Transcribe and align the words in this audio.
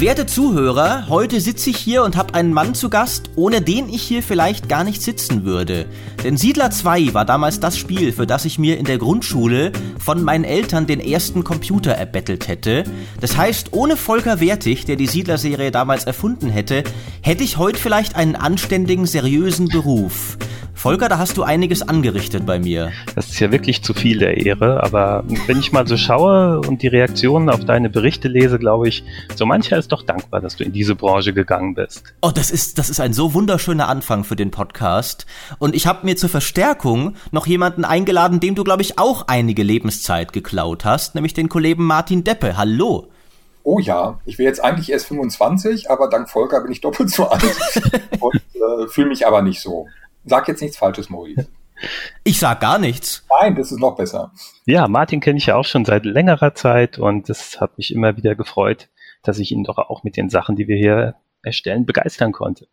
Werte 0.00 0.26
Zuhörer, 0.26 1.08
heute 1.08 1.40
sitze 1.40 1.70
ich 1.70 1.76
hier 1.76 2.04
und 2.04 2.16
habe 2.16 2.34
einen 2.34 2.52
Mann 2.52 2.72
zu 2.72 2.88
Gast, 2.88 3.30
ohne 3.34 3.60
den 3.60 3.88
ich 3.88 4.00
hier 4.00 4.22
vielleicht 4.22 4.68
gar 4.68 4.84
nicht 4.84 5.02
sitzen 5.02 5.44
würde. 5.44 5.86
Denn 6.22 6.36
Siedler 6.36 6.70
2 6.70 7.14
war 7.14 7.24
damals 7.24 7.58
das 7.58 7.76
Spiel, 7.76 8.12
für 8.12 8.24
das 8.24 8.44
ich 8.44 8.60
mir 8.60 8.78
in 8.78 8.84
der 8.84 8.98
Grundschule 8.98 9.72
von 9.98 10.22
meinen 10.22 10.44
Eltern 10.44 10.86
den 10.86 11.00
ersten 11.00 11.42
Computer 11.42 11.90
erbettelt 11.90 12.46
hätte. 12.46 12.84
Das 13.20 13.36
heißt, 13.36 13.72
ohne 13.72 13.96
Volker 13.96 14.38
Wertig, 14.38 14.84
der 14.84 14.94
die 14.94 15.08
Siedler-Serie 15.08 15.72
damals 15.72 16.04
erfunden 16.04 16.48
hätte, 16.48 16.84
hätte 17.20 17.42
ich 17.42 17.56
heute 17.56 17.80
vielleicht 17.80 18.14
einen 18.14 18.36
anständigen, 18.36 19.04
seriösen 19.04 19.68
Beruf. 19.68 20.38
Volker, 20.78 21.08
da 21.08 21.18
hast 21.18 21.36
du 21.36 21.42
einiges 21.42 21.82
angerichtet 21.82 22.46
bei 22.46 22.60
mir. 22.60 22.92
Das 23.16 23.30
ist 23.30 23.40
ja 23.40 23.50
wirklich 23.50 23.82
zu 23.82 23.94
viel 23.94 24.20
der 24.20 24.46
Ehre, 24.46 24.80
aber 24.84 25.24
wenn 25.48 25.58
ich 25.58 25.72
mal 25.72 25.88
so 25.88 25.96
schaue 25.96 26.60
und 26.60 26.82
die 26.82 26.86
Reaktionen 26.86 27.50
auf 27.50 27.64
deine 27.64 27.90
Berichte 27.90 28.28
lese, 28.28 28.60
glaube 28.60 28.86
ich, 28.86 29.02
so 29.34 29.44
mancher 29.44 29.76
ist 29.76 29.90
doch 29.90 30.04
dankbar, 30.04 30.40
dass 30.40 30.54
du 30.54 30.62
in 30.62 30.70
diese 30.70 30.94
Branche 30.94 31.32
gegangen 31.32 31.74
bist. 31.74 32.04
Oh, 32.20 32.30
das 32.32 32.52
ist, 32.52 32.78
das 32.78 32.90
ist 32.90 33.00
ein 33.00 33.12
so 33.12 33.34
wunderschöner 33.34 33.88
Anfang 33.88 34.22
für 34.22 34.36
den 34.36 34.52
Podcast. 34.52 35.26
Und 35.58 35.74
ich 35.74 35.88
habe 35.88 36.06
mir 36.06 36.16
zur 36.16 36.28
Verstärkung 36.28 37.16
noch 37.32 37.48
jemanden 37.48 37.84
eingeladen, 37.84 38.38
dem 38.38 38.54
du, 38.54 38.62
glaube 38.62 38.82
ich, 38.82 39.00
auch 39.00 39.24
einige 39.26 39.64
Lebenszeit 39.64 40.32
geklaut 40.32 40.84
hast, 40.84 41.16
nämlich 41.16 41.34
den 41.34 41.48
Kollegen 41.48 41.82
Martin 41.82 42.22
Deppe. 42.22 42.56
Hallo. 42.56 43.08
Oh 43.64 43.80
ja, 43.80 44.20
ich 44.24 44.38
wäre 44.38 44.48
jetzt 44.48 44.62
eigentlich 44.62 44.92
erst 44.92 45.08
25, 45.08 45.90
aber 45.90 46.08
dank 46.08 46.30
Volker 46.30 46.60
bin 46.60 46.70
ich 46.70 46.80
doppelt 46.80 47.10
so 47.10 47.28
alt 47.28 47.42
und 48.20 48.36
äh, 48.36 48.86
fühle 48.88 49.08
mich 49.08 49.26
aber 49.26 49.42
nicht 49.42 49.60
so. 49.60 49.88
Sag 50.28 50.48
jetzt 50.48 50.62
nichts 50.62 50.76
Falsches, 50.76 51.10
Maurice. 51.10 51.48
Ich 52.24 52.38
sag 52.38 52.60
gar 52.60 52.78
nichts. 52.78 53.24
Nein, 53.40 53.54
das 53.54 53.70
ist 53.70 53.78
noch 53.78 53.96
besser. 53.96 54.32
Ja, 54.66 54.88
Martin 54.88 55.20
kenne 55.20 55.38
ich 55.38 55.46
ja 55.46 55.56
auch 55.56 55.64
schon 55.64 55.84
seit 55.84 56.04
längerer 56.04 56.54
Zeit 56.54 56.98
und 56.98 57.30
es 57.30 57.60
hat 57.60 57.78
mich 57.78 57.94
immer 57.94 58.16
wieder 58.16 58.34
gefreut, 58.34 58.88
dass 59.22 59.38
ich 59.38 59.52
ihn 59.52 59.64
doch 59.64 59.78
auch 59.78 60.02
mit 60.02 60.16
den 60.16 60.28
Sachen, 60.28 60.56
die 60.56 60.66
wir 60.66 60.76
hier 60.76 61.14
erstellen, 61.42 61.86
begeistern 61.86 62.32
konnte. 62.32 62.66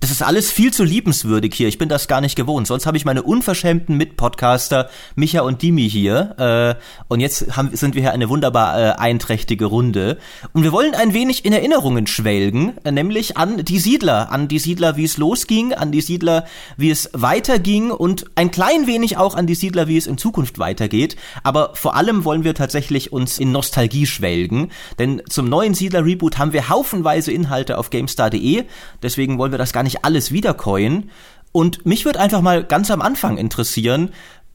Das 0.00 0.10
ist 0.10 0.22
alles 0.22 0.50
viel 0.50 0.72
zu 0.72 0.84
liebenswürdig 0.84 1.54
hier. 1.54 1.68
Ich 1.68 1.78
bin 1.78 1.88
das 1.88 2.08
gar 2.08 2.20
nicht 2.20 2.36
gewohnt. 2.36 2.66
Sonst 2.66 2.86
habe 2.86 2.96
ich 2.96 3.04
meine 3.04 3.22
unverschämten 3.22 3.96
Mitpodcaster 3.96 4.88
Micha 5.16 5.40
und 5.40 5.62
Dimi 5.62 5.88
hier. 5.90 6.76
Äh, 6.78 6.82
und 7.08 7.20
jetzt 7.20 7.56
haben, 7.56 7.74
sind 7.74 7.94
wir 7.94 8.02
hier 8.02 8.12
eine 8.12 8.28
wunderbar 8.28 8.78
äh, 8.78 8.92
einträchtige 8.92 9.64
Runde. 9.64 10.18
Und 10.52 10.62
wir 10.62 10.72
wollen 10.72 10.94
ein 10.94 11.14
wenig 11.14 11.44
in 11.44 11.52
Erinnerungen 11.52 12.06
schwelgen, 12.06 12.74
äh, 12.84 12.92
nämlich 12.92 13.36
an 13.36 13.64
die 13.64 13.78
Siedler, 13.78 14.30
an 14.30 14.46
die 14.48 14.58
Siedler, 14.58 14.96
wie 14.96 15.04
es 15.04 15.16
losging, 15.16 15.74
an 15.74 15.90
die 15.90 16.00
Siedler, 16.00 16.44
wie 16.76 16.90
es 16.90 17.10
weiterging 17.12 17.90
und 17.90 18.26
ein 18.36 18.50
klein 18.50 18.86
wenig 18.86 19.16
auch 19.16 19.34
an 19.34 19.46
die 19.46 19.54
Siedler, 19.54 19.88
wie 19.88 19.96
es 19.96 20.06
in 20.06 20.18
Zukunft 20.18 20.58
weitergeht. 20.58 21.16
Aber 21.42 21.72
vor 21.74 21.96
allem 21.96 22.24
wollen 22.24 22.44
wir 22.44 22.54
tatsächlich 22.54 23.12
uns 23.12 23.38
in 23.38 23.50
Nostalgie 23.52 24.06
schwelgen, 24.06 24.70
denn 24.98 25.22
zum 25.28 25.48
neuen 25.48 25.74
Siedler-Reboot 25.74 26.38
haben 26.38 26.52
wir 26.52 26.68
haufenweise 26.68 27.32
Inhalte 27.32 27.78
auf 27.78 27.90
GameStar.de. 27.90 28.64
Deswegen 29.02 29.38
wollen 29.38 29.52
wir 29.52 29.58
das 29.58 29.72
gar 29.72 29.82
nicht 29.82 29.87
nicht 29.88 30.04
alles 30.04 30.30
wiedercoin. 30.32 31.10
Und 31.50 31.86
mich 31.86 32.04
würde 32.04 32.20
einfach 32.20 32.42
mal 32.42 32.62
ganz 32.62 32.90
am 32.90 33.00
Anfang 33.00 33.38
interessieren, 33.38 34.10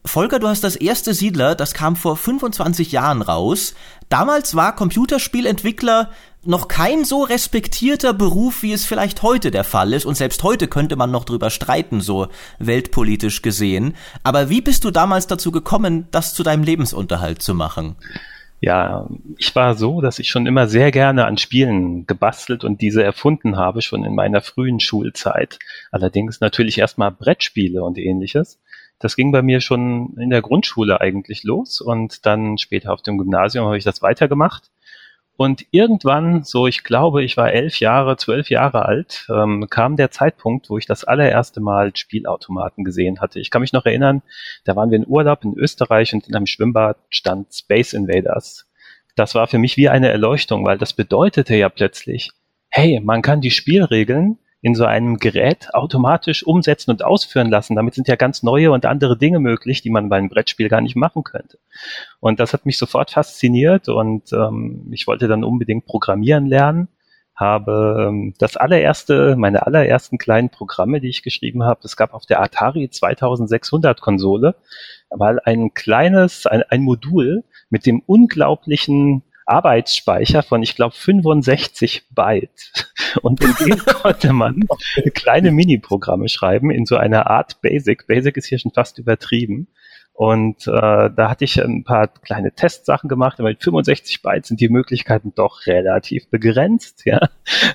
Volker, 0.06 0.38
du 0.38 0.48
hast 0.48 0.62
das 0.62 0.76
erste 0.76 1.14
Siedler, 1.14 1.54
das 1.54 1.72
kam 1.72 1.96
vor 1.96 2.16
25 2.16 2.92
Jahren 2.92 3.22
raus. 3.22 3.74
Damals 4.10 4.54
war 4.54 4.76
Computerspielentwickler 4.76 6.10
noch 6.44 6.68
kein 6.68 7.06
so 7.06 7.22
respektierter 7.22 8.12
Beruf, 8.12 8.62
wie 8.62 8.74
es 8.74 8.84
vielleicht 8.84 9.22
heute 9.22 9.50
der 9.50 9.64
Fall 9.64 9.94
ist. 9.94 10.04
Und 10.04 10.16
selbst 10.16 10.42
heute 10.42 10.68
könnte 10.68 10.96
man 10.96 11.10
noch 11.10 11.24
drüber 11.24 11.48
streiten, 11.48 12.02
so 12.02 12.28
weltpolitisch 12.58 13.40
gesehen. 13.40 13.94
Aber 14.22 14.50
wie 14.50 14.60
bist 14.60 14.84
du 14.84 14.90
damals 14.90 15.26
dazu 15.26 15.50
gekommen, 15.50 16.06
das 16.10 16.34
zu 16.34 16.42
deinem 16.42 16.64
Lebensunterhalt 16.64 17.40
zu 17.40 17.54
machen? 17.54 17.96
Ja, 18.64 19.10
ich 19.36 19.54
war 19.54 19.74
so, 19.74 20.00
dass 20.00 20.18
ich 20.18 20.30
schon 20.30 20.46
immer 20.46 20.68
sehr 20.68 20.90
gerne 20.90 21.26
an 21.26 21.36
Spielen 21.36 22.06
gebastelt 22.06 22.64
und 22.64 22.80
diese 22.80 23.04
erfunden 23.04 23.58
habe, 23.58 23.82
schon 23.82 24.06
in 24.06 24.14
meiner 24.14 24.40
frühen 24.40 24.80
Schulzeit. 24.80 25.58
Allerdings 25.90 26.40
natürlich 26.40 26.78
erstmal 26.78 27.10
Brettspiele 27.10 27.84
und 27.84 27.98
ähnliches. 27.98 28.58
Das 28.98 29.16
ging 29.16 29.32
bei 29.32 29.42
mir 29.42 29.60
schon 29.60 30.16
in 30.16 30.30
der 30.30 30.40
Grundschule 30.40 31.02
eigentlich 31.02 31.44
los 31.44 31.82
und 31.82 32.24
dann 32.24 32.56
später 32.56 32.94
auf 32.94 33.02
dem 33.02 33.18
Gymnasium 33.18 33.66
habe 33.66 33.76
ich 33.76 33.84
das 33.84 34.00
weitergemacht 34.00 34.70
und 35.36 35.66
irgendwann, 35.72 36.44
so 36.44 36.66
ich 36.66 36.84
glaube, 36.84 37.24
ich 37.24 37.36
war 37.36 37.52
elf 37.52 37.80
Jahre, 37.80 38.16
zwölf 38.16 38.50
Jahre 38.50 38.84
alt, 38.84 39.26
ähm, 39.28 39.66
kam 39.68 39.96
der 39.96 40.10
Zeitpunkt, 40.10 40.70
wo 40.70 40.78
ich 40.78 40.86
das 40.86 41.04
allererste 41.04 41.60
Mal 41.60 41.94
Spielautomaten 41.96 42.84
gesehen 42.84 43.20
hatte. 43.20 43.40
Ich 43.40 43.50
kann 43.50 43.60
mich 43.62 43.72
noch 43.72 43.84
erinnern, 43.84 44.22
da 44.64 44.76
waren 44.76 44.90
wir 44.90 44.98
in 44.98 45.06
Urlaub 45.06 45.44
in 45.44 45.54
Österreich 45.54 46.14
und 46.14 46.28
in 46.28 46.36
einem 46.36 46.46
Schwimmbad 46.46 46.98
stand 47.10 47.52
Space 47.52 47.94
Invaders. 47.94 48.66
Das 49.16 49.34
war 49.34 49.46
für 49.48 49.58
mich 49.58 49.76
wie 49.76 49.88
eine 49.88 50.10
Erleuchtung, 50.10 50.64
weil 50.64 50.78
das 50.78 50.92
bedeutete 50.92 51.56
ja 51.56 51.68
plötzlich, 51.68 52.30
hey, 52.68 53.00
man 53.00 53.22
kann 53.22 53.40
die 53.40 53.50
Spielregeln 53.50 54.38
in 54.64 54.74
so 54.74 54.86
einem 54.86 55.18
Gerät 55.18 55.68
automatisch 55.74 56.42
umsetzen 56.42 56.90
und 56.90 57.04
ausführen 57.04 57.50
lassen. 57.50 57.76
Damit 57.76 57.92
sind 57.92 58.08
ja 58.08 58.16
ganz 58.16 58.42
neue 58.42 58.72
und 58.72 58.86
andere 58.86 59.18
Dinge 59.18 59.38
möglich, 59.38 59.82
die 59.82 59.90
man 59.90 60.08
bei 60.08 60.16
einem 60.16 60.30
Brettspiel 60.30 60.70
gar 60.70 60.80
nicht 60.80 60.96
machen 60.96 61.22
könnte. 61.22 61.58
Und 62.18 62.40
das 62.40 62.54
hat 62.54 62.64
mich 62.64 62.78
sofort 62.78 63.10
fasziniert 63.10 63.90
und 63.90 64.32
ähm, 64.32 64.88
ich 64.90 65.06
wollte 65.06 65.28
dann 65.28 65.44
unbedingt 65.44 65.84
programmieren 65.84 66.46
lernen 66.46 66.88
habe 67.36 68.06
ähm, 68.08 68.32
das 68.38 68.56
allererste, 68.56 69.34
meine 69.36 69.66
allerersten 69.66 70.18
kleinen 70.18 70.50
Programme, 70.50 71.00
die 71.00 71.08
ich 71.08 71.22
geschrieben 71.22 71.64
habe, 71.64 71.80
es 71.82 71.96
gab 71.96 72.14
auf 72.14 72.24
der 72.24 72.40
Atari 72.40 72.88
2600 72.88 74.00
Konsole, 74.00 74.54
weil 75.10 75.40
ein 75.44 75.74
kleines, 75.74 76.46
ein, 76.46 76.62
ein 76.62 76.82
Modul 76.82 77.44
mit 77.70 77.86
dem 77.86 78.02
unglaublichen 78.06 79.24
Arbeitsspeicher 79.46 80.42
von, 80.42 80.62
ich 80.62 80.74
glaube, 80.74 80.94
65 80.94 82.04
Byte. 82.14 82.93
Und 83.22 83.42
in 83.42 83.54
dem 83.66 83.78
konnte 83.86 84.32
man 84.32 84.60
kleine 85.14 85.52
Mini-Programme 85.52 86.28
schreiben 86.28 86.70
in 86.70 86.86
so 86.86 86.96
einer 86.96 87.28
Art 87.28 87.60
Basic. 87.62 88.06
Basic 88.06 88.36
ist 88.36 88.46
hier 88.46 88.58
schon 88.58 88.72
fast 88.72 88.98
übertrieben. 88.98 89.68
Und 90.14 90.68
äh, 90.68 90.70
da 90.70 91.28
hatte 91.28 91.44
ich 91.44 91.60
ein 91.60 91.82
paar 91.82 92.06
kleine 92.06 92.52
Testsachen 92.52 93.08
gemacht, 93.08 93.40
aber 93.40 93.48
mit 93.48 93.64
65 93.64 94.22
Byte 94.22 94.46
sind 94.46 94.60
die 94.60 94.68
Möglichkeiten 94.68 95.32
doch 95.34 95.66
relativ 95.66 96.30
begrenzt. 96.30 97.04
Ja. 97.04 97.18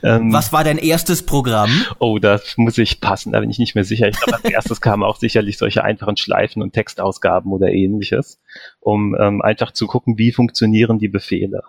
Ähm, 0.04 0.32
Was 0.32 0.54
war 0.54 0.64
dein 0.64 0.78
erstes 0.78 1.26
Programm? 1.26 1.70
Oh, 2.00 2.18
das 2.18 2.56
muss 2.56 2.78
ich 2.78 3.02
passen, 3.02 3.34
da 3.34 3.42
bin 3.42 3.50
ich 3.50 3.60
nicht 3.60 3.76
mehr 3.76 3.84
sicher. 3.84 4.08
Ich 4.08 4.18
glaube, 4.18 4.42
als 4.42 4.54
erstes 4.54 4.80
kamen 4.80 5.04
auch 5.04 5.18
sicherlich 5.18 5.58
solche 5.58 5.84
einfachen 5.84 6.16
Schleifen 6.16 6.62
und 6.62 6.72
Textausgaben 6.72 7.52
oder 7.52 7.68
ähnliches, 7.68 8.40
um 8.80 9.18
ähm, 9.20 9.42
einfach 9.42 9.72
zu 9.72 9.88
gucken, 9.88 10.18
wie 10.18 10.32
funktionieren 10.32 10.98
die 10.98 11.10
Befehle. 11.10 11.64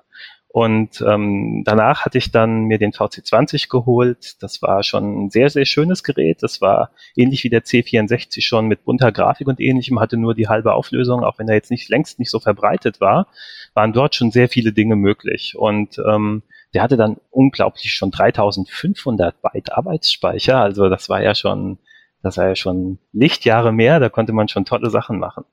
Und 0.52 1.00
ähm, 1.06 1.62
danach 1.64 2.04
hatte 2.04 2.18
ich 2.18 2.32
dann 2.32 2.64
mir 2.64 2.78
den 2.78 2.90
VC20 2.90 3.68
geholt. 3.68 4.42
Das 4.42 4.60
war 4.62 4.82
schon 4.82 5.26
ein 5.26 5.30
sehr, 5.30 5.48
sehr 5.48 5.64
schönes 5.64 6.02
Gerät. 6.02 6.42
Das 6.42 6.60
war 6.60 6.90
ähnlich 7.14 7.44
wie 7.44 7.50
der 7.50 7.62
C64 7.62 8.42
schon 8.42 8.66
mit 8.66 8.84
bunter 8.84 9.12
Grafik 9.12 9.46
und 9.46 9.60
ähnlichem, 9.60 10.00
hatte 10.00 10.16
nur 10.16 10.34
die 10.34 10.48
halbe 10.48 10.74
Auflösung, 10.74 11.22
auch 11.22 11.38
wenn 11.38 11.48
er 11.48 11.54
jetzt 11.54 11.70
nicht 11.70 11.88
längst 11.88 12.18
nicht 12.18 12.30
so 12.30 12.40
verbreitet 12.40 13.00
war, 13.00 13.28
waren 13.74 13.92
dort 13.92 14.16
schon 14.16 14.32
sehr 14.32 14.48
viele 14.48 14.72
Dinge 14.72 14.96
möglich. 14.96 15.54
Und 15.56 15.98
ähm, 16.04 16.42
der 16.74 16.82
hatte 16.82 16.96
dann 16.96 17.18
unglaublich 17.30 17.92
schon 17.92 18.10
3500 18.10 19.40
Byte 19.40 19.72
Arbeitsspeicher. 19.72 20.58
Also 20.58 20.88
das 20.88 21.08
war 21.08 21.22
ja 21.22 21.36
schon 21.36 21.78
das 22.22 22.36
war 22.36 22.48
ja 22.48 22.56
schon 22.56 22.98
Lichtjahre 23.12 23.72
mehr, 23.72 23.98
da 24.00 24.08
konnte 24.08 24.32
man 24.32 24.48
schon 24.48 24.64
tolle 24.64 24.90
Sachen 24.90 25.18
machen. 25.18 25.44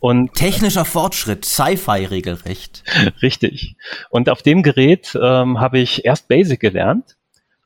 Und 0.00 0.34
Technischer 0.34 0.84
Fortschritt, 0.84 1.44
Sci-Fi 1.44 2.04
regelrecht. 2.04 2.84
Richtig. 3.22 3.76
Und 4.10 4.28
auf 4.28 4.42
dem 4.42 4.62
Gerät 4.62 5.18
ähm, 5.20 5.60
habe 5.60 5.78
ich 5.78 6.04
erst 6.04 6.28
Basic 6.28 6.60
gelernt 6.60 7.16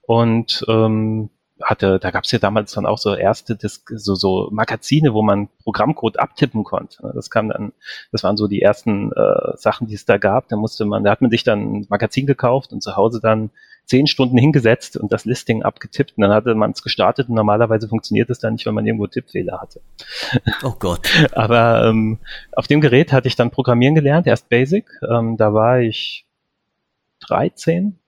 und 0.02 0.64
ähm, 0.68 1.30
hatte, 1.62 1.98
da 1.98 2.10
gab 2.10 2.24
es 2.24 2.30
ja 2.30 2.38
damals 2.38 2.72
dann 2.72 2.86
auch 2.86 2.98
so 2.98 3.14
erste 3.14 3.56
Disk, 3.56 3.90
so, 3.94 4.14
so 4.14 4.48
Magazine, 4.50 5.14
wo 5.14 5.22
man 5.22 5.48
Programmcode 5.62 6.18
abtippen 6.18 6.64
konnte. 6.64 7.12
Das 7.14 7.30
kam 7.30 7.48
dann, 7.48 7.72
das 8.12 8.22
waren 8.22 8.36
so 8.36 8.48
die 8.48 8.62
ersten 8.62 9.12
äh, 9.12 9.56
Sachen, 9.56 9.86
die 9.86 9.94
es 9.94 10.04
da 10.04 10.18
gab. 10.18 10.48
Da 10.48 10.56
musste 10.56 10.84
man, 10.84 11.04
da 11.04 11.10
hat 11.10 11.20
man 11.20 11.30
sich 11.30 11.44
dann 11.44 11.60
ein 11.60 11.86
Magazin 11.88 12.26
gekauft 12.26 12.72
und 12.72 12.82
zu 12.82 12.96
Hause 12.96 13.20
dann 13.22 13.50
zehn 13.90 14.06
Stunden 14.06 14.38
hingesetzt 14.38 14.96
und 14.96 15.12
das 15.12 15.24
Listing 15.24 15.64
abgetippt 15.64 16.16
und 16.16 16.22
dann 16.22 16.30
hatte 16.30 16.54
man 16.54 16.70
es 16.70 16.82
gestartet 16.82 17.28
und 17.28 17.34
normalerweise 17.34 17.88
funktioniert 17.88 18.30
es 18.30 18.38
dann 18.38 18.52
nicht, 18.52 18.64
wenn 18.66 18.74
man 18.74 18.86
irgendwo 18.86 19.08
Tippfehler 19.08 19.60
hatte. 19.60 19.80
Oh 20.62 20.74
Gott. 20.78 21.08
Aber 21.32 21.86
ähm, 21.86 22.18
auf 22.52 22.68
dem 22.68 22.80
Gerät 22.80 23.12
hatte 23.12 23.26
ich 23.26 23.34
dann 23.34 23.50
Programmieren 23.50 23.96
gelernt, 23.96 24.28
erst 24.28 24.48
Basic. 24.48 24.86
Ähm, 25.10 25.36
da 25.36 25.52
war 25.52 25.80
ich 25.80 26.24
13 27.26 27.98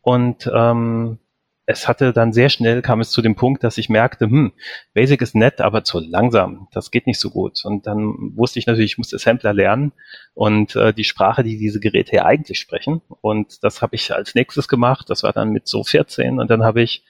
und 0.00 0.50
ähm, 0.52 1.18
es 1.66 1.86
hatte 1.86 2.12
dann 2.12 2.32
sehr 2.32 2.48
schnell 2.48 2.82
kam 2.82 3.00
es 3.00 3.10
zu 3.10 3.22
dem 3.22 3.36
Punkt, 3.36 3.62
dass 3.62 3.78
ich 3.78 3.88
merkte, 3.88 4.26
hm, 4.26 4.52
Basic 4.94 5.22
ist 5.22 5.34
nett, 5.34 5.60
aber 5.60 5.84
zu 5.84 6.00
langsam. 6.00 6.68
Das 6.72 6.90
geht 6.90 7.06
nicht 7.06 7.20
so 7.20 7.30
gut. 7.30 7.64
Und 7.64 7.86
dann 7.86 8.32
wusste 8.34 8.58
ich 8.58 8.66
natürlich, 8.66 8.92
ich 8.92 8.98
muss 8.98 9.14
Assembler 9.14 9.52
lernen 9.52 9.92
und 10.34 10.74
äh, 10.74 10.92
die 10.92 11.04
Sprache, 11.04 11.44
die 11.44 11.58
diese 11.58 11.78
Geräte 11.78 12.16
ja 12.16 12.24
eigentlich 12.24 12.58
sprechen. 12.58 13.00
Und 13.20 13.62
das 13.62 13.80
habe 13.80 13.94
ich 13.94 14.12
als 14.12 14.34
nächstes 14.34 14.66
gemacht. 14.66 15.08
Das 15.08 15.22
war 15.22 15.32
dann 15.32 15.50
mit 15.50 15.68
so 15.68 15.84
14 15.84 16.40
und 16.40 16.50
dann 16.50 16.64
habe 16.64 16.82
ich 16.82 17.04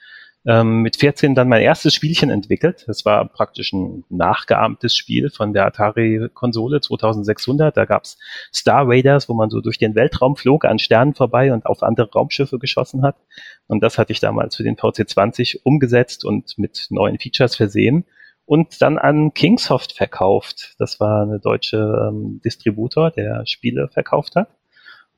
ähm, 0.45 0.81
mit 0.81 0.97
14 0.97 1.35
dann 1.35 1.47
mein 1.47 1.61
erstes 1.61 1.93
Spielchen 1.93 2.29
entwickelt. 2.29 2.83
Das 2.87 3.05
war 3.05 3.27
praktisch 3.27 3.71
ein 3.73 4.03
nachgeahmtes 4.09 4.95
Spiel 4.95 5.29
von 5.29 5.53
der 5.53 5.65
Atari-Konsole 5.65 6.81
2600. 6.81 7.75
Da 7.75 7.85
gab's 7.85 8.17
Star 8.53 8.87
Raiders, 8.87 9.29
wo 9.29 9.33
man 9.33 9.49
so 9.49 9.61
durch 9.61 9.77
den 9.77 9.95
Weltraum 9.95 10.35
flog, 10.35 10.65
an 10.65 10.79
Sternen 10.79 11.13
vorbei 11.13 11.53
und 11.53 11.65
auf 11.65 11.83
andere 11.83 12.11
Raumschiffe 12.11 12.59
geschossen 12.59 13.03
hat. 13.03 13.15
Und 13.67 13.81
das 13.81 13.97
hatte 13.97 14.11
ich 14.11 14.19
damals 14.19 14.55
für 14.55 14.63
den 14.63 14.75
VC20 14.75 15.61
umgesetzt 15.63 16.25
und 16.25 16.57
mit 16.57 16.87
neuen 16.89 17.19
Features 17.19 17.55
versehen 17.55 18.05
und 18.45 18.81
dann 18.81 18.97
an 18.97 19.33
Kingsoft 19.33 19.93
verkauft. 19.93 20.75
Das 20.77 20.99
war 20.99 21.23
eine 21.23 21.39
deutsche 21.39 21.77
ähm, 21.77 22.41
Distributor, 22.43 23.11
der 23.11 23.45
Spiele 23.45 23.87
verkauft 23.87 24.35
hat. 24.35 24.49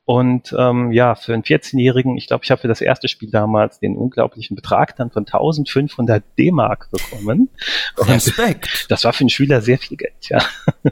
Und 0.05 0.55
ähm, 0.55 0.91
ja, 0.91 1.15
für 1.15 1.33
einen 1.33 1.41
14-Jährigen, 1.41 2.15
ich 2.15 2.27
glaube, 2.27 2.43
ich 2.43 2.51
habe 2.51 2.61
für 2.61 2.67
das 2.67 2.79
erste 2.79 3.07
Spiel 3.07 3.31
damals 3.31 3.79
den 3.79 3.97
unglaublichen 3.97 4.55
Betrag 4.55 4.95
dann 4.97 5.09
von 5.09 5.25
1500 5.25 6.23
D-Mark 6.37 6.89
bekommen. 6.91 7.49
Und 7.97 8.09
Respekt. 8.09 8.85
Das 8.89 9.03
war 9.03 9.13
für 9.13 9.21
einen 9.21 9.29
Schüler 9.29 9.61
sehr 9.61 9.79
viel 9.79 9.97
Geld, 9.97 10.29
ja. 10.29 10.43
ja 10.83 10.91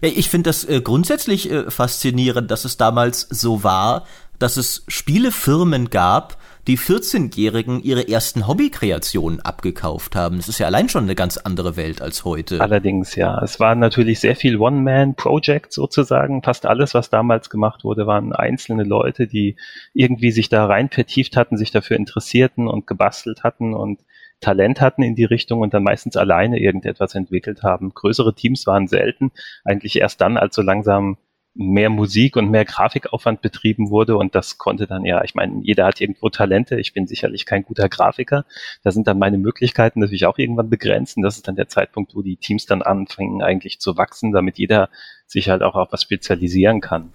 ich 0.00 0.30
finde 0.30 0.48
das 0.48 0.64
äh, 0.64 0.80
grundsätzlich 0.80 1.50
äh, 1.50 1.70
faszinierend, 1.70 2.52
dass 2.52 2.64
es 2.64 2.76
damals 2.76 3.22
so 3.22 3.64
war, 3.64 4.06
dass 4.38 4.56
es 4.56 4.84
Spielefirmen 4.86 5.90
gab, 5.90 6.36
die 6.68 6.78
14-Jährigen 6.78 7.82
ihre 7.82 8.08
ersten 8.08 8.46
Hobbykreationen 8.46 9.40
abgekauft 9.40 10.14
haben. 10.14 10.36
Das 10.36 10.48
ist 10.48 10.58
ja 10.58 10.66
allein 10.66 10.88
schon 10.88 11.04
eine 11.04 11.16
ganz 11.16 11.36
andere 11.36 11.76
Welt 11.76 12.00
als 12.00 12.24
heute. 12.24 12.60
Allerdings, 12.60 13.16
ja. 13.16 13.42
Es 13.42 13.58
war 13.58 13.74
natürlich 13.74 14.20
sehr 14.20 14.36
viel 14.36 14.58
One-Man-Project 14.58 15.72
sozusagen. 15.72 16.42
Fast 16.42 16.66
alles, 16.66 16.94
was 16.94 17.10
damals 17.10 17.50
gemacht 17.50 17.82
wurde, 17.82 18.06
waren 18.06 18.32
einzelne 18.32 18.84
Leute, 18.84 19.26
die 19.26 19.56
irgendwie 19.92 20.30
sich 20.30 20.48
da 20.48 20.66
rein 20.66 20.88
vertieft 20.88 21.36
hatten, 21.36 21.56
sich 21.56 21.72
dafür 21.72 21.96
interessierten 21.96 22.68
und 22.68 22.86
gebastelt 22.86 23.42
hatten 23.42 23.74
und 23.74 24.00
Talent 24.40 24.80
hatten 24.80 25.02
in 25.02 25.14
die 25.14 25.24
Richtung 25.24 25.60
und 25.60 25.72
dann 25.72 25.84
meistens 25.84 26.16
alleine 26.16 26.58
irgendetwas 26.58 27.14
entwickelt 27.14 27.62
haben. 27.62 27.94
Größere 27.94 28.34
Teams 28.34 28.66
waren 28.66 28.88
selten, 28.88 29.30
eigentlich 29.64 29.96
erst 29.96 30.20
dann, 30.20 30.36
als 30.36 30.54
so 30.54 30.62
langsam 30.62 31.16
mehr 31.54 31.90
Musik 31.90 32.36
und 32.36 32.50
mehr 32.50 32.64
Grafikaufwand 32.64 33.42
betrieben 33.42 33.90
wurde 33.90 34.16
und 34.16 34.34
das 34.34 34.56
konnte 34.56 34.86
dann 34.86 35.04
ja, 35.04 35.22
ich 35.22 35.34
meine, 35.34 35.60
jeder 35.62 35.84
hat 35.84 36.00
irgendwo 36.00 36.30
Talente, 36.30 36.80
ich 36.80 36.94
bin 36.94 37.06
sicherlich 37.06 37.44
kein 37.44 37.62
guter 37.64 37.88
Grafiker, 37.88 38.46
da 38.82 38.90
sind 38.90 39.06
dann 39.06 39.18
meine 39.18 39.36
Möglichkeiten 39.36 40.00
natürlich 40.00 40.24
auch 40.24 40.38
irgendwann 40.38 40.70
begrenzt 40.70 41.16
und 41.18 41.22
das 41.22 41.36
ist 41.36 41.48
dann 41.48 41.56
der 41.56 41.68
Zeitpunkt, 41.68 42.14
wo 42.14 42.22
die 42.22 42.36
Teams 42.36 42.64
dann 42.64 42.80
anfangen 42.80 43.42
eigentlich 43.42 43.80
zu 43.80 43.98
wachsen, 43.98 44.32
damit 44.32 44.58
jeder 44.58 44.88
sich 45.26 45.50
halt 45.50 45.62
auch 45.62 45.74
auf 45.74 45.92
was 45.92 46.02
spezialisieren 46.02 46.80
kann. 46.80 47.12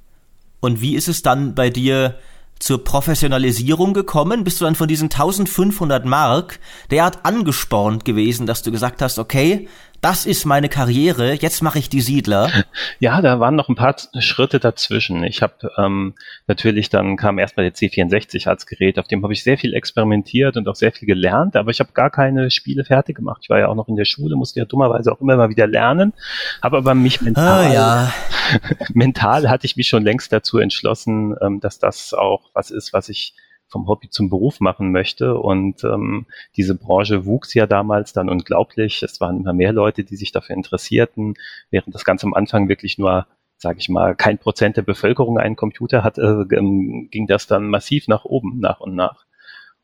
Und 0.60 0.81
wie 0.81 0.95
ist 0.95 1.07
es 1.07 1.24
dann 1.24 1.56
bei 1.56 1.69
dir 1.69 2.16
zur 2.60 2.83
Professionalisierung 2.83 3.94
gekommen? 3.94 4.44
Bist 4.44 4.60
du 4.60 4.66
dann 4.66 4.75
von 4.75 4.88
diesen 4.88 5.06
1500 5.06 6.06
Mark 6.06 6.60
derart 6.92 7.25
angespornt 7.25 8.06
gewesen, 8.06 8.48
dass 8.48 8.63
du 8.63 8.72
gesagt 8.72 9.01
hast, 9.01 9.19
okay, 9.19 9.68
das 10.01 10.25
ist 10.25 10.45
meine 10.45 10.69
Karriere, 10.69 11.33
jetzt 11.33 11.61
mache 11.61 11.79
ich 11.79 11.89
die 11.89 12.01
Siedler. 12.01 12.49
Ja, 12.99 13.21
da 13.21 13.39
waren 13.39 13.55
noch 13.55 13.69
ein 13.69 13.75
paar 13.75 13.95
Schritte 14.19 14.59
dazwischen. 14.59 15.23
Ich 15.23 15.44
habe 15.44 15.71
ähm, 15.77 16.15
natürlich, 16.47 16.89
dann 16.89 17.15
kam 17.15 17.38
erstmal 17.38 17.69
der 17.69 17.75
C64 17.75 18.47
als 18.47 18.65
Gerät, 18.65 18.97
auf 18.97 19.07
dem 19.07 19.21
habe 19.23 19.33
ich 19.33 19.44
sehr 19.44 19.57
viel 19.57 19.75
experimentiert 19.75 20.57
und 20.57 20.67
auch 20.67 20.75
sehr 20.75 20.91
viel 20.91 21.07
gelernt, 21.07 21.55
aber 21.55 21.69
ich 21.69 21.79
habe 21.79 21.91
gar 21.94 22.09
keine 22.09 22.49
Spiele 22.49 22.85
fertig 22.85 23.17
gemacht. 23.17 23.41
Ich 23.44 23.49
war 23.49 23.59
ja 23.59 23.67
auch 23.67 23.75
noch 23.75 23.88
in 23.88 23.95
der 23.95 24.05
Schule, 24.05 24.35
musste 24.35 24.59
ja 24.59 24.65
dummerweise 24.65 25.11
auch 25.11 25.21
immer 25.21 25.35
mal 25.38 25.49
wieder 25.49 25.67
lernen, 25.67 26.13
habe 26.61 26.77
aber 26.77 26.95
mich 26.95 27.21
mental, 27.21 27.67
ah, 27.67 27.73
ja. 27.73 28.13
mental 28.94 29.49
hatte 29.49 29.65
ich 29.65 29.75
mich 29.75 29.88
schon 29.88 30.03
längst 30.03 30.31
dazu 30.33 30.57
entschlossen, 30.57 31.35
ähm, 31.41 31.59
dass 31.59 31.77
das 31.77 32.13
auch 32.13 32.49
was 32.53 32.71
ist, 32.71 32.94
was 32.94 33.09
ich 33.09 33.35
vom 33.69 33.88
Hobby 33.88 34.10
zum 34.10 34.30
Beruf 34.30 34.60
machen 34.60 34.92
möchte. 34.92 35.38
Und 35.38 35.84
ähm, 35.84 36.25
diese 36.56 36.75
Branche 36.75 37.25
wuchs 37.25 37.54
ja 37.54 37.68
damals 37.68 38.14
dann 38.14 38.30
unglaublich. 38.30 39.04
Es 39.04 39.19
waren 39.19 39.38
immer 39.38 39.54
mehr 39.54 39.74
Leute, 39.74 40.04
die 40.04 40.16
sich 40.16 40.31
dafür 40.31 40.56
interessierten, 40.56 41.36
während 41.69 41.94
das 41.94 42.06
Ganze 42.06 42.25
am 42.25 42.34
Anfang 42.34 42.69
wirklich 42.69 42.98
nur 42.98 43.28
sage 43.60 43.80
ich 43.80 43.90
mal, 43.90 44.16
kein 44.16 44.38
Prozent 44.38 44.78
der 44.78 44.84
Bevölkerung 44.84 45.40
einen 45.40 45.56
Computer 45.56 46.04
hat, 46.04 46.19
äh, 46.19 46.46
ging 46.46 47.25
das 47.28 47.48
dann 47.48 47.69
massiv 47.69 48.08
nach 48.08 48.24
oben, 48.24 48.60
nach 48.60 48.80
und 48.80 48.96
nach. 48.96 49.25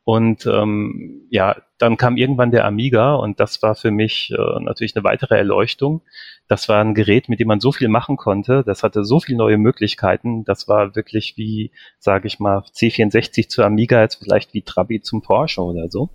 Und 0.06 0.46
ähm, 0.46 1.28
ja, 1.30 1.56
dann 1.78 1.96
kam 1.96 2.18
irgendwann 2.18 2.52
der 2.52 2.66
Amiga 2.66 3.16
und 3.16 3.40
das 3.40 3.62
war 3.62 3.74
für 3.76 3.92
mich 3.92 4.34
äh, 4.38 4.60
natürlich 4.60 4.96
eine 4.96 5.04
weitere 5.06 5.38
Erleuchtung. 5.38 6.02
Das 6.50 6.68
war 6.68 6.84
ein 6.84 6.94
Gerät, 6.94 7.30
mit 7.30 7.40
dem 7.40 7.48
man 7.48 7.62
so 7.62 7.72
viel 7.72 7.88
machen 7.88 8.18
konnte. 8.18 8.64
Das 8.66 8.84
hatte 8.84 9.06
so 9.06 9.22
viele 9.22 9.38
neue 9.38 9.58
Möglichkeiten. 9.58 10.44
Das 10.44 10.68
war 10.68 10.96
wirklich 10.96 11.38
wie, 11.38 11.72
sage 12.00 12.28
ich 12.28 12.40
mal, 12.40 12.60
C64 12.60 13.48
zu 13.48 13.64
Amiga, 13.64 14.02
jetzt 14.02 14.22
vielleicht 14.22 14.54
wie 14.54 14.62
Trabi 14.62 15.02
zum 15.02 15.22
Porsche 15.22 15.62
oder 15.62 15.90
so. 15.90 16.10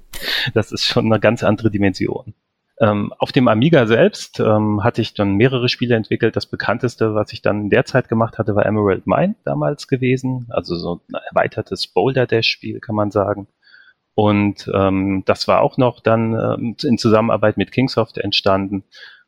Das 0.52 0.70
ist 0.70 0.84
schon 0.84 1.06
eine 1.06 1.19
ganz 1.19 1.43
andere 1.43 1.70
Dimension. 1.70 2.34
Ähm, 2.81 3.12
auf 3.19 3.32
dem 3.32 3.49
Amiga 3.49 3.87
selbst 3.87 4.38
ähm, 4.38 4.84
hatte 4.84 5.00
ich 5.00 5.14
dann 5.14 5.34
mehrere 5.34 5.69
Spiele 5.69 5.96
entwickelt. 5.96 6.37
Das 6.37 6.46
bekannteste, 6.46 7.14
was 7.14 7.32
ich 7.32 7.43
dann 7.43 7.62
in 7.62 7.70
der 7.70 7.84
Zeit 7.84 8.08
gemacht 8.08 8.38
hatte, 8.38 8.55
war 8.55 8.67
Emerald 8.67 9.06
Mine 9.06 9.34
damals 9.44 9.88
gewesen. 9.88 10.46
Also 10.50 10.76
so 10.76 11.00
ein 11.08 11.20
erweitertes 11.31 11.88
Boulder 11.88 12.26
Dash 12.26 12.46
Spiel, 12.46 12.81
kann 12.81 12.94
man 12.94 13.11
sagen. 13.11 13.49
Und 14.19 14.69
ähm, 14.75 15.23
das 15.26 15.47
war 15.47 15.61
auch 15.61 15.76
noch 15.76 16.00
dann 16.00 16.32
ähm, 16.32 16.76
in 16.82 16.99
Zusammenarbeit 16.99 17.56
mit 17.56 17.70
Kingsoft 17.70 18.19
entstanden. 18.19 18.82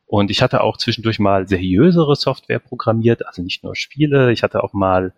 Und 0.05 0.29
ich 0.29 0.41
hatte 0.41 0.59
auch 0.59 0.75
zwischendurch 0.75 1.17
mal 1.17 1.47
seriösere 1.47 2.17
Software 2.17 2.59
programmiert, 2.59 3.25
also 3.25 3.41
nicht 3.41 3.63
nur 3.63 3.77
Spiele. 3.77 4.33
Ich 4.33 4.43
hatte 4.43 4.61
auch 4.61 4.73
mal 4.73 5.13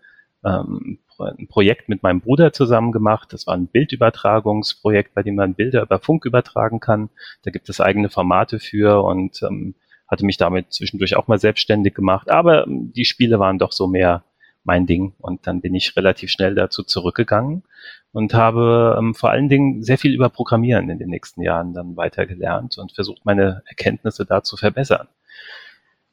ähm, 0.46 1.00
ein 1.18 1.48
Projekt 1.48 1.90
mit 1.90 2.04
meinem 2.04 2.22
Bruder 2.22 2.54
zusammen 2.54 2.92
gemacht. 2.92 3.34
Das 3.34 3.48
war 3.48 3.56
ein 3.56 3.66
Bildübertragungsprojekt, 3.66 5.16
bei 5.16 5.24
dem 5.24 5.34
man 5.34 5.56
Bilder 5.56 5.82
über 5.82 5.98
Funk 5.98 6.26
übertragen 6.26 6.80
kann. 6.80 7.10
Da 7.42 7.50
gibt 7.50 7.68
es 7.68 7.82
eigene 7.82 8.12
Formate 8.12 8.60
für 8.60 9.04
und 9.04 9.42
ähm, 9.42 9.74
hatte 10.08 10.24
mich 10.24 10.38
damit 10.38 10.72
zwischendurch 10.72 11.16
auch 11.16 11.28
mal 11.28 11.40
selbstständig 11.40 11.96
gemacht. 11.96 12.30
Aber 12.30 12.68
ähm, 12.68 12.94
die 12.94 13.06
Spiele 13.06 13.40
waren 13.40 13.58
doch 13.58 13.72
so 13.72 13.88
mehr 13.88 14.24
mein 14.64 14.86
Ding. 14.86 15.14
Und 15.20 15.48
dann 15.48 15.62
bin 15.62 15.76
ich 15.76 15.96
relativ 15.96 16.32
schnell 16.32 16.56
dazu 16.56 16.84
zurückgegangen 16.84 17.64
und 18.12 18.34
habe 18.34 18.96
ähm, 18.98 19.16
vor 19.16 19.32
allen 19.32 19.50
Dingen 19.50 19.84
sehr 19.84 19.98
viel 19.98 20.14
über 20.14 20.30
Programmieren 20.30 20.90
in 20.90 21.00
den 21.00 21.10
nächsten 21.10 21.42
Jahren 21.42 21.74
dann 21.74 21.98
weiter 21.98 22.26
gelernt 22.26 22.78
und 22.78 22.94
versucht, 22.94 23.26
meine 23.26 23.64
Erkenntnisse 23.68 24.26
da 24.26 24.44
zu 24.44 24.56
verbessern. 24.56 25.08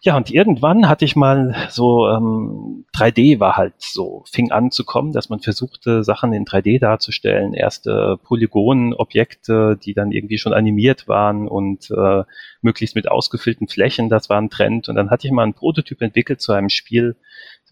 Ja, 0.03 0.17
und 0.17 0.31
irgendwann 0.31 0.89
hatte 0.89 1.05
ich 1.05 1.15
mal 1.15 1.55
so, 1.69 2.09
ähm, 2.09 2.87
3D 2.95 3.39
war 3.39 3.59
halt 3.59 3.75
so, 3.77 4.25
fing 4.31 4.51
an 4.51 4.71
zu 4.71 4.87
kommen, 4.87 5.13
dass 5.13 5.29
man 5.29 5.41
versuchte, 5.41 6.05
Sachen 6.05 6.33
in 6.33 6.47
3D 6.47 6.79
darzustellen, 6.81 7.53
erste 7.53 8.19
Polygonobjekte, 8.25 9.77
die 9.77 9.93
dann 9.93 10.11
irgendwie 10.11 10.39
schon 10.39 10.55
animiert 10.55 11.07
waren 11.07 11.47
und 11.47 11.91
äh, 11.91 12.23
möglichst 12.63 12.97
mit 12.97 13.11
ausgefüllten 13.11 13.69
Flächen, 13.69 14.09
das 14.09 14.31
war 14.31 14.41
ein 14.41 14.49
Trend. 14.49 14.89
Und 14.89 14.95
dann 14.95 15.11
hatte 15.11 15.27
ich 15.27 15.35
mal 15.35 15.43
einen 15.43 15.53
Prototyp 15.53 16.01
entwickelt 16.01 16.41
zu 16.41 16.53
einem 16.53 16.71
Spiel, 16.71 17.17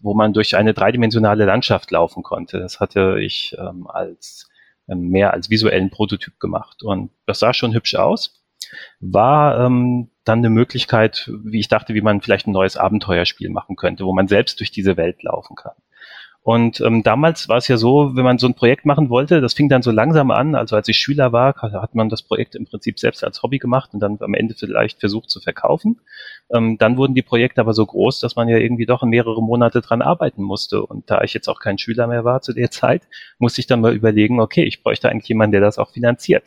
wo 0.01 0.13
man 0.13 0.33
durch 0.33 0.55
eine 0.55 0.73
dreidimensionale 0.73 1.45
Landschaft 1.45 1.91
laufen 1.91 2.23
konnte. 2.23 2.59
Das 2.59 2.79
hatte 2.79 3.17
ich 3.19 3.55
ähm, 3.59 3.87
als 3.87 4.49
ähm, 4.87 5.09
mehr 5.09 5.33
als 5.33 5.49
visuellen 5.49 5.89
Prototyp 5.89 6.39
gemacht. 6.39 6.83
Und 6.83 7.11
das 7.25 7.39
sah 7.39 7.53
schon 7.53 7.73
hübsch 7.73 7.95
aus. 7.95 8.43
War 8.99 9.65
ähm, 9.65 10.09
dann 10.23 10.39
eine 10.39 10.49
Möglichkeit, 10.49 11.31
wie 11.43 11.59
ich 11.59 11.67
dachte, 11.67 11.93
wie 11.93 12.01
man 12.01 12.21
vielleicht 12.21 12.47
ein 12.47 12.51
neues 12.51 12.77
Abenteuerspiel 12.77 13.49
machen 13.49 13.75
könnte, 13.75 14.05
wo 14.05 14.13
man 14.13 14.27
selbst 14.27 14.59
durch 14.59 14.71
diese 14.71 14.97
Welt 14.97 15.23
laufen 15.23 15.55
kann. 15.55 15.73
Und 16.49 16.81
ähm, 16.81 17.03
damals 17.03 17.47
war 17.47 17.57
es 17.57 17.67
ja 17.67 17.77
so, 17.77 18.15
wenn 18.15 18.23
man 18.23 18.39
so 18.39 18.47
ein 18.47 18.55
Projekt 18.55 18.83
machen 18.83 19.11
wollte, 19.11 19.39
das 19.39 19.53
fing 19.53 19.69
dann 19.69 19.83
so 19.83 19.91
langsam 19.91 20.31
an. 20.31 20.55
Also 20.55 20.75
als 20.75 20.87
ich 20.87 20.97
Schüler 20.97 21.31
war, 21.31 21.53
hat 21.53 21.93
man 21.93 22.09
das 22.09 22.23
Projekt 22.23 22.55
im 22.55 22.65
Prinzip 22.65 22.97
selbst 22.97 23.23
als 23.23 23.43
Hobby 23.43 23.59
gemacht 23.59 23.91
und 23.93 23.99
dann 23.99 24.17
am 24.19 24.33
Ende 24.33 24.55
vielleicht 24.55 24.99
versucht 24.99 25.29
zu 25.29 25.41
verkaufen. 25.41 26.01
Ähm, 26.51 26.79
dann 26.79 26.97
wurden 26.97 27.13
die 27.13 27.21
Projekte 27.21 27.61
aber 27.61 27.73
so 27.73 27.85
groß, 27.85 28.19
dass 28.19 28.35
man 28.35 28.49
ja 28.49 28.57
irgendwie 28.57 28.87
doch 28.87 29.03
mehrere 29.03 29.43
Monate 29.43 29.81
dran 29.81 30.01
arbeiten 30.01 30.41
musste. 30.41 30.83
Und 30.83 31.11
da 31.11 31.21
ich 31.21 31.35
jetzt 31.35 31.49
auch 31.49 31.59
kein 31.59 31.77
Schüler 31.77 32.07
mehr 32.07 32.25
war 32.25 32.41
zu 32.41 32.51
der 32.51 32.71
Zeit, 32.71 33.03
musste 33.37 33.61
ich 33.61 33.67
dann 33.67 33.81
mal 33.81 33.93
überlegen, 33.93 34.39
okay, 34.39 34.63
ich 34.63 34.81
bräuchte 34.81 35.07
eigentlich 35.07 35.29
jemanden, 35.29 35.51
der 35.51 35.61
das 35.61 35.77
auch 35.77 35.91
finanziert. 35.91 36.45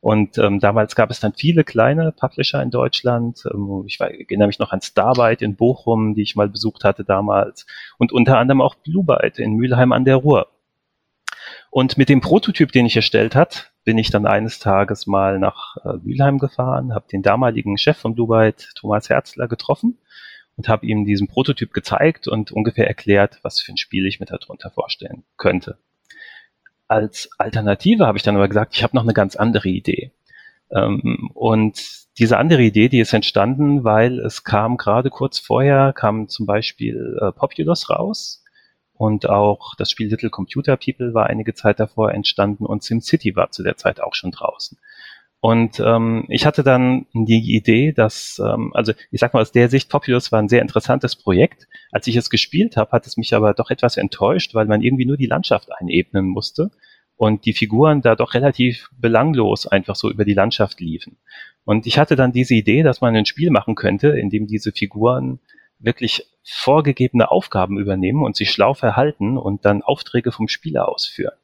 Und 0.00 0.38
ähm, 0.38 0.60
damals 0.60 0.94
gab 0.94 1.10
es 1.10 1.20
dann 1.20 1.32
viele 1.34 1.64
kleine 1.64 2.12
Publisher 2.12 2.62
in 2.62 2.70
Deutschland. 2.70 3.42
Ähm, 3.52 3.84
ich 3.86 3.98
war, 3.98 4.10
erinnere 4.10 4.46
mich 4.46 4.58
noch 4.58 4.72
an 4.72 4.80
Starbyte 4.80 5.42
in 5.42 5.56
Bochum, 5.56 6.14
die 6.14 6.22
ich 6.22 6.36
mal 6.36 6.48
besucht 6.48 6.84
hatte 6.84 7.04
damals. 7.04 7.66
Und 7.98 8.12
unter 8.12 8.38
anderem 8.38 8.60
auch 8.60 8.76
Bluebyte 8.76 9.38
in 9.38 9.54
Mülheim 9.54 9.92
an 9.92 10.04
der 10.04 10.16
Ruhr. 10.16 10.48
Und 11.70 11.98
mit 11.98 12.08
dem 12.08 12.20
Prototyp, 12.20 12.72
den 12.72 12.86
ich 12.86 12.96
erstellt 12.96 13.34
hat, 13.34 13.72
bin 13.84 13.98
ich 13.98 14.10
dann 14.10 14.26
eines 14.26 14.58
Tages 14.58 15.06
mal 15.06 15.38
nach 15.38 15.76
äh, 15.84 15.94
Mülheim 16.02 16.38
gefahren, 16.38 16.94
habe 16.94 17.08
den 17.10 17.22
damaligen 17.22 17.78
Chef 17.78 17.96
von 17.96 18.14
Bluebyte, 18.14 18.70
Thomas 18.74 19.08
Herzler, 19.08 19.48
getroffen 19.48 19.98
und 20.56 20.68
habe 20.68 20.86
ihm 20.86 21.04
diesen 21.04 21.28
Prototyp 21.28 21.72
gezeigt 21.72 22.28
und 22.28 22.52
ungefähr 22.52 22.86
erklärt, 22.86 23.38
was 23.42 23.60
für 23.60 23.72
ein 23.72 23.76
Spiel 23.76 24.06
ich 24.06 24.20
mir 24.20 24.26
darunter 24.26 24.70
vorstellen 24.70 25.24
könnte. 25.36 25.78
Als 26.88 27.30
Alternative 27.38 28.06
habe 28.06 28.18
ich 28.18 28.24
dann 28.24 28.36
aber 28.36 28.48
gesagt, 28.48 28.74
ich 28.74 28.82
habe 28.82 28.96
noch 28.96 29.02
eine 29.02 29.12
ganz 29.12 29.36
andere 29.36 29.68
Idee. 29.68 30.12
Ähm, 30.70 31.30
und 31.34 32.08
diese 32.18 32.36
andere 32.38 32.62
Idee, 32.62 32.88
die 32.88 33.00
ist 33.00 33.12
entstanden, 33.12 33.84
weil 33.84 34.18
es 34.18 34.42
kam 34.42 34.76
gerade 34.76 35.10
kurz 35.10 35.38
vorher, 35.38 35.92
kam 35.92 36.28
zum 36.28 36.46
Beispiel 36.46 37.18
äh, 37.20 37.32
Populous 37.32 37.90
raus 37.90 38.42
und 38.94 39.28
auch 39.28 39.74
das 39.76 39.90
Spiel 39.90 40.08
Little 40.08 40.30
Computer 40.30 40.76
People 40.76 41.14
war 41.14 41.26
einige 41.26 41.54
Zeit 41.54 41.78
davor 41.78 42.12
entstanden 42.12 42.66
und 42.66 42.82
SimCity 42.82 43.36
war 43.36 43.50
zu 43.52 43.62
der 43.62 43.76
Zeit 43.76 44.00
auch 44.00 44.14
schon 44.14 44.32
draußen. 44.32 44.78
Und 45.40 45.78
ähm, 45.78 46.24
ich 46.28 46.46
hatte 46.46 46.64
dann 46.64 47.06
die 47.12 47.54
Idee, 47.54 47.92
dass, 47.92 48.40
ähm, 48.44 48.72
also 48.74 48.92
ich 49.12 49.20
sag 49.20 49.34
mal, 49.34 49.40
aus 49.40 49.52
der 49.52 49.68
Sicht 49.68 49.88
Populous 49.88 50.32
war 50.32 50.40
ein 50.40 50.48
sehr 50.48 50.62
interessantes 50.62 51.14
Projekt. 51.14 51.68
Als 51.92 52.08
ich 52.08 52.16
es 52.16 52.28
gespielt 52.28 52.76
habe, 52.76 52.90
hat 52.90 53.06
es 53.06 53.16
mich 53.16 53.34
aber 53.34 53.54
doch 53.54 53.70
etwas 53.70 53.96
enttäuscht, 53.96 54.54
weil 54.54 54.66
man 54.66 54.82
irgendwie 54.82 55.06
nur 55.06 55.16
die 55.16 55.26
Landschaft 55.26 55.68
einebnen 55.78 56.26
musste 56.26 56.70
und 57.16 57.44
die 57.44 57.52
Figuren 57.52 58.02
da 58.02 58.16
doch 58.16 58.34
relativ 58.34 58.88
belanglos 58.96 59.66
einfach 59.66 59.94
so 59.94 60.10
über 60.10 60.24
die 60.24 60.34
Landschaft 60.34 60.80
liefen. 60.80 61.18
Und 61.64 61.86
ich 61.86 61.98
hatte 61.98 62.16
dann 62.16 62.32
diese 62.32 62.54
Idee, 62.54 62.82
dass 62.82 63.00
man 63.00 63.14
ein 63.14 63.26
Spiel 63.26 63.50
machen 63.50 63.76
könnte, 63.76 64.08
in 64.08 64.30
dem 64.30 64.46
diese 64.46 64.72
Figuren 64.72 65.38
wirklich 65.78 66.26
vorgegebene 66.42 67.30
Aufgaben 67.30 67.78
übernehmen 67.78 68.22
und 68.22 68.36
sich 68.36 68.50
schlau 68.50 68.74
verhalten 68.74 69.36
und 69.36 69.64
dann 69.64 69.82
Aufträge 69.82 70.32
vom 70.32 70.48
Spieler 70.48 70.88
ausführen. 70.88 71.36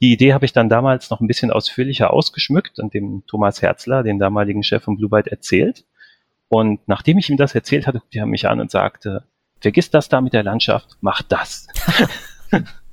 Die 0.00 0.12
Idee 0.12 0.34
habe 0.34 0.44
ich 0.44 0.52
dann 0.52 0.68
damals 0.68 1.10
noch 1.10 1.20
ein 1.20 1.26
bisschen 1.26 1.50
ausführlicher 1.50 2.12
ausgeschmückt 2.12 2.78
und 2.78 2.92
dem 2.92 3.24
Thomas 3.26 3.62
Herzler, 3.62 4.02
den 4.02 4.18
damaligen 4.18 4.62
Chef 4.62 4.82
von 4.82 4.96
Blue 4.96 5.08
Byte, 5.08 5.28
erzählt. 5.28 5.84
Und 6.48 6.86
nachdem 6.86 7.18
ich 7.18 7.30
ihm 7.30 7.36
das 7.36 7.54
erzählt 7.54 7.86
hatte, 7.86 8.00
guckte 8.00 8.18
er 8.18 8.26
mich 8.26 8.46
an 8.46 8.60
und 8.60 8.70
sagte, 8.70 9.24
vergiss 9.60 9.90
das 9.90 10.08
da 10.08 10.20
mit 10.20 10.34
der 10.34 10.42
Landschaft, 10.42 10.96
mach 11.00 11.22
das. 11.22 11.66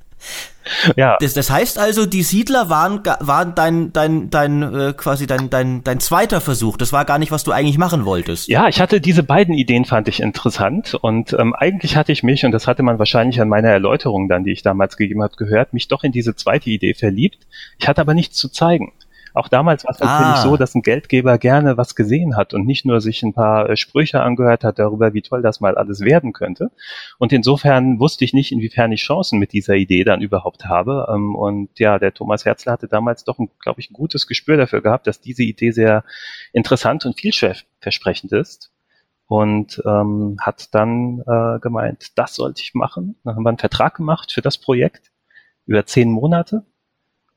Ja. 0.95 1.17
Das, 1.19 1.33
das 1.33 1.49
heißt 1.49 1.77
also, 1.77 2.05
die 2.05 2.23
Siedler 2.23 2.69
waren, 2.69 3.01
waren 3.19 3.55
dein, 3.55 3.91
dein, 3.93 4.29
dein, 4.29 4.63
äh, 4.63 4.93
quasi 4.95 5.27
dein, 5.27 5.49
dein, 5.49 5.83
dein 5.83 5.99
zweiter 5.99 6.41
Versuch. 6.41 6.77
Das 6.77 6.93
war 6.93 7.05
gar 7.05 7.19
nicht, 7.19 7.31
was 7.31 7.43
du 7.43 7.51
eigentlich 7.51 7.77
machen 7.77 8.05
wolltest. 8.05 8.47
Ja, 8.47 8.67
ich 8.67 8.79
hatte 8.79 9.01
diese 9.01 9.23
beiden 9.23 9.55
Ideen, 9.55 9.85
fand 9.85 10.07
ich 10.07 10.21
interessant. 10.21 10.93
Und 10.95 11.33
ähm, 11.33 11.53
eigentlich 11.53 11.97
hatte 11.97 12.11
ich 12.11 12.23
mich, 12.23 12.45
und 12.45 12.51
das 12.51 12.67
hatte 12.67 12.83
man 12.83 12.99
wahrscheinlich 12.99 13.41
an 13.41 13.49
meiner 13.49 13.69
Erläuterung 13.69 14.29
dann, 14.29 14.43
die 14.43 14.51
ich 14.51 14.63
damals 14.63 14.97
gegeben 14.97 15.21
habe, 15.21 15.35
gehört, 15.35 15.73
mich 15.73 15.87
doch 15.87 16.03
in 16.03 16.11
diese 16.11 16.35
zweite 16.35 16.69
Idee 16.69 16.93
verliebt. 16.93 17.39
Ich 17.77 17.87
hatte 17.87 18.01
aber 18.01 18.13
nichts 18.13 18.37
zu 18.37 18.49
zeigen. 18.49 18.93
Auch 19.33 19.47
damals 19.47 19.83
war 19.83 19.91
es 19.91 20.01
ah. 20.01 20.05
natürlich 20.05 20.43
so, 20.43 20.57
dass 20.57 20.75
ein 20.75 20.81
Geldgeber 20.81 21.37
gerne 21.37 21.77
was 21.77 21.95
gesehen 21.95 22.35
hat 22.35 22.53
und 22.53 22.65
nicht 22.65 22.85
nur 22.85 23.01
sich 23.01 23.23
ein 23.23 23.33
paar 23.33 23.69
äh, 23.69 23.77
Sprüche 23.77 24.21
angehört 24.21 24.63
hat 24.63 24.79
darüber, 24.79 25.13
wie 25.13 25.21
toll 25.21 25.41
das 25.41 25.59
mal 25.59 25.75
alles 25.75 26.01
werden 26.01 26.33
könnte. 26.33 26.71
Und 27.17 27.33
insofern 27.33 27.99
wusste 27.99 28.25
ich 28.25 28.33
nicht, 28.33 28.51
inwiefern 28.51 28.91
ich 28.91 29.01
Chancen 29.01 29.39
mit 29.39 29.53
dieser 29.53 29.75
Idee 29.75 30.03
dann 30.03 30.21
überhaupt 30.21 30.65
habe. 30.65 31.07
Ähm, 31.13 31.35
und 31.35 31.79
ja, 31.79 31.99
der 31.99 32.13
Thomas 32.13 32.45
Herzler 32.45 32.73
hatte 32.73 32.87
damals 32.87 33.23
doch, 33.23 33.37
glaube 33.59 33.79
ich, 33.79 33.89
ein 33.89 33.93
gutes 33.93 34.27
Gespür 34.27 34.57
dafür 34.57 34.81
gehabt, 34.81 35.07
dass 35.07 35.19
diese 35.19 35.43
Idee 35.43 35.71
sehr 35.71 36.03
interessant 36.51 37.05
und 37.05 37.19
vielversprechend 37.19 38.31
ist 38.31 38.71
und 39.27 39.81
ähm, 39.85 40.37
hat 40.41 40.73
dann 40.75 41.23
äh, 41.25 41.59
gemeint, 41.59 42.17
das 42.17 42.35
sollte 42.35 42.61
ich 42.61 42.73
machen. 42.73 43.15
Dann 43.23 43.35
haben 43.35 43.43
wir 43.43 43.49
einen 43.49 43.57
Vertrag 43.57 43.95
gemacht 43.95 44.31
für 44.31 44.41
das 44.41 44.57
Projekt 44.57 45.11
über 45.65 45.85
zehn 45.85 46.11
Monate 46.11 46.65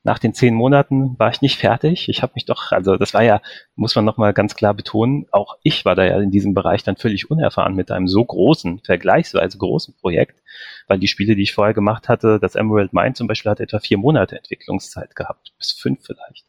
nach 0.03 0.19
den 0.19 0.33
zehn 0.33 0.53
Monaten 0.53 1.17
war 1.19 1.29
ich 1.29 1.41
nicht 1.41 1.57
fertig. 1.57 2.07
Ich 2.09 2.21
habe 2.21 2.33
mich 2.35 2.45
doch, 2.45 2.71
also 2.71 2.95
das 2.95 3.13
war 3.13 3.23
ja, 3.23 3.41
muss 3.75 3.95
man 3.95 4.05
nochmal 4.05 4.33
ganz 4.33 4.55
klar 4.55 4.73
betonen, 4.73 5.25
auch 5.31 5.57
ich 5.63 5.83
war 5.85 5.95
da 5.95 6.05
ja 6.05 6.19
in 6.19 6.31
diesem 6.31 6.53
Bereich 6.53 6.83
dann 6.83 6.95
völlig 6.95 7.29
unerfahren 7.29 7.75
mit 7.75 7.91
einem 7.91 8.07
so 8.07 8.23
großen, 8.23 8.79
vergleichsweise 8.79 9.57
großen 9.57 9.95
Projekt, 9.95 10.41
weil 10.87 10.99
die 10.99 11.07
Spiele, 11.07 11.35
die 11.35 11.43
ich 11.43 11.53
vorher 11.53 11.73
gemacht 11.73 12.07
hatte, 12.07 12.39
das 12.39 12.55
Emerald 12.55 12.93
Mine 12.93 13.13
zum 13.13 13.27
Beispiel, 13.27 13.51
hat 13.51 13.59
etwa 13.59 13.79
vier 13.79 13.97
Monate 13.97 14.37
Entwicklungszeit 14.37 15.15
gehabt, 15.15 15.53
bis 15.57 15.73
fünf 15.73 16.05
vielleicht. 16.05 16.45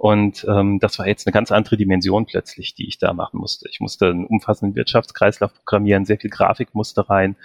Und 0.00 0.46
ähm, 0.48 0.78
das 0.80 0.98
war 0.98 1.06
jetzt 1.06 1.26
eine 1.26 1.32
ganz 1.32 1.52
andere 1.52 1.76
Dimension 1.76 2.24
plötzlich, 2.24 2.74
die 2.74 2.88
ich 2.88 2.96
da 2.96 3.12
machen 3.12 3.38
musste. 3.38 3.68
Ich 3.68 3.80
musste 3.80 4.06
einen 4.06 4.24
umfassenden 4.24 4.74
Wirtschaftskreislauf 4.74 5.52
programmieren, 5.52 6.06
sehr 6.06 6.16
viel 6.16 6.30
Grafik 6.30 6.74
musste 6.74 7.10
rein, 7.10 7.36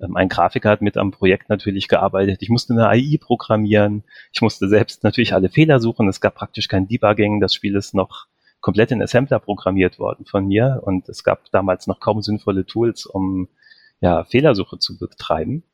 ähm, 0.00 0.14
ein 0.14 0.28
Grafiker 0.28 0.70
hat 0.70 0.80
mit 0.80 0.96
am 0.96 1.10
Projekt 1.10 1.48
natürlich 1.48 1.88
gearbeitet. 1.88 2.40
Ich 2.40 2.50
musste 2.50 2.72
eine 2.72 2.88
AI 2.88 3.18
programmieren. 3.20 4.04
Ich 4.32 4.42
musste 4.42 4.68
selbst 4.68 5.02
natürlich 5.02 5.34
alle 5.34 5.48
Fehler 5.48 5.80
suchen. 5.80 6.06
Es 6.06 6.20
gab 6.20 6.36
praktisch 6.36 6.68
kein 6.68 6.86
Debugging. 6.86 7.40
Das 7.40 7.52
Spiel 7.52 7.74
ist 7.74 7.94
noch 7.94 8.28
komplett 8.60 8.92
in 8.92 9.02
Assembler 9.02 9.40
programmiert 9.40 9.98
worden 9.98 10.24
von 10.24 10.46
mir 10.46 10.82
und 10.84 11.08
es 11.08 11.24
gab 11.24 11.50
damals 11.50 11.88
noch 11.88 11.98
kaum 11.98 12.22
sinnvolle 12.22 12.64
Tools, 12.64 13.06
um 13.06 13.48
ja, 14.00 14.22
Fehlersuche 14.22 14.78
zu 14.78 14.96
betreiben. 14.96 15.64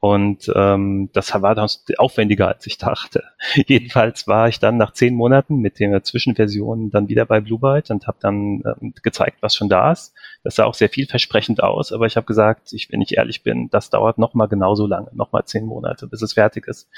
Und 0.00 0.50
ähm, 0.54 1.10
das 1.12 1.34
war 1.42 1.56
dann 1.56 1.68
aufwendiger, 1.96 2.46
als 2.46 2.66
ich 2.68 2.78
dachte. 2.78 3.24
Jedenfalls 3.66 4.28
war 4.28 4.48
ich 4.48 4.60
dann 4.60 4.76
nach 4.76 4.92
zehn 4.92 5.14
Monaten 5.14 5.56
mit 5.56 5.80
der 5.80 6.04
Zwischenversion 6.04 6.90
dann 6.90 7.08
wieder 7.08 7.26
bei 7.26 7.40
Blue 7.40 7.58
Byte 7.58 7.90
und 7.90 8.06
habe 8.06 8.18
dann 8.20 8.62
ähm, 8.64 8.94
gezeigt, 9.02 9.38
was 9.40 9.56
schon 9.56 9.68
da 9.68 9.90
ist. 9.90 10.14
Das 10.44 10.54
sah 10.54 10.66
auch 10.66 10.74
sehr 10.74 10.88
vielversprechend 10.88 11.62
aus, 11.64 11.92
aber 11.92 12.06
ich 12.06 12.16
habe 12.16 12.26
gesagt, 12.26 12.72
ich, 12.72 12.92
wenn 12.92 13.00
ich 13.00 13.16
ehrlich 13.16 13.42
bin, 13.42 13.70
das 13.70 13.90
dauert 13.90 14.18
noch 14.18 14.34
mal 14.34 14.46
genauso 14.46 14.86
lange, 14.86 15.10
noch 15.14 15.32
mal 15.32 15.44
zehn 15.44 15.66
Monate, 15.66 16.06
bis 16.06 16.22
es 16.22 16.34
fertig 16.34 16.68
ist. 16.68 16.88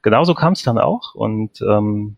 Genauso 0.00 0.34
kam 0.34 0.54
es 0.54 0.62
dann 0.62 0.78
auch 0.78 1.14
und 1.14 1.60
ähm, 1.60 2.16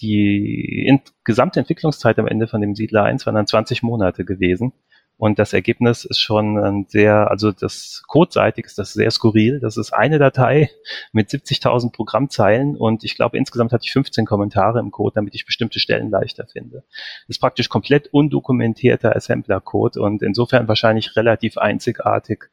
die 0.00 0.86
in, 0.86 1.00
gesamte 1.24 1.60
Entwicklungszeit 1.60 2.18
am 2.20 2.28
Ende 2.28 2.46
von 2.46 2.60
dem 2.60 2.74
Siedler 2.74 3.02
1 3.02 3.26
waren 3.26 3.34
dann 3.34 3.46
20 3.46 3.82
Monate 3.82 4.24
gewesen. 4.24 4.72
Und 5.20 5.38
das 5.38 5.52
Ergebnis 5.52 6.06
ist 6.06 6.18
schon 6.18 6.56
ein 6.56 6.86
sehr, 6.88 7.30
also 7.30 7.52
das 7.52 8.02
codeseitig 8.06 8.64
ist 8.64 8.78
das 8.78 8.94
sehr 8.94 9.10
skurril. 9.10 9.60
Das 9.60 9.76
ist 9.76 9.92
eine 9.92 10.18
Datei 10.18 10.70
mit 11.12 11.28
70.000 11.28 11.92
Programmzeilen 11.92 12.74
und 12.74 13.04
ich 13.04 13.16
glaube 13.16 13.36
insgesamt 13.36 13.72
hatte 13.72 13.84
ich 13.84 13.92
15 13.92 14.24
Kommentare 14.24 14.80
im 14.80 14.90
Code, 14.90 15.12
damit 15.16 15.34
ich 15.34 15.44
bestimmte 15.44 15.78
Stellen 15.78 16.08
leichter 16.08 16.46
finde. 16.46 16.84
Das 17.26 17.36
ist 17.36 17.38
praktisch 17.38 17.68
komplett 17.68 18.08
undokumentierter 18.14 19.14
Assembler-Code 19.14 20.00
und 20.00 20.22
insofern 20.22 20.68
wahrscheinlich 20.68 21.14
relativ 21.16 21.58
einzigartig. 21.58 22.46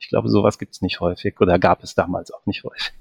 Ich 0.00 0.08
glaube, 0.08 0.30
sowas 0.30 0.58
gibt 0.58 0.72
es 0.72 0.80
nicht 0.80 1.00
häufig 1.00 1.38
oder 1.42 1.58
gab 1.58 1.82
es 1.82 1.94
damals 1.94 2.32
auch 2.32 2.46
nicht 2.46 2.64
häufig. 2.64 2.94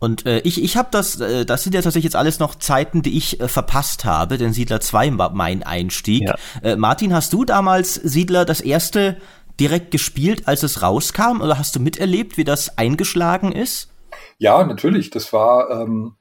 Und 0.00 0.26
äh, 0.26 0.38
ich, 0.40 0.62
ich 0.62 0.76
habe 0.76 0.88
das, 0.90 1.20
äh, 1.20 1.44
das 1.44 1.64
sind 1.64 1.74
ja 1.74 1.82
tatsächlich 1.82 2.04
jetzt 2.04 2.16
alles 2.16 2.38
noch 2.38 2.54
Zeiten, 2.54 3.02
die 3.02 3.16
ich 3.16 3.40
äh, 3.40 3.48
verpasst 3.48 4.04
habe, 4.04 4.38
denn 4.38 4.52
Siedler 4.52 4.80
2 4.80 5.18
war 5.18 5.30
mein 5.32 5.62
Einstieg. 5.62 6.22
Ja. 6.22 6.36
Äh, 6.62 6.76
Martin, 6.76 7.12
hast 7.12 7.32
du 7.32 7.44
damals 7.44 7.94
Siedler 7.94 8.44
das 8.44 8.60
erste 8.60 9.16
direkt 9.58 9.90
gespielt, 9.90 10.46
als 10.46 10.62
es 10.62 10.82
rauskam, 10.82 11.40
oder 11.40 11.58
hast 11.58 11.74
du 11.74 11.80
miterlebt, 11.80 12.36
wie 12.36 12.44
das 12.44 12.78
eingeschlagen 12.78 13.50
ist? 13.50 13.90
Ja, 14.38 14.62
natürlich. 14.64 15.10
Das 15.10 15.32
war, 15.32 15.70
ähm, 15.70 16.14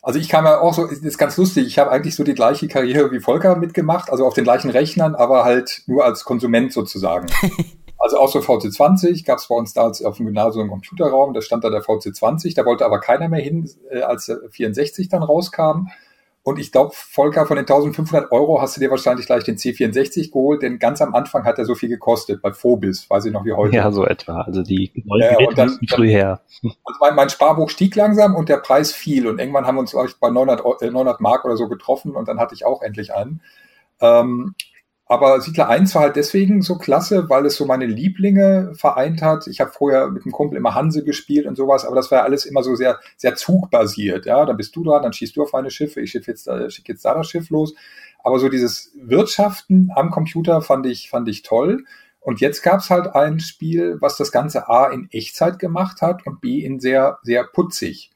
also 0.00 0.18
ich 0.18 0.30
kam 0.30 0.46
ja 0.46 0.60
auch 0.60 0.72
so, 0.72 0.86
ist 0.86 1.18
ganz 1.18 1.36
lustig, 1.36 1.66
ich 1.66 1.78
habe 1.78 1.90
eigentlich 1.90 2.14
so 2.14 2.24
die 2.24 2.34
gleiche 2.34 2.68
Karriere 2.68 3.12
wie 3.12 3.20
Volker 3.20 3.56
mitgemacht, 3.56 4.10
also 4.10 4.26
auf 4.26 4.34
den 4.34 4.44
gleichen 4.44 4.70
Rechnern, 4.70 5.14
aber 5.14 5.44
halt 5.44 5.82
nur 5.86 6.04
als 6.04 6.24
Konsument 6.24 6.72
sozusagen. 6.72 7.26
Also 8.04 8.18
auch 8.18 8.28
so 8.28 8.40
VC20 8.40 9.24
gab 9.24 9.38
es 9.38 9.48
bei 9.48 9.54
uns 9.54 9.72
da 9.72 9.86
auf 9.86 10.16
dem 10.18 10.26
Gymnasium 10.26 10.66
im 10.66 10.70
Computerraum, 10.70 11.32
da 11.32 11.40
stand 11.40 11.64
da 11.64 11.70
der 11.70 11.82
VC20, 11.82 12.54
da 12.54 12.66
wollte 12.66 12.84
aber 12.84 13.00
keiner 13.00 13.30
mehr 13.30 13.40
hin, 13.40 13.66
äh, 13.90 14.02
als 14.02 14.26
der 14.26 14.40
64 14.50 15.08
dann 15.08 15.22
rauskam. 15.22 15.88
Und 16.42 16.58
ich 16.58 16.70
glaube, 16.70 16.90
Volker, 16.92 17.46
von 17.46 17.56
den 17.56 17.64
1500 17.64 18.30
Euro 18.30 18.60
hast 18.60 18.76
du 18.76 18.80
dir 18.80 18.90
wahrscheinlich 18.90 19.24
gleich 19.24 19.44
den 19.44 19.56
C64 19.56 20.32
geholt, 20.32 20.60
denn 20.60 20.78
ganz 20.78 21.00
am 21.00 21.14
Anfang 21.14 21.46
hat 21.46 21.58
er 21.58 21.64
so 21.64 21.74
viel 21.74 21.88
gekostet, 21.88 22.42
bei 22.42 22.52
Phobis, 22.52 23.08
weiß 23.08 23.24
ich 23.24 23.32
noch 23.32 23.46
wie 23.46 23.54
heute. 23.54 23.74
Ja, 23.74 23.90
so 23.90 24.04
etwa. 24.04 24.42
Also 24.42 24.62
die 24.62 24.92
neuen 25.06 25.22
ja, 25.22 25.38
und 25.38 25.56
dann, 25.56 25.78
früh 25.88 26.10
her. 26.10 26.42
Also 26.62 26.98
mein, 27.00 27.14
mein, 27.14 27.30
Sparbuch 27.30 27.70
stieg 27.70 27.96
langsam 27.96 28.34
und 28.34 28.50
der 28.50 28.58
Preis 28.58 28.92
fiel. 28.92 29.26
Und 29.26 29.38
irgendwann 29.38 29.66
haben 29.66 29.76
wir 29.76 29.80
uns, 29.80 29.92
glaube 29.92 30.08
ich, 30.08 30.20
bei 30.20 30.28
900, 30.28 30.62
900 30.82 31.22
Mark 31.22 31.46
oder 31.46 31.56
so 31.56 31.68
getroffen 31.68 32.14
und 32.14 32.28
dann 32.28 32.38
hatte 32.38 32.54
ich 32.54 32.66
auch 32.66 32.82
endlich 32.82 33.14
einen. 33.14 33.40
Ähm, 34.02 34.54
aber 35.06 35.40
Siedler 35.42 35.68
1 35.68 35.94
war 35.94 36.02
halt 36.02 36.16
deswegen 36.16 36.62
so 36.62 36.78
klasse, 36.78 37.28
weil 37.28 37.44
es 37.44 37.56
so 37.56 37.66
meine 37.66 37.84
Lieblinge 37.84 38.72
vereint 38.74 39.20
hat. 39.20 39.46
Ich 39.46 39.60
habe 39.60 39.70
vorher 39.70 40.08
mit 40.08 40.24
einem 40.24 40.32
Kumpel 40.32 40.56
immer 40.56 40.74
Hanse 40.74 41.04
gespielt 41.04 41.46
und 41.46 41.56
sowas, 41.56 41.84
aber 41.84 41.96
das 41.96 42.10
war 42.10 42.18
ja 42.18 42.24
alles 42.24 42.46
immer 42.46 42.62
so 42.62 42.74
sehr, 42.74 42.98
sehr 43.18 43.34
zugbasiert. 43.34 44.24
Ja, 44.24 44.46
dann 44.46 44.56
bist 44.56 44.74
du 44.74 44.82
dran, 44.82 45.02
dann 45.02 45.12
schießt 45.12 45.36
du 45.36 45.42
auf 45.42 45.52
meine 45.52 45.70
Schiffe, 45.70 46.00
ich 46.00 46.10
schicke 46.10 46.30
jetzt, 46.30 46.48
äh, 46.48 46.70
schick 46.70 46.88
jetzt 46.88 47.04
da 47.04 47.14
das 47.14 47.28
Schiff 47.28 47.50
los. 47.50 47.74
Aber 48.22 48.38
so 48.38 48.48
dieses 48.48 48.92
Wirtschaften 48.96 49.90
am 49.94 50.10
Computer 50.10 50.62
fand 50.62 50.86
ich, 50.86 51.10
fand 51.10 51.28
ich 51.28 51.42
toll. 51.42 51.84
Und 52.20 52.40
jetzt 52.40 52.62
gab's 52.62 52.88
halt 52.88 53.14
ein 53.14 53.38
Spiel, 53.40 53.98
was 54.00 54.16
das 54.16 54.32
Ganze 54.32 54.70
A 54.70 54.86
in 54.86 55.08
Echtzeit 55.10 55.58
gemacht 55.58 56.00
hat 56.00 56.26
und 56.26 56.40
B 56.40 56.64
in 56.64 56.80
sehr, 56.80 57.18
sehr 57.22 57.44
putzig. 57.44 58.13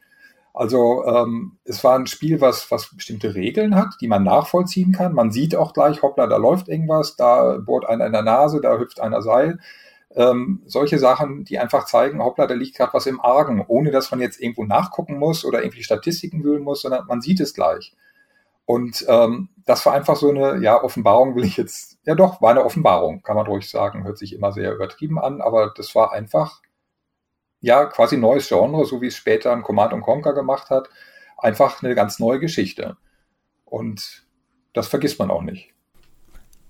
Also 0.59 1.05
ähm, 1.07 1.59
es 1.63 1.85
war 1.85 1.97
ein 1.97 2.09
Spiel, 2.09 2.41
was, 2.41 2.69
was 2.73 2.93
bestimmte 2.93 3.37
Regeln 3.37 3.77
hat, 3.77 3.95
die 4.01 4.09
man 4.09 4.25
nachvollziehen 4.25 4.91
kann. 4.91 5.15
Man 5.15 5.31
sieht 5.31 5.55
auch 5.55 5.73
gleich, 5.73 6.03
hoppla, 6.03 6.27
da 6.27 6.37
läuft 6.37 6.67
irgendwas, 6.67 7.15
da 7.15 7.59
bohrt 7.59 7.89
einer 7.89 8.07
in 8.07 8.13
der 8.13 8.23
Nase, 8.23 8.61
da 8.61 8.77
hüpft 8.77 9.01
einer 9.01 9.23
Seil. 9.23 9.61
Ähm, 10.17 10.65
solche 10.67 10.99
Sachen, 10.99 11.45
die 11.45 11.61
einfach 11.61 11.85
zeigen, 11.85 12.21
hoppla, 12.21 12.49
da 12.49 12.55
liegt 12.55 12.77
gerade 12.77 12.93
was 12.93 13.07
im 13.07 13.21
Argen, 13.21 13.65
ohne 13.69 13.93
dass 13.93 14.11
man 14.11 14.19
jetzt 14.19 14.41
irgendwo 14.41 14.65
nachgucken 14.65 15.17
muss 15.17 15.45
oder 15.45 15.63
irgendwie 15.63 15.85
Statistiken 15.85 16.43
wühlen 16.43 16.65
muss, 16.65 16.83
sondern 16.83 17.07
man 17.07 17.21
sieht 17.21 17.39
es 17.39 17.55
gleich. 17.55 17.95
Und 18.65 19.07
ähm, 19.09 19.51
das 19.65 19.87
war 19.87 19.93
einfach 19.93 20.17
so 20.17 20.31
eine, 20.31 20.61
ja, 20.61 20.83
Offenbarung 20.83 21.37
will 21.37 21.45
ich 21.45 21.57
jetzt, 21.57 21.99
ja 22.05 22.17
doch, 22.17 22.43
war 22.43 22.51
eine 22.51 22.65
Offenbarung, 22.65 23.23
kann 23.23 23.37
man 23.37 23.47
ruhig 23.47 23.71
sagen, 23.71 24.03
hört 24.03 24.19
sich 24.19 24.35
immer 24.35 24.51
sehr 24.51 24.75
übertrieben 24.75 25.21
an, 25.21 25.41
aber 25.41 25.73
das 25.77 25.95
war 25.95 26.13
einfach 26.13 26.63
ja 27.61 27.87
quasi 27.87 28.17
neues 28.17 28.49
Genre, 28.49 28.85
so 28.85 29.01
wie 29.01 29.09
es 29.09 29.17
später 29.17 29.53
ein 29.53 29.63
Command 29.63 30.01
Conquer 30.03 30.35
gemacht 30.35 30.71
hat, 30.71 30.89
einfach 31.37 31.83
eine 31.83 31.95
ganz 31.95 32.19
neue 32.19 32.41
Geschichte. 32.41 32.97
Und 33.65 34.27
das 34.73 34.89
vergisst 34.89 35.19
man 35.19 35.31
auch 35.31 35.43
nicht. 35.43 35.75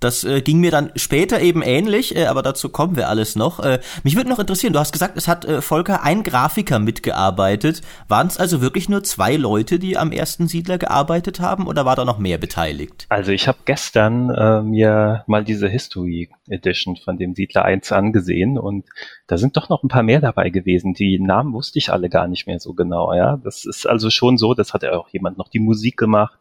Das 0.01 0.25
äh, 0.25 0.41
ging 0.41 0.61
mir 0.61 0.71
dann 0.71 0.93
später 0.97 1.41
eben 1.41 1.63
ähnlich, 1.63 2.17
äh, 2.17 2.27
aber 2.27 2.43
dazu 2.43 2.69
kommen 2.69 2.97
wir 2.97 3.09
alles 3.09 3.37
noch. 3.37 3.61
Äh, 3.61 3.81
mich 4.05 4.17
würde 4.17 4.31
noch 4.31 4.39
interessieren, 4.39 4.73
du 4.73 4.79
hast 4.79 4.93
gesagt, 4.93 5.17
es 5.17 5.27
hat 5.27 5.45
äh, 5.45 5.61
Volker 5.61 6.03
ein 6.03 6.23
Grafiker 6.23 6.79
mitgearbeitet. 6.79 7.83
Waren 8.07 8.29
es 8.29 8.39
also 8.39 8.61
wirklich 8.61 8.89
nur 8.89 9.03
zwei 9.03 9.37
Leute, 9.37 9.79
die 9.79 9.97
am 9.97 10.13
ersten 10.13 10.47
Siedler 10.47 10.79
gearbeitet 10.79 11.41
haben 11.41 11.67
oder 11.67 11.85
war 11.85 11.97
da 11.97 12.05
noch 12.05 12.19
mehr 12.19 12.39
beteiligt? 12.39 13.07
Also 13.09 13.33
ich 13.33 13.49
habe 13.49 13.59
gestern 13.65 14.31
äh, 14.31 14.63
mir 14.63 15.25
mal 15.27 15.45
diese 15.45 15.69
History 15.69 16.31
Edition 16.49 16.97
von 16.97 17.19
dem 17.19 17.35
Siedler 17.35 17.65
1 17.65 17.93
angesehen 17.93 18.59
und 18.59 18.87
da 19.27 19.37
sind 19.37 19.57
doch 19.57 19.69
noch 19.69 19.83
ein 19.83 19.89
paar 19.89 20.03
mehr 20.03 20.21
dabei 20.21 20.51
gewesen. 20.51 20.95
Die 20.95 21.19
Namen 21.19 21.53
wusste 21.53 21.79
ich 21.79 21.93
alle 21.93 22.09
gar 22.09 22.29
nicht 22.29 22.47
mehr 22.47 22.61
so 22.61 22.73
genau. 22.73 23.13
Ja, 23.13 23.37
Das 23.37 23.65
ist 23.65 23.87
also 23.87 24.11
schon 24.11 24.39
so, 24.39 24.55
das 24.55 24.75
hat 24.75 24.83
ja 24.83 24.93
auch 24.93 25.09
jemand 25.11 25.39
noch 25.39 25.49
die 25.49 25.59
Musik 25.59 25.97
gemacht 25.97 26.39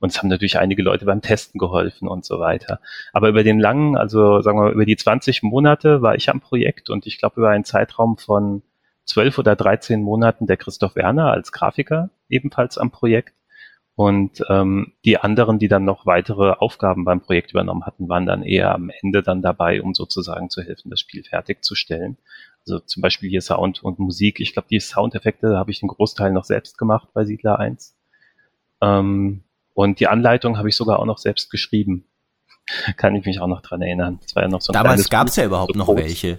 und 0.00 0.10
es 0.10 0.18
haben 0.18 0.28
natürlich 0.28 0.58
einige 0.58 0.82
Leute 0.82 1.04
beim 1.04 1.22
Testen 1.22 1.58
geholfen 1.58 2.08
und 2.08 2.24
so 2.24 2.40
weiter. 2.40 2.80
Aber 3.12 3.28
über 3.28 3.44
den 3.44 3.60
langen, 3.60 3.96
also 3.96 4.40
sagen 4.40 4.58
wir 4.58 4.72
über 4.72 4.86
die 4.86 4.96
20 4.96 5.42
Monate 5.42 6.02
war 6.02 6.14
ich 6.14 6.30
am 6.30 6.40
Projekt 6.40 6.90
und 6.90 7.06
ich 7.06 7.18
glaube 7.18 7.40
über 7.40 7.50
einen 7.50 7.64
Zeitraum 7.64 8.16
von 8.16 8.62
12 9.04 9.38
oder 9.38 9.56
13 9.56 10.02
Monaten 10.02 10.46
der 10.46 10.56
Christoph 10.56 10.96
Werner 10.96 11.30
als 11.30 11.52
Grafiker 11.52 12.10
ebenfalls 12.28 12.78
am 12.78 12.90
Projekt. 12.90 13.34
Und 13.96 14.42
ähm, 14.48 14.94
die 15.04 15.18
anderen, 15.18 15.58
die 15.58 15.68
dann 15.68 15.84
noch 15.84 16.06
weitere 16.06 16.52
Aufgaben 16.52 17.04
beim 17.04 17.20
Projekt 17.20 17.50
übernommen 17.50 17.84
hatten, 17.84 18.08
waren 18.08 18.24
dann 18.24 18.42
eher 18.42 18.74
am 18.74 18.90
Ende 19.02 19.22
dann 19.22 19.42
dabei, 19.42 19.82
um 19.82 19.92
sozusagen 19.92 20.48
zu 20.48 20.62
helfen, 20.62 20.88
das 20.88 21.00
Spiel 21.00 21.22
fertigzustellen. 21.22 22.16
Also 22.60 22.78
zum 22.78 23.02
Beispiel 23.02 23.28
hier 23.28 23.42
Sound 23.42 23.82
und 23.82 23.98
Musik. 23.98 24.40
Ich 24.40 24.54
glaube, 24.54 24.68
die 24.70 24.80
Soundeffekte 24.80 25.58
habe 25.58 25.70
ich 25.70 25.80
den 25.80 25.88
Großteil 25.88 26.32
noch 26.32 26.44
selbst 26.44 26.78
gemacht 26.78 27.08
bei 27.12 27.26
Siedler 27.26 27.58
1. 27.58 27.94
Ähm, 28.80 29.42
und 29.80 29.98
die 29.98 30.08
Anleitung 30.08 30.58
habe 30.58 30.68
ich 30.68 30.76
sogar 30.76 30.98
auch 30.98 31.06
noch 31.06 31.16
selbst 31.16 31.50
geschrieben. 31.50 32.04
Kann 32.98 33.14
ich 33.16 33.24
mich 33.24 33.40
auch 33.40 33.46
noch 33.46 33.62
dran 33.62 33.80
erinnern. 33.80 34.18
Das 34.22 34.36
war 34.36 34.42
ja 34.42 34.48
noch 34.50 34.60
so 34.60 34.72
ein 34.72 34.74
Damals 34.74 35.08
gab 35.08 35.28
es 35.28 35.36
ja 35.36 35.46
überhaupt 35.46 35.72
so 35.72 35.78
noch 35.78 35.96
welche. 35.96 36.38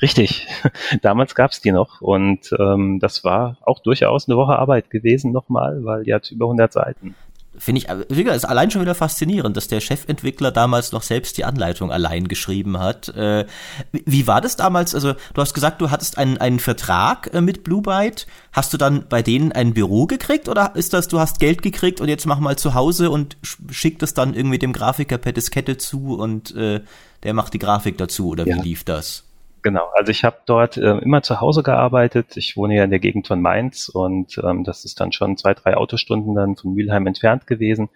Richtig, 0.00 0.46
damals 1.02 1.34
gab 1.34 1.50
es 1.50 1.60
die 1.60 1.72
noch 1.72 2.00
und 2.00 2.54
ähm, 2.58 3.00
das 3.00 3.22
war 3.22 3.58
auch 3.60 3.80
durchaus 3.80 4.28
eine 4.28 4.38
Woche 4.38 4.58
Arbeit 4.58 4.88
gewesen 4.88 5.30
nochmal, 5.30 5.84
weil 5.84 6.04
die 6.04 6.14
hat 6.14 6.30
über 6.30 6.46
100 6.46 6.72
Seiten. 6.72 7.14
Finde 7.56 7.80
ich, 7.80 7.88
wie 8.08 8.24
gesagt, 8.24 8.36
ist 8.36 8.44
allein 8.44 8.70
schon 8.70 8.82
wieder 8.82 8.94
faszinierend, 8.94 9.56
dass 9.56 9.68
der 9.68 9.80
Chefentwickler 9.80 10.50
damals 10.50 10.92
noch 10.92 11.02
selbst 11.02 11.38
die 11.38 11.44
Anleitung 11.44 11.92
allein 11.92 12.28
geschrieben 12.28 12.78
hat. 12.78 13.08
Äh, 13.10 13.46
wie 13.92 14.26
war 14.26 14.40
das 14.40 14.56
damals? 14.56 14.94
Also, 14.94 15.12
du 15.12 15.40
hast 15.40 15.54
gesagt, 15.54 15.80
du 15.80 15.90
hattest 15.90 16.18
einen, 16.18 16.38
einen 16.38 16.58
Vertrag 16.58 17.32
äh, 17.32 17.40
mit 17.40 17.64
Blue 17.64 17.82
Byte. 17.82 18.26
Hast 18.52 18.72
du 18.72 18.76
dann 18.76 19.06
bei 19.08 19.22
denen 19.22 19.52
ein 19.52 19.74
Büro 19.74 20.06
gekriegt 20.06 20.48
oder 20.48 20.74
ist 20.74 20.92
das, 20.92 21.08
du 21.08 21.20
hast 21.20 21.38
Geld 21.38 21.62
gekriegt 21.62 22.00
und 22.00 22.08
jetzt 22.08 22.26
mach 22.26 22.40
mal 22.40 22.56
zu 22.56 22.74
Hause 22.74 23.10
und 23.10 23.36
schickt 23.70 24.02
es 24.02 24.14
dann 24.14 24.34
irgendwie 24.34 24.58
dem 24.58 24.72
Grafiker 24.72 25.18
per 25.18 25.32
Diskette 25.32 25.76
zu 25.76 26.16
und 26.16 26.54
äh, 26.56 26.80
der 27.22 27.34
macht 27.34 27.54
die 27.54 27.58
Grafik 27.58 27.98
dazu 27.98 28.28
oder 28.28 28.46
ja. 28.46 28.56
wie 28.56 28.60
lief 28.60 28.84
das? 28.84 29.24
Genau, 29.64 29.88
also 29.94 30.10
ich 30.10 30.24
habe 30.24 30.36
dort 30.44 30.76
äh, 30.76 30.98
immer 30.98 31.22
zu 31.22 31.40
Hause 31.40 31.62
gearbeitet. 31.62 32.36
Ich 32.36 32.54
wohne 32.54 32.76
ja 32.76 32.84
in 32.84 32.90
der 32.90 32.98
Gegend 32.98 33.26
von 33.26 33.40
Mainz 33.40 33.88
und 33.88 34.38
ähm, 34.44 34.62
das 34.62 34.84
ist 34.84 35.00
dann 35.00 35.10
schon 35.10 35.38
zwei, 35.38 35.54
drei 35.54 35.74
Autostunden 35.78 36.34
dann 36.34 36.56
von 36.56 36.74
Mülheim 36.74 37.06
entfernt 37.06 37.46
gewesen 37.46 37.88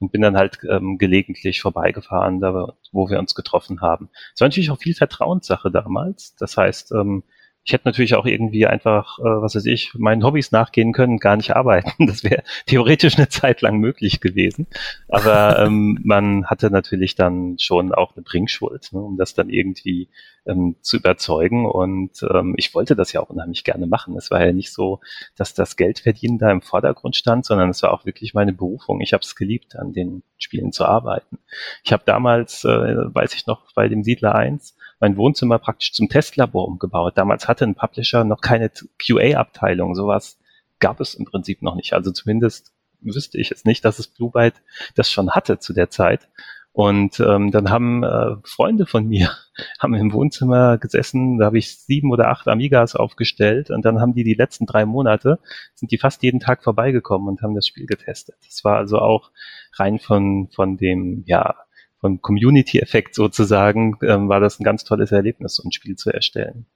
und 0.00 0.10
bin 0.10 0.20
dann 0.20 0.36
halt 0.36 0.58
ähm, 0.68 0.98
gelegentlich 0.98 1.60
vorbeigefahren, 1.60 2.40
da, 2.40 2.74
wo 2.90 3.08
wir 3.08 3.20
uns 3.20 3.36
getroffen 3.36 3.82
haben. 3.82 4.10
Es 4.34 4.40
war 4.40 4.48
natürlich 4.48 4.72
auch 4.72 4.80
viel 4.80 4.94
Vertrauenssache 4.96 5.70
damals. 5.70 6.34
Das 6.34 6.56
heißt, 6.56 6.90
ähm, 6.90 7.22
ich 7.64 7.72
hätte 7.72 7.86
natürlich 7.86 8.14
auch 8.14 8.26
irgendwie 8.26 8.66
einfach, 8.66 9.18
äh, 9.20 9.22
was 9.22 9.54
weiß 9.54 9.66
ich, 9.66 9.94
meinen 9.94 10.24
Hobbys 10.24 10.50
nachgehen 10.50 10.92
können, 10.92 11.18
gar 11.18 11.36
nicht 11.36 11.54
arbeiten. 11.54 11.92
Das 12.12 12.24
wäre 12.24 12.42
theoretisch 12.66 13.16
eine 13.16 13.28
Zeit 13.28 13.62
lang 13.62 13.78
möglich 13.78 14.20
gewesen. 14.20 14.66
Aber 15.08 15.58
ähm, 15.60 15.98
man 16.02 16.46
hatte 16.46 16.70
natürlich 16.70 17.14
dann 17.14 17.56
schon 17.58 17.92
auch 17.92 18.14
eine 18.14 18.22
Bringschuld, 18.22 18.92
ne, 18.92 19.00
um 19.00 19.16
das 19.16 19.34
dann 19.34 19.48
irgendwie 19.48 20.08
ähm, 20.46 20.76
zu 20.80 20.96
überzeugen. 20.96 21.66
Und 21.66 22.22
ähm, 22.28 22.54
ich 22.56 22.74
wollte 22.74 22.96
das 22.96 23.12
ja 23.12 23.20
auch 23.20 23.30
unheimlich 23.30 23.64
gerne 23.64 23.86
machen. 23.86 24.16
Es 24.16 24.30
war 24.30 24.44
ja 24.44 24.52
nicht 24.52 24.72
so, 24.72 25.00
dass 25.36 25.54
das 25.54 25.76
Geldverdienen 25.76 26.38
da 26.38 26.50
im 26.50 26.62
Vordergrund 26.62 27.16
stand, 27.16 27.44
sondern 27.46 27.70
es 27.70 27.82
war 27.82 27.92
auch 27.92 28.04
wirklich 28.04 28.34
meine 28.34 28.52
Berufung. 28.52 29.00
Ich 29.00 29.12
habe 29.12 29.22
es 29.22 29.36
geliebt, 29.36 29.76
an 29.76 29.92
den 29.92 30.22
Spielen 30.36 30.72
zu 30.72 30.84
arbeiten. 30.84 31.38
Ich 31.84 31.92
habe 31.92 32.02
damals, 32.04 32.64
äh, 32.64 32.68
weiß 32.68 33.34
ich 33.34 33.46
noch, 33.46 33.72
bei 33.74 33.88
dem 33.88 34.02
Siedler 34.02 34.34
1 34.34 34.76
mein 35.02 35.16
Wohnzimmer 35.16 35.58
praktisch 35.58 35.92
zum 35.92 36.08
Testlabor 36.08 36.68
umgebaut. 36.68 37.14
Damals 37.16 37.48
hatte 37.48 37.64
ein 37.64 37.74
Publisher 37.74 38.22
noch 38.22 38.40
keine 38.40 38.70
QA-Abteilung. 39.04 39.96
Sowas 39.96 40.38
gab 40.78 41.00
es 41.00 41.14
im 41.14 41.24
Prinzip 41.24 41.60
noch 41.60 41.74
nicht. 41.74 41.92
Also 41.92 42.12
zumindest 42.12 42.72
wüsste 43.00 43.36
ich 43.36 43.50
es 43.50 43.64
nicht, 43.64 43.84
dass 43.84 43.98
es 43.98 44.06
Blue 44.06 44.30
Byte 44.30 44.62
das 44.94 45.10
schon 45.10 45.32
hatte 45.32 45.58
zu 45.58 45.72
der 45.72 45.90
Zeit. 45.90 46.28
Und 46.70 47.18
ähm, 47.18 47.50
dann 47.50 47.68
haben 47.68 48.04
äh, 48.04 48.36
Freunde 48.44 48.86
von 48.86 49.08
mir 49.08 49.32
haben 49.80 49.94
im 49.94 50.12
Wohnzimmer 50.12 50.78
gesessen, 50.78 51.36
da 51.38 51.46
habe 51.46 51.58
ich 51.58 51.76
sieben 51.78 52.12
oder 52.12 52.28
acht 52.28 52.46
Amigas 52.46 52.94
aufgestellt 52.94 53.70
und 53.70 53.84
dann 53.84 54.00
haben 54.00 54.14
die 54.14 54.24
die 54.24 54.34
letzten 54.34 54.66
drei 54.66 54.86
Monate, 54.86 55.40
sind 55.74 55.90
die 55.90 55.98
fast 55.98 56.22
jeden 56.22 56.38
Tag 56.38 56.62
vorbeigekommen 56.62 57.28
und 57.28 57.42
haben 57.42 57.56
das 57.56 57.66
Spiel 57.66 57.86
getestet. 57.86 58.36
Das 58.46 58.62
war 58.62 58.76
also 58.76 59.00
auch 59.00 59.32
rein 59.74 59.98
von, 59.98 60.48
von 60.54 60.76
dem, 60.76 61.24
ja, 61.26 61.56
vom 62.02 62.20
Community-Effekt 62.20 63.14
sozusagen, 63.14 63.96
ähm, 64.02 64.28
war 64.28 64.40
das 64.40 64.58
ein 64.60 64.64
ganz 64.64 64.84
tolles 64.84 65.12
Erlebnis, 65.12 65.54
so 65.54 65.62
ein 65.66 65.72
Spiel 65.72 65.96
zu 65.96 66.10
erstellen. 66.10 66.66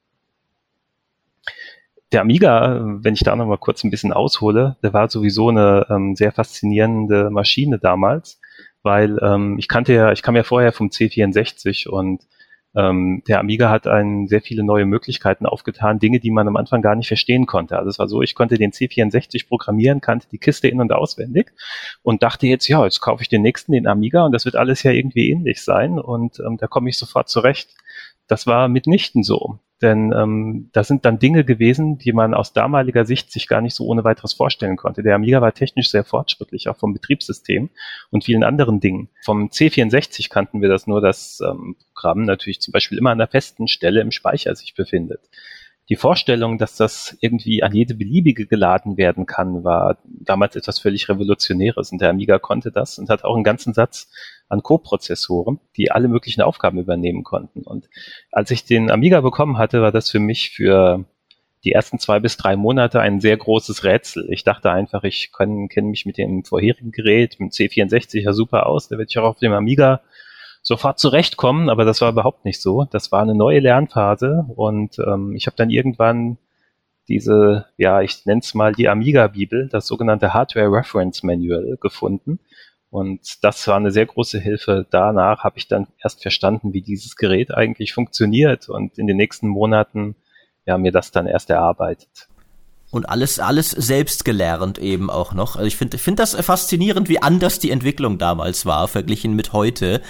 Der 2.12 2.20
Amiga, 2.20 2.80
wenn 3.02 3.14
ich 3.14 3.24
da 3.24 3.34
noch 3.34 3.46
mal 3.46 3.58
kurz 3.58 3.82
ein 3.82 3.90
bisschen 3.90 4.12
aushole, 4.12 4.76
der 4.84 4.92
war 4.92 5.10
sowieso 5.10 5.48
eine 5.48 5.86
ähm, 5.90 6.14
sehr 6.14 6.30
faszinierende 6.30 7.30
Maschine 7.30 7.80
damals, 7.80 8.40
weil 8.82 9.18
ähm, 9.20 9.58
ich 9.58 9.66
kannte 9.66 9.92
ja, 9.92 10.12
ich 10.12 10.22
kam 10.22 10.36
ja 10.36 10.44
vorher 10.44 10.72
vom 10.72 10.88
C64 10.88 11.88
und 11.88 12.22
ähm, 12.76 13.22
der 13.26 13.40
Amiga 13.40 13.70
hat 13.70 13.86
einen 13.86 14.28
sehr 14.28 14.42
viele 14.42 14.62
neue 14.62 14.84
Möglichkeiten 14.84 15.46
aufgetan, 15.46 15.98
Dinge, 15.98 16.20
die 16.20 16.30
man 16.30 16.46
am 16.46 16.56
Anfang 16.56 16.82
gar 16.82 16.94
nicht 16.94 17.08
verstehen 17.08 17.46
konnte. 17.46 17.78
Also 17.78 17.88
es 17.88 17.98
war 17.98 18.06
so, 18.06 18.20
ich 18.20 18.34
konnte 18.34 18.58
den 18.58 18.70
C64 18.70 19.48
programmieren, 19.48 20.02
kannte 20.02 20.28
die 20.30 20.38
Kiste 20.38 20.68
in- 20.68 20.80
und 20.80 20.92
auswendig 20.92 21.52
und 22.02 22.22
dachte 22.22 22.46
jetzt, 22.46 22.68
ja, 22.68 22.84
jetzt 22.84 23.00
kaufe 23.00 23.22
ich 23.22 23.28
den 23.30 23.42
nächsten, 23.42 23.72
den 23.72 23.86
Amiga 23.86 24.26
und 24.26 24.32
das 24.32 24.44
wird 24.44 24.56
alles 24.56 24.82
ja 24.82 24.90
irgendwie 24.92 25.30
ähnlich 25.30 25.62
sein 25.62 25.98
und 25.98 26.38
ähm, 26.40 26.58
da 26.58 26.66
komme 26.66 26.90
ich 26.90 26.98
sofort 26.98 27.30
zurecht. 27.30 27.74
Das 28.26 28.46
war 28.46 28.68
mitnichten 28.68 29.22
so. 29.22 29.58
Denn 29.82 30.12
ähm, 30.16 30.70
das 30.72 30.88
sind 30.88 31.04
dann 31.04 31.18
Dinge 31.18 31.44
gewesen, 31.44 31.98
die 31.98 32.12
man 32.12 32.32
aus 32.32 32.54
damaliger 32.54 33.04
Sicht 33.04 33.30
sich 33.30 33.46
gar 33.46 33.60
nicht 33.60 33.74
so 33.74 33.84
ohne 33.84 34.04
weiteres 34.04 34.32
vorstellen 34.32 34.76
konnte. 34.76 35.02
Der 35.02 35.14
Amiga 35.14 35.42
war 35.42 35.52
technisch 35.52 35.90
sehr 35.90 36.04
fortschrittlich, 36.04 36.68
auch 36.68 36.78
vom 36.78 36.94
Betriebssystem 36.94 37.68
und 38.10 38.24
vielen 38.24 38.42
anderen 38.42 38.80
Dingen. 38.80 39.10
Vom 39.22 39.48
C64 39.48 40.30
kannten 40.30 40.62
wir 40.62 40.70
das 40.70 40.86
nur, 40.86 41.02
dass 41.02 41.40
ähm, 41.46 41.76
Programm 41.92 42.22
natürlich 42.22 42.60
zum 42.60 42.72
Beispiel 42.72 42.96
immer 42.96 43.10
an 43.10 43.20
einer 43.20 43.28
festen 43.28 43.68
Stelle 43.68 44.00
im 44.00 44.12
Speicher 44.12 44.54
sich 44.54 44.74
befindet. 44.74 45.28
Die 45.88 45.96
Vorstellung, 45.96 46.58
dass 46.58 46.76
das 46.76 47.16
irgendwie 47.20 47.62
an 47.62 47.72
jede 47.72 47.94
beliebige 47.94 48.46
geladen 48.46 48.96
werden 48.96 49.24
kann, 49.26 49.62
war 49.62 49.98
damals 50.04 50.56
etwas 50.56 50.80
völlig 50.80 51.08
Revolutionäres 51.08 51.92
und 51.92 52.00
der 52.00 52.10
Amiga 52.10 52.38
konnte 52.38 52.72
das 52.72 52.98
und 52.98 53.08
hat 53.08 53.24
auch 53.24 53.36
einen 53.36 53.44
ganzen 53.44 53.72
Satz 53.72 54.10
an 54.48 54.62
Co-Prozessoren, 54.62 55.60
die 55.76 55.90
alle 55.90 56.08
möglichen 56.08 56.42
Aufgaben 56.42 56.78
übernehmen 56.78 57.24
konnten. 57.24 57.62
Und 57.62 57.88
als 58.30 58.50
ich 58.50 58.64
den 58.64 58.90
Amiga 58.90 59.20
bekommen 59.20 59.58
hatte, 59.58 59.82
war 59.82 59.92
das 59.92 60.10
für 60.10 60.20
mich 60.20 60.50
für 60.50 61.04
die 61.64 61.72
ersten 61.72 61.98
zwei 61.98 62.20
bis 62.20 62.36
drei 62.36 62.54
Monate 62.54 63.00
ein 63.00 63.20
sehr 63.20 63.36
großes 63.36 63.82
Rätsel. 63.82 64.28
Ich 64.30 64.44
dachte 64.44 64.70
einfach, 64.70 65.02
ich 65.02 65.32
kenne 65.32 65.88
mich 65.88 66.06
mit 66.06 66.16
dem 66.16 66.44
vorherigen 66.44 66.92
Gerät, 66.92 67.40
mit 67.40 67.52
C64 67.52 68.20
ja 68.20 68.32
super 68.32 68.66
aus, 68.66 68.88
da 68.88 68.98
werde 68.98 69.08
ich 69.10 69.18
auch 69.18 69.24
auf 69.24 69.38
dem 69.38 69.52
Amiga 69.52 70.00
sofort 70.62 70.98
zurechtkommen, 70.98 71.68
aber 71.68 71.84
das 71.84 72.00
war 72.00 72.10
überhaupt 72.10 72.44
nicht 72.44 72.60
so. 72.60 72.84
Das 72.84 73.10
war 73.10 73.22
eine 73.22 73.34
neue 73.34 73.60
Lernphase 73.60 74.46
und 74.54 74.98
ähm, 74.98 75.34
ich 75.34 75.46
habe 75.46 75.56
dann 75.56 75.70
irgendwann 75.70 76.38
diese, 77.08 77.66
ja, 77.76 78.00
ich 78.00 78.26
nenne 78.26 78.40
es 78.40 78.54
mal 78.54 78.72
die 78.72 78.88
Amiga-Bibel, 78.88 79.68
das 79.68 79.86
sogenannte 79.86 80.34
Hardware 80.34 80.70
Reference 80.70 81.22
Manual 81.22 81.78
gefunden 81.80 82.40
und 82.90 83.42
das 83.42 83.66
war 83.66 83.76
eine 83.76 83.90
sehr 83.90 84.06
große 84.06 84.38
Hilfe. 84.38 84.86
Danach 84.90 85.44
habe 85.44 85.58
ich 85.58 85.68
dann 85.68 85.88
erst 86.02 86.22
verstanden, 86.22 86.72
wie 86.72 86.82
dieses 86.82 87.16
Gerät 87.16 87.52
eigentlich 87.52 87.92
funktioniert 87.92 88.68
und 88.68 88.98
in 88.98 89.06
den 89.06 89.16
nächsten 89.16 89.48
Monaten 89.48 90.16
ja 90.64 90.78
mir 90.78 90.92
das 90.92 91.10
dann 91.10 91.26
erst 91.26 91.50
erarbeitet. 91.50 92.28
Und 92.96 93.10
alles, 93.10 93.38
alles 93.38 93.72
selbst 93.72 94.24
gelernt 94.24 94.78
eben 94.78 95.10
auch 95.10 95.34
noch. 95.34 95.56
Also 95.56 95.66
ich 95.66 95.76
finde, 95.76 95.98
finde 95.98 96.22
das 96.22 96.34
faszinierend, 96.34 97.10
wie 97.10 97.20
anders 97.20 97.58
die 97.58 97.70
Entwicklung 97.70 98.16
damals 98.16 98.64
war, 98.64 98.88
verglichen 98.88 99.36
mit 99.36 99.52
heute. 99.52 100.00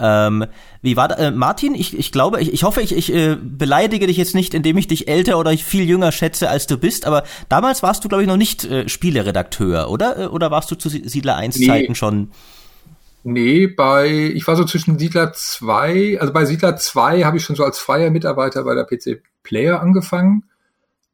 Ähm, 0.00 0.46
wie 0.80 0.96
war 0.96 1.06
da, 1.06 1.14
äh, 1.14 1.30
Martin? 1.30 1.76
Ich, 1.76 1.96
ich 1.96 2.10
glaube, 2.10 2.40
ich, 2.40 2.52
ich 2.52 2.64
hoffe, 2.64 2.82
ich, 2.82 2.96
ich 2.96 3.14
äh, 3.14 3.36
beleidige 3.40 4.08
dich 4.08 4.16
jetzt 4.16 4.34
nicht, 4.34 4.54
indem 4.54 4.76
ich 4.76 4.88
dich 4.88 5.06
älter 5.06 5.38
oder 5.38 5.56
viel 5.56 5.84
jünger 5.84 6.10
schätze, 6.10 6.50
als 6.50 6.66
du 6.66 6.78
bist, 6.78 7.06
aber 7.06 7.22
damals 7.48 7.84
warst 7.84 8.02
du, 8.02 8.08
glaube 8.08 8.24
ich, 8.24 8.28
noch 8.28 8.36
nicht 8.36 8.64
äh, 8.64 8.88
Spieleredakteur, 8.88 9.88
oder? 9.88 10.18
Äh, 10.18 10.26
oder 10.26 10.50
warst 10.50 10.68
du 10.72 10.74
zu 10.74 10.88
Siedler 10.88 11.36
1 11.36 11.60
nee. 11.60 11.66
Zeiten 11.66 11.94
schon? 11.94 12.32
Nee, 13.22 13.68
bei, 13.68 14.08
ich 14.34 14.44
war 14.48 14.56
so 14.56 14.64
zwischen 14.64 14.98
Siedler 14.98 15.32
2, 15.32 16.18
also 16.20 16.32
bei 16.32 16.44
Siedler 16.44 16.76
2 16.76 17.22
habe 17.22 17.36
ich 17.36 17.44
schon 17.44 17.54
so 17.54 17.62
als 17.62 17.78
freier 17.78 18.10
Mitarbeiter 18.10 18.64
bei 18.64 18.74
der 18.74 18.82
PC 18.82 19.22
Player 19.44 19.80
angefangen. 19.80 20.42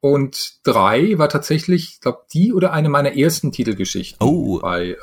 Und 0.00 0.60
3 0.64 1.18
war 1.18 1.28
tatsächlich, 1.28 1.94
ich 1.94 2.00
glaube, 2.00 2.20
die 2.32 2.52
oder 2.52 2.72
eine 2.72 2.88
meiner 2.88 3.16
ersten 3.16 3.50
Titelgeschichten 3.50 4.26
oh. 4.26 4.60
bei 4.60 4.90
äh, 4.90 4.96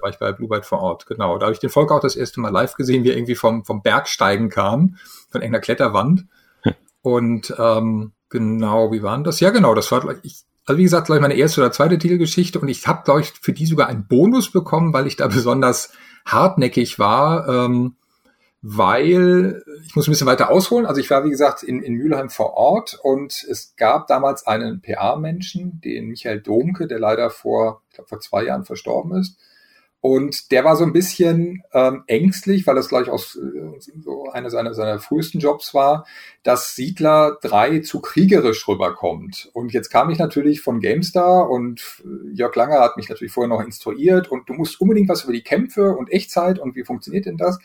da 0.00 0.02
war 0.02 0.10
ich 0.10 0.18
bei 0.18 0.32
Blue 0.32 0.48
Byte 0.48 0.64
vor 0.64 0.80
Ort, 0.80 1.06
genau. 1.06 1.38
Da 1.38 1.46
habe 1.46 1.52
ich 1.52 1.60
den 1.60 1.70
Volker 1.70 1.96
auch 1.96 2.00
das 2.00 2.16
erste 2.16 2.40
Mal 2.40 2.50
live 2.50 2.74
gesehen, 2.74 3.04
wie 3.04 3.10
er 3.10 3.16
irgendwie 3.16 3.34
vom, 3.34 3.64
vom 3.64 3.82
Bergsteigen 3.82 4.48
kam, 4.48 4.96
von 5.30 5.42
irgendeiner 5.42 5.60
Kletterwand. 5.60 6.26
Hm. 6.62 6.74
Und 7.02 7.54
ähm, 7.58 8.12
genau, 8.30 8.92
wie 8.92 9.02
war 9.02 9.14
denn 9.16 9.24
das? 9.24 9.40
Ja, 9.40 9.50
genau, 9.50 9.74
das 9.74 9.92
war, 9.92 10.02
ich, 10.22 10.44
also 10.64 10.78
wie 10.78 10.84
gesagt, 10.84 11.06
glaube 11.06 11.18
ich, 11.18 11.22
meine 11.22 11.34
erste 11.34 11.60
oder 11.60 11.72
zweite 11.72 11.98
Titelgeschichte 11.98 12.58
und 12.60 12.68
ich 12.68 12.86
habe, 12.86 13.02
glaube 13.04 13.20
ich, 13.20 13.32
für 13.40 13.52
die 13.52 13.66
sogar 13.66 13.88
einen 13.88 14.06
Bonus 14.06 14.50
bekommen, 14.50 14.92
weil 14.92 15.06
ich 15.06 15.16
da 15.16 15.26
besonders 15.28 15.92
hartnäckig 16.24 16.98
war. 16.98 17.48
Ähm, 17.48 17.96
weil 18.62 19.62
ich 19.86 19.96
muss 19.96 20.06
ein 20.06 20.10
bisschen 20.10 20.26
weiter 20.26 20.50
ausholen. 20.50 20.86
Also 20.86 21.00
ich 21.00 21.10
war, 21.10 21.24
wie 21.24 21.30
gesagt, 21.30 21.62
in, 21.62 21.82
in 21.82 21.94
Mülheim 21.94 22.28
vor 22.28 22.54
Ort 22.54 22.98
und 23.02 23.44
es 23.48 23.74
gab 23.76 24.06
damals 24.06 24.46
einen 24.46 24.82
PA-Menschen, 24.82 25.80
den 25.80 26.08
Michael 26.08 26.40
Domke, 26.40 26.86
der 26.86 26.98
leider 26.98 27.30
vor, 27.30 27.82
ich 27.88 27.94
glaube, 27.94 28.08
vor 28.08 28.20
zwei 28.20 28.44
Jahren 28.44 28.64
verstorben 28.64 29.18
ist. 29.18 29.38
Und 30.02 30.50
der 30.50 30.64
war 30.64 30.76
so 30.76 30.84
ein 30.84 30.94
bisschen 30.94 31.62
ähm, 31.74 32.04
ängstlich, 32.06 32.66
weil 32.66 32.74
das 32.74 32.88
gleich 32.88 33.10
aus 33.10 33.36
äh, 33.36 33.78
so 34.00 34.30
einer 34.30 34.48
seiner, 34.48 34.72
seiner 34.72 34.98
frühesten 34.98 35.40
Jobs 35.40 35.74
war, 35.74 36.06
dass 36.42 36.74
Siedler 36.74 37.36
3 37.42 37.80
zu 37.80 38.00
kriegerisch 38.00 38.66
rüberkommt. 38.66 39.50
Und 39.52 39.74
jetzt 39.74 39.90
kam 39.90 40.08
ich 40.08 40.18
natürlich 40.18 40.62
von 40.62 40.80
GameStar 40.80 41.50
und 41.50 42.02
äh, 42.02 42.34
Jörg 42.34 42.54
Langer 42.56 42.80
hat 42.80 42.96
mich 42.96 43.10
natürlich 43.10 43.32
vorher 43.32 43.54
noch 43.54 43.62
instruiert 43.62 44.28
und 44.28 44.48
du 44.48 44.54
musst 44.54 44.80
unbedingt 44.80 45.10
was 45.10 45.24
über 45.24 45.34
die 45.34 45.42
Kämpfe 45.42 45.92
und 45.92 46.10
Echtzeit 46.10 46.58
und 46.58 46.76
wie 46.76 46.84
funktioniert 46.84 47.26
denn 47.26 47.36
das? 47.36 47.58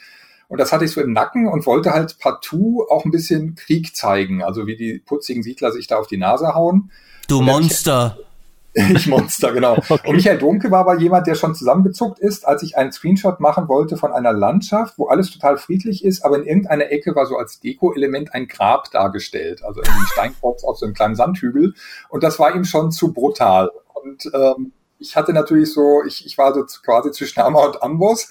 Und 0.47 0.59
das 0.59 0.71
hatte 0.71 0.85
ich 0.85 0.91
so 0.91 1.01
im 1.01 1.13
Nacken 1.13 1.47
und 1.47 1.65
wollte 1.65 1.91
halt 1.91 2.17
partout 2.19 2.85
auch 2.89 3.05
ein 3.05 3.11
bisschen 3.11 3.55
Krieg 3.55 3.95
zeigen, 3.95 4.43
also 4.43 4.67
wie 4.67 4.75
die 4.75 4.99
putzigen 4.99 5.43
Siedler 5.43 5.71
sich 5.71 5.87
da 5.87 5.97
auf 5.97 6.07
die 6.07 6.17
Nase 6.17 6.53
hauen. 6.53 6.91
Du 7.27 7.41
Monster. 7.41 8.17
Ich 8.75 9.07
Monster, 9.07 9.53
genau. 9.53 9.77
Okay. 9.89 10.09
Und 10.09 10.17
Michael 10.17 10.37
Dunke 10.37 10.69
war 10.69 10.81
aber 10.81 10.97
jemand, 10.99 11.27
der 11.27 11.35
schon 11.35 11.55
zusammengezuckt 11.55 12.19
ist, 12.19 12.45
als 12.45 12.61
ich 12.61 12.77
einen 12.77 12.91
Screenshot 12.91 13.39
machen 13.39 13.69
wollte 13.69 13.95
von 13.95 14.11
einer 14.11 14.33
Landschaft, 14.33 14.97
wo 14.97 15.07
alles 15.07 15.31
total 15.31 15.57
friedlich 15.57 16.03
ist, 16.03 16.25
aber 16.25 16.37
in 16.39 16.45
irgendeiner 16.45 16.91
Ecke 16.91 17.15
war 17.15 17.25
so 17.25 17.37
als 17.37 17.61
Deko-Element 17.61 18.33
ein 18.33 18.47
Grab 18.47 18.91
dargestellt, 18.91 19.63
also 19.63 19.79
ein 19.79 20.07
Steinkreuz 20.11 20.65
auf 20.65 20.77
so 20.77 20.85
einem 20.85 20.93
kleinen 20.93 21.15
Sandhügel. 21.15 21.73
Und 22.09 22.23
das 22.23 22.37
war 22.37 22.53
ihm 22.53 22.65
schon 22.65 22.91
zu 22.91 23.13
brutal. 23.13 23.71
Und 23.93 24.29
ähm, 24.33 24.73
ich 24.99 25.15
hatte 25.15 25.33
natürlich 25.33 25.73
so, 25.73 26.03
ich, 26.05 26.25
ich 26.25 26.37
war 26.37 26.53
so 26.53 26.65
quasi 26.83 27.11
zwischen 27.11 27.41
Hammer 27.41 27.65
und 27.65 27.81
Amboss 27.81 28.29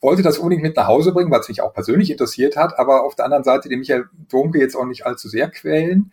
wollte 0.00 0.22
das 0.22 0.38
unbedingt 0.38 0.62
mit 0.62 0.76
nach 0.76 0.88
Hause 0.88 1.12
bringen, 1.12 1.30
weil 1.30 1.40
es 1.40 1.48
mich 1.48 1.62
auch 1.62 1.72
persönlich 1.72 2.10
interessiert 2.10 2.56
hat, 2.56 2.78
aber 2.78 3.04
auf 3.04 3.14
der 3.14 3.24
anderen 3.24 3.44
Seite 3.44 3.68
den 3.68 3.80
Michael 3.80 4.06
Domke 4.30 4.58
jetzt 4.58 4.76
auch 4.76 4.86
nicht 4.86 5.06
allzu 5.06 5.28
sehr 5.28 5.50
quälen. 5.50 6.12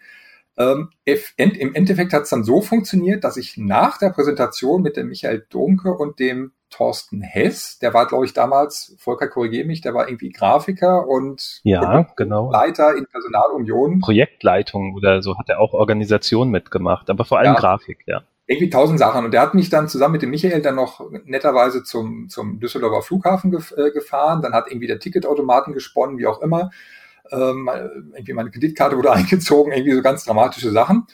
Ähm, 0.56 0.92
Im 1.06 1.74
Endeffekt 1.74 2.14
hat 2.14 2.24
es 2.24 2.30
dann 2.30 2.44
so 2.44 2.62
funktioniert, 2.62 3.24
dass 3.24 3.38
ich 3.38 3.58
nach 3.58 3.98
der 3.98 4.12
Präsentation 4.12 4.84
mit 4.84 4.98
dem 4.98 5.08
Michael 5.08 5.46
Domke 5.50 5.94
und 5.94 6.20
dem 6.20 6.52
Thorsten 6.70 7.22
Hess, 7.22 7.78
der 7.80 7.94
war, 7.94 8.08
glaube 8.08 8.26
ich, 8.26 8.34
damals, 8.34 8.96
Volker, 8.98 9.28
korrigiere 9.28 9.66
mich, 9.66 9.82
der 9.82 9.94
war 9.94 10.08
irgendwie 10.08 10.32
Grafiker 10.32 11.08
und 11.08 11.62
ja, 11.64 12.08
genau. 12.16 12.52
Leiter 12.52 12.96
in 12.96 13.06
Personalunion. 13.06 14.00
Projektleitung 14.00 14.96
oder 14.96 15.22
so 15.22 15.38
hat 15.38 15.50
er 15.50 15.60
auch 15.60 15.74
Organisation 15.74 16.50
mitgemacht, 16.50 17.10
aber 17.10 17.26
vor 17.26 17.40
allem 17.40 17.54
ja. 17.54 17.60
Grafik, 17.60 18.00
ja 18.08 18.24
irgendwie 18.54 18.70
tausend 18.70 19.00
Sachen. 19.00 19.26
Und 19.26 19.32
der 19.32 19.42
hat 19.42 19.54
mich 19.54 19.70
dann 19.70 19.88
zusammen 19.88 20.14
mit 20.14 20.22
dem 20.22 20.30
Michael 20.30 20.62
dann 20.62 20.76
noch 20.76 21.10
netterweise 21.26 21.84
zum, 21.84 22.30
zum 22.30 22.60
Düsseldorfer 22.60 23.02
Flughafen 23.02 23.52
gef 23.52 23.74
äh, 23.78 23.92
gefahren. 23.92 24.42
Dann 24.42 24.54
hat 24.54 24.68
irgendwie 24.70 24.88
der 24.88 25.00
Ticketautomaten 25.00 25.74
gesponnen, 25.74 26.18
wie 26.18 26.28
auch 26.28 26.42
immer. 26.42 26.72
Ähm, 27.32 27.70
irgendwie 28.14 28.34
meine 28.34 28.52
Kreditkarte 28.52 28.98
wurde 28.98 29.12
eingezogen, 29.14 29.74
irgendwie 29.74 29.96
so 29.96 30.02
ganz 30.02 30.26
dramatische 30.26 30.72
Sachen. 30.72 31.08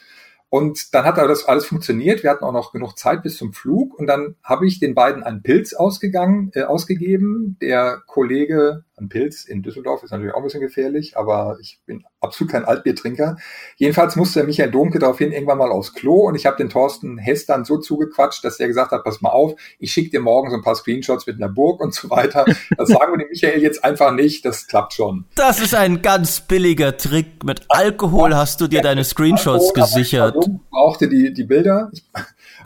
Und 0.50 0.94
dann 0.94 1.04
hat 1.04 1.16
aber 1.16 1.28
das 1.28 1.44
alles 1.44 1.64
funktioniert. 1.64 2.24
Wir 2.24 2.30
hatten 2.30 2.44
auch 2.44 2.52
noch 2.52 2.72
genug 2.72 2.98
Zeit 2.98 3.22
bis 3.22 3.36
zum 3.36 3.52
Flug. 3.52 3.96
Und 3.96 4.08
dann 4.08 4.34
habe 4.42 4.66
ich 4.66 4.80
den 4.80 4.94
beiden 4.96 5.22
einen 5.22 5.42
Pilz 5.42 5.74
ausgegangen, 5.74 6.50
äh, 6.54 6.64
ausgegeben. 6.64 7.56
Der 7.62 8.02
Kollege, 8.06 8.84
ein 9.00 9.08
Pilz 9.08 9.44
in 9.44 9.62
Düsseldorf 9.62 10.02
ist 10.02 10.10
natürlich 10.10 10.34
auch 10.34 10.38
ein 10.38 10.44
bisschen 10.44 10.60
gefährlich, 10.60 11.16
aber 11.16 11.58
ich 11.60 11.80
bin 11.86 12.04
absolut 12.20 12.52
kein 12.52 12.64
Altbiertrinker. 12.64 13.36
Jedenfalls 13.76 14.16
musste 14.16 14.44
Michael 14.44 14.70
Domke 14.70 14.98
daraufhin 14.98 15.32
irgendwann 15.32 15.58
mal 15.58 15.70
aufs 15.70 15.94
Klo 15.94 16.28
und 16.28 16.34
ich 16.34 16.46
habe 16.46 16.56
den 16.56 16.68
Thorsten 16.68 17.18
Hess 17.18 17.46
dann 17.46 17.64
so 17.64 17.78
zugequatscht, 17.78 18.44
dass 18.44 18.60
er 18.60 18.68
gesagt 18.68 18.92
hat, 18.92 19.04
pass 19.04 19.20
mal 19.20 19.30
auf, 19.30 19.54
ich 19.78 19.92
schicke 19.92 20.10
dir 20.10 20.20
morgen 20.20 20.50
so 20.50 20.56
ein 20.56 20.62
paar 20.62 20.74
Screenshots 20.74 21.26
mit 21.26 21.36
einer 21.36 21.48
Burg 21.48 21.80
und 21.80 21.94
so 21.94 22.10
weiter. 22.10 22.44
Das 22.76 22.88
sagen 22.88 23.12
wir 23.12 23.18
dem 23.18 23.28
Michael 23.28 23.62
jetzt 23.62 23.84
einfach 23.84 24.12
nicht, 24.12 24.44
das 24.44 24.66
klappt 24.66 24.92
schon. 24.92 25.24
Das 25.34 25.60
ist 25.60 25.74
ein 25.74 26.02
ganz 26.02 26.40
billiger 26.40 26.96
Trick. 26.96 27.44
Mit 27.44 27.62
Alkohol 27.68 28.34
hast 28.34 28.60
du 28.60 28.66
dir 28.66 28.82
deine 28.82 29.04
Screenshots 29.04 29.74
gesichert. 29.74 30.36
Ich 30.40 30.70
brauchte 30.70 31.08
die, 31.08 31.32
die 31.32 31.44
Bilder. 31.44 31.90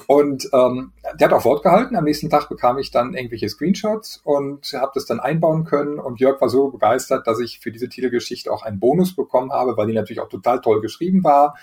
Und 0.07 0.49
ähm, 0.53 0.93
der 1.19 1.29
hat 1.29 1.35
auch 1.35 1.45
Wort 1.45 1.63
gehalten. 1.63 1.97
Am 1.97 2.05
nächsten 2.05 2.29
Tag 2.29 2.49
bekam 2.49 2.79
ich 2.79 2.91
dann 2.91 3.15
irgendwelche 3.15 3.49
Screenshots 3.49 4.21
und 4.25 4.73
habe 4.75 4.93
das 4.95 5.07
dann 5.07 5.21
einbauen 5.21 5.65
können. 5.65 5.99
Und 5.99 6.21
Jörg 6.21 6.41
war 6.41 6.49
so 6.49 6.69
begeistert, 6.69 7.27
dass 7.27 7.41
ich 7.41 7.61
für 7.61 7.71
diese 7.71 7.89
Titelgeschichte 7.89 8.53
auch 8.53 8.63
einen 8.63 8.81
Bonus 8.81 9.17
bekommen 9.17 9.53
habe, 9.53 9.77
weil 9.77 9.87
die 9.87 9.95
natürlich 9.95 10.21
auch 10.21 10.29
total 10.29 10.61
toll 10.61 10.81
geschrieben 10.81 11.25
war. 11.25 11.57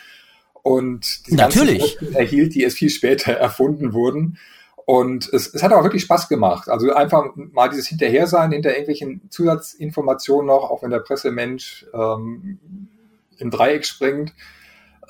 Und 0.64 1.28
die 1.28 1.36
natürlich 1.36 1.98
erhielt, 2.14 2.56
die 2.56 2.64
erst 2.64 2.78
viel 2.78 2.90
später 2.90 3.34
erfunden 3.38 3.94
wurden. 3.94 4.38
Und 4.86 5.32
es, 5.32 5.54
es 5.54 5.62
hat 5.62 5.72
auch 5.74 5.84
wirklich 5.84 6.04
Spaß 6.04 6.28
gemacht. 6.28 6.68
Also 6.68 6.92
einfach 6.94 7.26
mal 7.36 7.70
dieses 7.70 7.88
Hinterhersein 7.88 8.52
hinter 8.52 8.72
irgendwelchen 8.72 9.22
Zusatzinformationen 9.30 10.48
noch, 10.48 10.70
auch 10.70 10.82
wenn 10.84 10.90
der 10.90 11.00
Pressemensch 11.00 11.86
ähm, 11.94 12.60
im 13.38 13.52
Dreieck 13.52 13.86
springt 13.86 14.34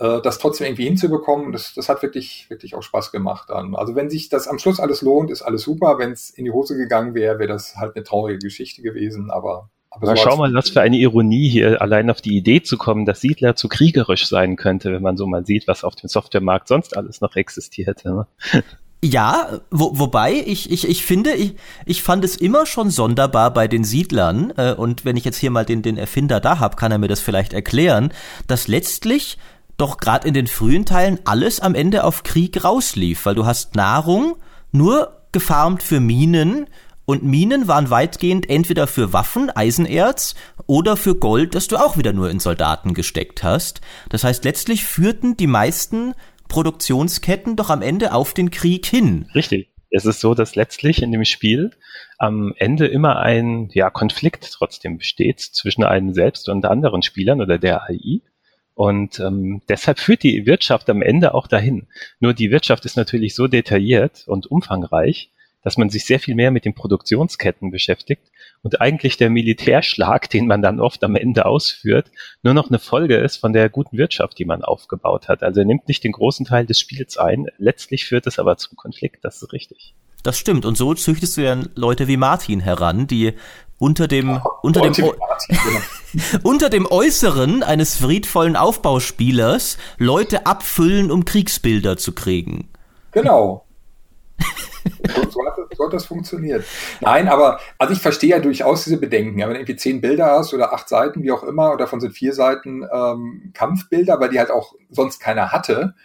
äh, 0.01 0.19
das 0.21 0.39
trotzdem 0.39 0.65
irgendwie 0.65 0.85
hinzubekommen, 0.85 1.51
das, 1.51 1.75
das 1.75 1.87
hat 1.87 2.01
wirklich, 2.01 2.49
wirklich 2.49 2.73
auch 2.73 2.81
Spaß 2.81 3.11
gemacht 3.11 3.49
dann. 3.49 3.75
Also 3.75 3.95
wenn 3.95 4.09
sich 4.09 4.29
das 4.29 4.47
am 4.47 4.57
Schluss 4.57 4.79
alles 4.79 5.03
lohnt, 5.03 5.29
ist 5.29 5.43
alles 5.43 5.61
super. 5.61 5.99
Wenn 5.99 6.11
es 6.11 6.31
in 6.31 6.45
die 6.45 6.51
Hose 6.51 6.75
gegangen 6.75 7.13
wäre, 7.13 7.37
wäre 7.37 7.49
das 7.49 7.75
halt 7.75 7.95
eine 7.95 8.03
traurige 8.03 8.39
Geschichte 8.39 8.81
gewesen, 8.81 9.29
aber 9.29 9.69
aber 9.93 10.15
so 10.15 10.23
schau 10.23 10.37
mal, 10.37 10.53
was 10.53 10.69
für 10.69 10.79
eine 10.79 10.95
Ironie 10.95 11.49
hier, 11.49 11.81
allein 11.81 12.09
auf 12.09 12.21
die 12.21 12.37
Idee 12.37 12.63
zu 12.63 12.77
kommen, 12.77 13.05
dass 13.05 13.19
Siedler 13.19 13.57
zu 13.57 13.67
kriegerisch 13.67 14.25
sein 14.25 14.55
könnte, 14.55 14.93
wenn 14.93 15.01
man 15.01 15.17
so 15.17 15.27
mal 15.27 15.45
sieht, 15.45 15.67
was 15.67 15.83
auf 15.83 15.95
dem 15.95 16.07
Softwaremarkt 16.07 16.69
sonst 16.69 16.95
alles 16.95 17.19
noch 17.19 17.35
existiert. 17.35 18.05
Ne? 18.05 18.25
Ja, 19.03 19.59
wo, 19.71 19.97
wobei 19.97 20.33
ich, 20.33 20.71
ich, 20.71 20.87
ich 20.87 21.03
finde, 21.03 21.33
ich, 21.33 21.55
ich 21.87 22.03
fand 22.03 22.23
es 22.23 22.37
immer 22.37 22.67
schon 22.67 22.91
sonderbar 22.91 23.51
bei 23.51 23.67
den 23.67 23.83
Siedlern, 23.83 24.53
äh, 24.57 24.73
und 24.73 25.05
wenn 25.05 25.17
ich 25.17 25.25
jetzt 25.25 25.37
hier 25.37 25.49
mal 25.49 25.65
den, 25.65 25.81
den 25.81 25.97
Erfinder 25.97 26.39
da 26.39 26.59
hab, 26.59 26.77
kann 26.77 26.91
er 26.91 26.99
mir 26.99 27.07
das 27.07 27.19
vielleicht 27.19 27.51
erklären, 27.51 28.13
dass 28.45 28.67
letztlich 28.67 29.39
doch 29.81 29.97
gerade 29.97 30.27
in 30.27 30.33
den 30.33 30.47
frühen 30.47 30.85
Teilen 30.85 31.19
alles 31.25 31.59
am 31.59 31.75
Ende 31.75 32.03
auf 32.03 32.23
Krieg 32.23 32.63
rauslief, 32.63 33.25
weil 33.25 33.35
du 33.35 33.45
hast 33.45 33.75
Nahrung 33.75 34.37
nur 34.71 35.21
gefarmt 35.31 35.83
für 35.83 35.99
Minen 35.99 36.67
und 37.05 37.23
Minen 37.23 37.67
waren 37.67 37.89
weitgehend 37.89 38.49
entweder 38.49 38.87
für 38.87 39.11
Waffen, 39.11 39.49
Eisenerz 39.49 40.35
oder 40.67 40.95
für 40.95 41.15
Gold, 41.15 41.55
das 41.55 41.67
du 41.67 41.77
auch 41.77 41.97
wieder 41.97 42.13
nur 42.13 42.29
in 42.29 42.39
Soldaten 42.39 42.93
gesteckt 42.93 43.43
hast. 43.43 43.81
Das 44.09 44.23
heißt, 44.23 44.45
letztlich 44.45 44.85
führten 44.85 45.35
die 45.35 45.47
meisten 45.47 46.13
Produktionsketten 46.47 47.55
doch 47.55 47.69
am 47.69 47.81
Ende 47.81 48.13
auf 48.13 48.33
den 48.33 48.51
Krieg 48.51 48.85
hin. 48.85 49.27
Richtig. 49.35 49.69
Es 49.89 50.05
ist 50.05 50.21
so, 50.21 50.33
dass 50.33 50.55
letztlich 50.55 51.01
in 51.01 51.11
dem 51.11 51.25
Spiel 51.25 51.71
am 52.17 52.53
Ende 52.55 52.87
immer 52.87 53.17
ein 53.17 53.69
ja, 53.73 53.89
Konflikt 53.89 54.49
trotzdem 54.53 54.97
besteht 54.97 55.41
zwischen 55.41 55.83
einem 55.83 56.13
selbst 56.13 56.47
und 56.47 56.65
anderen 56.65 57.01
Spielern 57.01 57.41
oder 57.41 57.57
der 57.57 57.83
AI. 57.83 58.21
Und 58.81 59.19
ähm, 59.19 59.61
deshalb 59.69 59.99
führt 59.99 60.23
die 60.23 60.47
Wirtschaft 60.47 60.89
am 60.89 61.03
Ende 61.03 61.35
auch 61.35 61.45
dahin. 61.45 61.85
Nur 62.19 62.33
die 62.33 62.49
Wirtschaft 62.49 62.83
ist 62.85 62.97
natürlich 62.97 63.35
so 63.35 63.47
detailliert 63.47 64.23
und 64.25 64.47
umfangreich, 64.47 65.29
dass 65.61 65.77
man 65.77 65.91
sich 65.91 66.03
sehr 66.03 66.19
viel 66.19 66.33
mehr 66.33 66.49
mit 66.49 66.65
den 66.65 66.73
Produktionsketten 66.73 67.69
beschäftigt 67.69 68.23
und 68.63 68.81
eigentlich 68.81 69.17
der 69.17 69.29
Militärschlag, 69.29 70.31
den 70.31 70.47
man 70.47 70.63
dann 70.63 70.79
oft 70.79 71.03
am 71.03 71.15
Ende 71.15 71.45
ausführt, 71.45 72.09
nur 72.41 72.55
noch 72.55 72.69
eine 72.69 72.79
Folge 72.79 73.17
ist 73.17 73.37
von 73.37 73.53
der 73.53 73.69
guten 73.69 73.99
Wirtschaft, 73.99 74.39
die 74.39 74.45
man 74.45 74.63
aufgebaut 74.63 75.27
hat. 75.27 75.43
Also 75.43 75.59
er 75.59 75.67
nimmt 75.67 75.87
nicht 75.87 76.03
den 76.03 76.13
großen 76.13 76.47
Teil 76.47 76.65
des 76.65 76.79
Spiels 76.79 77.17
ein, 77.17 77.45
letztlich 77.59 78.05
führt 78.05 78.25
es 78.25 78.39
aber 78.39 78.57
zum 78.57 78.77
Konflikt, 78.77 79.23
das 79.23 79.43
ist 79.43 79.53
richtig. 79.53 79.93
Das 80.23 80.37
stimmt. 80.37 80.65
Und 80.65 80.77
so 80.77 80.93
züchtest 80.93 81.37
du 81.37 81.41
ja 81.41 81.57
Leute 81.75 82.07
wie 82.07 82.17
Martin 82.17 82.59
heran, 82.59 83.07
die 83.07 83.33
unter 83.79 84.07
dem, 84.07 84.29
ja, 84.29 84.43
unter 84.61 84.81
dem, 84.81 84.91
Martin, 85.17 85.57
genau. 85.63 86.39
unter 86.43 86.69
dem 86.69 86.85
Äußeren 86.85 87.63
eines 87.63 87.97
friedvollen 87.97 88.55
Aufbauspielers 88.55 89.77
Leute 89.97 90.45
abfüllen, 90.45 91.09
um 91.09 91.25
Kriegsbilder 91.25 91.97
zu 91.97 92.13
kriegen. 92.13 92.69
Genau. 93.11 93.65
so, 95.15 95.29
so, 95.31 95.45
hat 95.45 95.57
das, 95.57 95.77
so 95.77 95.85
hat 95.85 95.93
das 95.93 96.05
funktioniert. 96.05 96.63
Nein, 96.99 97.27
aber 97.27 97.59
also 97.79 97.93
ich 97.93 98.01
verstehe 98.01 98.29
ja 98.29 98.39
durchaus 98.39 98.83
diese 98.83 98.97
Bedenken. 98.97 99.39
Ja, 99.39 99.47
wenn 99.47 99.55
du 99.55 99.59
irgendwie 99.61 99.77
zehn 99.77 99.99
Bilder 99.99 100.27
hast 100.27 100.53
oder 100.53 100.73
acht 100.73 100.87
Seiten, 100.87 101.23
wie 101.23 101.31
auch 101.31 101.43
immer, 101.43 101.71
und 101.71 101.81
davon 101.81 101.99
sind 101.99 102.11
vier 102.11 102.33
Seiten 102.33 102.83
ähm, 102.93 103.51
Kampfbilder, 103.55 104.19
weil 104.19 104.29
die 104.29 104.37
halt 104.37 104.51
auch 104.51 104.75
sonst 104.89 105.19
keiner 105.19 105.51
hatte, 105.51 105.95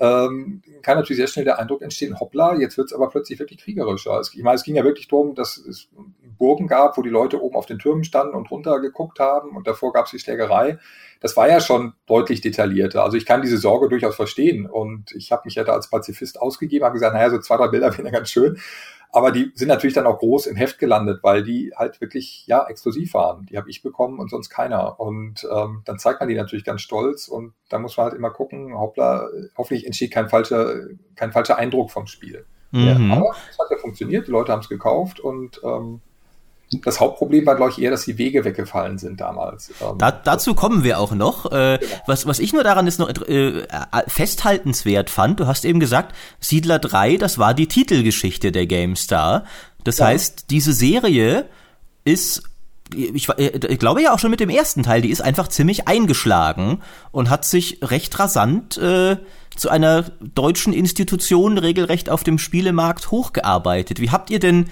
ähm, 0.00 0.62
kann 0.82 0.96
natürlich 0.96 1.18
sehr 1.18 1.26
schnell 1.26 1.44
der 1.44 1.58
Eindruck 1.58 1.82
entstehen, 1.82 2.18
hoppla, 2.18 2.56
jetzt 2.56 2.76
wird 2.76 2.88
es 2.88 2.92
aber 2.92 3.08
plötzlich 3.08 3.38
wirklich 3.38 3.60
kriegerischer. 3.60 4.20
ich 4.20 4.42
meine, 4.42 4.56
es 4.56 4.62
ging 4.64 4.74
ja 4.76 4.84
wirklich 4.84 5.08
darum, 5.08 5.34
dass 5.34 5.56
es 5.56 5.88
Burgen 6.36 6.66
gab, 6.66 6.96
wo 6.96 7.02
die 7.02 7.10
Leute 7.10 7.42
oben 7.42 7.56
auf 7.56 7.66
den 7.66 7.78
Türmen 7.78 8.04
standen 8.04 8.34
und 8.34 8.50
runter 8.50 8.80
geguckt 8.80 9.20
haben 9.20 9.56
und 9.56 9.66
davor 9.66 9.92
gab 9.92 10.06
es 10.06 10.10
die 10.10 10.18
Schlägerei. 10.18 10.78
Das 11.20 11.36
war 11.36 11.48
ja 11.48 11.60
schon 11.60 11.94
deutlich 12.06 12.40
detaillierter. 12.40 13.02
Also 13.02 13.16
ich 13.16 13.26
kann 13.26 13.42
diese 13.42 13.58
Sorge 13.58 13.88
durchaus 13.88 14.16
verstehen 14.16 14.66
und 14.66 15.12
ich 15.12 15.32
habe 15.32 15.42
mich 15.44 15.54
ja 15.54 15.64
da 15.64 15.72
als 15.72 15.88
Pazifist 15.88 16.40
ausgegeben, 16.40 16.84
habe 16.84 16.94
gesagt, 16.94 17.14
naja, 17.14 17.30
so 17.30 17.38
zwei, 17.38 17.56
drei 17.56 17.68
Bilder 17.68 17.92
wären 17.92 18.06
ja 18.06 18.12
ganz 18.12 18.30
schön. 18.30 18.58
Aber 19.14 19.30
die 19.30 19.52
sind 19.54 19.68
natürlich 19.68 19.94
dann 19.94 20.08
auch 20.08 20.18
groß 20.18 20.46
im 20.46 20.56
Heft 20.56 20.80
gelandet, 20.80 21.20
weil 21.22 21.44
die 21.44 21.72
halt 21.76 22.00
wirklich 22.00 22.48
ja 22.48 22.66
exklusiv 22.66 23.14
waren. 23.14 23.46
Die 23.46 23.56
habe 23.56 23.70
ich 23.70 23.80
bekommen 23.80 24.18
und 24.18 24.28
sonst 24.28 24.50
keiner. 24.50 24.98
Und 24.98 25.46
ähm, 25.54 25.82
dann 25.84 26.00
zeigt 26.00 26.18
man 26.18 26.28
die 26.28 26.34
natürlich 26.34 26.64
ganz 26.64 26.82
stolz 26.82 27.28
und 27.28 27.54
da 27.68 27.78
muss 27.78 27.96
man 27.96 28.06
halt 28.06 28.16
immer 28.16 28.30
gucken, 28.30 28.76
hoppla, 28.76 29.28
hoffentlich 29.56 29.86
entsteht 29.86 30.10
kein 30.10 30.28
falscher, 30.28 30.88
kein 31.14 31.30
falscher 31.30 31.56
Eindruck 31.56 31.92
vom 31.92 32.08
Spiel. 32.08 32.44
Mhm. 32.72 32.86
Ja, 33.08 33.16
aber 33.16 33.36
es 33.48 33.56
hat 33.56 33.70
ja 33.70 33.76
funktioniert, 33.76 34.26
die 34.26 34.32
Leute 34.32 34.50
haben 34.50 34.62
es 34.62 34.68
gekauft 34.68 35.20
und 35.20 35.60
ähm, 35.62 36.00
das 36.82 37.00
Hauptproblem 37.00 37.46
war, 37.46 37.56
glaube 37.56 37.72
ich, 37.72 37.80
eher, 37.80 37.90
dass 37.90 38.04
die 38.04 38.18
Wege 38.18 38.44
weggefallen 38.44 38.98
sind 38.98 39.20
damals. 39.20 39.70
Ähm, 39.80 39.98
da, 39.98 40.10
dazu 40.10 40.54
kommen 40.54 40.84
wir 40.84 40.98
auch 40.98 41.12
noch. 41.12 41.46
Äh, 41.46 41.78
genau. 41.78 41.92
was, 42.06 42.26
was 42.26 42.38
ich 42.38 42.52
nur 42.52 42.64
daran 42.64 42.86
ist 42.86 42.98
noch 42.98 43.10
äh, 43.28 43.60
äh, 43.60 43.64
festhaltenswert 44.06 45.10
fand, 45.10 45.40
du 45.40 45.46
hast 45.46 45.64
eben 45.64 45.80
gesagt, 45.80 46.14
Siedler 46.40 46.78
3, 46.78 47.16
das 47.16 47.38
war 47.38 47.54
die 47.54 47.68
Titelgeschichte 47.68 48.52
der 48.52 48.66
GameStar. 48.66 49.44
Das 49.84 49.98
ja. 49.98 50.06
heißt, 50.06 50.50
diese 50.50 50.72
Serie 50.72 51.46
ist 52.04 52.42
ich, 52.94 53.28
äh, 53.30 53.66
ich, 53.68 53.78
glaube 53.78 54.02
ja 54.02 54.12
auch 54.12 54.18
schon 54.18 54.30
mit 54.30 54.40
dem 54.40 54.50
ersten 54.50 54.82
Teil, 54.82 55.02
die 55.02 55.10
ist 55.10 55.20
einfach 55.20 55.48
ziemlich 55.48 55.88
eingeschlagen 55.88 56.82
und 57.12 57.30
hat 57.30 57.44
sich 57.44 57.78
recht 57.82 58.18
rasant 58.18 58.76
äh, 58.78 59.16
zu 59.56 59.70
einer 59.70 60.02
deutschen 60.20 60.72
Institution 60.72 61.58
regelrecht 61.58 62.10
auf 62.10 62.24
dem 62.24 62.38
Spielemarkt 62.38 63.10
hochgearbeitet. 63.10 64.00
Wie 64.00 64.10
habt 64.10 64.30
ihr 64.30 64.40
denn 64.40 64.66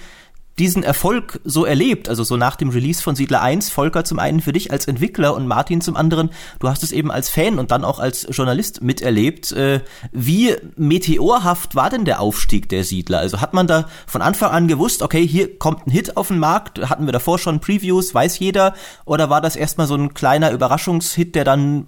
diesen 0.59 0.83
Erfolg 0.83 1.39
so 1.43 1.65
erlebt, 1.65 2.09
also 2.09 2.23
so 2.23 2.37
nach 2.37 2.55
dem 2.55 2.69
Release 2.69 3.01
von 3.01 3.15
Siedler 3.15 3.41
1, 3.41 3.69
Volker 3.69 4.03
zum 4.03 4.19
einen 4.19 4.39
für 4.39 4.53
dich 4.53 4.71
als 4.71 4.87
Entwickler 4.87 5.33
und 5.35 5.47
Martin 5.47 5.81
zum 5.81 5.95
anderen, 5.95 6.29
du 6.59 6.69
hast 6.69 6.83
es 6.83 6.91
eben 6.91 7.11
als 7.11 7.29
Fan 7.29 7.57
und 7.57 7.71
dann 7.71 7.83
auch 7.83 7.99
als 7.99 8.27
Journalist 8.29 8.83
miterlebt. 8.83 9.51
Äh, 9.51 9.81
wie 10.11 10.55
meteorhaft 10.75 11.75
war 11.75 11.89
denn 11.89 12.05
der 12.05 12.19
Aufstieg 12.19 12.69
der 12.69 12.83
Siedler? 12.83 13.19
Also 13.19 13.41
hat 13.41 13.53
man 13.53 13.67
da 13.67 13.87
von 14.05 14.21
Anfang 14.21 14.51
an 14.51 14.67
gewusst, 14.67 15.01
okay, 15.01 15.25
hier 15.25 15.57
kommt 15.57 15.87
ein 15.87 15.91
Hit 15.91 16.17
auf 16.17 16.27
den 16.27 16.39
Markt, 16.39 16.89
hatten 16.89 17.05
wir 17.05 17.13
davor 17.13 17.39
schon 17.39 17.59
Previews, 17.59 18.13
weiß 18.13 18.37
jeder, 18.39 18.75
oder 19.05 19.29
war 19.29 19.41
das 19.41 19.55
erstmal 19.55 19.87
so 19.87 19.95
ein 19.95 20.13
kleiner 20.13 20.51
Überraschungshit, 20.51 21.33
der 21.35 21.45
dann 21.45 21.87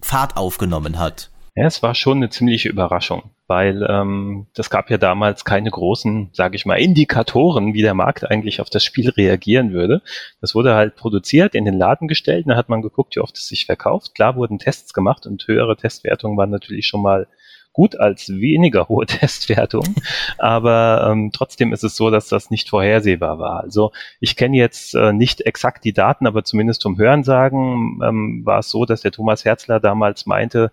Fahrt 0.00 0.36
aufgenommen 0.36 0.98
hat? 0.98 1.30
Ja, 1.56 1.66
es 1.66 1.82
war 1.82 1.94
schon 1.94 2.18
eine 2.18 2.30
ziemliche 2.30 2.68
Überraschung, 2.68 3.30
weil 3.46 3.86
ähm, 3.88 4.46
das 4.54 4.70
gab 4.70 4.90
ja 4.90 4.96
damals 4.96 5.44
keine 5.44 5.70
großen, 5.70 6.30
sage 6.32 6.56
ich 6.56 6.64
mal, 6.64 6.76
Indikatoren, 6.76 7.74
wie 7.74 7.82
der 7.82 7.94
Markt 7.94 8.30
eigentlich 8.30 8.60
auf 8.60 8.70
das 8.70 8.84
Spiel 8.84 9.10
reagieren 9.10 9.72
würde. 9.72 10.02
Das 10.40 10.54
wurde 10.54 10.74
halt 10.74 10.96
produziert, 10.96 11.54
in 11.54 11.64
den 11.64 11.78
Laden 11.78 12.08
gestellt, 12.08 12.46
dann 12.48 12.56
hat 12.56 12.68
man 12.68 12.82
geguckt, 12.82 13.16
wie 13.16 13.20
oft 13.20 13.36
es 13.36 13.46
sich 13.46 13.66
verkauft. 13.66 14.14
Klar 14.14 14.36
wurden 14.36 14.58
Tests 14.58 14.94
gemacht 14.94 15.26
und 15.26 15.46
höhere 15.46 15.76
Testwertungen 15.76 16.36
waren 16.38 16.50
natürlich 16.50 16.86
schon 16.86 17.02
mal 17.02 17.26
gut 17.74 18.00
als 18.00 18.30
weniger 18.30 18.88
hohe 18.88 19.04
Testwertungen, 19.04 19.96
aber 20.38 21.10
ähm, 21.10 21.30
trotzdem 21.34 21.74
ist 21.74 21.84
es 21.84 21.96
so, 21.96 22.10
dass 22.10 22.28
das 22.28 22.50
nicht 22.50 22.70
vorhersehbar 22.70 23.38
war. 23.38 23.60
Also 23.60 23.92
ich 24.20 24.36
kenne 24.36 24.56
jetzt 24.56 24.94
äh, 24.94 25.12
nicht 25.12 25.42
exakt 25.42 25.84
die 25.84 25.92
Daten, 25.92 26.26
aber 26.26 26.44
zumindest 26.44 26.82
vom 26.82 26.96
Hörensagen 26.96 28.00
ähm, 28.02 28.42
war 28.46 28.60
es 28.60 28.70
so, 28.70 28.86
dass 28.86 29.02
der 29.02 29.12
Thomas 29.12 29.44
Herzler 29.44 29.80
damals 29.80 30.24
meinte, 30.24 30.70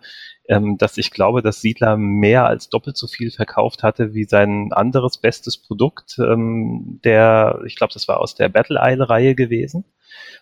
ähm, 0.48 0.78
dass 0.78 0.98
ich 0.98 1.12
glaube, 1.12 1.42
dass 1.42 1.62
Siedler 1.62 1.98
mehr 1.98 2.46
als 2.46 2.70
doppelt 2.70 2.98
so 2.98 3.08
viel 3.08 3.32
verkauft 3.32 3.84
hatte 3.84 4.14
wie 4.14 4.26
sein 4.26 4.72
anderes 4.72 5.18
bestes 5.18 5.58
Produkt, 5.58 6.18
ähm, 6.20 7.00
der, 7.04 7.62
ich 7.66 7.76
glaube, 7.76 7.94
das 7.94 8.08
war 8.08 8.20
aus 8.20 8.36
der 8.36 8.50
Battle 8.50 8.80
Isle-Reihe 8.82 9.36
gewesen. 9.36 9.86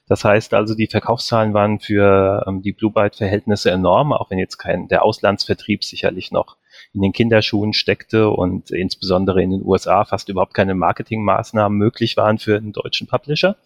Das 0.07 0.25
heißt 0.25 0.53
also, 0.53 0.75
die 0.75 0.87
Verkaufszahlen 0.87 1.53
waren 1.53 1.79
für 1.79 2.43
ähm, 2.47 2.61
die 2.61 2.73
Blue 2.73 2.91
Byte-Verhältnisse 2.91 3.71
enorm, 3.71 4.13
auch 4.13 4.29
wenn 4.29 4.39
jetzt 4.39 4.57
kein 4.57 4.87
der 4.87 5.03
Auslandsvertrieb 5.03 5.83
sicherlich 5.83 6.31
noch 6.31 6.57
in 6.93 7.01
den 7.01 7.11
Kinderschuhen 7.11 7.73
steckte 7.73 8.29
und 8.29 8.71
insbesondere 8.71 9.41
in 9.43 9.51
den 9.51 9.63
USA 9.63 10.05
fast 10.05 10.29
überhaupt 10.29 10.53
keine 10.53 10.75
Marketingmaßnahmen 10.75 11.77
möglich 11.77 12.17
waren 12.17 12.39
für 12.39 12.57
einen 12.57 12.73
deutschen 12.73 13.07
Publisher. 13.07 13.57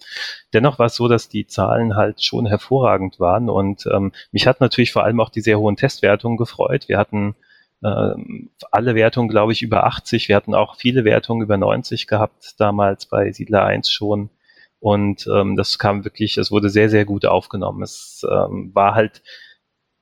Dennoch 0.52 0.80
war 0.80 0.88
es 0.88 0.96
so, 0.96 1.08
dass 1.08 1.30
die 1.30 1.48
Zahlen 1.48 1.96
halt 1.96 2.24
schon 2.24 2.46
hervorragend 2.46 3.20
waren 3.20 3.50
und 3.50 3.86
ähm, 3.88 4.12
mich 4.32 4.48
hat 4.48 4.60
natürlich 4.60 4.92
vor 4.92 5.04
allem 5.04 5.20
auch 5.20 5.30
die 5.30 5.42
sehr 5.42 5.60
hohen 5.60 5.78
Testwertungen 5.78 6.38
gefreut. 6.38 6.90
Wir 6.90 6.98
hatten 6.98 7.36
ähm, 7.84 8.50
alle 8.72 8.96
Wertungen, 8.96 9.30
glaube 9.30 9.52
ich, 9.52 9.62
über 9.62 9.86
80. 9.86 10.30
Wir 10.30 10.36
hatten 10.36 10.56
auch 10.56 10.76
viele 10.76 11.04
Wertungen 11.04 11.44
über 11.44 11.58
90 11.58 12.08
gehabt, 12.08 12.56
damals 12.58 13.06
bei 13.06 13.32
Siedler 13.32 13.64
1 13.64 13.92
schon. 13.92 14.30
Und 14.84 15.30
ähm, 15.34 15.56
das 15.56 15.80
kam 15.80 16.04
wirklich, 16.04 16.38
es 16.38 16.52
wurde 16.52 16.68
sehr, 16.68 16.90
sehr 16.90 17.06
gut 17.06 17.26
aufgenommen. 17.26 17.84
Es 17.84 18.22
ähm, 18.30 18.72
war 18.74 18.96
halt 18.96 19.24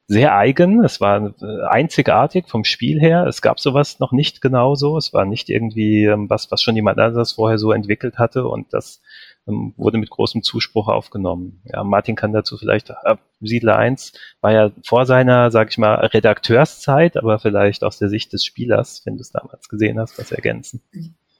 sehr 0.07 0.35
eigen, 0.35 0.83
es 0.83 0.99
war 0.99 1.35
äh, 1.39 1.67
einzigartig 1.69 2.47
vom 2.47 2.63
Spiel 2.63 2.99
her. 2.99 3.27
Es 3.27 3.43
gab 3.43 3.59
sowas 3.59 3.99
noch 3.99 4.11
nicht 4.11 4.41
genauso. 4.41 4.97
Es 4.97 5.13
war 5.13 5.25
nicht 5.25 5.51
irgendwie 5.51 6.05
ähm, 6.05 6.31
was, 6.31 6.49
was 6.49 6.63
schon 6.63 6.75
jemand 6.75 6.97
anderes 6.97 7.33
vorher 7.33 7.59
so 7.59 7.71
entwickelt 7.71 8.17
hatte 8.17 8.47
und 8.47 8.73
das 8.73 9.03
ähm, 9.47 9.75
wurde 9.77 9.99
mit 9.99 10.09
großem 10.09 10.41
Zuspruch 10.41 10.87
aufgenommen. 10.87 11.61
Ja, 11.65 11.83
Martin 11.83 12.15
kann 12.15 12.33
dazu 12.33 12.57
vielleicht, 12.57 12.89
äh, 12.89 13.17
Siedler 13.39 13.77
1 13.77 14.13
war 14.41 14.51
ja 14.51 14.71
vor 14.83 15.05
seiner, 15.05 15.51
sag 15.51 15.69
ich 15.69 15.77
mal, 15.77 15.93
Redakteurszeit, 16.07 17.17
aber 17.17 17.37
vielleicht 17.37 17.83
aus 17.83 17.99
der 17.99 18.09
Sicht 18.09 18.33
des 18.33 18.43
Spielers, 18.43 19.03
wenn 19.05 19.17
du 19.17 19.21
es 19.21 19.29
damals 19.29 19.69
gesehen 19.69 19.99
hast, 19.99 20.17
was 20.17 20.31
ergänzen. 20.31 20.81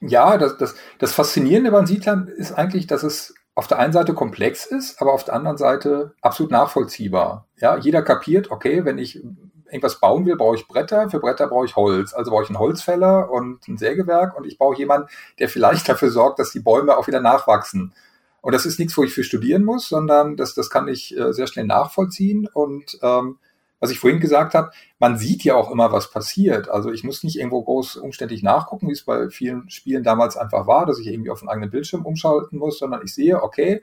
Ja, 0.02 0.36
das, 0.36 0.56
das, 0.56 0.74
das 0.98 1.12
Faszinierende 1.12 1.70
bei 1.70 1.84
Siedlern 1.86 2.26
ist 2.28 2.52
eigentlich, 2.52 2.86
dass 2.86 3.04
es 3.04 3.34
auf 3.54 3.68
der 3.68 3.78
einen 3.78 3.92
Seite 3.92 4.14
komplex 4.14 4.66
ist, 4.66 5.00
aber 5.00 5.12
auf 5.12 5.24
der 5.24 5.34
anderen 5.34 5.58
Seite 5.58 6.14
absolut 6.20 6.50
nachvollziehbar. 6.50 7.46
Ja, 7.58 7.76
jeder 7.76 8.02
kapiert, 8.02 8.50
okay, 8.50 8.84
wenn 8.84 8.98
ich 8.98 9.22
irgendwas 9.66 10.00
bauen 10.00 10.26
will, 10.26 10.36
brauche 10.36 10.56
ich 10.56 10.66
Bretter, 10.66 11.08
für 11.08 11.20
Bretter 11.20 11.46
brauche 11.46 11.66
ich 11.66 11.76
Holz. 11.76 12.12
Also 12.12 12.30
brauche 12.30 12.42
ich 12.42 12.48
einen 12.48 12.58
Holzfäller 12.58 13.30
und 13.30 13.66
ein 13.68 13.78
Sägewerk 13.78 14.36
und 14.36 14.46
ich 14.46 14.58
brauche 14.58 14.76
jemanden, 14.76 15.08
der 15.38 15.48
vielleicht 15.48 15.88
dafür 15.88 16.10
sorgt, 16.10 16.38
dass 16.38 16.50
die 16.50 16.60
Bäume 16.60 16.96
auch 16.96 17.06
wieder 17.06 17.20
nachwachsen. 17.20 17.92
Und 18.40 18.52
das 18.54 18.66
ist 18.66 18.78
nichts, 18.78 18.96
wo 18.96 19.04
ich 19.04 19.14
für 19.14 19.22
studieren 19.22 19.64
muss, 19.64 19.88
sondern 19.88 20.36
das, 20.36 20.54
das 20.54 20.68
kann 20.68 20.88
ich 20.88 21.16
äh, 21.16 21.32
sehr 21.32 21.46
schnell 21.46 21.66
nachvollziehen 21.66 22.48
und 22.52 22.98
ähm, 23.00 23.38
was 23.82 23.90
ich 23.90 23.98
vorhin 23.98 24.20
gesagt 24.20 24.54
habe, 24.54 24.70
man 25.00 25.18
sieht 25.18 25.42
ja 25.42 25.56
auch 25.56 25.68
immer, 25.68 25.90
was 25.90 26.08
passiert. 26.08 26.68
Also 26.68 26.92
ich 26.92 27.02
muss 27.02 27.24
nicht 27.24 27.36
irgendwo 27.36 27.64
groß 27.64 27.96
umständlich 27.96 28.44
nachgucken, 28.44 28.86
wie 28.86 28.92
es 28.92 29.02
bei 29.02 29.28
vielen 29.28 29.68
Spielen 29.70 30.04
damals 30.04 30.36
einfach 30.36 30.68
war, 30.68 30.86
dass 30.86 31.00
ich 31.00 31.08
irgendwie 31.08 31.30
auf 31.30 31.42
einen 31.42 31.48
eigenen 31.48 31.70
Bildschirm 31.70 32.06
umschalten 32.06 32.60
muss, 32.60 32.78
sondern 32.78 33.02
ich 33.02 33.12
sehe, 33.12 33.42
okay, 33.42 33.82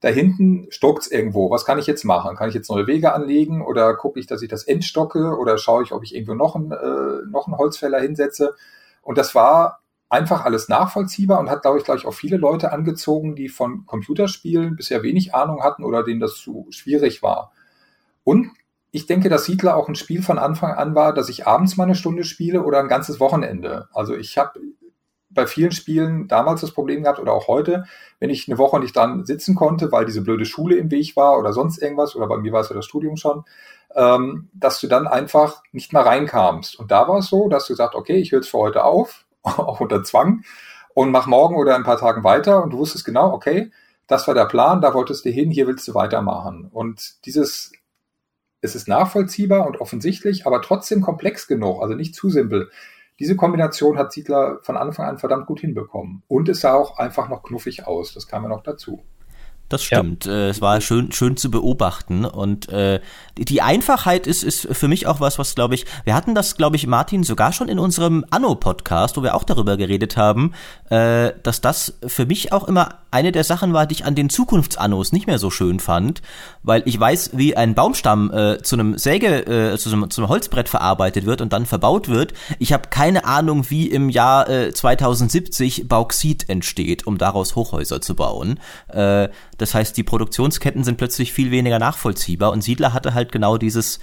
da 0.00 0.08
hinten 0.08 0.66
stockt 0.68 1.04
es 1.04 1.10
irgendwo. 1.10 1.50
Was 1.50 1.64
kann 1.64 1.78
ich 1.78 1.86
jetzt 1.86 2.04
machen? 2.04 2.36
Kann 2.36 2.50
ich 2.50 2.54
jetzt 2.54 2.68
neue 2.68 2.86
Wege 2.86 3.14
anlegen 3.14 3.62
oder 3.62 3.94
gucke 3.94 4.20
ich, 4.20 4.26
dass 4.26 4.42
ich 4.42 4.50
das 4.50 4.64
entstocke 4.64 5.38
oder 5.38 5.56
schaue 5.56 5.82
ich, 5.82 5.92
ob 5.92 6.04
ich 6.04 6.14
irgendwo 6.14 6.34
noch 6.34 6.54
einen, 6.54 6.70
äh, 6.70 7.26
noch 7.30 7.46
einen 7.46 7.56
Holzfäller 7.56 8.02
hinsetze? 8.02 8.54
Und 9.00 9.16
das 9.16 9.34
war 9.34 9.80
einfach 10.10 10.44
alles 10.44 10.68
nachvollziehbar 10.68 11.40
und 11.40 11.48
hat, 11.48 11.62
glaube 11.62 11.78
ich, 11.78 11.84
gleich 11.84 12.04
auch 12.04 12.12
viele 12.12 12.36
Leute 12.36 12.70
angezogen, 12.70 13.34
die 13.34 13.48
von 13.48 13.86
Computerspielen 13.86 14.76
bisher 14.76 15.02
wenig 15.02 15.34
Ahnung 15.34 15.62
hatten 15.62 15.84
oder 15.84 16.04
denen 16.04 16.20
das 16.20 16.34
zu 16.34 16.66
schwierig 16.68 17.22
war. 17.22 17.50
Und 18.24 18.50
ich 18.98 19.06
denke, 19.06 19.28
dass 19.28 19.44
Siedler 19.44 19.76
auch 19.76 19.86
ein 19.86 19.94
Spiel 19.94 20.22
von 20.22 20.40
Anfang 20.40 20.72
an 20.72 20.96
war, 20.96 21.14
dass 21.14 21.28
ich 21.28 21.46
abends 21.46 21.76
mal 21.76 21.84
eine 21.84 21.94
Stunde 21.94 22.24
spiele 22.24 22.64
oder 22.64 22.80
ein 22.80 22.88
ganzes 22.88 23.20
Wochenende. 23.20 23.86
Also 23.94 24.16
ich 24.16 24.36
habe 24.38 24.58
bei 25.30 25.46
vielen 25.46 25.70
Spielen 25.70 26.26
damals 26.26 26.62
das 26.62 26.72
Problem 26.72 27.04
gehabt 27.04 27.20
oder 27.20 27.32
auch 27.32 27.46
heute, 27.46 27.84
wenn 28.18 28.28
ich 28.28 28.48
eine 28.48 28.58
Woche 28.58 28.80
nicht 28.80 28.96
dran 28.96 29.24
sitzen 29.24 29.54
konnte, 29.54 29.92
weil 29.92 30.04
diese 30.04 30.22
blöde 30.22 30.44
Schule 30.44 30.74
im 30.74 30.90
Weg 30.90 31.14
war 31.14 31.38
oder 31.38 31.52
sonst 31.52 31.80
irgendwas, 31.80 32.16
oder 32.16 32.26
bei 32.26 32.38
mir 32.38 32.50
war 32.50 32.62
es 32.62 32.70
ja 32.70 32.74
das 32.74 32.86
Studium 32.86 33.16
schon, 33.16 33.44
ähm, 33.94 34.48
dass 34.52 34.80
du 34.80 34.88
dann 34.88 35.06
einfach 35.06 35.62
nicht 35.70 35.92
mehr 35.92 36.04
reinkamst. 36.04 36.76
Und 36.76 36.90
da 36.90 37.06
war 37.06 37.18
es 37.18 37.28
so, 37.28 37.48
dass 37.48 37.68
du 37.68 37.76
sagst, 37.76 37.94
okay, 37.94 38.16
ich 38.16 38.32
höre 38.32 38.40
jetzt 38.40 38.50
für 38.50 38.58
heute 38.58 38.82
auf, 38.82 39.26
auch 39.42 39.78
unter 39.78 40.02
Zwang, 40.02 40.42
und 40.92 41.12
mach 41.12 41.28
morgen 41.28 41.54
oder 41.54 41.76
ein 41.76 41.84
paar 41.84 41.98
Tagen 41.98 42.24
weiter 42.24 42.64
und 42.64 42.70
du 42.70 42.78
wusstest 42.78 43.04
genau, 43.04 43.32
okay, 43.32 43.70
das 44.08 44.26
war 44.26 44.34
der 44.34 44.46
Plan, 44.46 44.80
da 44.80 44.92
wolltest 44.92 45.24
du 45.24 45.30
hin, 45.30 45.52
hier 45.52 45.68
willst 45.68 45.86
du 45.86 45.94
weitermachen. 45.94 46.68
Und 46.72 47.24
dieses 47.26 47.70
es 48.60 48.74
ist 48.74 48.88
nachvollziehbar 48.88 49.66
und 49.66 49.80
offensichtlich, 49.80 50.46
aber 50.46 50.62
trotzdem 50.62 51.00
komplex 51.00 51.46
genug, 51.46 51.82
also 51.82 51.94
nicht 51.94 52.14
zu 52.14 52.30
simpel. 52.30 52.70
Diese 53.18 53.36
Kombination 53.36 53.98
hat 53.98 54.12
Ziegler 54.12 54.58
von 54.62 54.76
Anfang 54.76 55.06
an 55.06 55.18
verdammt 55.18 55.46
gut 55.46 55.60
hinbekommen. 55.60 56.22
Und 56.28 56.48
es 56.48 56.60
sah 56.60 56.74
auch 56.74 56.98
einfach 56.98 57.28
noch 57.28 57.42
knuffig 57.42 57.86
aus. 57.86 58.14
Das 58.14 58.28
kam 58.28 58.44
ja 58.44 58.48
noch 58.48 58.62
dazu. 58.62 59.02
Das 59.68 59.84
stimmt. 59.84 60.24
Ja. 60.24 60.32
Äh, 60.32 60.48
es 60.48 60.60
war 60.60 60.80
schön, 60.80 61.12
schön 61.12 61.36
zu 61.36 61.50
beobachten. 61.50 62.24
Und 62.24 62.68
äh, 62.70 63.00
die 63.36 63.60
Einfachheit 63.60 64.26
ist, 64.26 64.42
ist 64.42 64.68
für 64.72 64.88
mich 64.88 65.06
auch 65.06 65.20
was, 65.20 65.38
was 65.38 65.54
glaube 65.54 65.74
ich, 65.74 65.84
wir 66.04 66.14
hatten 66.14 66.34
das, 66.34 66.56
glaube 66.56 66.76
ich, 66.76 66.86
Martin, 66.86 67.22
sogar 67.22 67.52
schon 67.52 67.68
in 67.68 67.78
unserem 67.78 68.24
Anno-Podcast, 68.30 69.16
wo 69.16 69.22
wir 69.22 69.34
auch 69.34 69.44
darüber 69.44 69.76
geredet 69.76 70.16
haben, 70.16 70.54
äh, 70.90 71.32
dass 71.42 71.60
das 71.60 71.94
für 72.06 72.26
mich 72.26 72.52
auch 72.52 72.66
immer 72.66 73.00
eine 73.10 73.32
der 73.32 73.44
Sachen 73.44 73.72
war, 73.72 73.86
die 73.86 73.94
ich 73.94 74.04
an 74.04 74.14
den 74.14 74.28
Zukunftsannos 74.28 75.12
nicht 75.12 75.26
mehr 75.26 75.38
so 75.38 75.50
schön 75.50 75.80
fand, 75.80 76.20
weil 76.62 76.82
ich 76.84 76.98
weiß, 76.98 77.30
wie 77.34 77.56
ein 77.56 77.74
Baumstamm 77.74 78.30
äh, 78.32 78.62
zu 78.62 78.76
einem 78.76 78.98
Säge, 78.98 79.46
äh, 79.46 79.78
zu, 79.78 79.90
einem, 79.90 80.10
zu 80.10 80.20
einem 80.20 80.28
Holzbrett 80.28 80.68
verarbeitet 80.68 81.24
wird 81.24 81.40
und 81.40 81.52
dann 81.52 81.66
verbaut 81.66 82.08
wird. 82.08 82.34
Ich 82.58 82.72
habe 82.72 82.88
keine 82.90 83.24
Ahnung, 83.24 83.70
wie 83.70 83.86
im 83.86 84.10
Jahr 84.10 84.48
äh, 84.48 84.72
2070 84.72 85.88
Bauxit 85.88 86.48
entsteht, 86.48 87.06
um 87.06 87.18
daraus 87.18 87.56
Hochhäuser 87.56 88.00
zu 88.00 88.14
bauen. 88.14 88.60
Äh, 88.88 89.28
das 89.58 89.74
heißt, 89.74 89.96
die 89.96 90.04
Produktionsketten 90.04 90.84
sind 90.84 90.96
plötzlich 90.96 91.32
viel 91.32 91.50
weniger 91.50 91.78
nachvollziehbar 91.78 92.52
und 92.52 92.62
Siedler 92.62 92.94
hatte 92.94 93.14
halt 93.14 93.32
genau 93.32 93.58
dieses 93.58 93.98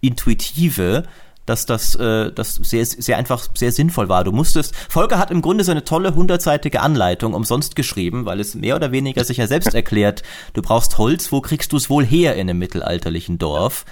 Intuitive, 0.00 1.04
dass 1.46 1.64
das, 1.64 1.94
äh, 1.94 2.32
das 2.32 2.56
sehr, 2.56 2.84
sehr 2.84 3.16
einfach 3.16 3.48
sehr 3.54 3.72
sinnvoll 3.72 4.08
war. 4.08 4.24
Du 4.24 4.32
musstest, 4.32 4.74
Volker 4.74 5.18
hat 5.18 5.30
im 5.30 5.42
Grunde 5.42 5.64
so 5.64 5.70
eine 5.70 5.84
tolle 5.84 6.14
hundertseitige 6.14 6.80
Anleitung 6.80 7.34
umsonst 7.34 7.76
geschrieben, 7.76 8.26
weil 8.26 8.40
es 8.40 8.54
mehr 8.54 8.76
oder 8.76 8.92
weniger 8.92 9.24
sich 9.24 9.38
ja 9.38 9.46
selbst 9.46 9.74
erklärt, 9.74 10.22
du 10.52 10.62
brauchst 10.62 10.98
Holz, 10.98 11.32
wo 11.32 11.40
kriegst 11.40 11.72
du 11.72 11.76
es 11.76 11.88
wohl 11.88 12.04
her 12.04 12.34
in 12.34 12.50
einem 12.50 12.58
mittelalterlichen 12.58 13.38
Dorf? 13.38 13.84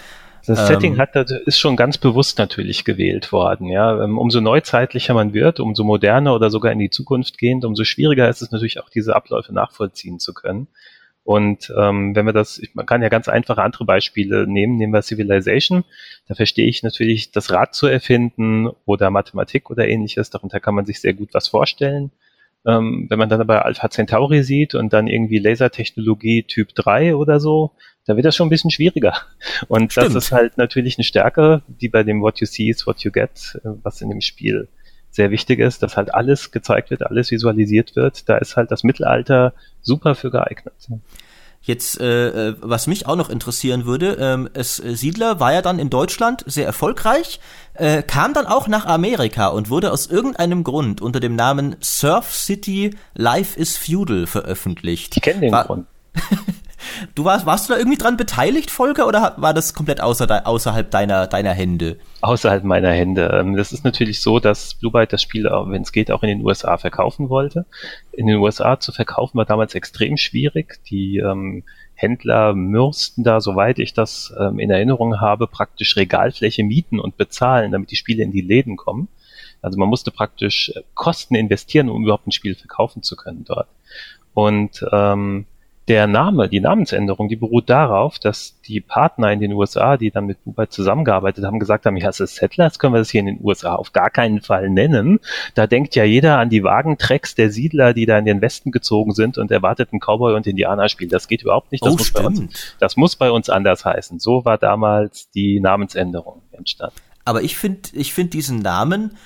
Das 0.46 0.58
ähm, 0.58 0.66
Setting 0.66 0.98
hat, 0.98 1.14
ist 1.14 1.58
schon 1.58 1.76
ganz 1.76 1.96
bewusst 1.96 2.38
natürlich 2.38 2.84
gewählt 2.84 3.32
worden. 3.32 3.68
Ja, 3.68 4.02
ähm, 4.02 4.18
umso 4.18 4.40
neuzeitlicher 4.40 5.14
man 5.14 5.32
wird, 5.32 5.60
umso 5.60 5.84
moderner 5.84 6.34
oder 6.34 6.50
sogar 6.50 6.72
in 6.72 6.78
die 6.78 6.90
Zukunft 6.90 7.38
gehend, 7.38 7.64
umso 7.64 7.84
schwieriger 7.84 8.28
ist 8.28 8.42
es 8.42 8.50
natürlich 8.50 8.80
auch 8.80 8.90
diese 8.90 9.16
Abläufe 9.16 9.54
nachvollziehen 9.54 10.18
zu 10.18 10.34
können. 10.34 10.68
Und 11.24 11.72
ähm, 11.76 12.14
wenn 12.14 12.26
wir 12.26 12.34
das, 12.34 12.60
man 12.74 12.84
kann 12.84 13.02
ja 13.02 13.08
ganz 13.08 13.28
einfache 13.28 13.62
andere 13.62 13.86
Beispiele 13.86 14.46
nehmen, 14.46 14.76
nehmen 14.76 14.92
wir 14.92 15.00
Civilization. 15.00 15.84
Da 16.28 16.34
verstehe 16.34 16.68
ich 16.68 16.82
natürlich, 16.82 17.32
das 17.32 17.50
Rad 17.50 17.74
zu 17.74 17.86
erfinden 17.86 18.68
oder 18.84 19.10
Mathematik 19.10 19.70
oder 19.70 19.88
ähnliches. 19.88 20.28
Darunter 20.28 20.60
kann 20.60 20.74
man 20.74 20.84
sich 20.84 21.00
sehr 21.00 21.14
gut 21.14 21.30
was 21.32 21.48
vorstellen. 21.48 22.10
Ähm, 22.66 23.06
wenn 23.08 23.18
man 23.18 23.30
dann 23.30 23.40
aber 23.40 23.64
Alpha 23.64 23.88
Centauri 23.88 24.42
sieht 24.42 24.74
und 24.74 24.92
dann 24.92 25.06
irgendwie 25.06 25.38
Lasertechnologie 25.38 26.44
Typ 26.44 26.74
3 26.74 27.16
oder 27.16 27.40
so, 27.40 27.72
da 28.06 28.16
wird 28.16 28.26
das 28.26 28.36
schon 28.36 28.46
ein 28.46 28.50
bisschen 28.50 28.70
schwieriger. 28.70 29.14
Und 29.68 29.92
Stimmt. 29.92 30.08
das 30.08 30.14
ist 30.14 30.32
halt 30.32 30.58
natürlich 30.58 30.98
eine 30.98 31.04
Stärke, 31.04 31.62
die 31.68 31.88
bei 31.88 32.02
dem 32.02 32.20
What 32.20 32.40
You 32.40 32.46
See 32.46 32.68
is 32.68 32.86
What 32.86 33.00
You 33.00 33.10
Get, 33.10 33.58
äh, 33.64 33.68
was 33.82 34.02
in 34.02 34.10
dem 34.10 34.20
Spiel 34.20 34.68
sehr 35.14 35.30
wichtig 35.30 35.60
ist, 35.60 35.82
dass 35.82 35.96
halt 35.96 36.12
alles 36.12 36.50
gezeigt 36.50 36.90
wird, 36.90 37.06
alles 37.06 37.30
visualisiert 37.30 37.94
wird. 37.94 38.28
Da 38.28 38.36
ist 38.36 38.56
halt 38.56 38.72
das 38.72 38.82
Mittelalter 38.82 39.52
super 39.80 40.16
für 40.16 40.30
geeignet. 40.30 40.74
Jetzt, 41.62 41.98
äh, 42.00 42.48
äh, 42.48 42.56
was 42.60 42.86
mich 42.88 43.06
auch 43.06 43.16
noch 43.16 43.30
interessieren 43.30 43.86
würde, 43.86 44.18
ähm, 44.20 44.50
es 44.52 44.80
äh, 44.80 44.96
Siedler 44.96 45.40
war 45.40 45.52
ja 45.52 45.62
dann 45.62 45.78
in 45.78 45.88
Deutschland 45.88 46.42
sehr 46.46 46.66
erfolgreich, 46.66 47.40
äh, 47.74 48.02
kam 48.02 48.34
dann 48.34 48.46
auch 48.46 48.68
nach 48.68 48.84
Amerika 48.86 49.48
und 49.48 49.70
wurde 49.70 49.92
aus 49.92 50.06
irgendeinem 50.06 50.62
Grund 50.62 51.00
unter 51.00 51.20
dem 51.20 51.36
Namen 51.36 51.76
Surf 51.80 52.34
City 52.34 52.94
Life 53.14 53.58
is 53.58 53.78
Feudal 53.78 54.26
veröffentlicht. 54.26 55.16
Ich 55.16 55.22
kenne 55.22 55.40
den 55.40 55.52
war, 55.52 55.64
Grund. 55.64 55.86
Du 57.14 57.24
warst, 57.24 57.46
warst 57.46 57.68
du 57.68 57.72
da 57.72 57.78
irgendwie 57.78 57.98
dran 57.98 58.16
beteiligt, 58.16 58.70
Volker, 58.70 59.06
oder 59.06 59.34
war 59.36 59.54
das 59.54 59.74
komplett 59.74 60.00
außer, 60.00 60.46
außerhalb 60.46 60.90
deiner, 60.90 61.26
deiner 61.26 61.52
Hände? 61.52 61.98
Außerhalb 62.20 62.64
meiner 62.64 62.90
Hände. 62.90 63.30
Ähm, 63.32 63.56
das 63.56 63.72
ist 63.72 63.84
natürlich 63.84 64.20
so, 64.20 64.38
dass 64.38 64.74
Blue 64.74 64.92
Byte 64.92 65.12
das 65.12 65.22
Spiel, 65.22 65.44
wenn 65.44 65.82
es 65.82 65.92
geht, 65.92 66.10
auch 66.10 66.22
in 66.22 66.28
den 66.28 66.44
USA 66.44 66.76
verkaufen 66.78 67.28
wollte. 67.28 67.66
In 68.12 68.26
den 68.26 68.36
USA 68.36 68.78
zu 68.80 68.92
verkaufen 68.92 69.38
war 69.38 69.44
damals 69.44 69.74
extrem 69.74 70.16
schwierig. 70.16 70.80
Die 70.90 71.18
ähm, 71.18 71.64
Händler 71.94 72.54
mürsten 72.54 73.24
da, 73.24 73.40
soweit 73.40 73.78
ich 73.78 73.94
das 73.94 74.34
ähm, 74.38 74.58
in 74.58 74.70
Erinnerung 74.70 75.20
habe, 75.20 75.46
praktisch 75.46 75.96
Regalfläche 75.96 76.64
mieten 76.64 76.98
und 76.98 77.16
bezahlen, 77.16 77.72
damit 77.72 77.90
die 77.90 77.96
Spiele 77.96 78.22
in 78.22 78.32
die 78.32 78.40
Läden 78.40 78.76
kommen. 78.76 79.08
Also 79.62 79.78
man 79.78 79.88
musste 79.88 80.10
praktisch 80.10 80.70
äh, 80.74 80.82
Kosten 80.94 81.34
investieren, 81.34 81.88
um 81.88 82.04
überhaupt 82.04 82.26
ein 82.26 82.32
Spiel 82.32 82.54
verkaufen 82.54 83.02
zu 83.02 83.16
können 83.16 83.44
dort. 83.44 83.68
Und 84.34 84.84
ähm, 84.92 85.46
der 85.88 86.06
Name, 86.06 86.48
die 86.48 86.60
Namensänderung, 86.60 87.28
die 87.28 87.36
beruht 87.36 87.68
darauf, 87.68 88.18
dass 88.18 88.58
die 88.62 88.80
Partner 88.80 89.32
in 89.32 89.40
den 89.40 89.52
USA, 89.52 89.98
die 89.98 90.10
dann 90.10 90.24
mit 90.24 90.38
Dubai 90.44 90.66
zusammengearbeitet 90.66 91.44
haben, 91.44 91.58
gesagt 91.58 91.84
haben, 91.84 91.96
ja, 91.98 92.08
es 92.08 92.20
ist 92.20 92.36
Settlers, 92.36 92.78
können 92.78 92.94
wir 92.94 92.98
das 92.98 93.10
hier 93.10 93.20
in 93.20 93.26
den 93.26 93.40
USA 93.42 93.74
auf 93.74 93.92
gar 93.92 94.08
keinen 94.08 94.40
Fall 94.40 94.70
nennen. 94.70 95.20
Da 95.54 95.66
denkt 95.66 95.94
ja 95.94 96.04
jeder 96.04 96.38
an 96.38 96.48
die 96.48 96.64
Wagentrecks 96.64 97.34
der 97.34 97.50
Siedler, 97.50 97.92
die 97.92 98.06
da 98.06 98.16
in 98.16 98.24
den 98.24 98.40
Westen 98.40 98.70
gezogen 98.70 99.12
sind 99.12 99.36
und 99.36 99.50
erwartet 99.50 99.92
ein 99.92 100.00
Cowboy- 100.00 100.34
und 100.34 100.46
Indianerspiel. 100.46 101.08
Das 101.08 101.28
geht 101.28 101.42
überhaupt 101.42 101.70
nicht. 101.70 101.84
Das, 101.84 101.92
oh, 101.92 101.96
muss 101.96 102.12
bei 102.12 102.24
uns, 102.24 102.76
das 102.78 102.96
muss 102.96 103.16
bei 103.16 103.30
uns 103.30 103.50
anders 103.50 103.84
heißen. 103.84 104.18
So 104.20 104.44
war 104.46 104.56
damals 104.56 105.30
die 105.32 105.60
Namensänderung 105.60 106.40
entstanden. 106.52 106.96
Aber 107.26 107.42
ich 107.42 107.56
finde, 107.56 107.90
ich 107.92 108.12
finde 108.12 108.30
diesen 108.30 108.60
Namen 108.60 109.16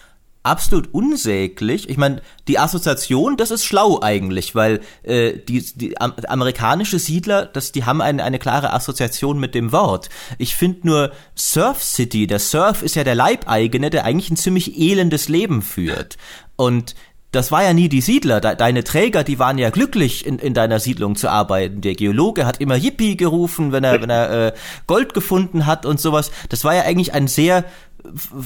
absolut 0.49 0.93
unsäglich. 0.93 1.89
Ich 1.89 1.97
meine, 1.97 2.23
die 2.49 2.59
Assoziation, 2.59 3.37
das 3.37 3.51
ist 3.51 3.65
schlau 3.65 4.01
eigentlich, 4.01 4.55
weil 4.55 4.81
äh, 5.03 5.35
die, 5.39 5.63
die 5.75 6.01
amerikanische 6.01 6.99
Siedler, 6.99 7.47
das, 7.47 7.73
die 7.73 7.85
haben 7.85 8.01
eine, 8.01 8.25
eine 8.25 8.39
klare 8.39 8.73
Assoziation 8.73 9.39
mit 9.39 9.55
dem 9.55 9.73
Wort. 9.73 10.09
Ich 10.39 10.57
finde 10.57 10.87
nur 10.87 11.13
Surf 11.35 11.83
City, 11.83 12.27
der 12.27 12.39
Surf 12.39 12.83
ist 12.83 12.97
ja 12.97 13.05
der 13.05 13.15
Leibeigene, 13.15 13.91
der 13.91 14.05
eigentlich 14.05 14.31
ein 14.31 14.37
ziemlich 14.37 14.79
elendes 14.79 15.29
Leben 15.29 15.63
führt. 15.63 16.17
Und 16.57 16.95
das 17.31 17.53
war 17.53 17.63
ja 17.63 17.75
nie 17.75 17.91
die 17.91 18.01
Siedler. 18.01 18.41
Deine 18.41 18.85
Träger, 18.85 19.23
die 19.23 19.39
waren 19.39 19.59
ja 19.59 19.69
glücklich, 19.69 20.25
in, 20.25 20.39
in 20.39 20.55
deiner 20.55 20.81
Siedlung 20.81 21.15
zu 21.15 21.29
arbeiten. 21.29 21.83
Der 21.83 21.95
Geologe 21.95 22.47
hat 22.47 22.61
immer 22.61 22.77
Yippie 22.77 23.19
gerufen, 23.19 23.71
wenn 23.71 23.85
er, 23.85 24.01
wenn 24.01 24.09
er 24.09 24.47
äh, 24.47 24.53
Gold 24.87 25.13
gefunden 25.13 25.67
hat 25.67 25.85
und 25.85 26.01
sowas. 26.01 26.31
Das 26.49 26.65
war 26.65 26.75
ja 26.75 26.83
eigentlich 26.83 27.13
ein 27.13 27.29
sehr 27.29 27.65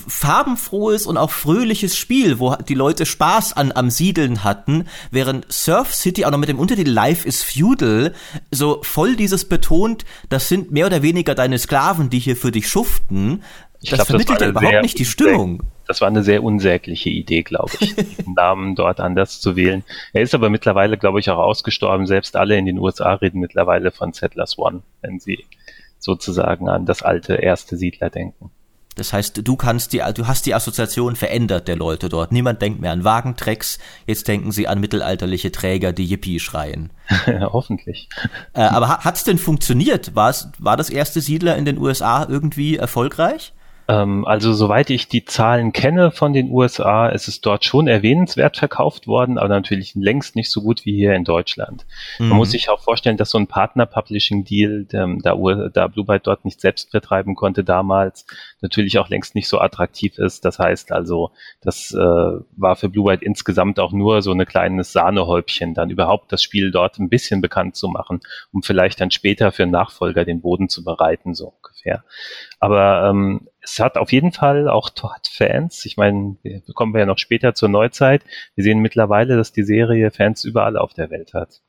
farbenfrohes 0.08 1.06
und 1.06 1.16
auch 1.16 1.30
fröhliches 1.30 1.96
Spiel, 1.96 2.38
wo 2.38 2.56
die 2.56 2.74
Leute 2.74 3.06
Spaß 3.06 3.52
an 3.54 3.72
am 3.72 3.90
Siedeln 3.90 4.44
hatten, 4.44 4.86
während 5.10 5.50
Surf 5.52 5.94
City 5.94 6.24
auch 6.24 6.30
noch 6.30 6.38
mit 6.38 6.48
dem 6.48 6.58
Untertitel 6.58 6.90
Life 6.90 7.26
is 7.26 7.42
Feudal 7.42 8.12
so 8.50 8.80
voll 8.82 9.16
dieses 9.16 9.44
betont, 9.44 10.04
das 10.28 10.48
sind 10.48 10.70
mehr 10.70 10.86
oder 10.86 11.02
weniger 11.02 11.34
deine 11.34 11.58
Sklaven, 11.58 12.10
die 12.10 12.18
hier 12.18 12.36
für 12.36 12.50
dich 12.50 12.68
schuften. 12.68 13.42
Ich 13.80 13.90
das 13.90 13.98
glaub, 13.98 14.08
vermittelt 14.08 14.40
das 14.40 14.50
überhaupt 14.50 14.82
nicht 14.82 14.98
die 14.98 15.04
Stimmung. 15.04 15.62
Das 15.86 16.00
war 16.00 16.08
eine 16.08 16.22
sehr 16.22 16.42
unsägliche 16.44 17.10
Idee, 17.10 17.42
glaube 17.42 17.72
ich, 17.80 17.94
den 17.96 18.34
Namen 18.34 18.76
dort 18.76 19.00
anders 19.00 19.40
zu 19.40 19.56
wählen. 19.56 19.82
Er 20.12 20.22
ist 20.22 20.34
aber 20.34 20.50
mittlerweile, 20.50 20.96
glaube 20.96 21.18
ich, 21.18 21.28
auch 21.30 21.38
ausgestorben. 21.38 22.06
Selbst 22.06 22.36
alle 22.36 22.56
in 22.56 22.66
den 22.66 22.78
USA 22.78 23.14
reden 23.14 23.40
mittlerweile 23.40 23.90
von 23.90 24.12
Settlers 24.12 24.56
One, 24.58 24.82
wenn 25.00 25.18
sie 25.18 25.44
sozusagen 25.98 26.68
an 26.68 26.86
das 26.86 27.02
alte 27.02 27.34
erste 27.34 27.76
Siedler 27.76 28.10
denken. 28.10 28.50
Das 28.94 29.12
heißt, 29.12 29.46
du 29.46 29.56
kannst 29.56 29.92
die, 29.92 30.02
du 30.14 30.26
hast 30.26 30.46
die 30.46 30.54
Assoziation 30.54 31.16
verändert 31.16 31.68
der 31.68 31.76
Leute 31.76 32.08
dort. 32.08 32.32
Niemand 32.32 32.60
denkt 32.60 32.80
mehr 32.80 32.92
an 32.92 33.04
Wagentrecks, 33.04 33.78
jetzt 34.06 34.28
denken 34.28 34.52
sie 34.52 34.68
an 34.68 34.80
mittelalterliche 34.80 35.50
Träger, 35.52 35.92
die 35.92 36.04
Yippie 36.04 36.40
schreien. 36.40 36.90
Hoffentlich. 37.26 38.08
Äh, 38.52 38.62
aber 38.62 38.98
hat's 38.98 39.24
denn 39.24 39.38
funktioniert? 39.38 40.14
War's, 40.14 40.48
war 40.58 40.76
das 40.76 40.90
erste 40.90 41.20
Siedler 41.20 41.56
in 41.56 41.64
den 41.64 41.78
USA 41.78 42.26
irgendwie 42.28 42.76
erfolgreich? 42.76 43.52
Ähm, 43.92 44.24
also 44.24 44.52
soweit 44.54 44.88
ich 44.90 45.08
die 45.08 45.24
Zahlen 45.24 45.72
kenne 45.72 46.10
von 46.10 46.32
den 46.32 46.50
USA, 46.50 47.08
ist 47.08 47.28
es 47.28 47.40
dort 47.40 47.64
schon 47.64 47.88
erwähnenswert 47.88 48.56
verkauft 48.56 49.06
worden, 49.06 49.36
aber 49.36 49.48
natürlich 49.48 49.94
längst 49.94 50.34
nicht 50.34 50.50
so 50.50 50.62
gut 50.62 50.86
wie 50.86 50.94
hier 50.94 51.14
in 51.14 51.24
Deutschland. 51.24 51.84
Mhm. 52.18 52.28
Man 52.28 52.38
muss 52.38 52.52
sich 52.52 52.70
auch 52.70 52.80
vorstellen, 52.80 53.18
dass 53.18 53.30
so 53.30 53.38
ein 53.38 53.46
Partner-Publishing-Deal, 53.46 54.86
da, 54.86 55.06
da 55.68 55.86
Blue 55.88 56.06
Byte 56.06 56.26
dort 56.26 56.44
nicht 56.44 56.60
selbst 56.60 56.90
vertreiben 56.90 57.34
konnte 57.34 57.64
damals, 57.64 58.24
natürlich 58.60 58.98
auch 58.98 59.08
längst 59.08 59.34
nicht 59.34 59.48
so 59.48 59.58
attraktiv 59.58 60.18
ist. 60.18 60.44
Das 60.44 60.58
heißt 60.58 60.92
also, 60.92 61.32
das 61.60 61.92
äh, 61.92 61.98
war 61.98 62.76
für 62.76 62.88
Blue 62.88 63.04
Byte 63.04 63.22
insgesamt 63.22 63.78
auch 63.78 63.92
nur 63.92 64.22
so 64.22 64.32
ein 64.32 64.46
kleines 64.46 64.92
Sahnehäubchen, 64.92 65.74
dann 65.74 65.90
überhaupt 65.90 66.32
das 66.32 66.42
Spiel 66.42 66.70
dort 66.70 66.98
ein 66.98 67.10
bisschen 67.10 67.42
bekannt 67.42 67.76
zu 67.76 67.88
machen, 67.88 68.20
um 68.52 68.62
vielleicht 68.62 69.00
dann 69.00 69.10
später 69.10 69.52
für 69.52 69.66
Nachfolger 69.66 70.24
den 70.24 70.40
Boden 70.40 70.68
zu 70.68 70.82
bereiten, 70.82 71.34
so 71.34 71.52
ungefähr. 71.58 72.04
Aber 72.58 73.08
ähm, 73.10 73.48
es 73.62 73.78
hat 73.78 73.96
auf 73.96 74.12
jeden 74.12 74.32
Fall 74.32 74.68
auch 74.68 74.90
Fans. 75.30 75.84
Ich 75.84 75.96
meine, 75.96 76.36
wir 76.42 76.60
kommen 76.74 76.96
ja 76.96 77.06
noch 77.06 77.18
später 77.18 77.54
zur 77.54 77.68
Neuzeit. 77.68 78.22
Wir 78.54 78.64
sehen 78.64 78.80
mittlerweile, 78.80 79.36
dass 79.36 79.52
die 79.52 79.62
Serie 79.62 80.10
Fans 80.10 80.44
überall 80.44 80.76
auf 80.76 80.92
der 80.94 81.10
Welt 81.10 81.32
hat. 81.34 81.60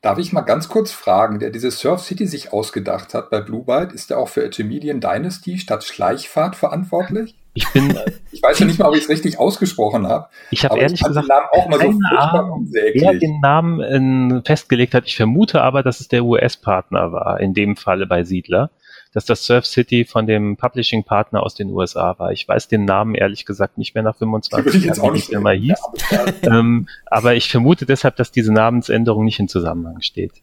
Darf 0.00 0.18
ich 0.18 0.32
mal 0.32 0.42
ganz 0.42 0.68
kurz 0.68 0.90
fragen, 0.90 1.38
der 1.38 1.50
diese 1.50 1.70
Surf 1.70 2.02
City 2.02 2.26
sich 2.26 2.52
ausgedacht 2.52 3.12
hat 3.12 3.28
bei 3.28 3.40
Blue 3.40 3.64
Byte, 3.64 3.92
ist 3.92 4.08
der 4.08 4.18
auch 4.18 4.28
für 4.28 4.44
Echemedian 4.44 5.00
Dynasty 5.00 5.58
statt 5.58 5.84
Schleichfahrt 5.84 6.56
verantwortlich? 6.56 7.36
Ich 7.52 7.70
bin. 7.72 7.98
ich 8.32 8.42
weiß 8.42 8.58
ja 8.58 8.66
nicht 8.66 8.78
mal, 8.78 8.88
ob 8.88 8.96
ich 8.96 9.02
es 9.02 9.08
richtig 9.08 9.38
ausgesprochen 9.38 10.06
habe. 10.06 10.28
Ich 10.50 10.64
habe 10.64 10.78
ehrlich 10.78 11.00
ich 11.00 11.06
gesagt 11.06 11.26
den 11.26 11.28
Namen 11.28 11.48
auch 11.52 11.68
mal 11.68 11.80
so 11.80 12.16
Ahnung, 12.16 12.68
wer 12.70 13.14
den 13.14 13.40
Namen 13.40 13.80
in, 13.80 14.42
festgelegt 14.44 14.94
hat. 14.94 15.04
Ich 15.06 15.16
vermute 15.16 15.62
aber, 15.62 15.82
dass 15.82 16.00
es 16.00 16.08
der 16.08 16.24
US-Partner 16.24 17.12
war, 17.12 17.40
in 17.40 17.52
dem 17.52 17.76
Falle 17.76 18.06
bei 18.06 18.24
Siedler 18.24 18.70
dass 19.16 19.24
das 19.24 19.46
Surf 19.46 19.64
City 19.64 20.04
von 20.04 20.26
dem 20.26 20.58
Publishing-Partner 20.58 21.42
aus 21.42 21.54
den 21.54 21.70
USA 21.70 22.18
war. 22.18 22.32
Ich 22.32 22.46
weiß 22.46 22.68
den 22.68 22.84
Namen 22.84 23.14
ehrlich 23.14 23.46
gesagt 23.46 23.78
nicht 23.78 23.94
mehr 23.94 24.04
nach 24.04 24.14
25 24.14 24.84
Jahren, 24.84 25.14
wie 25.14 25.18
es 25.18 25.30
immer 25.30 25.52
hieß. 25.52 25.78
ähm, 26.42 26.86
aber 27.06 27.34
ich 27.34 27.50
vermute 27.50 27.86
deshalb, 27.86 28.16
dass 28.16 28.30
diese 28.30 28.52
Namensänderung 28.52 29.24
nicht 29.24 29.40
in 29.40 29.48
Zusammenhang 29.48 30.02
steht. 30.02 30.42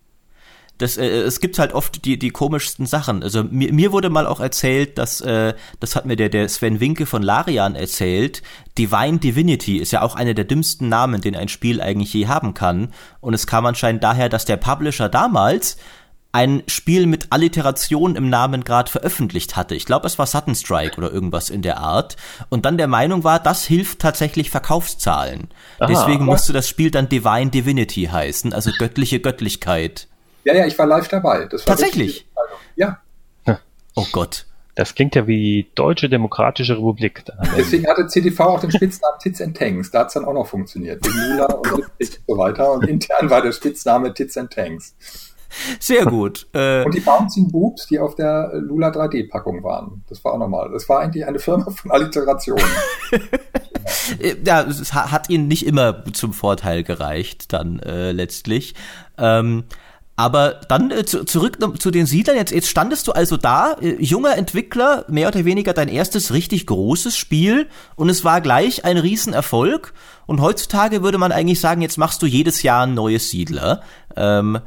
Das, 0.80 0.98
äh, 0.98 1.06
es 1.06 1.40
gibt 1.40 1.60
halt 1.60 1.74
oft 1.74 2.04
die, 2.04 2.18
die 2.18 2.32
komischsten 2.32 2.88
Sachen. 2.88 3.22
Also 3.22 3.44
mir, 3.44 3.72
mir 3.72 3.92
wurde 3.92 4.10
mal 4.10 4.26
auch 4.26 4.40
erzählt, 4.40 4.98
dass, 4.98 5.22
äh, 5.22 5.54
das 5.80 5.96
hat 5.96 6.08
mir 6.08 6.16
der, 6.16 6.30
der 6.30 6.50
Sven 6.50 6.80
Winke 6.80 7.06
von 7.06 7.22
Larian 7.22 7.76
erzählt, 7.76 8.42
Divine 8.80 9.20
Divinity 9.20 9.78
ist 9.78 9.92
ja 9.92 10.02
auch 10.02 10.16
einer 10.16 10.34
der 10.34 10.46
dümmsten 10.46 10.90
Namen, 10.90 11.22
den 11.22 11.36
ein 11.36 11.48
Spiel 11.48 11.80
eigentlich 11.80 12.12
je 12.12 12.26
haben 12.26 12.56
kann. 12.56 12.92
Und 13.22 13.36
es 13.36 13.46
kam 13.46 13.68
anscheinend 13.68 14.04
daher, 14.04 14.30
dass 14.30 14.46
der 14.46 14.58
Publisher 14.58 15.10
damals 15.10 15.78
ein 16.34 16.64
Spiel 16.68 17.06
mit 17.06 17.28
Alliteration 17.30 18.16
im 18.16 18.30
Namen 18.30 18.64
gerade 18.64 18.92
veröffentlicht 18.92 19.56
hatte. 19.56 19.76
Ich 19.76 19.86
glaube, 19.86 20.08
es 20.08 20.18
war 20.18 20.26
Sutton 20.26 20.56
Strike 20.56 20.98
oder 20.98 21.12
irgendwas 21.12 21.52
in 21.52 21.62
der 21.62 21.78
Art. 21.78 22.18
Und 22.50 22.66
dann 22.66 22.78
der 22.78 22.88
Meinung 22.88 23.24
war, 23.24 23.40
das 23.40 23.64
hilft 23.64 24.00
tatsächlich 24.00 24.50
Verkaufszahlen. 24.50 25.50
Aha, 25.80 25.88
Deswegen 25.88 26.26
musste 26.26 26.52
das 26.52 26.68
Spiel 26.68 26.90
dann 26.90 27.08
Divine 27.08 27.52
Divinity 27.52 28.06
heißen, 28.12 28.52
also 28.52 28.72
göttliche 28.78 29.20
Göttlichkeit. 29.20 30.08
Ja, 30.44 30.56
ja, 30.56 30.66
ich 30.66 30.78
war 30.78 30.88
live 30.88 31.08
dabei. 31.08 31.48
Tatsächlich? 31.66 32.28
ja. 32.76 33.00
Oh 33.96 34.08
Gott. 34.12 34.48
Das 34.76 34.96
klingt 34.96 35.14
ja 35.14 35.28
wie 35.28 35.70
Deutsche 35.76 36.10
Demokratische 36.10 36.76
Republik. 36.76 37.24
Deswegen 37.56 37.88
hatte 37.88 38.08
CDV 38.08 38.40
auch 38.40 38.60
den 38.60 38.72
Spitznamen 38.72 39.20
Tits 39.20 39.40
and 39.40 39.56
Tanks. 39.56 39.92
Da 39.92 40.00
hat 40.00 40.08
es 40.08 40.14
dann 40.14 40.26
auch 40.26 40.34
noch 40.34 40.48
funktioniert. 40.48 41.06
Wegen 41.06 41.30
Lula 41.30 41.46
und 41.46 41.74
und 41.74 42.20
so 42.28 42.38
weiter. 42.40 42.72
Und 42.72 42.88
intern 42.88 43.30
war 43.30 43.44
der 43.44 43.52
Spitzname 43.52 44.16
Tits 44.16 44.36
and 44.36 44.52
Tanks. 44.52 44.96
Sehr 45.80 46.06
gut. 46.06 46.48
Äh, 46.54 46.84
und 46.84 46.94
die 46.94 47.00
Bouncing 47.00 47.52
Boobs, 47.52 47.88
die 47.88 48.00
auf 48.00 48.16
der 48.16 48.52
Lula 48.56 48.90
3D-Packung 48.90 49.64
waren. 49.64 50.04
Das 50.10 50.24
war 50.24 50.34
auch 50.34 50.38
nochmal. 50.38 50.70
Das 50.72 50.88
war 50.90 51.00
eigentlich 51.00 51.26
eine 51.26 51.40
Firma 51.40 51.70
von 51.70 51.92
Alliterationen. 51.92 52.66
ja, 54.46 54.62
es 54.62 54.94
hat 54.94 55.30
ihnen 55.30 55.48
nicht 55.48 55.66
immer 55.66 56.04
zum 56.14 56.34
Vorteil 56.34 56.84
gereicht, 56.84 57.54
dann 57.54 57.80
äh, 57.80 58.12
letztlich. 58.12 58.76
Ähm, 59.18 59.66
aber 60.16 60.62
dann 60.68 60.92
äh, 60.92 61.06
zu, 61.06 61.24
zurück 61.24 61.58
zu 61.80 61.90
den 61.90 62.06
Siedlern. 62.06 62.38
Jetzt, 62.38 62.52
jetzt 62.52 62.70
standest 62.70 63.08
du 63.08 63.14
also 63.14 63.36
da, 63.36 63.74
äh, 63.82 63.96
junger 64.00 64.38
Entwickler, 64.38 65.06
mehr 65.08 65.28
oder 65.28 65.44
weniger 65.44 65.74
dein 65.74 65.88
erstes 65.88 66.34
richtig 66.34 66.68
großes 66.68 67.18
Spiel 67.18 67.68
und 67.96 68.10
es 68.10 68.24
war 68.24 68.42
gleich 68.42 68.86
ein 68.86 68.98
Riesenerfolg. 68.98 69.94
Und 70.26 70.40
heutzutage 70.40 71.04
würde 71.04 71.18
man 71.18 71.32
eigentlich 71.32 71.60
sagen, 71.60 71.82
jetzt 71.82 71.98
machst 71.98 72.22
du 72.22 72.28
jedes 72.28 72.62
Jahr 72.62 72.86
ein 72.86 72.94
neues 72.94 73.32
Siedler. 73.32 73.82
Ähm, 74.16 74.60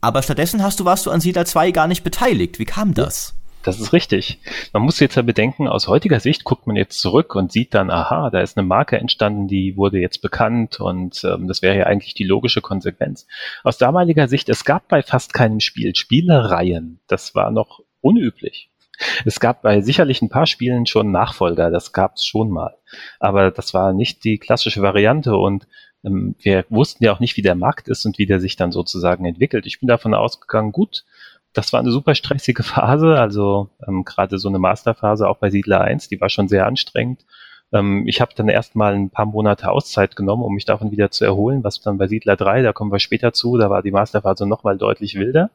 aber 0.00 0.22
stattdessen 0.22 0.62
hast 0.62 0.80
du, 0.80 0.84
warst 0.84 1.06
du 1.06 1.10
an 1.10 1.20
Siedler 1.20 1.44
2 1.44 1.70
gar 1.70 1.86
nicht 1.86 2.04
beteiligt. 2.04 2.58
Wie 2.58 2.64
kam 2.64 2.94
das? 2.94 3.34
Das 3.64 3.80
ist 3.80 3.92
richtig. 3.92 4.38
Man 4.72 4.82
muss 4.82 5.00
jetzt 5.00 5.16
ja 5.16 5.22
bedenken, 5.22 5.68
aus 5.68 5.88
heutiger 5.88 6.20
Sicht 6.20 6.44
guckt 6.44 6.66
man 6.66 6.76
jetzt 6.76 7.00
zurück 7.00 7.34
und 7.34 7.52
sieht 7.52 7.74
dann, 7.74 7.90
aha, 7.90 8.30
da 8.30 8.40
ist 8.40 8.56
eine 8.56 8.66
Marke 8.66 8.96
entstanden, 8.96 9.48
die 9.48 9.76
wurde 9.76 9.98
jetzt 9.98 10.22
bekannt 10.22 10.80
und 10.80 11.22
ähm, 11.24 11.48
das 11.48 11.60
wäre 11.60 11.76
ja 11.76 11.84
eigentlich 11.84 12.14
die 12.14 12.24
logische 12.24 12.60
Konsequenz. 12.60 13.26
Aus 13.64 13.76
damaliger 13.76 14.28
Sicht, 14.28 14.48
es 14.48 14.64
gab 14.64 14.88
bei 14.88 15.02
fast 15.02 15.34
keinem 15.34 15.60
Spiel 15.60 15.94
Spielereien. 15.96 17.00
Das 17.08 17.34
war 17.34 17.50
noch 17.50 17.80
unüblich. 18.00 18.70
Es 19.24 19.38
gab 19.38 19.62
bei 19.62 19.80
sicherlich 19.80 20.22
ein 20.22 20.28
paar 20.28 20.46
Spielen 20.46 20.86
schon 20.86 21.12
Nachfolger, 21.12 21.70
das 21.70 21.92
gab 21.92 22.14
es 22.14 22.24
schon 22.24 22.50
mal. 22.50 22.76
Aber 23.20 23.50
das 23.50 23.74
war 23.74 23.92
nicht 23.92 24.24
die 24.24 24.38
klassische 24.38 24.82
Variante 24.82 25.36
und 25.36 25.66
wir 26.02 26.64
wussten 26.68 27.04
ja 27.04 27.12
auch 27.12 27.20
nicht, 27.20 27.36
wie 27.36 27.42
der 27.42 27.54
Markt 27.54 27.88
ist 27.88 28.06
und 28.06 28.18
wie 28.18 28.26
der 28.26 28.40
sich 28.40 28.56
dann 28.56 28.72
sozusagen 28.72 29.24
entwickelt. 29.24 29.66
Ich 29.66 29.80
bin 29.80 29.88
davon 29.88 30.14
ausgegangen, 30.14 30.72
gut, 30.72 31.04
das 31.52 31.72
war 31.72 31.80
eine 31.80 31.90
super 31.90 32.14
stressige 32.14 32.62
Phase, 32.64 33.18
also 33.18 33.70
ähm, 33.86 34.04
gerade 34.04 34.38
so 34.38 34.48
eine 34.48 34.58
Masterphase 34.58 35.28
auch 35.28 35.38
bei 35.38 35.50
Siedler 35.50 35.80
1, 35.80 36.08
die 36.08 36.20
war 36.20 36.28
schon 36.28 36.48
sehr 36.48 36.66
anstrengend. 36.66 37.24
Ähm, 37.72 38.06
ich 38.06 38.20
habe 38.20 38.32
dann 38.34 38.48
erstmal 38.48 38.94
ein 38.94 39.10
paar 39.10 39.26
Monate 39.26 39.70
Auszeit 39.70 40.16
genommen, 40.16 40.42
um 40.42 40.54
mich 40.54 40.64
davon 40.64 40.90
wieder 40.90 41.10
zu 41.10 41.24
erholen, 41.24 41.64
was 41.64 41.80
dann 41.80 41.98
bei 41.98 42.06
Siedler 42.06 42.36
3, 42.36 42.62
da 42.62 42.72
kommen 42.72 42.92
wir 42.92 43.00
später 43.00 43.32
zu, 43.32 43.58
da 43.58 43.70
war 43.70 43.82
die 43.82 43.90
Masterphase 43.90 44.46
nochmal 44.46 44.78
deutlich 44.78 45.16
wilder. 45.16 45.50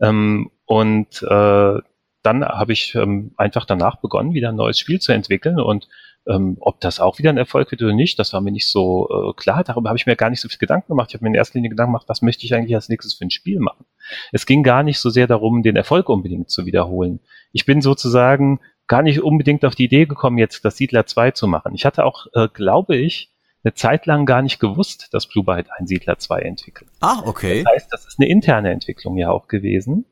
Ähm, 0.00 0.50
und 0.66 1.22
äh, 1.22 1.78
dann 2.22 2.44
habe 2.44 2.72
ich 2.72 2.94
ähm, 2.94 3.32
einfach 3.36 3.64
danach 3.64 3.96
begonnen, 3.96 4.34
wieder 4.34 4.50
ein 4.50 4.56
neues 4.56 4.78
Spiel 4.78 5.00
zu 5.00 5.12
entwickeln 5.12 5.58
und 5.58 5.88
ähm, 6.30 6.56
ob 6.60 6.80
das 6.80 7.00
auch 7.00 7.18
wieder 7.18 7.30
ein 7.30 7.36
Erfolg 7.36 7.70
wird 7.70 7.82
oder 7.82 7.92
nicht, 7.92 8.18
das 8.18 8.32
war 8.32 8.40
mir 8.40 8.52
nicht 8.52 8.70
so 8.70 9.08
äh, 9.10 9.32
klar. 9.34 9.64
Darüber 9.64 9.90
habe 9.90 9.98
ich 9.98 10.06
mir 10.06 10.16
gar 10.16 10.30
nicht 10.30 10.40
so 10.40 10.48
viel 10.48 10.58
Gedanken 10.58 10.88
gemacht. 10.88 11.10
Ich 11.10 11.14
habe 11.14 11.24
mir 11.24 11.30
in 11.30 11.34
erster 11.34 11.58
Linie 11.58 11.70
Gedanken 11.70 11.92
gemacht, 11.92 12.08
was 12.08 12.22
möchte 12.22 12.44
ich 12.44 12.54
eigentlich 12.54 12.74
als 12.74 12.88
nächstes 12.88 13.14
für 13.14 13.24
ein 13.24 13.30
Spiel 13.30 13.58
machen. 13.58 13.84
Es 14.32 14.46
ging 14.46 14.62
gar 14.62 14.82
nicht 14.82 14.98
so 14.98 15.10
sehr 15.10 15.26
darum, 15.26 15.62
den 15.62 15.76
Erfolg 15.76 16.08
unbedingt 16.08 16.50
zu 16.50 16.66
wiederholen. 16.66 17.20
Ich 17.52 17.66
bin 17.66 17.80
sozusagen 17.82 18.60
gar 18.86 19.02
nicht 19.02 19.22
unbedingt 19.22 19.64
auf 19.64 19.74
die 19.74 19.84
Idee 19.84 20.06
gekommen, 20.06 20.38
jetzt 20.38 20.64
das 20.64 20.76
Siedler 20.76 21.06
2 21.06 21.32
zu 21.32 21.46
machen. 21.46 21.74
Ich 21.74 21.84
hatte 21.84 22.04
auch, 22.04 22.26
äh, 22.34 22.48
glaube 22.52 22.96
ich, 22.96 23.30
eine 23.62 23.74
Zeit 23.74 24.06
lang 24.06 24.26
gar 24.26 24.42
nicht 24.42 24.58
gewusst, 24.58 25.08
dass 25.12 25.26
Blue 25.26 25.44
Byte 25.44 25.68
ein 25.76 25.86
Siedler 25.86 26.18
2 26.18 26.40
entwickelt. 26.40 26.90
Ah, 27.00 27.22
okay. 27.24 27.62
Das 27.62 27.72
heißt, 27.74 27.92
das 27.92 28.06
ist 28.06 28.18
eine 28.18 28.28
interne 28.28 28.70
Entwicklung 28.70 29.16
ja 29.16 29.30
auch 29.30 29.48
gewesen. 29.48 30.06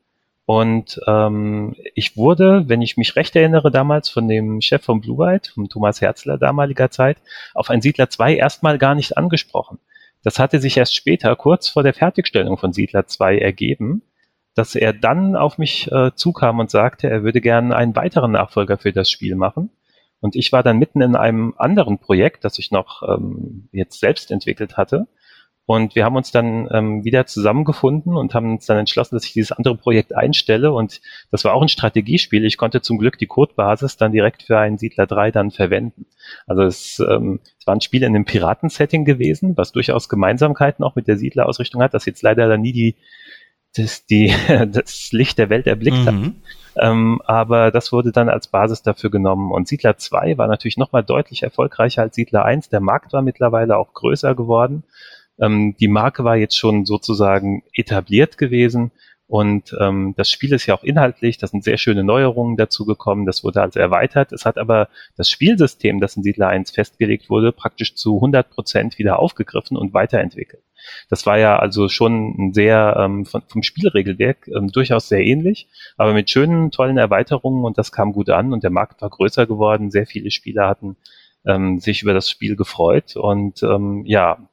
Und 0.49 0.99
ähm, 1.05 1.75
ich 1.93 2.17
wurde, 2.17 2.63
wenn 2.65 2.81
ich 2.81 2.97
mich 2.97 3.15
recht 3.15 3.35
erinnere, 3.35 3.69
damals 3.69 4.09
von 4.09 4.27
dem 4.27 4.61
Chef 4.61 4.83
von 4.83 4.99
Blue 4.99 5.19
White, 5.19 5.51
von 5.51 5.69
Thomas 5.69 6.01
Herzler 6.01 6.39
damaliger 6.39 6.89
Zeit, 6.89 7.17
auf 7.53 7.69
ein 7.69 7.83
Siedler 7.83 8.09
2 8.09 8.35
erstmal 8.35 8.79
gar 8.79 8.95
nicht 8.95 9.15
angesprochen. 9.15 9.77
Das 10.23 10.39
hatte 10.39 10.59
sich 10.59 10.75
erst 10.75 10.95
später, 10.95 11.35
kurz 11.35 11.69
vor 11.69 11.83
der 11.83 11.93
Fertigstellung 11.93 12.57
von 12.57 12.73
Siedler 12.73 13.05
2 13.05 13.37
ergeben, 13.37 14.01
dass 14.55 14.73
er 14.73 14.91
dann 14.91 15.35
auf 15.35 15.59
mich 15.59 15.91
äh, 15.91 16.15
zukam 16.15 16.57
und 16.57 16.71
sagte, 16.71 17.07
er 17.11 17.21
würde 17.21 17.41
gerne 17.41 17.75
einen 17.75 17.95
weiteren 17.95 18.31
Nachfolger 18.31 18.79
für 18.79 18.91
das 18.91 19.11
Spiel 19.11 19.35
machen. 19.35 19.69
Und 20.19 20.35
ich 20.35 20.51
war 20.51 20.63
dann 20.63 20.79
mitten 20.79 21.01
in 21.01 21.15
einem 21.15 21.53
anderen 21.57 21.99
Projekt, 21.99 22.43
das 22.43 22.57
ich 22.57 22.71
noch 22.71 23.03
ähm, 23.07 23.69
jetzt 23.71 23.99
selbst 23.99 24.31
entwickelt 24.31 24.77
hatte 24.77 25.05
und 25.69 25.93
wir 25.93 26.03
haben 26.03 26.15
uns 26.15 26.31
dann 26.31 26.67
ähm, 26.71 27.03
wieder 27.03 27.27
zusammengefunden 27.27 28.17
und 28.17 28.33
haben 28.33 28.53
uns 28.53 28.65
dann 28.65 28.79
entschlossen, 28.79 29.15
dass 29.15 29.25
ich 29.25 29.33
dieses 29.33 29.51
andere 29.51 29.75
Projekt 29.75 30.15
einstelle. 30.15 30.73
Und 30.73 30.99
das 31.29 31.43
war 31.43 31.53
auch 31.53 31.61
ein 31.61 31.69
Strategiespiel. 31.69 32.43
Ich 32.43 32.57
konnte 32.57 32.81
zum 32.81 32.97
Glück 32.97 33.19
die 33.19 33.27
Codebasis 33.27 33.95
dann 33.95 34.11
direkt 34.11 34.41
für 34.41 34.57
einen 34.57 34.79
Siedler 34.79 35.05
3 35.05 35.29
dann 35.29 35.51
verwenden. 35.51 36.07
Also 36.47 36.63
es, 36.63 36.97
ähm, 37.07 37.39
es 37.59 37.67
war 37.67 37.75
ein 37.75 37.81
Spiel 37.81 38.01
in 38.01 38.15
einem 38.15 38.25
Piratensetting 38.25 39.05
gewesen, 39.05 39.55
was 39.57 39.71
durchaus 39.71 40.09
Gemeinsamkeiten 40.09 40.83
auch 40.83 40.95
mit 40.95 41.07
der 41.07 41.17
Siedlerausrichtung 41.17 41.83
hat, 41.83 41.93
das 41.93 42.07
jetzt 42.07 42.23
leider 42.23 42.47
dann 42.47 42.61
nie 42.61 42.73
die, 42.73 42.95
das, 43.75 44.07
die, 44.07 44.33
das 44.71 45.11
Licht 45.11 45.37
der 45.37 45.51
Welt 45.51 45.67
erblickt 45.67 45.97
mhm. 45.97 46.05
hat. 46.07 46.15
Ähm, 46.77 47.21
aber 47.25 47.69
das 47.69 47.91
wurde 47.91 48.11
dann 48.11 48.27
als 48.27 48.47
Basis 48.47 48.81
dafür 48.81 49.11
genommen. 49.11 49.51
Und 49.51 49.67
Siedler 49.67 49.97
2 49.97 50.39
war 50.39 50.47
natürlich 50.47 50.77
nochmal 50.77 51.03
deutlich 51.03 51.43
erfolgreicher 51.43 52.01
als 52.01 52.15
Siedler 52.15 52.43
1. 52.43 52.69
Der 52.69 52.79
Markt 52.79 53.13
war 53.13 53.21
mittlerweile 53.21 53.77
auch 53.77 53.93
größer 53.93 54.33
geworden. 54.33 54.83
Ähm, 55.41 55.75
die 55.79 55.87
Marke 55.87 56.23
war 56.23 56.35
jetzt 56.35 56.57
schon 56.57 56.85
sozusagen 56.85 57.63
etabliert 57.73 58.37
gewesen 58.37 58.91
und 59.29 59.75
ähm, 59.79 60.15
das 60.17 60.31
Spiel 60.31 60.51
ist 60.53 60.65
ja 60.65 60.73
auch 60.73 60.81
inhaltlich, 60.81 61.37
da 61.37 61.45
sind 61.45 61.63
sehr 61.63 61.77
schöne 61.77 62.03
Neuerungen 62.03 62.57
dazu 62.57 62.83
gekommen, 62.83 63.27
das 63.27 63.43
wurde 63.43 63.61
also 63.61 63.79
erweitert. 63.79 64.31
Es 64.31 64.43
hat 64.43 64.57
aber 64.57 64.89
das 65.17 65.29
Spielsystem, 65.29 65.99
das 65.99 66.17
in 66.17 66.23
Siedler 66.23 66.47
1 66.47 66.71
festgelegt 66.71 67.29
wurde, 67.29 67.51
praktisch 67.51 67.93
zu 67.93 68.15
100 68.15 68.49
Prozent 68.49 68.97
wieder 68.97 69.19
aufgegriffen 69.19 69.77
und 69.77 69.93
weiterentwickelt. 69.93 70.63
Das 71.09 71.27
war 71.27 71.37
ja 71.37 71.59
also 71.59 71.89
schon 71.89 72.39
ein 72.39 72.53
sehr 72.55 72.95
ähm, 72.97 73.27
von, 73.27 73.43
vom 73.47 73.61
Spielregelwerk 73.61 74.47
ähm, 74.47 74.71
durchaus 74.71 75.09
sehr 75.09 75.23
ähnlich, 75.23 75.67
aber 75.95 76.13
mit 76.13 76.31
schönen, 76.31 76.71
tollen 76.71 76.97
Erweiterungen 76.97 77.65
und 77.65 77.77
das 77.77 77.91
kam 77.91 78.13
gut 78.13 78.31
an 78.31 78.51
und 78.51 78.63
der 78.63 78.71
Markt 78.71 78.99
war 79.03 79.11
größer 79.11 79.45
geworden. 79.45 79.91
Sehr 79.91 80.07
viele 80.07 80.31
Spieler 80.31 80.67
hatten 80.67 80.97
ähm, 81.45 81.77
sich 81.77 82.01
über 82.01 82.15
das 82.15 82.31
Spiel 82.31 82.55
gefreut 82.55 83.15
und 83.15 83.61
ähm, 83.61 84.05
ja, 84.07 84.49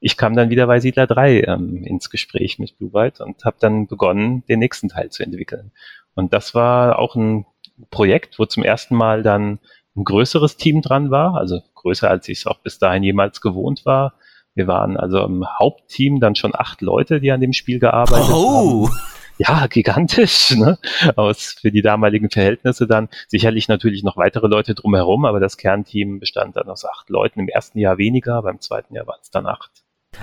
ich 0.00 0.16
kam 0.16 0.34
dann 0.36 0.50
wieder 0.50 0.66
bei 0.66 0.80
Siedler 0.80 1.06
3 1.06 1.42
ähm, 1.42 1.84
ins 1.84 2.10
Gespräch 2.10 2.58
mit 2.58 2.78
Blue 2.78 2.90
Byte 2.90 3.20
und 3.20 3.44
habe 3.44 3.56
dann 3.60 3.86
begonnen, 3.86 4.44
den 4.48 4.58
nächsten 4.58 4.88
Teil 4.88 5.10
zu 5.10 5.22
entwickeln. 5.22 5.72
Und 6.14 6.32
das 6.32 6.54
war 6.54 6.98
auch 6.98 7.14
ein 7.14 7.46
Projekt, 7.90 8.38
wo 8.38 8.44
zum 8.44 8.62
ersten 8.64 8.96
Mal 8.96 9.22
dann 9.22 9.58
ein 9.96 10.04
größeres 10.04 10.56
Team 10.56 10.82
dran 10.82 11.10
war, 11.10 11.34
also 11.36 11.60
größer 11.74 12.08
als 12.08 12.28
ich 12.28 12.38
es 12.38 12.46
auch 12.46 12.58
bis 12.58 12.78
dahin 12.78 13.02
jemals 13.02 13.40
gewohnt 13.40 13.84
war. 13.84 14.14
Wir 14.54 14.66
waren 14.66 14.96
also 14.96 15.24
im 15.24 15.46
Hauptteam 15.46 16.20
dann 16.20 16.34
schon 16.34 16.52
acht 16.54 16.80
Leute, 16.80 17.20
die 17.20 17.30
an 17.30 17.40
dem 17.40 17.52
Spiel 17.52 17.78
gearbeitet 17.78 18.30
oh. 18.30 18.88
haben 18.88 18.98
ja, 19.38 19.66
gigantisch, 19.68 20.50
ne? 20.56 20.78
Aus 21.16 21.56
für 21.60 21.70
die 21.70 21.82
damaligen 21.82 22.30
Verhältnisse 22.30 22.86
dann. 22.86 23.08
Sicherlich 23.28 23.68
natürlich 23.68 24.02
noch 24.02 24.16
weitere 24.16 24.48
Leute 24.48 24.74
drumherum, 24.74 25.24
aber 25.24 25.40
das 25.40 25.56
Kernteam 25.56 26.18
bestand 26.18 26.56
dann 26.56 26.68
aus 26.68 26.84
acht 26.84 27.08
Leuten. 27.08 27.40
Im 27.40 27.48
ersten 27.48 27.78
Jahr 27.78 27.98
weniger, 27.98 28.42
beim 28.42 28.60
zweiten 28.60 28.94
Jahr 28.94 29.06
waren 29.06 29.20
es 29.22 29.30
dann 29.30 29.46
acht. 29.46 29.70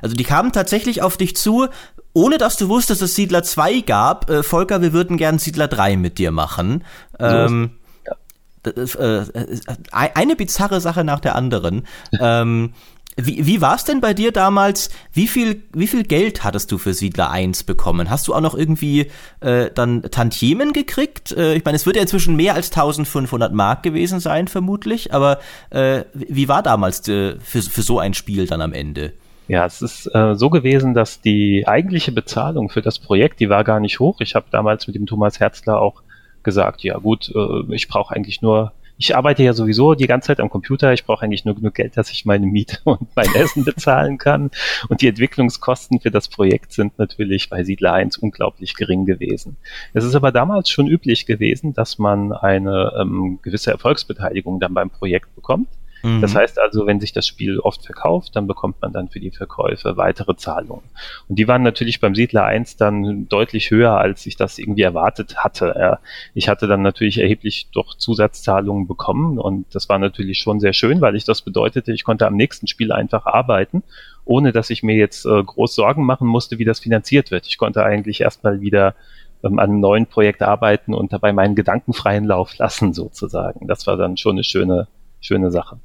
Also 0.01 0.15
die 0.15 0.23
kamen 0.23 0.51
tatsächlich 0.51 1.01
auf 1.01 1.17
dich 1.17 1.35
zu, 1.35 1.67
ohne 2.13 2.37
dass 2.37 2.57
du 2.57 2.69
wusstest, 2.69 3.01
dass 3.01 3.09
es 3.09 3.15
Siedler 3.15 3.43
2 3.43 3.81
gab. 3.81 4.29
Äh, 4.29 4.43
Volker, 4.43 4.81
wir 4.81 4.93
würden 4.93 5.17
gern 5.17 5.39
Siedler 5.39 5.67
3 5.67 5.97
mit 5.97 6.17
dir 6.17 6.31
machen. 6.31 6.83
So 7.17 7.25
ähm, 7.25 7.71
ja. 8.05 8.71
äh, 8.71 9.19
äh, 9.21 9.75
eine 9.91 10.35
bizarre 10.35 10.81
Sache 10.81 11.03
nach 11.03 11.19
der 11.19 11.35
anderen. 11.35 11.87
ähm, 12.19 12.73
wie, 13.17 13.45
wie 13.45 13.61
war 13.61 13.75
es 13.75 13.85
denn 13.85 14.01
bei 14.01 14.13
dir 14.13 14.31
damals? 14.31 14.89
Wie 15.13 15.27
viel, 15.27 15.63
wie 15.73 15.87
viel 15.87 16.03
Geld 16.03 16.43
hattest 16.43 16.71
du 16.71 16.77
für 16.77 16.93
Siedler 16.93 17.31
1 17.31 17.63
bekommen? 17.63 18.09
Hast 18.09 18.27
du 18.27 18.33
auch 18.33 18.41
noch 18.41 18.55
irgendwie 18.55 19.07
äh, 19.39 19.69
dann 19.73 20.03
Tantiemen 20.03 20.73
gekriegt? 20.73 21.31
Äh, 21.31 21.55
ich 21.55 21.63
meine, 21.63 21.77
es 21.77 21.85
wird 21.85 21.95
ja 21.95 22.01
inzwischen 22.01 22.35
mehr 22.35 22.55
als 22.55 22.71
1500 22.71 23.53
Mark 23.53 23.83
gewesen 23.83 24.19
sein, 24.19 24.49
vermutlich. 24.49 25.13
Aber 25.13 25.39
äh, 25.69 26.03
wie 26.13 26.49
war 26.49 26.61
damals 26.61 27.07
äh, 27.07 27.39
für, 27.39 27.61
für 27.61 27.81
so 27.83 27.99
ein 27.99 28.13
Spiel 28.13 28.47
dann 28.47 28.61
am 28.61 28.73
Ende? 28.73 29.13
Ja, 29.47 29.65
es 29.65 29.81
ist 29.81 30.13
äh, 30.13 30.35
so 30.35 30.49
gewesen, 30.49 30.93
dass 30.93 31.21
die 31.21 31.65
eigentliche 31.67 32.11
Bezahlung 32.11 32.69
für 32.69 32.81
das 32.81 32.99
Projekt, 32.99 33.39
die 33.39 33.49
war 33.49 33.63
gar 33.63 33.79
nicht 33.79 33.99
hoch. 33.99 34.19
Ich 34.19 34.35
habe 34.35 34.47
damals 34.51 34.87
mit 34.87 34.95
dem 34.95 35.05
Thomas 35.05 35.39
Herzler 35.39 35.79
auch 35.79 36.01
gesagt, 36.43 36.83
ja 36.83 36.97
gut, 36.97 37.31
äh, 37.33 37.73
ich 37.73 37.87
brauche 37.87 38.13
eigentlich 38.13 38.41
nur 38.41 38.73
ich 38.97 39.15
arbeite 39.15 39.43
ja 39.43 39.53
sowieso 39.53 39.93
die 39.93 40.07
ganze 40.07 40.27
Zeit 40.27 40.39
am 40.39 40.49
Computer. 40.49 40.93
Ich 40.93 41.05
brauche 41.05 41.23
eigentlich 41.23 41.45
nur 41.45 41.55
genug 41.55 41.73
Geld, 41.73 41.97
dass 41.97 42.11
ich 42.11 42.25
meine 42.25 42.45
Miete 42.45 42.79
und 42.85 43.07
mein 43.15 43.33
Essen 43.35 43.65
bezahlen 43.65 44.17
kann. 44.17 44.51
Und 44.89 45.01
die 45.01 45.07
Entwicklungskosten 45.07 45.99
für 45.99 46.11
das 46.11 46.27
Projekt 46.27 46.71
sind 46.71 46.97
natürlich 46.97 47.49
bei 47.49 47.63
Siedler 47.63 47.93
1 47.93 48.17
unglaublich 48.17 48.75
gering 48.75 49.05
gewesen. 49.05 49.57
Es 49.93 50.03
ist 50.03 50.15
aber 50.15 50.31
damals 50.31 50.69
schon 50.69 50.87
üblich 50.87 51.25
gewesen, 51.25 51.73
dass 51.73 51.97
man 51.99 52.31
eine 52.31 52.93
ähm, 52.99 53.39
gewisse 53.41 53.71
Erfolgsbeteiligung 53.71 54.59
dann 54.59 54.73
beim 54.73 54.89
Projekt 54.89 55.35
bekommt. 55.35 55.67
Mhm. 56.05 56.21
Das 56.21 56.35
heißt 56.35 56.59
also, 56.59 56.85
wenn 56.85 56.99
sich 56.99 57.13
das 57.13 57.25
Spiel 57.25 57.59
oft 57.59 57.85
verkauft, 57.85 58.35
dann 58.35 58.47
bekommt 58.47 58.81
man 58.81 58.93
dann 58.93 59.09
für 59.09 59.19
die 59.19 59.31
Verkäufe 59.31 59.97
weitere 59.97 60.35
Zahlungen. 60.35 60.83
Und 61.27 61.39
die 61.39 61.47
waren 61.47 61.63
natürlich 61.63 61.99
beim 61.99 62.13
Siedler 62.13 62.45
1 62.45 62.77
dann 62.77 63.27
deutlich 63.27 63.71
höher, 63.71 63.97
als 63.97 64.25
ich 64.25 64.35
das 64.35 64.59
irgendwie 64.59 64.83
erwartet 64.83 65.37
hatte. 65.37 65.99
Ich 66.33 66.47
hatte 66.47 66.67
dann 66.67 66.81
natürlich 66.81 67.19
erheblich 67.19 67.69
doch 67.73 67.95
Zusatzzahlungen 67.95 68.87
bekommen 68.87 69.39
und 69.39 69.65
das 69.73 69.89
war 69.89 69.99
natürlich 69.99 70.39
schon 70.39 70.59
sehr 70.59 70.73
schön, 70.73 71.01
weil 71.01 71.15
ich 71.15 71.23
das 71.23 71.41
bedeutete, 71.41 71.91
ich 71.91 72.03
konnte 72.03 72.27
am 72.27 72.35
nächsten 72.35 72.67
Spiel 72.67 72.91
einfach 72.91 73.25
arbeiten 73.25 73.83
ohne 74.25 74.51
dass 74.51 74.71
ich 74.71 74.81
mir 74.81 74.95
jetzt 74.95 75.25
äh, 75.25 75.43
groß 75.43 75.75
Sorgen 75.75 76.03
machen 76.03 76.27
musste, 76.27 76.57
wie 76.57 76.65
das 76.65 76.79
finanziert 76.79 77.29
wird. 77.29 77.45
Ich 77.45 77.59
konnte 77.59 77.83
eigentlich 77.83 78.21
erstmal 78.21 78.59
wieder 78.59 78.95
ähm, 79.43 79.59
an 79.59 79.69
einem 79.69 79.79
neuen 79.79 80.07
Projekt 80.07 80.41
arbeiten 80.41 80.93
und 80.93 81.13
dabei 81.13 81.31
meinen 81.31 81.55
Gedanken 81.55 81.93
freien 81.93 82.25
Lauf 82.25 82.57
lassen, 82.57 82.93
sozusagen. 82.93 83.67
Das 83.67 83.85
war 83.87 83.97
dann 83.97 84.17
schon 84.17 84.35
eine 84.35 84.43
schöne, 84.43 84.87
schöne 85.21 85.51
Sache. 85.51 85.79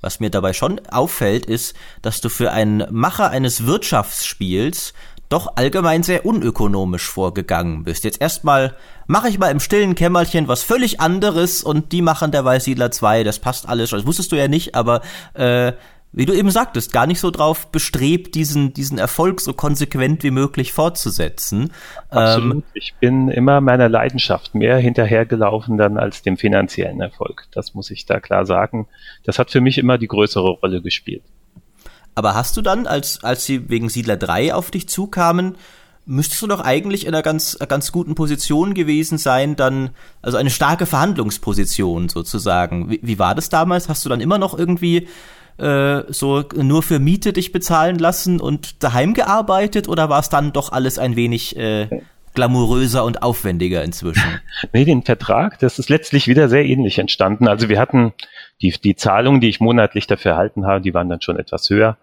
Was 0.00 0.20
mir 0.20 0.30
dabei 0.30 0.52
schon 0.52 0.80
auffällt, 0.88 1.46
ist, 1.46 1.74
dass 2.02 2.20
du 2.20 2.28
für 2.28 2.52
einen 2.52 2.84
Macher 2.90 3.30
eines 3.30 3.66
Wirtschaftsspiels 3.66 4.94
doch 5.28 5.56
allgemein 5.56 6.02
sehr 6.02 6.24
unökonomisch 6.24 7.06
vorgegangen 7.06 7.84
bist. 7.84 8.04
Jetzt 8.04 8.20
erstmal 8.20 8.74
mache 9.06 9.28
ich 9.28 9.38
mal 9.38 9.50
im 9.50 9.60
stillen 9.60 9.94
Kämmerchen 9.94 10.48
was 10.48 10.62
völlig 10.62 11.00
anderes 11.00 11.62
und 11.62 11.92
die 11.92 12.02
machen 12.02 12.30
der 12.30 12.44
Weißsiedler 12.44 12.90
2, 12.90 13.24
das 13.24 13.38
passt 13.38 13.68
alles. 13.68 13.90
Das 13.90 14.06
wusstest 14.06 14.32
du 14.32 14.36
ja 14.36 14.48
nicht, 14.48 14.74
aber 14.74 15.02
äh, 15.34 15.72
wie 16.12 16.24
du 16.24 16.32
eben 16.32 16.50
sagtest, 16.50 16.92
gar 16.92 17.06
nicht 17.06 17.20
so 17.20 17.30
drauf 17.30 17.70
bestrebt, 17.70 18.34
diesen, 18.34 18.72
diesen 18.72 18.98
Erfolg 18.98 19.40
so 19.40 19.52
konsequent 19.52 20.22
wie 20.22 20.30
möglich 20.30 20.72
fortzusetzen. 20.72 21.72
Absolut. 22.08 22.54
Ähm, 22.54 22.62
ich 22.74 22.94
bin 22.98 23.28
immer 23.28 23.60
meiner 23.60 23.88
Leidenschaft 23.88 24.54
mehr 24.54 24.78
hinterhergelaufen 24.78 25.76
dann 25.76 25.98
als 25.98 26.22
dem 26.22 26.36
finanziellen 26.36 27.00
Erfolg. 27.00 27.46
Das 27.52 27.74
muss 27.74 27.90
ich 27.90 28.06
da 28.06 28.20
klar 28.20 28.46
sagen. 28.46 28.88
Das 29.24 29.38
hat 29.38 29.50
für 29.50 29.60
mich 29.60 29.76
immer 29.76 29.98
die 29.98 30.08
größere 30.08 30.48
Rolle 30.48 30.80
gespielt. 30.80 31.22
Aber 32.14 32.34
hast 32.34 32.56
du 32.56 32.62
dann, 32.62 32.86
als, 32.86 33.22
als 33.22 33.44
sie 33.44 33.68
wegen 33.68 33.88
Siedler 33.88 34.16
3 34.16 34.54
auf 34.54 34.70
dich 34.70 34.88
zukamen, 34.88 35.56
müsstest 36.04 36.40
du 36.40 36.46
doch 36.46 36.60
eigentlich 36.60 37.04
in 37.04 37.14
einer 37.14 37.22
ganz, 37.22 37.58
ganz 37.68 37.92
guten 37.92 38.14
Position 38.14 38.72
gewesen 38.72 39.18
sein, 39.18 39.56
dann, 39.56 39.90
also 40.22 40.38
eine 40.38 40.50
starke 40.50 40.86
Verhandlungsposition 40.86 42.08
sozusagen. 42.08 42.90
Wie, 42.90 42.98
wie 43.02 43.18
war 43.18 43.34
das 43.34 43.50
damals? 43.50 43.90
Hast 43.90 44.04
du 44.04 44.08
dann 44.08 44.22
immer 44.22 44.38
noch 44.38 44.58
irgendwie 44.58 45.06
äh, 45.58 46.02
so 46.08 46.44
nur 46.54 46.82
für 46.82 46.98
Miete 46.98 47.32
dich 47.32 47.52
bezahlen 47.52 47.98
lassen 47.98 48.40
und 48.40 48.82
daheim 48.82 49.14
gearbeitet 49.14 49.88
oder 49.88 50.08
war 50.08 50.20
es 50.20 50.28
dann 50.28 50.52
doch 50.52 50.72
alles 50.72 50.98
ein 50.98 51.16
wenig 51.16 51.56
äh, 51.56 51.88
glamouröser 52.34 53.04
und 53.04 53.22
aufwendiger 53.22 53.82
inzwischen? 53.82 54.40
nee, 54.72 54.84
den 54.84 55.02
Vertrag, 55.02 55.58
das 55.58 55.78
ist 55.78 55.88
letztlich 55.88 56.28
wieder 56.28 56.48
sehr 56.48 56.64
ähnlich 56.64 56.98
entstanden. 56.98 57.48
Also 57.48 57.68
wir 57.68 57.78
hatten 57.78 58.12
die, 58.62 58.70
die 58.70 58.96
Zahlungen, 58.96 59.40
die 59.40 59.48
ich 59.48 59.60
monatlich 59.60 60.06
dafür 60.06 60.32
erhalten 60.32 60.66
habe, 60.66 60.80
die 60.80 60.94
waren 60.94 61.08
dann 61.08 61.20
schon 61.20 61.38
etwas 61.38 61.68
höher 61.70 61.98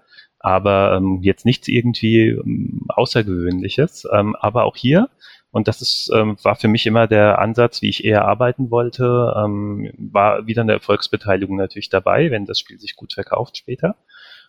aber 0.45 0.95
ähm, 0.95 1.22
jetzt 1.24 1.43
nichts 1.43 1.68
irgendwie 1.68 2.28
ähm, 2.28 2.86
Außergewöhnliches. 2.89 4.08
Ähm, 4.14 4.36
aber 4.39 4.66
auch 4.66 4.76
hier 4.76 5.10
und 5.56 5.70
das 5.70 5.82
ist, 5.82 6.12
ähm, 6.14 6.36
war 6.43 6.58
für 6.58 6.68
mich 6.68 6.86
immer 6.86 7.08
der 7.08 7.39
Ansatz, 7.39 7.82
wie 7.82 7.88
ich 7.88 8.03
eher 8.03 8.26
arbeiten 8.26 8.72
wollte. 8.72 9.34
Ähm, 9.38 9.89
war 9.97 10.45
wieder 10.47 10.64
eine 10.64 10.74
Erfolgsbeteiligung 10.74 11.56
natürlich 11.56 11.88
dabei, 11.88 12.30
wenn 12.30 12.43
das 12.43 12.60
Spiel 12.60 12.78
sich 12.78 12.97
gut 12.97 13.14
verkauft 13.14 13.56
später. 13.56 13.95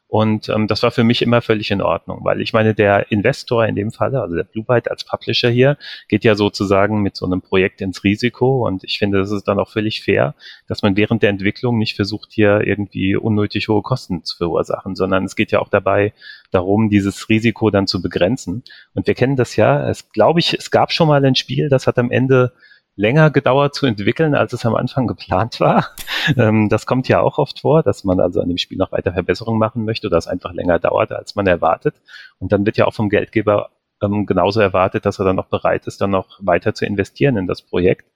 Und 0.09 0.49
ähm, 0.49 0.69
das 0.69 0.85
war 0.85 0.93
für 0.93 1.03
mich 1.03 1.21
immer 1.21 1.43
völlig 1.43 1.73
in 1.73 1.83
Ordnung, 1.83 2.21
weil 2.23 2.41
ich 2.41 2.53
meine, 2.53 2.75
der 2.75 3.11
Investor 3.11 3.67
in 3.67 3.75
dem 3.75 3.91
Falle, 3.91 4.21
also 4.23 4.37
der 4.37 4.45
Blue 4.45 4.65
Byte 4.65 4.89
als 4.89 5.05
Publisher 5.05 5.51
hier, 5.51 5.77
geht 6.09 6.23
ja 6.23 6.37
sozusagen 6.37 7.03
mit 7.03 7.17
so 7.17 7.27
einem 7.27 7.43
Projekt 7.43 7.81
ins 7.81 8.05
Risiko. 8.05 8.67
Und 8.67 8.85
ich 8.85 8.99
finde, 8.99 9.19
das 9.19 9.33
ist 9.33 9.49
dann 9.49 9.59
auch 9.59 9.69
völlig 9.69 10.03
fair, 10.03 10.37
dass 10.69 10.83
man 10.83 10.97
während 10.97 11.25
der 11.25 11.31
Entwicklung 11.31 11.79
nicht 11.79 11.97
versucht, 11.97 12.29
hier 12.31 12.61
irgendwie 12.65 13.17
unnötig 13.17 13.67
hohe 13.69 13.83
Kosten 13.83 14.23
zu 14.23 14.37
verursachen, 14.37 14.95
sondern 14.95 15.25
es 15.25 15.35
geht 15.35 15.51
ja 15.51 15.59
auch 15.59 15.69
dabei 15.69 16.13
darum, 16.53 16.89
dieses 16.89 17.29
Risiko 17.29 17.71
dann 17.71 17.89
zu 17.89 18.01
begrenzen. 18.01 18.63
Und 18.95 19.09
wir 19.09 19.15
kennen 19.15 19.35
das 19.35 19.57
ja. 19.57 19.89
Es 19.91 20.11
glaube 20.13 20.39
ich, 20.39 20.55
es 20.55 20.71
gab 20.71 20.93
schon 20.93 21.09
mal 21.09 21.25
ein 21.25 21.35
Spiel, 21.35 21.69
das 21.69 21.89
hat 21.89 21.99
am 21.99 22.13
Ende 22.13 22.53
länger 22.97 23.31
gedauert 23.31 23.75
zu 23.75 23.87
entwickeln, 23.87 24.35
als 24.35 24.53
es 24.53 24.65
am 24.67 24.75
Anfang 24.75 25.07
geplant 25.07 25.61
war. 25.61 25.89
Ähm, 26.37 26.69
das 26.69 26.87
kommt 26.87 27.07
ja 27.07 27.21
auch 27.21 27.39
oft 27.39 27.61
vor, 27.61 27.85
dass 27.85 28.03
man 28.03 28.19
also 28.19 28.41
an 28.41 28.49
dem 28.49 28.59
Spiel 28.59 28.79
noch 28.79 28.91
weiter 28.91 29.13
Verbesserungen 29.13 29.61
machen 29.61 29.85
möchte 29.85 30.09
oder 30.09 30.17
es 30.17 30.27
einfach 30.27 30.53
länger 30.53 30.81
dauert, 30.81 31.13
als 31.13 31.37
man 31.37 31.47
erwartet. 31.47 31.95
Und 32.41 32.51
dann 32.51 32.67
wird 32.67 32.79
ja 32.79 32.85
auch 32.87 32.95
vom 32.95 33.11
Geldgeber 33.11 33.71
ähm, 34.03 34.27
genauso 34.27 34.61
erwartet, 34.61 35.07
dass 35.07 35.21
er 35.21 35.25
dann 35.25 35.37
noch 35.37 35.47
bereit 35.47 35.87
ist, 35.87 36.01
dann 36.01 36.11
noch 36.11 36.41
weiter 36.41 36.75
zu 36.75 36.85
investieren 36.85 37.37
in 37.37 37.47
das 37.47 37.63
Projekt. 37.63 38.07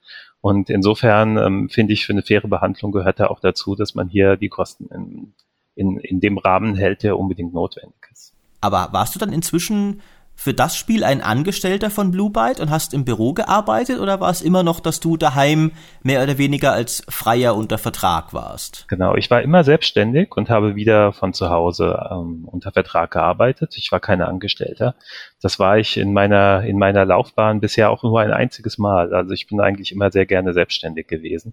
Und 0.41 0.71
insofern 0.71 1.37
ähm, 1.37 1.69
finde 1.69 1.93
ich, 1.93 2.05
für 2.05 2.13
eine 2.13 2.23
faire 2.23 2.49
Behandlung 2.49 2.91
gehört 2.91 3.21
da 3.21 3.29
auch 3.29 3.39
dazu, 3.39 3.77
dass 3.77 3.95
man 3.95 4.09
hier 4.09 4.37
die 4.37 4.49
Kosten 4.49 4.89
in, 4.93 5.35
in, 5.77 5.99
in 5.99 6.21
dem 6.21 6.39
Rahmen 6.39 6.75
hält, 6.75 7.05
der 7.05 7.17
unbedingt 7.17 7.55
notwendig 7.55 8.09
ist. 8.11 8.35
Aber 8.61 8.89
warst 8.91 9.15
du 9.15 9.19
dann 9.19 9.33
inzwischen 9.33 10.01
für 10.41 10.55
das 10.55 10.75
Spiel 10.75 11.05
ein 11.05 11.21
Angestellter 11.21 11.91
von 11.91 12.13
Blue 12.13 12.31
Byte 12.31 12.61
und 12.61 12.71
hast 12.71 12.95
im 12.95 13.05
Büro 13.05 13.35
gearbeitet 13.35 14.01
oder 14.01 14.21
war 14.21 14.31
es 14.31 14.41
immer 14.41 14.63
noch, 14.63 14.81
dass 14.81 14.99
du 14.99 15.19
daheim 15.19 15.73
mehr 16.03 16.23
oder 16.23 16.39
weniger 16.39 16.73
als 16.73 17.05
Freier 17.11 17.55
unter 17.55 17.77
Vertrag 17.77 18.33
warst? 18.33 18.87
Genau, 18.89 19.17
ich 19.17 19.31
war 19.31 19.43
immer 19.43 19.65
selbstständig 19.65 20.35
und 20.35 20.49
habe 20.49 20.77
wieder 20.77 21.13
von 21.13 21.35
zu 21.35 21.51
Hause 21.51 22.09
ähm, 22.11 22.49
unter 22.51 22.73
Vertrag 22.73 23.11
gearbeitet. 23.11 23.75
Ich 23.77 23.93
war 23.93 24.01
keine 24.01 24.29
Angestellter. 24.29 24.95
Das 25.43 25.59
war 25.59 25.77
ich 25.77 25.99
in 25.99 26.15
meiner, 26.15 26.63
in 26.63 26.79
meiner 26.79 27.05
Laufbahn 27.05 27.61
bisher 27.61 27.91
auch 27.91 28.03
nur 28.03 28.19
ein 28.19 28.33
einziges 28.33 28.79
Mal. 28.79 29.13
Also 29.13 29.35
ich 29.35 29.47
bin 29.47 29.61
eigentlich 29.61 29.93
immer 29.93 30.11
sehr 30.11 30.25
gerne 30.25 30.55
selbstständig 30.55 31.07
gewesen. 31.07 31.53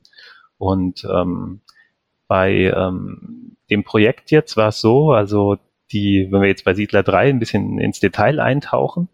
Und 0.57 1.05
ähm, 1.13 1.59
bei 2.29 2.73
ähm, 2.73 3.57
dem 3.69 3.83
Projekt 3.83 4.31
jetzt 4.31 4.55
war 4.55 4.69
es 4.69 4.79
so, 4.79 5.11
also 5.11 5.57
die, 5.91 6.27
wenn 6.31 6.41
wir 6.41 6.47
jetzt 6.47 6.65
bei 6.65 6.73
Siedler 6.73 7.03
3 7.03 7.29
ein 7.29 7.39
bisschen 7.39 7.79
ins 7.79 7.99
Detail 7.99 8.39
eintauchen, 8.39 9.09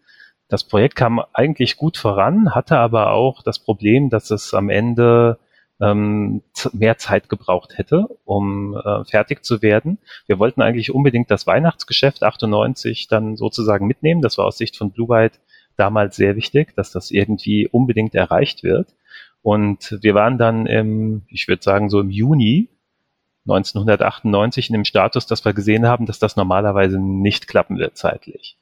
das 0.48 0.64
Projekt 0.64 0.96
kam 0.96 1.22
eigentlich 1.34 1.78
gut 1.78 1.98
voran, 1.98 2.54
hatte 2.54 2.78
aber 2.78 3.12
auch 3.12 3.42
das 3.42 3.60
Problem, 3.60 4.10
dass 4.10 4.30
es 4.30 4.54
am 4.54 4.70
Ende 4.70 5.40
ähm, 5.82 6.44
mehr 6.72 6.98
Zeit 6.98 7.30
gebraucht 7.30 7.78
hätte, 7.78 8.08
um 8.24 8.76
äh, 8.76 9.04
fertig 9.06 9.44
zu 9.44 9.62
werden. 9.62 9.98
Wir 10.28 10.40
wollten 10.40 10.62
eigentlich 10.62 10.94
unbedingt 10.94 11.32
das 11.32 11.48
Weihnachtsgeschäft 11.48 12.24
98 12.24 13.08
dann 13.08 13.36
sozusagen 13.36 13.88
mitnehmen. 13.88 14.22
Das 14.22 14.38
war 14.38 14.46
aus 14.46 14.58
Sicht 14.58 14.78
von 14.78 14.92
Blue 14.92 15.10
White 15.10 15.40
damals 15.76 16.16
sehr 16.16 16.36
wichtig, 16.36 16.76
dass 16.76 16.92
das 16.92 17.12
irgendwie 17.12 17.68
unbedingt 17.68 18.14
erreicht 18.14 18.64
wird. 18.64 18.96
Und 19.42 19.98
wir 20.02 20.14
waren 20.14 20.38
dann 20.38 20.68
im, 20.68 21.24
ich 21.28 21.48
würde 21.48 21.64
sagen, 21.64 21.90
so 21.90 22.00
im 22.00 22.12
Juni 22.12 22.70
1998 23.46 24.70
in 24.70 24.74
dem 24.74 24.86
Status, 24.86 25.26
dass 25.26 25.44
wir 25.44 25.54
gesehen 25.54 25.88
haben, 25.88 26.06
dass 26.06 26.20
das 26.20 26.36
normalerweise 26.36 27.00
nicht 27.00 27.48
klappen 27.48 27.78
wird 27.78 27.98
zeitlich. 27.98 28.58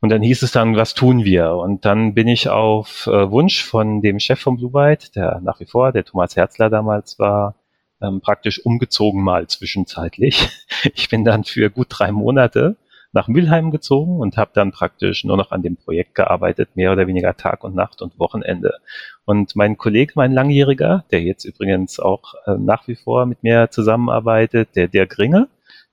Und 0.00 0.10
dann 0.10 0.22
hieß 0.22 0.42
es 0.42 0.52
dann, 0.52 0.76
was 0.76 0.94
tun 0.94 1.24
wir? 1.24 1.54
Und 1.54 1.84
dann 1.84 2.14
bin 2.14 2.28
ich 2.28 2.48
auf 2.48 3.06
äh, 3.08 3.30
Wunsch 3.30 3.64
von 3.64 4.00
dem 4.00 4.20
Chef 4.20 4.40
von 4.40 4.56
Blue 4.56 4.70
Byte, 4.70 5.16
der 5.16 5.40
nach 5.42 5.58
wie 5.58 5.66
vor, 5.66 5.90
der 5.92 6.04
Thomas 6.04 6.36
Herzler 6.36 6.70
damals 6.70 7.18
war, 7.18 7.56
ähm, 8.00 8.20
praktisch 8.20 8.64
umgezogen 8.64 9.22
mal 9.22 9.46
zwischenzeitlich. 9.46 10.48
Ich 10.94 11.08
bin 11.08 11.24
dann 11.24 11.42
für 11.42 11.70
gut 11.70 11.88
drei 11.90 12.12
Monate 12.12 12.76
nach 13.12 13.28
Mülheim 13.28 13.70
gezogen 13.70 14.20
und 14.20 14.36
habe 14.36 14.50
dann 14.54 14.72
praktisch 14.72 15.24
nur 15.24 15.36
noch 15.36 15.50
an 15.50 15.62
dem 15.62 15.76
Projekt 15.76 16.14
gearbeitet, 16.14 16.76
mehr 16.76 16.92
oder 16.92 17.06
weniger 17.06 17.36
Tag 17.36 17.64
und 17.64 17.74
Nacht 17.74 18.02
und 18.02 18.18
Wochenende. 18.18 18.74
Und 19.24 19.56
mein 19.56 19.78
Kollege, 19.78 20.12
mein 20.16 20.32
Langjähriger, 20.32 21.04
der 21.10 21.22
jetzt 21.22 21.44
übrigens 21.44 22.00
auch 22.00 22.34
äh, 22.46 22.56
nach 22.58 22.86
wie 22.86 22.96
vor 22.96 23.26
mit 23.26 23.42
mir 23.42 23.70
zusammenarbeitet, 23.70 24.76
der 24.76 24.88
der 24.88 25.06
Gringe, 25.06 25.48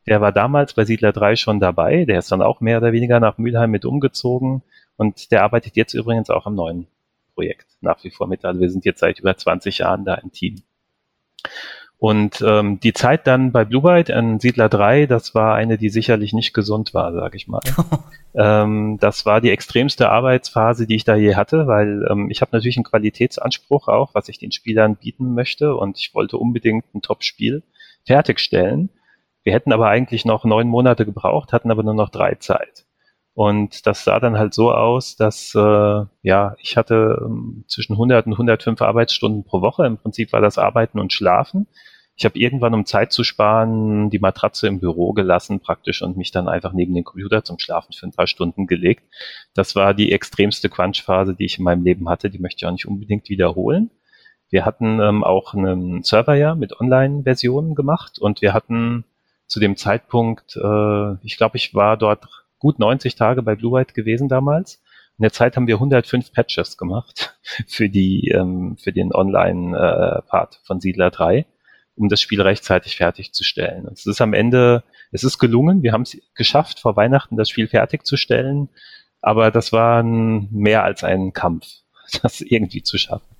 der 0.07 0.21
war 0.21 0.31
damals 0.31 0.73
bei 0.73 0.85
Siedler 0.85 1.13
3 1.13 1.35
schon 1.35 1.59
dabei, 1.59 2.05
der 2.05 2.19
ist 2.19 2.31
dann 2.31 2.41
auch 2.41 2.61
mehr 2.61 2.77
oder 2.77 2.91
weniger 2.91 3.19
nach 3.19 3.37
Mülheim 3.37 3.71
mit 3.71 3.85
umgezogen 3.85 4.61
und 4.97 5.31
der 5.31 5.43
arbeitet 5.43 5.75
jetzt 5.75 5.93
übrigens 5.93 6.29
auch 6.29 6.45
am 6.45 6.55
neuen 6.55 6.87
Projekt 7.33 7.67
nach 7.81 8.03
wie 8.03 8.11
vor 8.11 8.27
mit. 8.27 8.45
Also 8.45 8.59
wir 8.61 8.69
sind 8.69 8.85
jetzt 8.85 8.99
seit 8.99 9.19
über 9.19 9.35
20 9.35 9.79
Jahren 9.79 10.05
da 10.05 10.15
im 10.15 10.31
Team. 10.31 10.61
Und 11.97 12.43
ähm, 12.45 12.79
die 12.81 12.93
Zeit 12.93 13.25
dann 13.25 13.51
bei 13.51 13.63
Blue 13.63 13.81
Byte 13.81 14.11
an 14.11 14.39
Siedler 14.39 14.67
3, 14.69 15.05
das 15.05 15.33
war 15.33 15.55
eine, 15.55 15.77
die 15.77 15.89
sicherlich 15.89 16.33
nicht 16.33 16.53
gesund 16.53 16.93
war, 16.93 17.13
sag 17.13 17.35
ich 17.35 17.47
mal. 17.47 17.61
ähm, 18.35 18.97
das 18.99 19.25
war 19.25 19.39
die 19.39 19.49
extremste 19.49 20.09
Arbeitsphase, 20.09 20.87
die 20.87 20.95
ich 20.95 21.05
da 21.05 21.15
je 21.15 21.35
hatte, 21.35 21.67
weil 21.67 22.05
ähm, 22.09 22.29
ich 22.29 22.41
habe 22.41 22.51
natürlich 22.51 22.77
einen 22.77 22.83
Qualitätsanspruch 22.83 23.87
auch, 23.87 24.13
was 24.13 24.27
ich 24.27 24.37
den 24.37 24.51
Spielern 24.51 24.97
bieten 24.97 25.33
möchte 25.33 25.75
und 25.75 25.97
ich 25.97 26.13
wollte 26.13 26.37
unbedingt 26.37 26.85
ein 26.93 27.01
Top-Spiel 27.01 27.63
fertigstellen. 28.05 28.89
Wir 29.43 29.53
hätten 29.53 29.71
aber 29.71 29.87
eigentlich 29.87 30.25
noch 30.25 30.43
neun 30.43 30.67
Monate 30.67 31.05
gebraucht, 31.05 31.53
hatten 31.53 31.71
aber 31.71 31.83
nur 31.83 31.93
noch 31.93 32.09
drei 32.09 32.35
Zeit. 32.35 32.84
Und 33.35 33.85
das 33.85 34.05
sah 34.05 34.21
dann 34.21 34.37
halt 34.37 34.53
so 34.53 34.71
aus, 34.71 35.17
dass 35.17 35.53
äh, 35.55 36.05
ja 36.23 36.55
ich 36.57 36.77
hatte 36.77 37.21
ähm, 37.21 37.65
zwischen 37.67 37.93
100 37.93 38.27
und 38.27 38.33
105 38.33 38.81
Arbeitsstunden 38.81 39.43
pro 39.43 39.61
Woche. 39.61 39.85
Im 39.85 39.97
Prinzip 39.97 40.31
war 40.31 40.39
das 40.39 40.57
Arbeiten 40.57 40.99
und 40.99 41.11
Schlafen. 41.11 41.67
Ich 42.15 42.23
habe 42.23 42.39
irgendwann, 42.39 42.73
um 42.73 42.85
Zeit 42.85 43.11
zu 43.11 43.25
sparen, 43.25 44.09
die 44.09 44.19
Matratze 44.19 44.67
im 44.67 44.79
Büro 44.79 45.11
gelassen 45.11 45.59
praktisch 45.59 46.01
und 46.01 46.15
mich 46.15 46.31
dann 46.31 46.47
einfach 46.47 46.71
neben 46.71 46.93
den 46.93 47.03
Computer 47.03 47.43
zum 47.43 47.59
Schlafen 47.59 47.91
für 47.91 48.07
ein 48.07 48.13
paar 48.13 48.27
Stunden 48.27 48.67
gelegt. 48.67 49.03
Das 49.53 49.75
war 49.75 49.93
die 49.93 50.13
extremste 50.13 50.69
Quatschphase, 50.69 51.35
die 51.35 51.43
ich 51.43 51.57
in 51.57 51.65
meinem 51.65 51.83
Leben 51.83 52.07
hatte. 52.07 52.29
Die 52.29 52.39
möchte 52.39 52.59
ich 52.59 52.67
auch 52.67 52.71
nicht 52.71 52.87
unbedingt 52.87 53.27
wiederholen. 53.27 53.91
Wir 54.49 54.63
hatten 54.63 55.01
ähm, 55.01 55.25
auch 55.25 55.53
einen 55.53 56.03
Server 56.03 56.35
ja 56.35 56.55
mit 56.55 56.79
Online-Versionen 56.79 57.75
gemacht 57.75 58.17
und 58.17 58.41
wir 58.41 58.53
hatten 58.53 59.03
zu 59.47 59.59
dem 59.59 59.75
Zeitpunkt, 59.75 60.55
äh, 60.55 61.15
ich 61.21 61.35
glaube, 61.35 61.57
ich 61.57 61.75
war 61.75 61.97
dort 61.97 62.44
gut 62.65 62.79
90 62.79 63.13
Tage 63.13 63.43
bei 63.43 63.53
Blue 63.53 63.73
White 63.73 63.93
gewesen 63.93 64.27
damals. 64.27 64.81
In 65.19 65.21
der 65.21 65.31
Zeit 65.31 65.55
haben 65.55 65.67
wir 65.67 65.75
105 65.75 66.33
Patches 66.33 66.77
gemacht 66.77 67.37
für 67.67 67.89
die 67.89 68.29
ähm, 68.29 68.75
für 68.81 68.91
den 68.91 69.13
Online-Part 69.13 70.55
äh, 70.55 70.65
von 70.65 70.81
Siedler 70.81 71.11
3, 71.11 71.45
um 71.95 72.09
das 72.09 72.21
Spiel 72.21 72.41
rechtzeitig 72.41 72.95
fertigzustellen. 72.97 73.85
Und 73.85 73.99
es 73.99 74.07
ist 74.07 74.19
am 74.19 74.33
Ende, 74.33 74.83
es 75.11 75.23
ist 75.23 75.37
gelungen. 75.37 75.83
Wir 75.83 75.91
haben 75.91 76.01
es 76.01 76.17
geschafft, 76.33 76.79
vor 76.79 76.95
Weihnachten 76.95 77.37
das 77.37 77.51
Spiel 77.51 77.67
fertigzustellen, 77.67 78.69
aber 79.21 79.51
das 79.51 79.71
war 79.71 80.01
ein, 80.01 80.47
mehr 80.51 80.83
als 80.83 81.03
ein 81.03 81.33
Kampf, 81.33 81.67
das 82.23 82.41
irgendwie 82.41 82.81
zu 82.81 82.97
schaffen. 82.97 83.35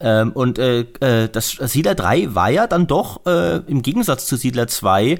Ähm, 0.00 0.32
und 0.32 0.58
äh, 0.58 0.80
äh, 1.00 1.30
das 1.30 1.52
Siedler 1.52 1.94
3 1.94 2.34
war 2.34 2.50
ja 2.50 2.66
dann 2.66 2.86
doch 2.86 3.24
äh, 3.24 3.60
im 3.66 3.80
Gegensatz 3.80 4.26
zu 4.26 4.36
Siedler 4.36 4.66
2 4.66 5.18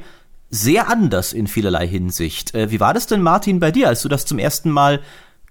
sehr 0.54 0.88
anders 0.88 1.32
in 1.32 1.48
vielerlei 1.48 1.86
Hinsicht. 1.86 2.54
Äh, 2.54 2.70
wie 2.70 2.80
war 2.80 2.94
das 2.94 3.06
denn, 3.06 3.22
Martin, 3.22 3.58
bei 3.58 3.72
dir, 3.72 3.88
als 3.88 4.02
du 4.02 4.08
das 4.08 4.24
zum 4.24 4.38
ersten 4.38 4.70
Mal 4.70 5.00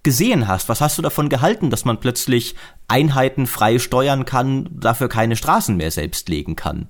gesehen 0.01 0.47
hast? 0.47 0.69
Was 0.69 0.81
hast 0.81 0.97
du 0.97 1.01
davon 1.01 1.27
gehalten, 1.29 1.69
dass 1.69 1.83
man 1.83 1.99
plötzlich 1.99 2.55
Einheiten 2.87 3.45
frei 3.45 3.79
steuern 3.79 4.25
kann, 4.25 4.69
dafür 4.71 5.09
keine 5.09 5.35
Straßen 5.35 5.75
mehr 5.75 5.91
selbst 5.91 6.29
legen 6.29 6.55
kann? 6.55 6.87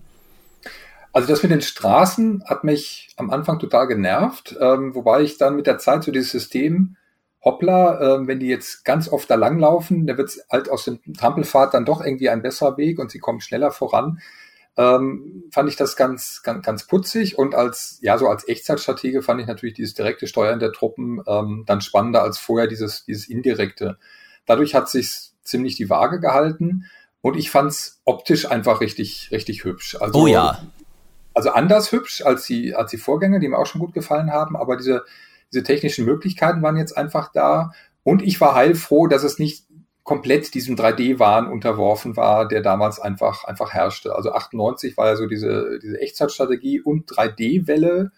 Also 1.12 1.28
das 1.28 1.44
mit 1.44 1.52
den 1.52 1.62
Straßen 1.62 2.44
hat 2.46 2.64
mich 2.64 3.14
am 3.18 3.30
Anfang 3.30 3.60
total 3.60 3.88
genervt, 3.88 4.56
ähm, 4.60 4.96
wobei 4.96 5.22
ich 5.22 5.38
dann 5.38 5.56
mit 5.56 5.68
der 5.68 5.78
Zeit 5.80 6.04
so 6.04 6.12
dieses 6.12 6.32
System 6.32 6.98
hoppla, 7.44 8.00
äh, 8.00 8.28
wenn 8.28 8.40
die 8.40 8.48
jetzt 8.48 8.86
ganz 8.86 9.10
oft 9.10 9.30
da 9.30 9.36
langlaufen, 9.36 10.08
da 10.08 10.18
wird 10.18 10.32
halt 10.52 10.70
aus 10.70 10.86
dem 10.86 11.00
Trampelfahrt 11.16 11.74
dann 11.74 11.86
doch 11.86 12.02
irgendwie 12.02 12.30
ein 12.30 12.42
besserer 12.42 12.78
Weg 12.78 13.00
und 13.00 13.12
sie 13.12 13.20
kommen 13.20 13.42
schneller 13.42 13.72
voran. 13.72 14.20
Ähm, 14.76 15.44
fand 15.52 15.70
ich 15.70 15.76
das 15.76 15.96
ganz, 15.96 16.42
ganz, 16.44 16.66
ganz 16.66 16.88
putzig 16.88 17.38
und 17.38 17.54
als, 17.54 18.00
ja, 18.02 18.18
so 18.18 18.28
als 18.28 18.48
Echtzeitstratege 18.48 19.22
fand 19.22 19.40
ich 19.40 19.46
natürlich 19.46 19.76
dieses 19.76 19.94
direkte 19.94 20.26
Steuern 20.26 20.60
der 20.60 20.72
Truppen 20.72 21.22
ähm, 21.28 21.64
dann 21.68 21.82
spannender 21.82 22.24
als 22.24 22.40
vorher 22.40 22.68
dieses, 22.68 23.06
dieses 23.06 23.30
indirekte. 23.30 24.00
Dadurch 24.48 24.74
hat 24.74 24.90
sich 24.90 25.32
ziemlich 25.44 25.76
die 25.76 25.92
Waage 25.92 26.20
gehalten 26.20 26.86
und 27.22 27.38
ich 27.38 27.52
fand's 27.52 28.02
optisch 28.04 28.50
einfach 28.50 28.82
richtig, 28.82 29.30
richtig 29.32 29.64
hübsch. 29.64 29.96
Also, 30.00 30.22
oh 30.22 30.28
ja. 30.28 30.64
Also 31.36 31.52
anders 31.52 31.92
hübsch 31.92 32.24
als 32.26 32.46
die, 32.46 32.76
als 32.76 32.92
die 32.92 32.98
Vorgänger, 32.98 33.40
die 33.40 33.48
mir 33.48 33.58
auch 33.58 33.66
schon 33.66 33.82
gut 33.82 33.94
gefallen 33.94 34.32
haben, 34.32 34.56
aber 34.56 34.76
diese, 34.76 35.04
diese 35.52 35.64
technischen 35.64 36.06
Möglichkeiten 36.06 36.62
waren 36.62 36.78
jetzt 36.78 36.98
einfach 36.98 37.32
da. 37.32 37.72
Und 38.04 38.22
ich 38.22 38.42
war 38.42 38.56
heilfroh, 38.56 39.08
dass 39.08 39.24
es 39.24 39.40
nicht 39.40 39.66
komplett 40.04 40.54
diesem 40.54 40.76
3D-Wahn 40.76 41.48
unterworfen 41.48 42.18
war, 42.18 42.48
der 42.48 42.62
damals 42.62 43.00
einfach, 43.00 43.46
einfach 43.46 43.74
herrschte. 43.74 44.16
Also 44.16 44.34
98 44.34 44.98
war 44.98 45.08
ja 45.08 45.16
so 45.16 45.28
diese, 45.28 45.80
diese 45.82 46.00
Echtzeitstrategie 46.00 46.82
und 46.82 47.10
3D-Welle. 47.10 48.12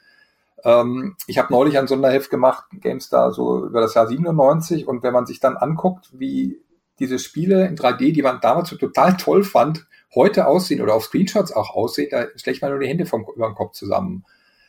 Ähm, 0.64 1.16
ich 1.28 1.38
habe 1.38 1.54
neulich 1.54 1.78
ein 1.78 1.88
Sonderheft 1.88 2.32
gemacht, 2.32 2.66
GameStar, 2.82 3.32
so 3.32 3.66
über 3.66 3.82
das 3.82 3.94
Jahr 3.94 4.08
97. 4.08 4.88
Und 4.88 5.04
wenn 5.04 5.14
man 5.14 5.28
sich 5.28 5.40
dann 5.40 5.58
anguckt, 5.58 6.10
wie 6.12 6.60
diese 6.98 7.20
Spiele 7.20 7.68
in 7.68 7.78
3D, 7.78 8.14
die 8.14 8.24
man 8.24 8.40
damals 8.42 8.70
so 8.70 8.78
total 8.78 9.16
toll 9.18 9.44
fand, 9.44 9.86
heute 10.16 10.48
aussehen 10.48 10.82
oder 10.82 10.96
auf 10.96 11.04
Screenshots 11.04 11.52
auch 11.52 11.76
aussehen, 11.76 12.08
da 12.10 12.26
schlägt 12.36 12.62
man 12.62 12.72
nur 12.72 12.80
die 12.80 12.88
Hände 12.88 13.06
vom, 13.06 13.26
über 13.36 13.48
den 13.48 13.56
Kopf 13.56 13.74
zusammen. 13.74 14.26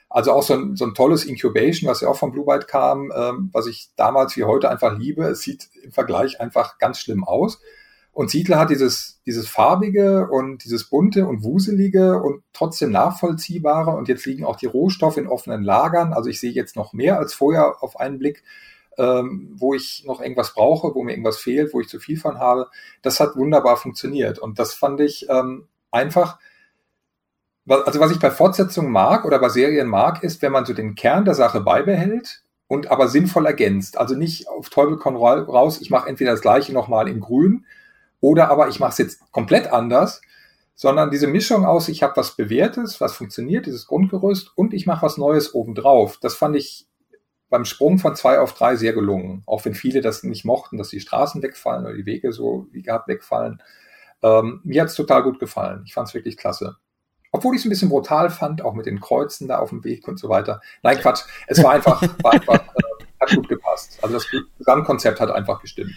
Also 0.09 0.33
auch 0.33 0.43
so 0.43 0.55
ein, 0.55 0.77
so 0.77 0.85
ein 0.85 0.95
tolles 0.95 1.25
Incubation, 1.25 1.91
was 1.91 2.01
ja 2.01 2.09
auch 2.09 2.17
von 2.17 2.33
Blue 2.33 2.47
Byte 2.47 2.69
kam, 2.69 3.13
ähm, 3.15 3.51
was 3.53 3.67
ich 3.67 3.91
damals 3.97 4.37
wie 4.37 4.45
heute 4.45 4.71
einfach 4.71 4.97
liebe. 4.97 5.25
Es 5.25 5.41
sieht 5.41 5.69
im 5.83 5.93
Vergleich 5.93 6.41
einfach 6.41 6.79
ganz 6.79 6.99
schlimm 6.99 7.25
aus. 7.25 7.61
Und 8.17 8.31
Siedler 8.31 8.59
hat 8.59 8.71
dieses, 8.71 9.21
dieses 9.27 9.47
farbige 9.47 10.29
und 10.29 10.65
dieses 10.65 10.89
bunte 10.89 11.27
und 11.27 11.45
wuselige 11.45 12.19
und 12.23 12.43
trotzdem 12.55 12.91
nachvollziehbare. 12.91 13.91
Und 13.91 14.09
jetzt 14.09 14.25
liegen 14.25 14.47
auch 14.47 14.57
die 14.57 14.65
Rohstoffe 14.65 15.19
in 15.19 15.27
offenen 15.27 15.63
Lagern. 15.63 16.15
Also 16.15 16.31
ich 16.31 16.41
sehe 16.41 16.53
jetzt 16.53 16.77
noch 16.77 16.95
mehr 16.95 17.19
als 17.19 17.35
vorher 17.35 17.83
auf 17.83 18.01
einen 18.01 18.19
Blick, 18.19 18.43
ähm, 18.97 19.55
wo 19.59 19.75
ich 19.75 20.05
noch 20.07 20.23
irgendwas 20.23 20.55
brauche, 20.55 20.95
wo 20.95 21.03
mir 21.03 21.13
irgendwas 21.13 21.37
fehlt, 21.37 21.75
wo 21.75 21.81
ich 21.81 21.89
zu 21.89 21.99
viel 21.99 22.19
von 22.19 22.39
habe. 22.39 22.71
Das 23.03 23.21
hat 23.21 23.37
wunderbar 23.37 23.77
funktioniert. 23.77 24.39
Und 24.39 24.59
das 24.59 24.73
fand 24.73 25.01
ich 25.03 25.27
ähm, 25.29 25.69
einfach 25.91 26.39
also 27.69 28.01
was 28.01 28.13
ich 28.13 28.19
bei 28.19 28.31
Fortsetzungen 28.31 28.93
mag 28.93 29.25
oder 29.25 29.39
bei 29.39 29.49
Serien 29.49 29.89
mag, 29.89 30.23
ist, 30.23 30.43
wenn 30.43 30.53
man 30.53 30.65
so 30.65 30.73
den 30.73 30.95
Kern 30.95 31.25
der 31.25 31.35
Sache 31.35 31.61
beibehält 31.61 32.43
und 32.69 32.91
aber 32.91 33.09
sinnvoll 33.09 33.47
ergänzt. 33.47 33.99
Also 33.99 34.15
nicht 34.15 34.49
auf 34.49 34.71
Teufel 34.71 34.97
komm 34.97 35.17
raus, 35.17 35.81
ich 35.81 35.91
mache 35.91 36.09
entweder 36.09 36.33
das 36.33 36.41
gleiche 36.41 36.73
nochmal 36.73 37.09
in 37.09 37.21
grün 37.21 37.67
oder 38.21 38.51
aber 38.51 38.69
ich 38.69 38.81
mache 38.81 38.91
es 38.93 38.99
jetzt 38.99 39.33
komplett 39.33 39.73
anders, 39.73 40.21
sondern 40.75 41.11
diese 41.11 41.27
Mischung 41.27 41.65
aus, 41.65 41.89
ich 41.89 42.03
habe 42.03 42.17
was 42.17 42.37
Bewährtes, 42.37 43.01
was 43.01 43.15
funktioniert, 43.15 43.67
dieses 43.67 43.87
Grundgerüst 43.87 44.53
und 44.57 44.75
ich 44.75 44.87
mache 44.87 45.07
was 45.07 45.17
Neues 45.17 45.55
obendrauf. 45.55 46.19
Das 46.21 46.35
fand 46.35 46.57
ich 46.57 46.87
beim 47.49 47.65
Sprung 47.65 47.99
von 47.99 48.15
zwei 48.17 48.41
auf 48.41 48.53
drei 48.53 48.77
sehr 48.77 48.93
gelungen. 48.93 49.43
Auch 49.47 49.65
wenn 49.65 49.75
viele 49.75 50.01
das 50.01 50.23
nicht 50.23 50.45
mochten, 50.45 50.77
dass 50.77 50.89
die 50.89 51.01
Straßen 51.01 51.43
wegfallen 51.43 51.87
oder 51.87 51.95
die 51.95 52.07
Wege 52.07 52.33
so 52.33 52.67
wie 52.73 52.83
gehabt 52.83 53.09
wegfallen. 53.09 53.63
Ähm, 54.23 54.61
mir 54.65 54.83
hat's 54.83 54.95
total 54.95 55.23
gut 55.23 55.39
gefallen. 55.39 55.83
Ich 55.87 55.95
fand's 55.95 56.15
wirklich 56.15 56.37
klasse. 56.37 56.77
Obwohl 57.37 57.55
ich 57.55 57.61
es 57.61 57.67
ein 57.67 57.69
bisschen 57.69 57.91
brutal 57.91 58.31
fand, 58.31 58.63
auch 58.63 58.73
mit 58.73 58.87
den 58.87 58.99
Kreuzen 58.99 59.47
da 59.47 59.59
auf 59.59 59.69
dem 59.69 59.85
Weg 59.85 60.09
und 60.09 60.19
so 60.19 60.31
weiter. 60.31 60.63
Nein, 60.83 60.99
Quatsch. 60.99 61.21
Es 61.47 61.63
war 61.63 61.73
einfach, 61.73 62.01
war 62.23 62.33
einfach 62.33 62.55
äh, 62.55 63.05
hat 63.21 63.31
gut 63.35 63.47
gepasst. 63.47 63.99
Also 64.01 64.15
das 64.15 64.27
Gesamtkonzept 64.59 65.21
hat 65.21 65.31
einfach 65.31 65.61
gestimmt. 65.61 65.93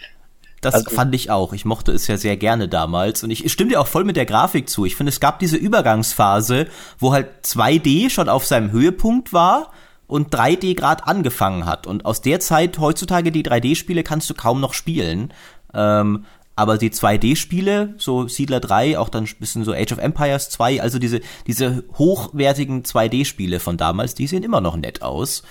Das 0.60 0.74
also, 0.74 0.90
fand 0.90 1.14
ich 1.14 1.30
auch. 1.30 1.54
Ich 1.54 1.64
mochte 1.64 1.92
es 1.92 2.06
ja 2.08 2.18
sehr 2.18 2.36
gerne 2.36 2.68
damals. 2.68 3.24
Und 3.24 3.30
ich 3.30 3.50
stimme 3.50 3.70
dir 3.70 3.80
auch 3.80 3.86
voll 3.86 4.04
mit 4.04 4.16
der 4.16 4.26
Grafik 4.26 4.68
zu. 4.68 4.84
Ich 4.84 4.96
finde, 4.96 5.08
es 5.08 5.18
gab 5.18 5.38
diese 5.38 5.56
Übergangsphase, 5.56 6.66
wo 6.98 7.14
halt 7.14 7.28
2D 7.46 8.10
schon 8.10 8.28
auf 8.28 8.44
seinem 8.44 8.70
Höhepunkt 8.70 9.32
war 9.32 9.72
und 10.06 10.34
3D 10.34 10.76
gerade 10.76 11.06
angefangen 11.06 11.64
hat. 11.64 11.86
Und 11.86 12.04
aus 12.04 12.20
der 12.20 12.40
Zeit, 12.40 12.78
heutzutage 12.78 13.32
die 13.32 13.44
3D-Spiele 13.44 14.02
kannst 14.02 14.28
du 14.28 14.34
kaum 14.34 14.60
noch 14.60 14.74
spielen. 14.74 15.32
Ähm, 15.72 16.26
aber 16.56 16.78
die 16.78 16.90
2D-Spiele, 16.90 17.94
so 17.96 18.28
Siedler 18.28 18.60
3, 18.60 18.98
auch 18.98 19.08
dann 19.08 19.24
ein 19.24 19.34
bisschen 19.38 19.64
so 19.64 19.72
Age 19.72 19.92
of 19.92 19.98
Empires 19.98 20.50
2, 20.50 20.82
also 20.82 20.98
diese, 20.98 21.20
diese 21.46 21.84
hochwertigen 21.96 22.82
2D-Spiele 22.82 23.60
von 23.60 23.76
damals, 23.76 24.14
die 24.14 24.26
sehen 24.26 24.42
immer 24.42 24.60
noch 24.60 24.76
nett 24.76 25.02
aus. 25.02 25.42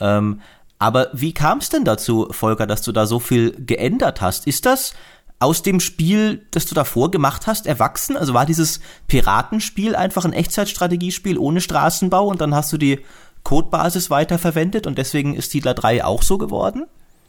Ähm, 0.00 0.40
aber 0.78 1.08
wie 1.12 1.32
kam 1.32 1.58
es 1.58 1.70
denn 1.70 1.84
dazu, 1.84 2.28
Volker, 2.30 2.66
dass 2.66 2.82
du 2.82 2.92
da 2.92 3.06
so 3.06 3.18
viel 3.18 3.52
geändert 3.64 4.20
hast? 4.20 4.46
Ist 4.46 4.66
das 4.66 4.94
aus 5.40 5.62
dem 5.62 5.80
Spiel, 5.80 6.46
das 6.50 6.66
du 6.66 6.74
davor 6.74 7.10
gemacht 7.10 7.46
hast, 7.46 7.66
erwachsen? 7.66 8.16
Also 8.16 8.34
war 8.34 8.46
dieses 8.46 8.80
Piratenspiel 9.06 9.96
einfach 9.96 10.24
ein 10.24 10.32
Echtzeitstrategiespiel 10.32 11.38
ohne 11.38 11.60
Straßenbau 11.60 12.26
und 12.26 12.40
dann 12.40 12.54
hast 12.54 12.72
du 12.72 12.78
die 12.78 13.00
Codebasis 13.42 14.10
weiterverwendet 14.10 14.86
und 14.86 14.98
deswegen 14.98 15.34
ist 15.34 15.50
Siedler 15.50 15.74
3 15.74 16.04
auch 16.04 16.22
so 16.22 16.38
geworden? 16.38 16.86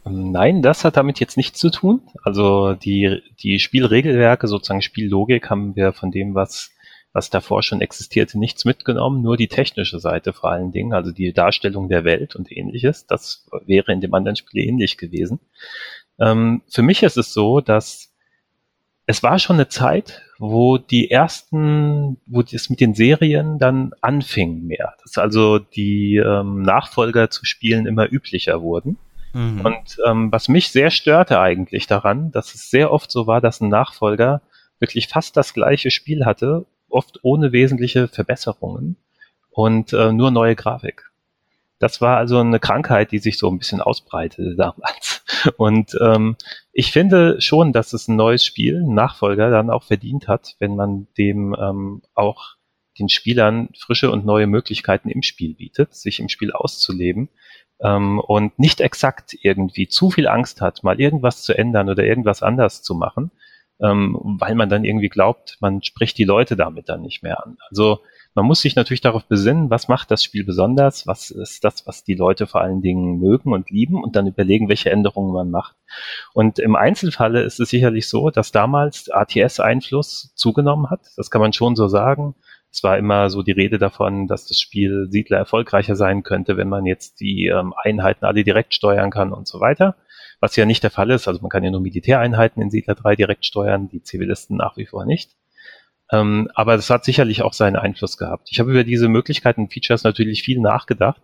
Nein, 0.09 0.61
das 0.61 0.83
hat 0.83 0.97
damit 0.97 1.19
jetzt 1.19 1.37
nichts 1.37 1.59
zu 1.59 1.69
tun. 1.69 2.01
Also 2.23 2.73
die, 2.73 3.21
die 3.41 3.59
Spielregelwerke, 3.59 4.47
sozusagen 4.47 4.81
Spiellogik, 4.81 5.49
haben 5.49 5.75
wir 5.75 5.93
von 5.93 6.11
dem, 6.11 6.35
was, 6.35 6.71
was 7.13 7.29
davor 7.29 7.63
schon 7.63 7.81
existierte, 7.81 8.39
nichts 8.39 8.65
mitgenommen, 8.65 9.21
nur 9.21 9.37
die 9.37 9.47
technische 9.47 9.99
Seite 9.99 10.33
vor 10.33 10.51
allen 10.51 10.71
Dingen, 10.71 10.93
also 10.93 11.11
die 11.11 11.33
Darstellung 11.33 11.89
der 11.89 12.03
Welt 12.03 12.35
und 12.35 12.51
ähnliches. 12.51 13.05
Das 13.05 13.47
wäre 13.65 13.91
in 13.91 14.01
dem 14.01 14.13
anderen 14.13 14.35
Spiel 14.35 14.67
ähnlich 14.67 14.97
gewesen. 14.97 15.39
Ähm, 16.19 16.61
für 16.69 16.81
mich 16.81 17.03
ist 17.03 17.17
es 17.17 17.33
so, 17.33 17.61
dass 17.61 18.09
es 19.05 19.23
war 19.23 19.39
schon 19.39 19.55
eine 19.55 19.69
Zeit, 19.69 20.21
wo 20.37 20.77
die 20.77 21.09
ersten, 21.09 22.17
wo 22.27 22.41
es 22.41 22.69
mit 22.69 22.79
den 22.79 22.93
Serien 22.93 23.57
dann 23.57 23.91
anfing 24.01 24.67
mehr. 24.67 24.93
Dass 25.01 25.17
also 25.17 25.57
die 25.57 26.17
ähm, 26.17 26.61
Nachfolger 26.61 27.31
zu 27.31 27.43
spielen 27.43 27.87
immer 27.87 28.11
üblicher 28.11 28.61
wurden. 28.61 28.97
Mhm. 29.33 29.61
Und 29.65 29.97
ähm, 30.05 30.31
was 30.31 30.47
mich 30.47 30.69
sehr 30.69 30.89
störte 30.89 31.39
eigentlich 31.39 31.87
daran, 31.87 32.31
dass 32.31 32.55
es 32.55 32.69
sehr 32.69 32.91
oft 32.91 33.11
so 33.11 33.27
war, 33.27 33.41
dass 33.41 33.61
ein 33.61 33.69
Nachfolger 33.69 34.41
wirklich 34.79 35.07
fast 35.07 35.37
das 35.37 35.53
gleiche 35.53 35.91
Spiel 35.91 36.25
hatte, 36.25 36.65
oft 36.89 37.19
ohne 37.21 37.51
wesentliche 37.51 38.07
Verbesserungen 38.07 38.97
und 39.51 39.93
äh, 39.93 40.11
nur 40.11 40.31
neue 40.31 40.55
Grafik. 40.55 41.09
Das 41.77 42.01
war 42.01 42.17
also 42.17 42.39
eine 42.39 42.59
Krankheit, 42.59 43.11
die 43.11 43.19
sich 43.19 43.37
so 43.37 43.49
ein 43.49 43.57
bisschen 43.57 43.81
ausbreitete 43.81 44.55
damals. 44.57 45.23
Und 45.57 45.97
ähm, 46.01 46.35
ich 46.73 46.91
finde 46.91 47.39
schon, 47.39 47.71
dass 47.71 47.93
es 47.93 48.07
ein 48.07 48.15
neues 48.15 48.43
Spiel, 48.43 48.83
ein 48.83 48.93
Nachfolger, 48.93 49.49
dann 49.49 49.69
auch 49.69 49.83
verdient 49.83 50.27
hat, 50.27 50.55
wenn 50.59 50.75
man 50.75 51.07
dem 51.17 51.55
ähm, 51.59 52.01
auch 52.15 52.55
den 52.97 53.07
Spielern 53.07 53.69
frische 53.77 54.11
und 54.11 54.25
neue 54.25 54.47
Möglichkeiten 54.47 55.09
im 55.09 55.21
Spiel 55.21 55.55
bietet, 55.55 55.95
sich 55.95 56.19
im 56.19 56.27
Spiel 56.27 56.51
auszuleben 56.51 57.29
ähm, 57.81 58.19
und 58.19 58.57
nicht 58.59 58.81
exakt 58.81 59.35
irgendwie 59.41 59.87
zu 59.87 60.09
viel 60.09 60.27
Angst 60.27 60.61
hat, 60.61 60.83
mal 60.83 60.99
irgendwas 60.99 61.41
zu 61.41 61.57
ändern 61.57 61.89
oder 61.89 62.03
irgendwas 62.03 62.43
anders 62.43 62.81
zu 62.81 62.95
machen, 62.95 63.31
ähm, 63.81 64.17
weil 64.39 64.55
man 64.55 64.69
dann 64.69 64.85
irgendwie 64.85 65.09
glaubt, 65.09 65.57
man 65.59 65.81
spricht 65.83 66.17
die 66.17 66.25
Leute 66.25 66.55
damit 66.55 66.89
dann 66.89 67.01
nicht 67.01 67.23
mehr 67.23 67.43
an. 67.43 67.57
Also 67.69 67.99
man 68.35 68.45
muss 68.45 68.61
sich 68.61 68.75
natürlich 68.75 69.01
darauf 69.01 69.25
besinnen, 69.25 69.69
was 69.69 69.87
macht 69.87 70.11
das 70.11 70.23
Spiel 70.23 70.43
besonders, 70.45 71.07
was 71.07 71.31
ist 71.31 71.63
das, 71.63 71.87
was 71.87 72.03
die 72.03 72.13
Leute 72.13 72.45
vor 72.45 72.61
allen 72.61 72.81
Dingen 72.81 73.19
mögen 73.19 73.53
und 73.53 73.71
lieben 73.71 74.03
und 74.03 74.15
dann 74.15 74.27
überlegen, 74.27 74.69
welche 74.69 74.91
Änderungen 74.91 75.33
man 75.33 75.49
macht. 75.49 75.75
Und 76.33 76.59
im 76.59 76.75
Einzelfalle 76.75 77.41
ist 77.41 77.59
es 77.59 77.69
sicherlich 77.69 78.07
so, 78.07 78.29
dass 78.29 78.51
damals 78.51 79.09
ATS-Einfluss 79.09 80.31
zugenommen 80.35 80.89
hat. 80.89 81.01
Das 81.17 81.31
kann 81.31 81.41
man 81.41 81.53
schon 81.53 81.75
so 81.75 81.87
sagen. 81.87 82.35
Es 82.71 82.83
war 82.83 82.97
immer 82.97 83.29
so 83.29 83.41
die 83.41 83.51
Rede 83.51 83.79
davon, 83.79 84.27
dass 84.27 84.45
das 84.45 84.59
Spiel 84.59 85.07
Siedler 85.09 85.37
erfolgreicher 85.37 85.95
sein 85.95 86.23
könnte, 86.23 86.55
wenn 86.55 86.69
man 86.69 86.85
jetzt 86.85 87.19
die 87.19 87.47
ähm, 87.47 87.73
Einheiten 87.83 88.25
alle 88.25 88.43
direkt 88.43 88.73
steuern 88.73 89.09
kann 89.09 89.33
und 89.33 89.47
so 89.47 89.59
weiter. 89.59 89.95
Was 90.39 90.55
ja 90.55 90.65
nicht 90.65 90.83
der 90.83 90.91
Fall 90.91 91.09
ist. 91.11 91.27
Also 91.27 91.41
man 91.41 91.49
kann 91.49 91.63
ja 91.63 91.71
nur 91.71 91.81
Militäreinheiten 91.81 92.61
in 92.61 92.69
Siedler 92.69 92.95
3 92.95 93.15
direkt 93.15 93.45
steuern, 93.45 93.89
die 93.89 94.03
Zivilisten 94.03 94.55
nach 94.55 94.77
wie 94.77 94.85
vor 94.85 95.05
nicht. 95.05 95.31
Ähm, 96.11 96.49
aber 96.55 96.75
das 96.75 96.89
hat 96.89 97.05
sicherlich 97.05 97.41
auch 97.41 97.53
seinen 97.53 97.75
Einfluss 97.75 98.17
gehabt. 98.17 98.49
Ich 98.51 98.59
habe 98.59 98.71
über 98.71 98.83
diese 98.83 99.09
Möglichkeiten 99.09 99.61
und 99.61 99.73
Features 99.73 100.03
natürlich 100.03 100.43
viel 100.43 100.59
nachgedacht. 100.59 101.21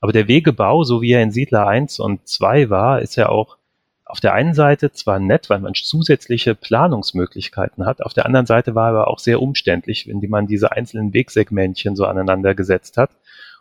Aber 0.00 0.12
der 0.12 0.28
Wegebau, 0.28 0.84
so 0.84 1.02
wie 1.02 1.12
er 1.12 1.22
in 1.22 1.30
Siedler 1.30 1.66
1 1.66 2.00
und 2.00 2.26
2 2.26 2.70
war, 2.70 3.00
ist 3.00 3.16
ja 3.16 3.28
auch 3.28 3.58
auf 4.06 4.20
der 4.20 4.34
einen 4.34 4.54
Seite 4.54 4.92
zwar 4.92 5.18
nett, 5.18 5.50
weil 5.50 5.58
man 5.58 5.74
zusätzliche 5.74 6.54
Planungsmöglichkeiten 6.54 7.84
hat, 7.84 8.00
auf 8.02 8.14
der 8.14 8.24
anderen 8.24 8.46
Seite 8.46 8.76
war 8.76 8.86
er 8.86 8.90
aber 8.90 9.08
auch 9.08 9.18
sehr 9.18 9.42
umständlich, 9.42 10.06
wenn 10.06 10.20
man 10.30 10.46
diese 10.46 10.72
einzelnen 10.72 11.12
Wegsegmentchen 11.12 11.96
so 11.96 12.06
aneinander 12.06 12.54
gesetzt 12.54 12.96
hat 12.96 13.10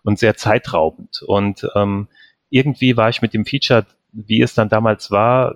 und 0.03 0.19
sehr 0.19 0.37
zeitraubend. 0.37 1.23
Und 1.23 1.67
ähm, 1.75 2.07
irgendwie 2.51 2.95
war 2.95 3.09
ich 3.09 3.23
mit 3.23 3.33
dem 3.33 3.45
Feature, 3.45 3.87
wie 4.15 4.41
es 4.41 4.53
dann 4.53 4.69
damals 4.69 5.11
war, 5.11 5.55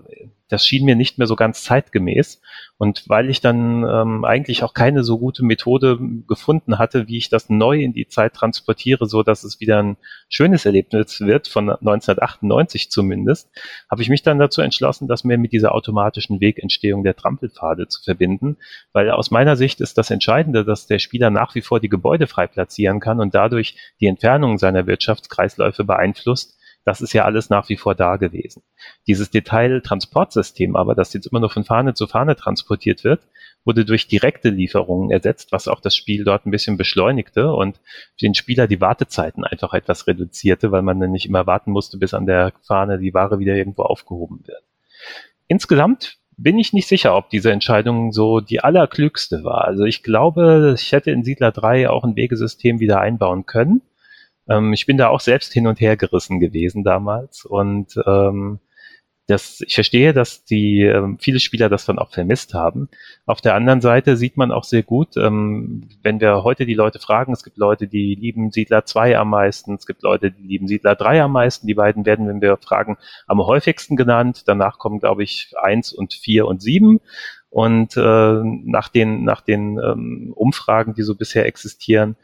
das 0.50 0.66
schien 0.66 0.84
mir 0.84 0.96
nicht 0.96 1.18
mehr 1.18 1.28
so 1.28 1.36
ganz 1.36 1.64
zeitgemäß. 1.64 2.42
Und 2.78 3.08
weil 3.08 3.30
ich 3.30 3.40
dann 3.40 3.84
ähm, 3.84 4.26
eigentlich 4.26 4.64
auch 4.64 4.74
keine 4.74 5.04
so 5.04 5.20
gute 5.20 5.46
Methode 5.46 6.00
gefunden 6.28 6.80
hatte, 6.80 7.08
wie 7.08 7.18
ich 7.18 7.30
das 7.30 7.50
neu 7.50 7.82
in 7.82 7.94
die 7.94 8.08
Zeit 8.08 8.34
transportiere, 8.34 9.06
so 9.06 9.22
dass 9.22 9.44
es 9.44 9.60
wieder 9.60 9.82
ein 9.82 9.98
schönes 10.28 10.66
Erlebnis 10.66 11.22
wird, 11.22 11.48
von 11.48 11.70
1998 11.70 12.90
zumindest, 12.90 13.50
habe 13.92 14.02
ich 14.02 14.10
mich 14.10 14.24
dann 14.24 14.40
dazu 14.40 14.62
entschlossen, 14.62 15.08
das 15.08 15.24
mehr 15.24 15.38
mit 15.38 15.52
dieser 15.52 15.76
automatischen 15.76 16.42
Wegentstehung 16.42 17.04
der 17.04 17.16
Trampelpfade 17.16 17.88
zu 17.88 18.02
verbinden, 18.02 18.58
weil 18.92 19.12
aus 19.12 19.30
meiner 19.30 19.56
Sicht 19.56 19.82
ist 19.82 19.98
das 19.98 20.10
Entscheidende, 20.10 20.66
dass 20.66 20.88
der 20.88 21.00
Spieler 21.00 21.30
nach 21.30 21.54
wie 21.54 21.62
vor 21.62 21.80
die 21.80 21.90
Gebäude 21.90 22.28
frei 22.28 22.48
platzieren 22.48 23.00
kann 23.00 23.20
und 23.20 23.36
dadurch 23.36 23.76
die 24.00 24.08
Entfernung 24.08 24.58
seiner 24.58 24.88
Wirtschaftskreisläufe 24.88 25.84
beeinflusst, 25.84 26.59
das 26.86 27.02
ist 27.02 27.14
ja 27.14 27.26
alles 27.26 27.50
nach 27.50 27.70
wie 27.70 27.78
vor 27.78 27.96
da 27.96 28.18
gewesen. 28.18 28.64
Dieses 29.08 29.30
Detail-Transportsystem 29.30 30.76
aber, 30.76 30.96
das 30.96 31.14
jetzt 31.14 31.28
immer 31.28 31.40
nur 31.40 31.50
von 31.50 31.64
Fahne 31.64 31.94
zu 31.94 32.08
Fahne 32.08 32.36
transportiert 32.36 33.04
wird, 33.04 33.28
wurde 33.66 33.86
durch 33.86 34.08
direkte 34.08 34.50
Lieferungen 34.50 35.12
ersetzt, 35.12 35.52
was 35.52 35.68
auch 35.68 35.82
das 35.82 35.96
Spiel 35.96 36.24
dort 36.24 36.46
ein 36.46 36.52
bisschen 36.52 36.78
beschleunigte 36.78 37.52
und 37.52 37.78
für 38.18 38.26
den 38.26 38.34
Spieler 38.34 38.68
die 38.68 38.82
Wartezeiten 38.82 39.44
einfach 39.44 39.74
etwas 39.74 40.08
reduzierte, 40.08 40.72
weil 40.72 40.82
man 40.82 41.00
dann 41.00 41.12
nicht 41.12 41.26
immer 41.26 41.46
warten 41.46 41.72
musste, 41.72 41.98
bis 41.98 42.14
an 42.14 42.26
der 42.26 42.54
Fahne 42.66 43.00
die 43.00 43.14
Ware 43.14 43.40
wieder 43.40 43.56
irgendwo 43.56 43.84
aufgehoben 43.84 44.42
wird. 44.46 44.64
Insgesamt 45.48 46.18
bin 46.38 46.58
ich 46.58 46.72
nicht 46.74 46.88
sicher, 46.88 47.16
ob 47.16 47.30
diese 47.30 47.52
Entscheidung 47.52 48.14
so 48.14 48.40
die 48.40 48.62
allerklügste 48.62 49.44
war. 49.44 49.66
Also 49.66 49.84
ich 49.84 50.04
glaube, 50.04 50.76
ich 50.80 50.92
hätte 50.94 51.12
in 51.12 51.24
Siedler 51.24 51.52
3 51.52 51.90
auch 51.90 52.04
ein 52.04 52.16
Wegesystem 52.16 52.80
wieder 52.80 53.02
einbauen 53.02 53.46
können. 53.46 53.82
Ähm, 54.50 54.74
ich 54.74 54.86
bin 54.86 54.98
da 54.98 55.10
auch 55.10 55.20
selbst 55.20 55.54
hin 55.54 55.68
und 55.68 55.80
her 55.80 55.98
gerissen 55.98 56.40
gewesen 56.40 56.84
damals 56.84 57.46
und 57.46 57.96
ähm, 58.06 58.60
das, 59.30 59.62
ich 59.62 59.76
verstehe, 59.76 60.12
dass 60.12 60.44
die 60.44 60.82
ähm, 60.82 61.20
viele 61.20 61.40
Spieler 61.40 61.70
das 61.70 61.86
dann 61.86 62.00
auch 62.00 62.12
vermisst 62.12 62.56
haben. 62.56 62.90
Auf 63.28 63.42
der 63.42 63.54
anderen 63.54 63.80
Seite 63.80 64.18
sieht 64.18 64.38
man 64.38 64.52
auch 64.52 64.64
sehr 64.64 64.82
gut, 64.82 65.18
ähm, 65.18 65.88
wenn 66.02 66.20
wir 66.20 66.44
heute 66.44 66.66
die 66.66 66.74
Leute 66.74 66.98
fragen, 66.98 67.32
es 67.32 67.44
gibt 67.44 67.58
Leute, 67.58 67.88
die 67.88 68.16
lieben 68.16 68.52
Siedler 68.52 68.86
2 68.86 69.20
am 69.20 69.30
meisten, 69.30 69.76
es 69.76 69.86
gibt 69.86 70.02
Leute, 70.02 70.32
die 70.32 70.42
lieben 70.42 70.68
Siedler 70.68 70.96
3 70.96 71.22
am 71.22 71.32
meisten. 71.32 71.68
Die 71.68 71.76
beiden 71.76 72.08
werden, 72.08 72.28
wenn 72.28 72.42
wir 72.42 72.58
fragen, 72.58 72.98
am 73.28 73.40
häufigsten 73.40 73.96
genannt. 73.96 74.44
Danach 74.48 74.80
kommen, 74.80 75.00
glaube 75.00 75.22
ich, 75.22 75.54
1 75.62 75.94
und 75.94 76.14
4 76.16 76.48
und 76.48 76.62
7. 76.64 77.00
Und 77.52 77.98
äh, 77.98 78.42
nach 78.44 78.90
den, 78.90 79.24
nach 79.24 79.42
den 79.42 79.78
ähm, 79.78 80.34
Umfragen, 80.36 80.96
die 80.96 81.04
so 81.04 81.16
bisher 81.16 81.46
existieren, 81.46 82.16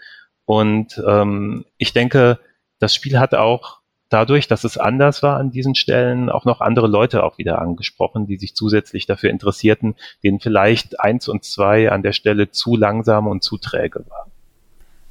und 0.46 1.02
ähm, 1.06 1.66
ich 1.78 1.94
denke, 1.94 2.40
das 2.80 2.94
Spiel 2.94 3.20
hat 3.20 3.34
auch 3.34 3.80
dadurch, 4.10 4.48
dass 4.48 4.64
es 4.64 4.78
anders 4.78 5.24
war 5.24 5.38
an 5.38 5.52
diesen 5.52 5.76
Stellen, 5.76 6.30
auch 6.30 6.46
noch 6.46 6.62
andere 6.62 6.88
Leute 6.88 7.24
auch 7.24 7.38
wieder 7.38 7.60
angesprochen, 7.60 8.28
die 8.28 8.38
sich 8.38 8.56
zusätzlich 8.56 9.06
dafür 9.08 9.30
interessierten, 9.30 9.96
denen 10.24 10.40
vielleicht 10.40 11.00
eins 11.00 11.28
und 11.28 11.44
zwei 11.44 11.92
an 11.92 12.04
der 12.04 12.14
Stelle 12.14 12.52
zu 12.52 12.76
langsam 12.76 13.28
und 13.28 13.44
zu 13.44 13.58
träge 13.58 14.06
war. 14.08 14.28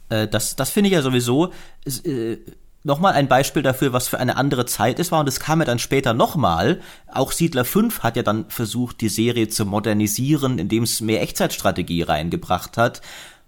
Äh, 0.08 0.28
das, 0.28 0.56
das 0.56 0.70
finde 0.70 0.88
ich 0.88 0.94
ja 0.94 1.02
sowieso 1.02 1.50
äh, 1.86 2.36
nochmal 2.84 3.14
ein 3.14 3.28
Beispiel 3.28 3.62
dafür, 3.62 3.92
was 3.92 4.08
für 4.08 4.20
eine 4.20 4.36
andere 4.36 4.66
Zeit 4.66 4.98
es 4.98 5.10
war. 5.10 5.20
Und 5.20 5.28
es 5.28 5.40
kam 5.40 5.58
ja 5.60 5.64
dann 5.64 5.78
später 5.78 6.14
nochmal. 6.14 6.80
Auch 7.12 7.32
Siedler 7.32 7.64
5 7.64 8.00
hat 8.00 8.16
ja 8.16 8.22
dann 8.22 8.48
versucht, 8.48 9.00
die 9.00 9.08
Serie 9.08 9.48
zu 9.48 9.66
modernisieren, 9.66 10.58
indem 10.58 10.84
es 10.84 11.00
mehr 11.00 11.22
Echtzeitstrategie 11.22 12.02
reingebracht 12.02 12.76
hat. 12.76 13.00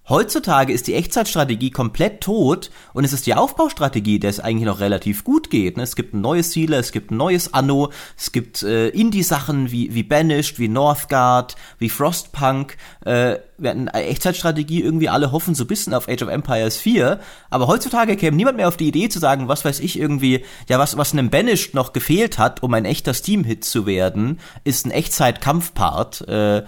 Heutzutage 0.09 0.73
ist 0.73 0.87
die 0.87 0.95
Echtzeitstrategie 0.95 1.73
komplett 1.73 2.21
tot 2.21 2.71
und 2.93 3.03
es 3.03 3.13
ist 3.13 3.27
die 3.27 3.35
Aufbaustrategie, 3.35 4.21
der 4.21 4.31
es 4.31 4.39
eigentlich 4.39 4.67
noch 4.67 4.79
relativ 4.79 5.25
gut 5.25 5.51
geht. 5.51 5.77
Ne? 5.77 5.83
Es 5.83 5.97
gibt 5.97 6.15
ein 6.15 6.21
neues 6.21 6.53
Ziele, 6.53 6.77
es 6.77 6.93
gibt 6.93 7.11
ein 7.11 7.17
neues 7.17 7.53
Anno, 7.53 7.91
es 8.17 8.31
gibt 8.31 8.63
äh, 8.63 8.89
Indie-Sachen 8.89 9.73
wie, 9.73 9.93
wie 9.95 10.05
Banished, 10.05 10.61
wie 10.61 10.69
Northgard, 10.69 11.57
wie 11.79 11.89
Frostpunk. 11.89 12.77
Äh, 13.05 13.39
wir 13.59 13.71
hatten 13.71 13.89
Echtzeitstrategie 13.89 14.81
irgendwie 14.81 15.09
alle 15.09 15.33
hoffen 15.33 15.57
so 15.57 15.65
ein 15.65 15.69
bisschen 15.69 15.93
auf 15.93 16.09
Age 16.09 16.23
of 16.23 16.29
Empires 16.29 16.77
4, 16.77 17.19
aber 17.51 17.67
heutzutage 17.67 18.17
käme 18.17 18.37
niemand 18.37 18.59
mehr 18.59 18.69
auf 18.69 18.77
die 18.77 18.87
Idee 18.87 19.09
zu 19.09 19.19
sagen, 19.19 19.49
was 19.49 19.65
weiß 19.65 19.81
ich 19.81 19.99
irgendwie, 19.99 20.45
ja 20.69 20.79
was, 20.79 20.97
was 20.97 21.15
einem 21.15 21.31
Banished 21.31 21.75
noch 21.75 21.93
gefehlt 21.93 22.39
hat, 22.39 22.63
um 22.63 22.73
ein 22.75 22.85
echter 22.85 23.13
Steam-Hit 23.13 23.65
zu 23.65 23.87
werden, 23.87 24.39
ist 24.63 24.87
ein 24.87 24.93
Echtzeit-Kampfpart. 24.93 26.29
Äh, 26.29 26.63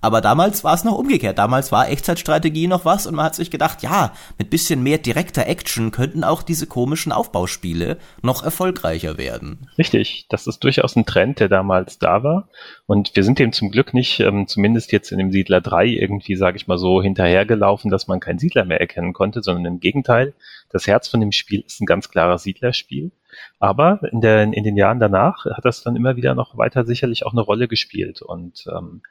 aber 0.00 0.20
damals 0.20 0.64
war 0.64 0.74
es 0.74 0.84
noch 0.84 0.96
umgekehrt. 0.96 1.38
Damals 1.38 1.72
war 1.72 1.88
Echtzeitstrategie 1.88 2.66
noch 2.66 2.84
was 2.84 3.06
und 3.06 3.14
man 3.14 3.26
hat 3.26 3.34
sich 3.34 3.50
gedacht, 3.50 3.82
ja, 3.82 4.12
mit 4.38 4.50
bisschen 4.50 4.82
mehr 4.82 4.98
direkter 4.98 5.46
Action 5.46 5.90
könnten 5.90 6.24
auch 6.24 6.42
diese 6.42 6.66
komischen 6.66 7.12
Aufbauspiele 7.12 7.98
noch 8.22 8.42
erfolgreicher 8.42 9.18
werden. 9.18 9.68
Richtig, 9.78 10.26
das 10.28 10.46
ist 10.46 10.64
durchaus 10.64 10.96
ein 10.96 11.06
Trend, 11.06 11.40
der 11.40 11.48
damals 11.48 11.98
da 11.98 12.22
war. 12.22 12.48
Und 12.86 13.14
wir 13.14 13.24
sind 13.24 13.38
dem 13.38 13.52
zum 13.52 13.70
Glück 13.70 13.94
nicht, 13.94 14.20
ähm, 14.20 14.46
zumindest 14.46 14.92
jetzt 14.92 15.12
in 15.12 15.18
dem 15.18 15.30
Siedler 15.32 15.60
3 15.60 15.86
irgendwie, 15.86 16.36
sage 16.36 16.56
ich 16.56 16.66
mal 16.66 16.78
so, 16.78 17.02
hinterhergelaufen, 17.02 17.90
dass 17.90 18.08
man 18.08 18.20
keinen 18.20 18.38
Siedler 18.38 18.64
mehr 18.64 18.80
erkennen 18.80 19.12
konnte, 19.12 19.42
sondern 19.42 19.66
im 19.66 19.80
Gegenteil, 19.80 20.34
das 20.70 20.86
Herz 20.86 21.08
von 21.08 21.20
dem 21.20 21.32
Spiel 21.32 21.62
ist 21.66 21.80
ein 21.80 21.86
ganz 21.86 22.08
klarer 22.08 22.38
Siedlerspiel. 22.38 23.10
Aber 23.58 24.00
in, 24.10 24.20
der, 24.20 24.42
in 24.42 24.64
den 24.64 24.76
Jahren 24.76 25.00
danach 25.00 25.44
hat 25.44 25.64
das 25.64 25.82
dann 25.82 25.96
immer 25.96 26.16
wieder 26.16 26.34
noch 26.34 26.56
weiter 26.56 26.84
sicherlich 26.84 27.26
auch 27.26 27.32
eine 27.32 27.40
Rolle 27.40 27.68
gespielt. 27.68 28.22
Und 28.22 28.66
ähm, 28.72 29.02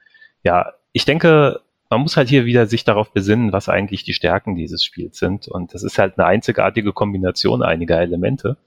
ja, 0.44 0.74
ich 0.92 1.06
denke, 1.06 1.62
man 1.90 2.02
muss 2.02 2.18
halt 2.18 2.30
hier 2.30 2.46
wieder 2.46 2.68
sich 2.68 2.84
darauf 2.84 3.12
besinnen, 3.12 3.52
was 3.52 3.68
eigentlich 3.68 4.04
die 4.04 4.14
Stärken 4.14 4.56
dieses 4.56 4.84
Spiels 4.84 5.18
sind. 5.18 5.48
Und 5.48 5.74
das 5.74 5.84
ist 5.84 5.98
halt 5.98 6.18
eine 6.18 6.28
einzigartige 6.28 6.94
Kombination 6.94 7.64
einiger 7.64 8.00
Elemente. 8.00 8.58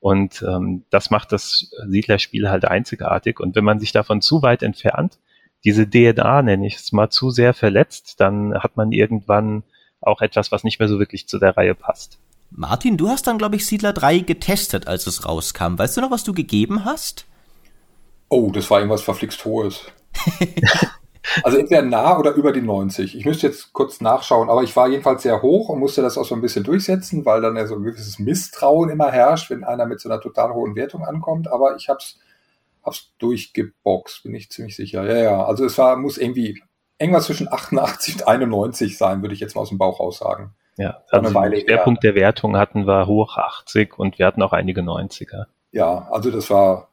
Und 0.00 0.42
ähm, 0.42 0.84
das 0.90 1.10
macht 1.10 1.30
das 1.30 1.70
Siedlerspiel 1.86 2.50
halt 2.50 2.64
einzigartig. 2.64 3.38
Und 3.38 3.54
wenn 3.54 3.64
man 3.64 3.78
sich 3.78 3.92
davon 3.92 4.20
zu 4.20 4.42
weit 4.42 4.64
entfernt, 4.64 5.18
diese 5.64 5.88
DNA, 5.88 6.42
nenne 6.42 6.66
ich 6.66 6.74
es 6.74 6.90
mal, 6.90 7.08
zu 7.08 7.30
sehr 7.30 7.54
verletzt, 7.54 8.20
dann 8.20 8.52
hat 8.54 8.76
man 8.76 8.90
irgendwann 8.90 9.62
auch 10.00 10.20
etwas, 10.20 10.50
was 10.50 10.64
nicht 10.64 10.80
mehr 10.80 10.88
so 10.88 10.98
wirklich 10.98 11.28
zu 11.28 11.38
der 11.38 11.56
Reihe 11.56 11.76
passt. 11.76 12.18
Martin, 12.50 12.96
du 12.96 13.08
hast 13.08 13.28
dann, 13.28 13.38
glaube 13.38 13.54
ich, 13.54 13.64
Siedler 13.64 13.92
3 13.92 14.18
getestet, 14.18 14.88
als 14.88 15.06
es 15.06 15.24
rauskam. 15.24 15.78
Weißt 15.78 15.96
du 15.96 16.00
noch, 16.00 16.10
was 16.10 16.24
du 16.24 16.34
gegeben 16.34 16.84
hast? 16.84 17.26
Oh, 18.28 18.50
das 18.50 18.68
war 18.70 18.78
irgendwas 18.78 19.02
verflixt 19.02 19.44
Hohes. 19.44 19.86
Also 21.42 21.58
entweder 21.58 21.82
nah 21.82 22.18
oder 22.18 22.32
über 22.32 22.52
die 22.52 22.62
90. 22.62 23.16
Ich 23.16 23.24
müsste 23.24 23.46
jetzt 23.46 23.72
kurz 23.72 24.00
nachschauen, 24.00 24.50
aber 24.50 24.62
ich 24.62 24.74
war 24.74 24.88
jedenfalls 24.88 25.22
sehr 25.22 25.42
hoch 25.42 25.68
und 25.68 25.78
musste 25.78 26.02
das 26.02 26.18
auch 26.18 26.24
so 26.24 26.34
ein 26.34 26.40
bisschen 26.40 26.64
durchsetzen, 26.64 27.24
weil 27.24 27.40
dann 27.40 27.56
ja 27.56 27.66
so 27.66 27.76
ein 27.76 27.82
gewisses 27.82 28.18
Misstrauen 28.18 28.90
immer 28.90 29.10
herrscht, 29.10 29.50
wenn 29.50 29.64
einer 29.64 29.86
mit 29.86 30.00
so 30.00 30.08
einer 30.08 30.20
total 30.20 30.52
hohen 30.52 30.74
Wertung 30.74 31.04
ankommt. 31.04 31.48
Aber 31.48 31.76
ich 31.76 31.88
hab's, 31.88 32.18
hab's 32.84 33.12
durchgeboxt, 33.18 34.24
bin 34.24 34.34
ich 34.34 34.50
ziemlich 34.50 34.76
sicher. 34.76 35.04
Ja, 35.04 35.16
ja. 35.16 35.44
Also 35.44 35.64
es 35.64 35.78
war, 35.78 35.96
muss 35.96 36.18
irgendwie 36.18 36.62
irgendwas 36.98 37.26
zwischen 37.26 37.52
88 37.52 38.16
und 38.16 38.28
91 38.28 38.98
sein, 38.98 39.22
würde 39.22 39.34
ich 39.34 39.40
jetzt 39.40 39.54
mal 39.54 39.62
aus 39.62 39.68
dem 39.68 39.78
Bauch 39.78 40.00
raus 40.00 40.18
sagen. 40.18 40.54
Ja, 40.78 41.02
also 41.10 41.30
der 41.30 41.60
Schwerpunkt 41.60 42.02
der 42.02 42.14
Wertung 42.14 42.56
hatten 42.56 42.86
wir 42.86 43.06
hoch 43.06 43.36
80 43.36 43.98
und 43.98 44.18
wir 44.18 44.26
hatten 44.26 44.42
auch 44.42 44.52
einige 44.52 44.80
90er. 44.80 45.44
Ja, 45.70 46.08
also 46.10 46.30
das 46.30 46.48
war 46.50 46.88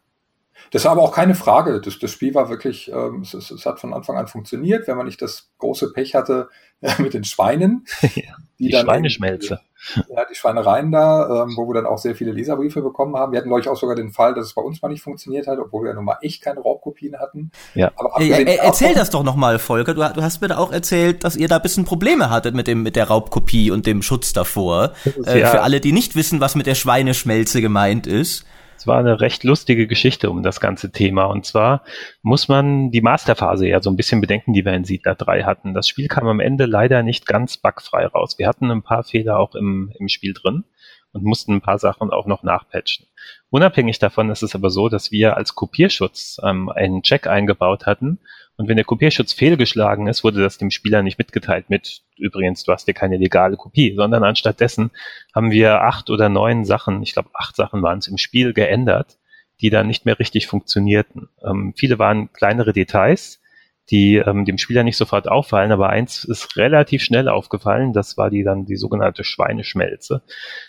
Das 0.71 0.85
war 0.85 0.91
aber 0.91 1.01
auch 1.01 1.13
keine 1.13 1.35
Frage. 1.35 1.81
Das, 1.81 1.99
das 1.99 2.11
Spiel 2.11 2.33
war 2.35 2.49
wirklich, 2.49 2.91
ähm, 2.91 3.21
es, 3.21 3.33
es, 3.33 3.51
es, 3.51 3.65
hat 3.65 3.79
von 3.79 3.93
Anfang 3.93 4.17
an 4.17 4.27
funktioniert, 4.27 4.87
wenn 4.87 4.97
man 4.97 5.05
nicht 5.05 5.21
das 5.21 5.49
große 5.57 5.91
Pech 5.93 6.15
hatte 6.15 6.49
äh, 6.81 7.01
mit 7.01 7.13
den 7.13 7.23
Schweinen. 7.23 7.85
ja, 8.01 8.35
die, 8.59 8.69
die 8.69 8.73
Schweineschmelze. 8.73 9.59
Ja, 9.95 10.25
die 10.29 10.35
Schweinereien 10.35 10.91
da, 10.91 11.43
ähm, 11.43 11.53
wo 11.55 11.65
wir 11.67 11.73
dann 11.73 11.85
auch 11.85 11.97
sehr 11.97 12.13
viele 12.13 12.33
Leserbriefe 12.33 12.81
bekommen 12.81 13.15
haben. 13.15 13.31
Wir 13.31 13.39
hatten, 13.39 13.47
glaube 13.47 13.61
ich, 13.61 13.69
auch 13.69 13.77
sogar 13.77 13.95
den 13.95 14.11
Fall, 14.11 14.33
dass 14.33 14.47
es 14.47 14.53
bei 14.53 14.61
uns 14.61 14.81
mal 14.81 14.89
nicht 14.89 15.01
funktioniert 15.01 15.47
hat, 15.47 15.57
obwohl 15.57 15.83
wir 15.83 15.89
ja 15.89 15.95
nun 15.95 16.03
mal 16.03 16.17
echt 16.21 16.41
keine 16.41 16.59
Raubkopien 16.59 17.17
hatten. 17.17 17.51
Ja. 17.75 17.91
Aber 17.95 18.19
Ey, 18.19 18.29
äh, 18.29 18.57
erzähl 18.57 18.93
das 18.93 19.09
doch 19.09 19.23
nochmal, 19.23 19.57
Volker. 19.57 19.93
Du, 19.93 20.01
du, 20.01 20.21
hast 20.21 20.41
mir 20.41 20.49
da 20.49 20.57
auch 20.57 20.73
erzählt, 20.73 21.23
dass 21.23 21.37
ihr 21.37 21.47
da 21.47 21.55
ein 21.55 21.61
bisschen 21.61 21.85
Probleme 21.85 22.29
hattet 22.29 22.55
mit 22.55 22.67
dem 22.67 22.83
mit 22.83 22.97
der 22.97 23.07
Raubkopie 23.07 23.71
und 23.71 23.85
dem 23.85 24.01
Schutz 24.01 24.33
davor. 24.33 24.91
Äh, 25.25 25.39
ja. 25.39 25.49
Für 25.49 25.61
alle, 25.61 25.79
die 25.79 25.93
nicht 25.93 26.17
wissen, 26.17 26.41
was 26.41 26.55
mit 26.55 26.67
der 26.67 26.75
Schweineschmelze 26.75 27.61
gemeint 27.61 28.05
ist. 28.05 28.45
Es 28.79 28.87
war 28.87 28.97
eine 28.97 29.19
recht 29.19 29.43
lustige 29.43 29.87
Geschichte 29.87 30.29
um 30.29 30.41
das 30.41 30.61
ganze 30.61 30.89
Thema. 30.89 31.25
Und 31.25 31.45
zwar 31.45 31.83
muss 32.21 32.47
man 32.47 32.91
die 32.91 33.01
Masterphase 33.01 33.67
ja 33.67 33.81
so 33.81 33.89
ein 33.89 33.97
bisschen 33.97 34.21
bedenken, 34.21 34.53
die 34.53 34.63
wir 34.63 34.71
in 34.71 34.85
Siedler 34.85 35.15
3 35.15 35.43
hatten. 35.43 35.73
Das 35.73 35.89
Spiel 35.89 36.07
kam 36.07 36.27
am 36.27 36.39
Ende 36.39 36.65
leider 36.65 37.03
nicht 37.03 37.25
ganz 37.25 37.57
bugfrei 37.57 38.05
raus. 38.05 38.39
Wir 38.39 38.47
hatten 38.47 38.71
ein 38.71 38.81
paar 38.81 39.03
Fehler 39.03 39.37
auch 39.37 39.53
im, 39.53 39.91
im 39.99 40.07
Spiel 40.07 40.33
drin 40.33 40.63
und 41.11 41.25
mussten 41.25 41.55
ein 41.55 41.61
paar 41.61 41.77
Sachen 41.77 42.09
auch 42.09 42.25
noch 42.25 42.43
nachpatchen. 42.43 43.05
Unabhängig 43.49 43.99
davon 43.99 44.29
ist 44.29 44.43
es 44.43 44.55
aber 44.55 44.69
so, 44.69 44.87
dass 44.87 45.11
wir 45.11 45.35
als 45.35 45.55
Kopierschutz 45.55 46.39
ähm, 46.41 46.69
einen 46.69 47.01
Check 47.01 47.27
eingebaut 47.27 47.85
hatten, 47.85 48.19
und 48.59 48.67
wenn 48.67 48.75
der 48.75 48.83
Kopierschutz 48.83 49.31
fehlgeschlagen 49.31 50.07
ist, 50.07 50.25
wurde 50.25 50.41
das 50.41 50.57
dem 50.57 50.69
Spieler 50.69 51.01
nicht 51.01 51.17
mitgeteilt 51.17 51.69
mit, 51.69 52.01
übrigens, 52.17 52.65
du 52.65 52.73
hast 52.73 52.89
dir 52.89 52.93
keine 52.93 53.15
legale 53.15 53.55
Kopie, 53.55 53.93
sondern 53.95 54.25
anstattdessen 54.25 54.91
haben 55.33 55.51
wir 55.51 55.83
acht 55.83 56.09
oder 56.09 56.27
neun 56.27 56.65
Sachen, 56.65 57.01
ich 57.01 57.13
glaube 57.13 57.29
acht 57.33 57.55
Sachen 57.55 57.81
waren 57.83 57.99
es 57.99 58.09
im 58.09 58.17
Spiel 58.17 58.51
geändert, 58.51 59.17
die 59.61 59.69
dann 59.69 59.87
nicht 59.87 60.05
mehr 60.05 60.19
richtig 60.19 60.47
funktionierten. 60.47 61.29
Ähm, 61.41 61.73
viele 61.77 61.99
waren 61.99 62.33
kleinere 62.33 62.73
Details, 62.73 63.39
die 63.91 64.17
ähm, 64.17 64.43
dem 64.43 64.57
Spieler 64.57 64.83
nicht 64.83 64.97
sofort 64.97 65.29
auffallen, 65.29 65.71
aber 65.71 65.87
eins 65.87 66.25
ist 66.25 66.57
relativ 66.57 67.01
schnell 67.01 67.29
aufgefallen, 67.29 67.93
das 67.93 68.17
war 68.17 68.29
die 68.29 68.43
dann 68.43 68.65
die 68.65 68.75
sogenannte 68.75 69.23
Schweineschmelze. 69.23 70.21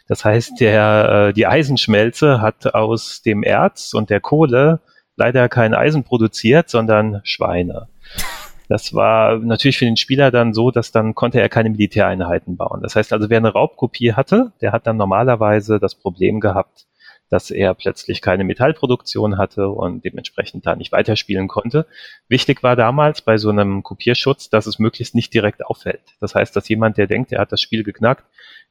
Das 0.06 0.24
heißt, 0.24 0.60
der, 0.60 1.30
äh, 1.30 1.32
die 1.32 1.48
Eisenschmelze 1.48 2.40
hat 2.40 2.72
aus 2.72 3.20
dem 3.22 3.42
Erz 3.42 3.94
und 3.94 4.10
der 4.10 4.20
Kohle 4.20 4.80
leider 5.20 5.48
kein 5.48 5.74
Eisen 5.74 6.02
produziert, 6.02 6.70
sondern 6.70 7.20
Schweine. 7.24 7.88
Das 8.68 8.94
war 8.94 9.38
natürlich 9.38 9.78
für 9.78 9.84
den 9.84 9.96
Spieler 9.96 10.30
dann 10.30 10.54
so, 10.54 10.70
dass 10.70 10.92
dann 10.92 11.14
konnte 11.14 11.40
er 11.40 11.48
keine 11.48 11.70
Militäreinheiten 11.70 12.56
bauen. 12.56 12.80
Das 12.82 12.96
heißt 12.96 13.12
also, 13.12 13.28
wer 13.28 13.38
eine 13.38 13.52
Raubkopie 13.52 14.14
hatte, 14.14 14.52
der 14.60 14.72
hat 14.72 14.86
dann 14.86 14.96
normalerweise 14.96 15.78
das 15.78 15.94
Problem 15.94 16.40
gehabt, 16.40 16.86
dass 17.30 17.50
er 17.50 17.74
plötzlich 17.74 18.22
keine 18.22 18.44
Metallproduktion 18.44 19.38
hatte 19.38 19.68
und 19.68 20.04
dementsprechend 20.04 20.66
da 20.66 20.74
nicht 20.74 20.92
weiterspielen 20.92 21.48
konnte. 21.48 21.86
Wichtig 22.28 22.62
war 22.62 22.76
damals 22.76 23.22
bei 23.22 23.38
so 23.38 23.50
einem 23.50 23.82
Kopierschutz, 23.82 24.50
dass 24.50 24.66
es 24.66 24.78
möglichst 24.78 25.14
nicht 25.14 25.34
direkt 25.34 25.64
auffällt. 25.66 26.02
Das 26.20 26.34
heißt, 26.34 26.54
dass 26.56 26.68
jemand, 26.68 26.96
der 26.96 27.06
denkt, 27.06 27.32
er 27.32 27.40
hat 27.40 27.52
das 27.52 27.60
Spiel 27.60 27.84
geknackt, 27.84 28.24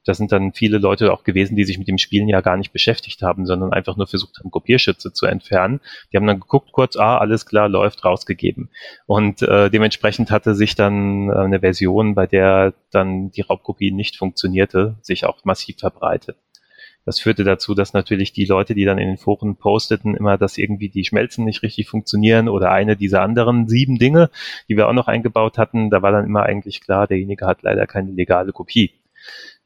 das 0.10 0.18
sind 0.18 0.32
dann 0.32 0.54
viele 0.54 0.80
Leute 0.80 1.14
auch 1.14 1.24
gewesen, 1.24 1.56
die 1.56 1.64
sich 1.64 1.78
mit 1.78 1.88
dem 1.88 2.00
Spielen 2.00 2.28
ja 2.28 2.42
gar 2.42 2.58
nicht 2.58 2.74
beschäftigt 2.74 3.22
haben, 3.22 3.46
sondern 3.46 3.72
einfach 3.72 3.96
nur 3.96 4.08
versucht 4.08 4.40
haben, 4.40 4.50
Kopierschütze 4.50 5.14
zu 5.14 5.28
entfernen. 5.28 5.82
Die 6.12 6.18
haben 6.18 6.26
dann 6.26 6.40
geguckt, 6.40 6.72
kurz, 6.72 6.98
ah, 6.98 7.20
alles 7.20 7.46
klar, 7.46 7.70
läuft, 7.70 8.04
rausgegeben. 8.04 8.70
Und 9.06 9.44
äh, 9.44 9.70
dementsprechend 9.70 10.32
hatte 10.32 10.56
sich 10.56 10.74
dann 10.74 11.30
äh, 11.30 11.34
eine 11.34 11.60
Version, 11.60 12.16
bei 12.16 12.26
der 12.26 12.74
dann 12.90 13.30
die 13.30 13.42
Raubkopie 13.42 13.92
nicht 13.92 14.18
funktionierte, 14.18 14.96
sich 15.02 15.26
auch 15.26 15.46
massiv 15.46 15.78
verbreitet. 15.78 16.38
Das 17.06 17.20
führte 17.20 17.44
dazu, 17.44 17.76
dass 17.76 17.94
natürlich 17.94 18.34
die 18.34 18.46
Leute, 18.46 18.74
die 18.74 18.86
dann 18.86 18.98
in 18.98 19.08
den 19.08 19.18
Foren 19.18 19.58
posteten, 19.58 20.16
immer, 20.16 20.40
dass 20.40 20.58
irgendwie 20.58 20.90
die 20.90 21.06
Schmelzen 21.06 21.46
nicht 21.46 21.62
richtig 21.62 21.88
funktionieren 21.88 22.50
oder 22.50 22.72
eine 22.72 22.98
dieser 22.98 23.22
anderen 23.22 23.68
sieben 23.68 24.00
Dinge, 24.00 24.32
die 24.68 24.76
wir 24.76 24.88
auch 24.88 24.94
noch 24.94 25.08
eingebaut 25.08 25.60
hatten, 25.60 25.92
da 25.92 26.02
war 26.02 26.12
dann 26.12 26.26
immer 26.26 26.44
eigentlich 26.44 26.82
klar, 26.82 27.06
derjenige 27.06 27.46
hat 27.46 27.62
leider 27.62 27.86
keine 27.86 28.12
legale 28.12 28.52
Kopie. 28.54 28.92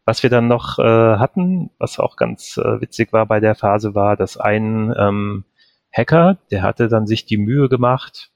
Was 0.05 0.21
wir 0.21 0.29
dann 0.29 0.47
noch 0.47 0.79
äh, 0.79 0.83
hatten, 0.83 1.69
was 1.79 1.99
auch 1.99 2.17
ganz 2.17 2.57
äh, 2.57 2.81
witzig 2.81 3.13
war 3.13 3.25
bei 3.25 3.39
der 3.39 3.55
Phase, 3.55 3.95
war, 3.95 4.17
dass 4.17 4.37
ein 4.37 4.93
ähm, 4.97 5.45
Hacker, 5.91 6.37
der 6.51 6.61
hatte 6.61 6.89
dann 6.89 7.07
sich 7.07 7.25
die 7.25 7.37
Mühe 7.37 7.69
gemacht, 7.69 8.31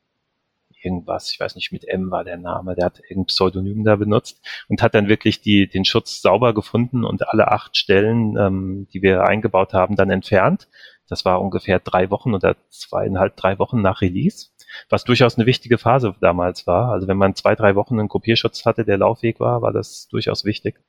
irgendwas, 0.81 1.31
ich 1.31 1.39
weiß 1.39 1.55
nicht, 1.55 1.71
mit 1.71 1.87
M 1.87 2.11
war 2.11 2.23
der 2.23 2.37
Name, 2.37 2.75
der 2.75 2.85
hat 2.85 2.99
irgendein 2.99 3.25
Pseudonym 3.25 3.83
da 3.83 3.95
benutzt 3.95 4.41
und 4.69 4.81
hat 4.81 4.95
dann 4.95 5.07
wirklich 5.07 5.41
die, 5.41 5.67
den 5.67 5.85
Schutz 5.85 6.21
sauber 6.21 6.53
gefunden 6.53 7.03
und 7.03 7.27
alle 7.27 7.49
acht 7.49 7.75
Stellen, 7.75 8.37
ähm, 8.37 8.87
die 8.93 9.01
wir 9.01 9.23
eingebaut 9.23 9.73
haben, 9.73 9.95
dann 9.95 10.09
entfernt. 10.09 10.67
Das 11.09 11.25
war 11.25 11.41
ungefähr 11.41 11.79
drei 11.79 12.09
Wochen 12.09 12.33
oder 12.33 12.55
zweieinhalb, 12.69 13.37
drei 13.37 13.59
Wochen 13.59 13.81
nach 13.81 14.01
Release, 14.01 14.49
was 14.89 15.03
durchaus 15.03 15.37
eine 15.37 15.45
wichtige 15.45 15.77
Phase 15.77 16.15
damals 16.19 16.67
war. 16.67 16.91
Also 16.91 17.07
wenn 17.07 17.17
man 17.17 17.35
zwei, 17.35 17.55
drei 17.55 17.75
Wochen 17.75 17.99
einen 17.99 18.09
Kopierschutz 18.09 18.65
hatte, 18.65 18.83
der 18.83 18.97
Laufweg 18.97 19.39
war, 19.39 19.61
war 19.61 19.71
das 19.71 20.07
durchaus 20.09 20.43
wichtig. 20.43 20.79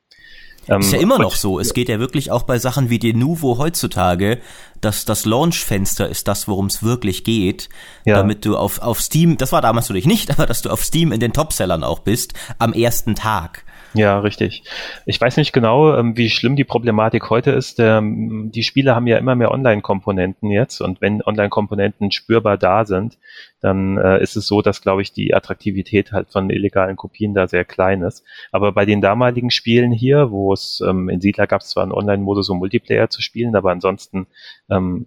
Ähm, 0.69 0.81
ist 0.81 0.93
ja 0.93 0.99
immer 0.99 1.19
noch 1.19 1.35
so. 1.35 1.59
Es 1.59 1.73
geht 1.73 1.89
ja 1.89 1.99
wirklich 1.99 2.31
auch 2.31 2.43
bei 2.43 2.59
Sachen 2.59 2.91
wie 2.91 2.99
Denuvo 2.99 3.59
heutzutage, 3.59 4.39
dass 4.81 5.05
das 5.05 5.25
Launchfenster 5.25 6.09
ist 6.09 6.29
das, 6.29 6.47
worum 6.47 6.67
es 6.67 6.83
wirklich 6.83 7.25
geht, 7.25 7.69
ja. 8.05 8.17
damit 8.17 8.45
du 8.45 8.57
auf, 8.57 8.81
auf 8.81 9.01
Steam, 9.01 9.37
das 9.39 9.53
war 9.53 9.63
damals 9.63 9.89
natürlich 9.89 10.07
nicht, 10.07 10.31
aber 10.39 10.47
dass 10.47 10.63
du 10.63 10.71
auf 10.71 10.85
Steam 10.85 11.13
in 11.13 11.21
den 11.21 11.33
Topsellern 11.33 11.85
auch 11.85 12.01
bist, 12.01 12.35
am 12.59 12.73
ersten 12.73 13.15
Tag. 13.15 13.65
Ja, 13.95 14.21
richtig. 14.21 14.65
Ich 15.07 15.19
weiß 15.19 15.39
nicht 15.39 15.55
genau, 15.55 15.97
ähm, 15.97 16.15
wie 16.15 16.29
schlimm 16.29 16.57
die 16.57 16.65
Problematik 16.65 17.31
heute 17.31 17.53
ist. 17.53 17.81
Ähm, 17.81 18.51
die 18.53 18.63
Spiele 18.63 18.95
haben 18.95 19.07
ja 19.07 19.17
immer 19.17 19.35
mehr 19.35 19.51
Online-Komponenten 19.51 20.51
jetzt 20.51 20.83
und 20.83 21.01
wenn 21.01 21.23
Online-Komponenten 21.23 22.11
spürbar 22.11 22.59
da 22.59 22.85
sind, 22.85 23.17
dann 23.61 23.97
äh, 23.97 24.23
ist 24.23 24.37
es 24.37 24.47
so, 24.47 24.61
dass, 24.61 24.83
glaube 24.83 25.01
ich, 25.01 25.13
die 25.13 25.35
Attraktivität 25.35 26.13
halt 26.13 26.29
von 26.29 26.51
illegalen 26.51 26.97
Kopien 26.97 27.33
da 27.33 27.49
sehr 27.49 27.65
klein 27.65 28.03
ist. 28.03 28.25
Aber 28.53 28.73
bei 28.73 28.85
den 28.85 29.01
damaligen 29.01 29.51
Spielen 29.51 29.91
hier, 29.91 30.31
wo 30.31 30.53
es 30.53 30.83
ähm, 30.87 31.09
in 31.09 31.23
Siedler 31.23 31.47
gab 31.47 31.63
es 31.63 31.71
zwar 31.71 31.83
einen 31.83 31.93
Online-Modus, 31.93 32.51
um 32.51 32.59
Multiplayer 32.59 33.09
zu 33.09 33.23
spielen, 33.23 33.57
aber 33.57 33.71
ansonsten 33.73 34.27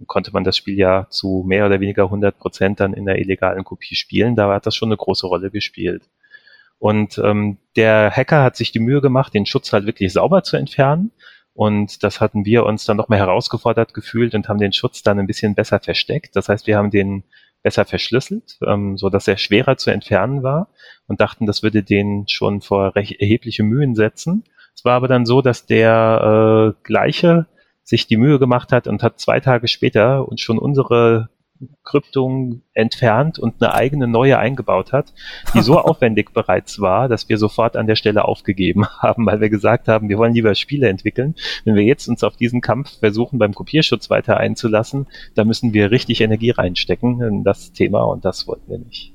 konnte 0.08 0.32
man 0.34 0.44
das 0.44 0.58
Spiel 0.58 0.76
ja 0.78 1.06
zu 1.10 1.44
mehr 1.48 1.68
oder 1.68 1.80
weniger 1.80 2.06
100 2.06 2.38
Prozent 2.40 2.80
dann 2.80 2.94
in 2.94 3.06
der 3.06 3.20
illegalen 3.20 3.64
Kopie 3.64 3.96
spielen. 3.96 4.36
Da 4.36 4.52
hat 4.52 4.66
das 4.66 4.76
schon 4.76 4.90
eine 4.90 4.98
große 4.98 5.28
Rolle 5.28 5.52
gespielt. 5.52 6.04
Und 6.82 7.20
ähm, 7.20 7.60
der 7.76 8.10
Hacker 8.10 8.42
hat 8.42 8.56
sich 8.56 8.72
die 8.72 8.80
Mühe 8.80 9.02
gemacht, 9.02 9.36
den 9.36 9.46
Schutz 9.46 9.72
halt 9.72 9.86
wirklich 9.86 10.12
sauber 10.12 10.42
zu 10.42 10.58
entfernen. 10.58 11.12
Und 11.54 12.02
das 12.04 12.20
hatten 12.20 12.44
wir 12.44 12.66
uns 12.66 12.86
dann 12.86 12.98
nochmal 12.98 13.20
herausgefordert 13.20 13.94
gefühlt 13.94 14.34
und 14.34 14.50
haben 14.50 14.58
den 14.58 14.74
Schutz 14.74 15.04
dann 15.04 15.20
ein 15.20 15.28
bisschen 15.28 15.54
besser 15.54 15.80
versteckt. 15.80 16.36
Das 16.36 16.50
heißt, 16.50 16.66
wir 16.66 16.78
haben 16.78 16.90
den 16.90 17.24
besser 17.62 17.86
verschlüsselt, 17.86 18.58
ähm, 18.66 18.98
so 18.98 19.12
dass 19.12 19.28
er 19.28 19.38
schwerer 19.38 19.78
zu 19.78 19.92
entfernen 19.92 20.42
war 20.42 20.70
und 21.06 21.22
dachten, 21.22 21.46
das 21.46 21.62
würde 21.62 21.84
den 21.84 22.28
schon 22.28 22.62
vor 22.62 22.94
erhebliche 22.96 23.62
Mühen 23.62 23.94
setzen. 23.94 24.44
Es 24.76 24.84
war 24.84 24.96
aber 24.96 25.08
dann 25.08 25.28
so, 25.28 25.44
dass 25.44 25.68
der 25.68 26.74
äh, 26.74 26.82
gleiche 26.82 27.46
sich 27.84 28.08
die 28.08 28.18
Mühe 28.18 28.40
gemacht 28.40 28.72
hat 28.72 28.88
und 28.88 29.04
hat 29.04 29.20
zwei 29.20 29.40
Tage 29.40 29.68
später 29.68 30.28
uns 30.28 30.42
schon 30.42 30.58
unsere 30.58 31.30
Kryptung 31.84 32.62
entfernt 32.74 33.40
und 33.40 33.62
eine 33.62 33.74
eigene 33.74 34.08
neue 34.08 34.38
eingebaut 34.38 34.94
hat, 34.94 35.14
die 35.54 35.62
so 35.62 35.80
aufwendig 35.80 36.34
bereits 36.34 36.80
war, 36.80 37.08
dass 37.08 37.30
wir 37.30 37.38
sofort 37.38 37.76
an 37.76 37.88
der 37.88 37.96
Stelle 37.96 38.26
aufgegeben 38.26 38.88
haben, 39.00 39.26
weil 39.26 39.42
wir 39.42 39.50
gesagt 39.50 39.88
haben, 39.88 40.10
wir 40.10 40.18
wollen 40.18 40.34
lieber 40.34 40.56
Spiele 40.56 40.90
entwickeln. 40.90 41.36
Wenn 41.66 41.76
wir 41.76 41.84
jetzt 41.84 42.08
uns 42.08 42.24
auf 42.24 42.38
diesen 42.38 42.62
Kampf 42.62 43.00
versuchen, 43.00 43.40
beim 43.40 43.54
Kopierschutz 43.54 44.10
weiter 44.10 44.38
einzulassen, 44.38 45.08
da 45.36 45.44
müssen 45.44 45.74
wir 45.74 45.92
richtig 45.92 46.22
Energie 46.22 46.52
reinstecken 46.52 47.22
in 47.22 47.44
das 47.44 47.72
Thema 47.72 48.04
und 48.04 48.26
das 48.26 48.48
wollten 48.48 48.70
wir 48.70 48.80
nicht. 48.80 49.14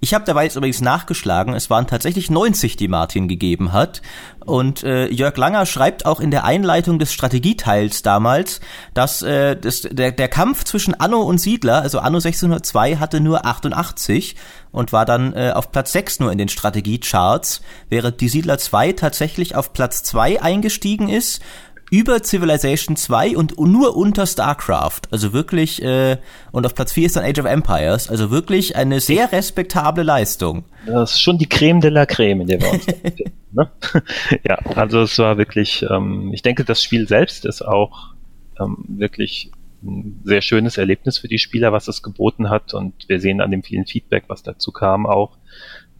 Ich 0.00 0.14
habe 0.14 0.24
dabei 0.24 0.44
jetzt 0.44 0.54
übrigens 0.54 0.80
nachgeschlagen, 0.80 1.54
es 1.54 1.70
waren 1.70 1.88
tatsächlich 1.88 2.30
90, 2.30 2.76
die 2.76 2.86
Martin 2.86 3.26
gegeben 3.26 3.72
hat. 3.72 4.00
Und 4.44 4.84
äh, 4.84 5.08
Jörg 5.08 5.36
Langer 5.36 5.66
schreibt 5.66 6.06
auch 6.06 6.20
in 6.20 6.30
der 6.30 6.44
Einleitung 6.44 6.98
des 6.98 7.12
Strategieteils 7.12 8.02
damals, 8.02 8.60
dass 8.94 9.22
äh, 9.22 9.56
das, 9.56 9.82
der, 9.82 10.12
der 10.12 10.28
Kampf 10.28 10.64
zwischen 10.64 10.94
Anno 10.94 11.20
und 11.20 11.38
Siedler, 11.38 11.82
also 11.82 11.98
Anno 11.98 12.18
1602, 12.18 12.96
hatte 12.96 13.20
nur 13.20 13.44
88 13.44 14.36
und 14.70 14.92
war 14.92 15.04
dann 15.04 15.32
äh, 15.34 15.52
auf 15.54 15.72
Platz 15.72 15.92
6 15.92 16.20
nur 16.20 16.30
in 16.30 16.38
den 16.38 16.48
Strategiecharts, 16.48 17.60
während 17.88 18.20
die 18.20 18.28
Siedler 18.28 18.58
2 18.58 18.92
tatsächlich 18.92 19.56
auf 19.56 19.72
Platz 19.72 20.02
2 20.04 20.40
eingestiegen 20.40 21.08
ist 21.08 21.42
über 21.90 22.22
Civilization 22.22 22.96
2 22.96 23.36
und 23.36 23.58
nur 23.58 23.96
unter 23.96 24.26
StarCraft. 24.26 25.02
Also 25.10 25.32
wirklich, 25.32 25.82
äh, 25.82 26.18
und 26.52 26.66
auf 26.66 26.74
Platz 26.74 26.92
4 26.92 27.06
ist 27.06 27.16
dann 27.16 27.24
Age 27.24 27.38
of 27.38 27.46
Empires. 27.46 28.08
Also 28.08 28.30
wirklich 28.30 28.76
eine 28.76 29.00
sehr 29.00 29.32
respektable 29.32 30.02
Leistung. 30.02 30.64
Das 30.86 31.12
ist 31.12 31.20
schon 31.20 31.38
die 31.38 31.48
Creme 31.48 31.80
de 31.80 31.90
la 31.90 32.06
Creme, 32.06 32.42
in 32.42 32.46
der 32.46 32.60
wir 32.60 32.72
uns 32.72 32.86
ne? 33.52 33.70
Ja, 34.44 34.56
also 34.74 35.02
es 35.02 35.18
war 35.18 35.38
wirklich, 35.38 35.84
ähm, 35.88 36.32
ich 36.32 36.42
denke, 36.42 36.64
das 36.64 36.82
Spiel 36.82 37.08
selbst 37.08 37.44
ist 37.44 37.62
auch 37.62 38.14
ähm, 38.60 38.84
wirklich 38.88 39.50
ein 39.82 40.20
sehr 40.24 40.42
schönes 40.42 40.76
Erlebnis 40.76 41.18
für 41.18 41.28
die 41.28 41.38
Spieler, 41.38 41.72
was 41.72 41.88
es 41.88 42.02
geboten 42.02 42.50
hat. 42.50 42.74
Und 42.74 43.08
wir 43.08 43.20
sehen 43.20 43.40
an 43.40 43.50
dem 43.50 43.62
vielen 43.62 43.86
Feedback, 43.86 44.24
was 44.26 44.42
dazu 44.42 44.72
kam, 44.72 45.06
auch, 45.06 45.36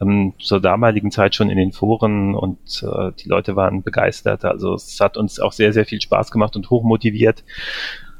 ähm, 0.01 0.33
zur 0.39 0.61
damaligen 0.61 1.11
Zeit 1.11 1.35
schon 1.35 1.49
in 1.49 1.57
den 1.57 1.71
Foren 1.71 2.35
und 2.35 2.83
äh, 2.83 3.11
die 3.19 3.29
Leute 3.29 3.55
waren 3.55 3.83
begeistert. 3.83 4.45
Also 4.45 4.73
es 4.73 4.99
hat 4.99 5.17
uns 5.17 5.39
auch 5.39 5.51
sehr, 5.51 5.73
sehr 5.73 5.85
viel 5.85 6.01
Spaß 6.01 6.31
gemacht 6.31 6.55
und 6.55 6.69
hochmotiviert. 6.69 7.43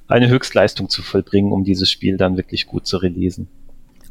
eine 0.07 0.27
Höchstleistung 0.27 0.89
zu 0.89 1.03
vollbringen, 1.03 1.51
um 1.51 1.63
dieses 1.63 1.91
Spiel 1.91 2.17
dann 2.17 2.35
wirklich 2.35 2.65
gut 2.65 2.87
zu 2.87 2.97
releasen. 2.97 3.47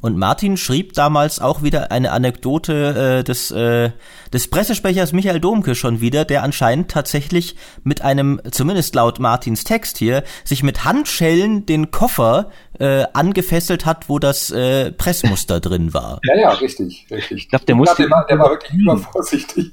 Und 0.00 0.16
Martin 0.16 0.56
schrieb 0.56 0.92
damals 0.92 1.40
auch 1.40 1.62
wieder 1.62 1.90
eine 1.90 2.12
Anekdote 2.12 3.18
äh, 3.18 3.24
des, 3.24 3.50
äh, 3.50 3.90
des 4.32 4.48
Pressesprechers 4.48 5.12
Michael 5.12 5.40
Domke 5.40 5.74
schon 5.74 6.00
wieder, 6.00 6.24
der 6.24 6.44
anscheinend 6.44 6.88
tatsächlich 6.88 7.56
mit 7.82 8.02
einem, 8.02 8.40
zumindest 8.52 8.94
laut 8.94 9.18
Martins 9.18 9.64
Text 9.64 9.98
hier, 9.98 10.22
sich 10.44 10.62
mit 10.62 10.84
Handschellen 10.84 11.66
den 11.66 11.90
Koffer 11.90 12.50
äh, 12.78 13.04
angefesselt 13.12 13.86
hat, 13.86 14.08
wo 14.08 14.18
das 14.18 14.50
äh, 14.50 14.92
Pressmuster 14.92 15.60
drin 15.68 15.94
war. 15.94 16.20
Ja, 16.22 16.36
ja, 16.36 16.50
richtig, 16.50 17.06
richtig. 17.10 17.38
Ich 17.38 17.48
glaube, 17.48 17.64
der 17.64 17.74
musste. 17.74 18.02
Der, 18.02 18.10
war, 18.10 18.26
der 18.26 18.38
war 18.38 18.50
wirklich 18.50 18.72
übervorsichtig. 18.72 19.72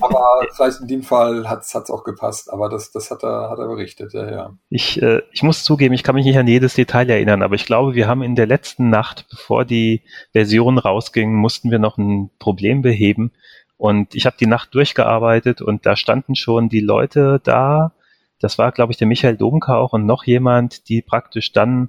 aber 0.00 0.46
vielleicht 0.54 0.80
in 0.80 0.88
dem 0.88 1.02
Fall 1.02 1.48
hat 1.48 1.62
es 1.62 1.74
auch 1.74 2.04
gepasst, 2.04 2.52
aber 2.52 2.68
das, 2.68 2.92
das 2.92 3.10
hat 3.10 3.22
er, 3.22 3.50
hat 3.50 3.58
er 3.58 3.66
berichtet, 3.68 4.12
ja, 4.12 4.30
ja. 4.30 4.54
Ich, 4.70 5.00
äh, 5.02 5.22
ich 5.32 5.42
muss 5.42 5.64
zugeben, 5.64 5.94
ich 5.94 6.02
kann 6.02 6.14
mich 6.14 6.26
nicht 6.26 6.38
an 6.38 6.46
jedes 6.48 6.74
Detail 6.74 7.08
erinnern, 7.08 7.42
aber 7.42 7.54
ich 7.54 7.66
glaube, 7.66 7.94
wir 7.94 8.08
haben 8.08 8.22
in 8.22 8.34
der 8.34 8.46
letzten 8.46 8.90
Nacht, 8.90 9.26
bevor 9.30 9.64
die 9.64 10.02
Version 10.32 10.78
rausging, 10.78 11.34
mussten 11.34 11.70
wir 11.70 11.78
noch 11.78 11.98
ein 11.98 12.30
Problem 12.38 12.82
beheben. 12.82 13.32
Und 13.76 14.14
ich 14.14 14.26
habe 14.26 14.36
die 14.38 14.46
Nacht 14.46 14.74
durchgearbeitet 14.74 15.60
und 15.60 15.84
da 15.84 15.96
standen 15.96 16.36
schon 16.36 16.68
die 16.68 16.80
Leute 16.80 17.40
da. 17.42 17.92
Das 18.40 18.58
war, 18.58 18.72
glaube 18.72 18.92
ich, 18.92 18.98
der 18.98 19.06
Michael 19.06 19.36
Domka 19.36 19.76
auch 19.76 19.92
und 19.92 20.06
noch 20.06 20.24
jemand, 20.24 20.88
die 20.88 21.02
praktisch 21.02 21.52
dann 21.52 21.88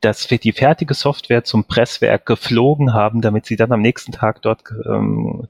dass 0.00 0.30
wir 0.30 0.38
die 0.38 0.52
fertige 0.52 0.94
Software 0.94 1.44
zum 1.44 1.64
Presswerk 1.64 2.26
geflogen 2.26 2.94
haben, 2.94 3.20
damit 3.20 3.46
sie 3.46 3.56
dann 3.56 3.72
am 3.72 3.82
nächsten 3.82 4.12
Tag 4.12 4.42
dort 4.42 4.62
ähm, 4.86 5.46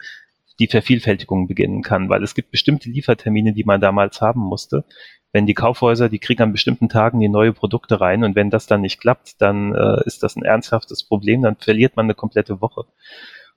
die 0.59 0.67
Vervielfältigung 0.67 1.49
beginnen 1.49 1.83
kann, 1.83 2.09
weil 2.09 2.23
es 2.23 2.35
gibt 2.35 2.51
bestimmte 2.51 2.91
Liefertermine, 2.91 3.53
die 3.53 3.65
man 3.65 3.81
damals 3.81 4.21
haben 4.21 4.41
musste. 4.41 4.85
Wenn 5.33 5.47
die 5.47 5.55
Kaufhäuser, 5.55 6.09
die 6.09 6.19
kriegen 6.19 6.43
an 6.43 6.53
bestimmten 6.53 6.89
Tagen 6.89 7.21
die 7.21 7.29
neue 7.29 7.53
Produkte 7.53 8.01
rein 8.01 8.25
und 8.25 8.35
wenn 8.35 8.51
das 8.51 8.67
dann 8.67 8.81
nicht 8.81 9.01
klappt, 9.01 9.41
dann 9.41 9.75
äh, 9.75 10.05
ist 10.05 10.23
das 10.23 10.37
ein 10.37 10.45
ernsthaftes 10.45 11.05
Problem, 11.05 11.43
dann 11.43 11.57
verliert 11.57 11.97
man 11.97 12.07
eine 12.07 12.15
komplette 12.15 12.61
Woche. 12.61 12.85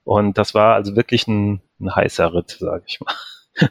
Und 0.04 0.38
das 0.38 0.54
war 0.54 0.76
also 0.76 0.96
wirklich 0.96 1.28
ein, 1.28 1.62
ein 1.80 1.96
heißer 1.96 2.34
Ritt, 2.34 2.58
sage 2.60 2.84
ich 2.88 3.00
mal. 3.00 3.70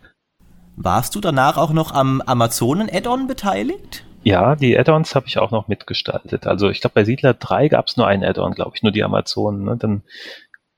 Warst 0.77 1.15
du 1.15 1.21
danach 1.21 1.59
auch 1.59 1.73
noch 1.73 1.93
am 1.93 2.21
Amazonen-Add-on 2.23 3.27
beteiligt? 3.27 4.05
Ja, 4.25 4.55
die 4.55 4.79
Add-ons 4.79 5.15
habe 5.15 5.27
ich 5.27 5.39
auch 5.39 5.51
noch 5.51 5.69
mitgestaltet. 5.69 6.47
Also 6.47 6.71
ich 6.71 6.81
glaube, 6.81 6.95
bei 6.95 7.05
Siedler 7.05 7.35
3 7.35 7.69
gab 7.69 7.89
es 7.89 7.97
nur 7.97 8.07
ein 8.07 8.23
Add-on, 8.23 8.53
glaube 8.53 8.73
ich, 8.75 8.83
nur 8.83 8.93
die 8.93 9.03
Amazonen. 9.03 9.65
Ne? 9.65 9.77
Dann 9.77 10.03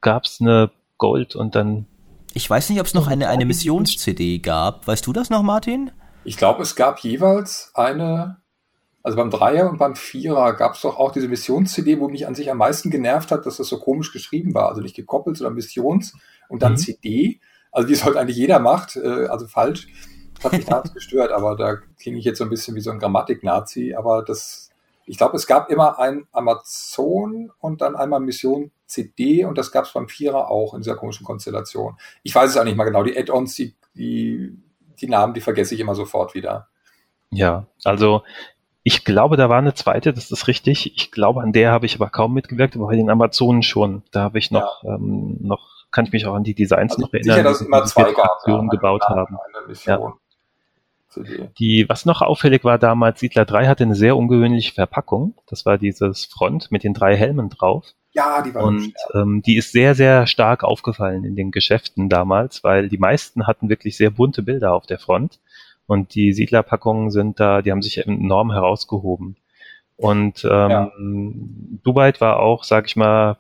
gab 0.00 0.24
es 0.24 0.40
eine 0.40 0.70
Gold 0.98 1.36
und 1.36 1.54
dann. 1.54 1.86
Ich 2.32 2.48
weiß 2.48 2.70
nicht, 2.70 2.80
ob 2.80 2.86
es 2.86 2.94
noch 2.94 3.06
eine, 3.06 3.28
eine 3.28 3.44
Missions-CD 3.44 4.38
gab. 4.38 4.86
Weißt 4.86 5.06
du 5.06 5.12
das 5.12 5.30
noch, 5.30 5.42
Martin? 5.42 5.90
Ich 6.24 6.36
glaube, 6.36 6.62
es 6.62 6.74
gab 6.74 7.00
jeweils 7.00 7.70
eine, 7.74 8.38
also 9.02 9.16
beim 9.16 9.30
Dreier 9.30 9.68
und 9.68 9.78
beim 9.78 9.94
Vierer 9.94 10.54
gab 10.54 10.74
es 10.74 10.80
doch 10.80 10.96
auch 10.96 11.12
diese 11.12 11.28
Missions-CD, 11.28 12.00
wo 12.00 12.08
mich 12.08 12.26
an 12.26 12.34
sich 12.34 12.50
am 12.50 12.58
meisten 12.58 12.90
genervt 12.90 13.30
hat, 13.30 13.44
dass 13.44 13.58
das 13.58 13.68
so 13.68 13.78
komisch 13.78 14.12
geschrieben 14.12 14.54
war. 14.54 14.70
Also 14.70 14.80
nicht 14.80 14.96
gekoppelt, 14.96 15.36
sondern 15.36 15.54
Missions 15.54 16.14
und 16.48 16.62
dann 16.62 16.72
mhm. 16.72 16.78
CD. 16.78 17.40
Also 17.70 17.88
wie 17.88 17.92
es 17.92 18.04
heute 18.04 18.18
eigentlich 18.18 18.38
jeder 18.38 18.58
macht, 18.58 18.96
äh, 18.96 19.26
also 19.26 19.46
falsch. 19.46 19.88
Hat 20.44 20.52
mich 20.52 20.64
damals 20.66 20.92
gestört, 20.94 21.32
aber 21.32 21.56
da 21.56 21.76
klinge 21.98 22.18
ich 22.18 22.24
jetzt 22.24 22.38
so 22.38 22.44
ein 22.44 22.50
bisschen 22.50 22.74
wie 22.76 22.80
so 22.80 22.90
ein 22.90 22.98
Grammatik-Nazi. 22.98 23.94
Aber 23.94 24.22
das, 24.22 24.70
ich 25.06 25.16
glaube, 25.16 25.36
es 25.36 25.46
gab 25.46 25.70
immer 25.70 25.98
ein 25.98 26.26
Amazon 26.32 27.50
und 27.58 27.80
dann 27.80 27.96
einmal 27.96 28.20
Mission 28.20 28.70
CD 28.86 29.44
und 29.44 29.58
das 29.58 29.72
gab 29.72 29.84
es 29.86 29.92
beim 29.92 30.08
Vierer 30.08 30.50
auch 30.50 30.74
in 30.74 30.82
dieser 30.82 30.96
komischen 30.96 31.26
Konstellation. 31.26 31.96
Ich 32.22 32.34
weiß 32.34 32.50
es 32.50 32.56
auch 32.56 32.64
nicht 32.64 32.76
mal 32.76 32.84
genau. 32.84 33.02
Die 33.02 33.16
Add-ons, 33.16 33.54
die, 33.54 33.74
die, 33.94 34.56
die 35.00 35.08
Namen, 35.08 35.34
die 35.34 35.40
vergesse 35.40 35.74
ich 35.74 35.80
immer 35.80 35.94
sofort 35.94 36.34
wieder. 36.34 36.68
Ja, 37.30 37.66
also 37.82 38.22
ich 38.86 39.04
glaube, 39.04 39.36
da 39.36 39.48
war 39.48 39.58
eine 39.58 39.74
zweite, 39.74 40.12
das 40.12 40.30
ist 40.30 40.46
richtig. 40.46 40.94
Ich 40.94 41.10
glaube, 41.10 41.40
an 41.40 41.52
der 41.52 41.72
habe 41.72 41.86
ich 41.86 41.94
aber 41.96 42.10
kaum 42.10 42.34
mitgewirkt, 42.34 42.76
aber 42.76 42.86
bei 42.86 42.96
den 42.96 43.08
Amazonen 43.08 43.62
schon. 43.62 44.02
Da 44.12 44.20
habe 44.20 44.38
ich 44.38 44.50
noch, 44.50 44.84
ja. 44.84 44.94
ähm, 44.94 45.38
noch, 45.40 45.86
kann 45.90 46.04
ich 46.04 46.12
mich 46.12 46.26
auch 46.26 46.34
an 46.34 46.44
die 46.44 46.54
Designs 46.54 46.92
also 46.92 47.02
noch 47.02 47.12
erinnern, 47.14 47.36
sicher, 47.36 47.42
dass 47.44 47.60
es 47.62 47.66
immer 47.66 47.84
zwei 47.86 48.12
gab, 48.12 48.46
ja, 48.46 48.60
gebaut 48.60 49.02
haben. 49.08 49.38
Ja. 49.86 50.12
Die, 51.58 51.86
was 51.88 52.04
noch 52.04 52.22
auffällig 52.22 52.64
war 52.64 52.78
damals, 52.78 53.20
Siedler 53.20 53.44
3 53.44 53.66
hatte 53.66 53.84
eine 53.84 53.94
sehr 53.94 54.16
ungewöhnliche 54.16 54.72
Verpackung. 54.72 55.34
Das 55.46 55.66
war 55.66 55.78
dieses 55.78 56.24
Front 56.24 56.70
mit 56.70 56.84
den 56.84 56.94
drei 56.94 57.16
Helmen 57.16 57.48
drauf. 57.48 57.94
Ja, 58.12 58.42
die 58.42 58.54
war 58.54 58.64
Und 58.64 58.94
ähm, 59.14 59.42
die 59.42 59.56
ist 59.56 59.72
sehr, 59.72 59.94
sehr 59.94 60.26
stark 60.26 60.62
aufgefallen 60.62 61.24
in 61.24 61.34
den 61.34 61.50
Geschäften 61.50 62.08
damals, 62.08 62.62
weil 62.62 62.88
die 62.88 62.98
meisten 62.98 63.46
hatten 63.46 63.68
wirklich 63.68 63.96
sehr 63.96 64.10
bunte 64.10 64.42
Bilder 64.42 64.72
auf 64.74 64.86
der 64.86 64.98
Front. 64.98 65.40
Und 65.86 66.14
die 66.14 66.32
Siedlerpackungen 66.32 67.10
sind 67.10 67.40
da, 67.40 67.60
die 67.60 67.70
haben 67.70 67.82
sich 67.82 67.98
enorm 67.98 68.52
herausgehoben. 68.52 69.36
Und 69.96 70.44
ähm, 70.44 70.70
ja. 70.70 70.90
Dubai 71.82 72.12
war 72.18 72.40
auch, 72.40 72.64
sag 72.64 72.86
ich 72.86 72.96
mal, 72.96 73.36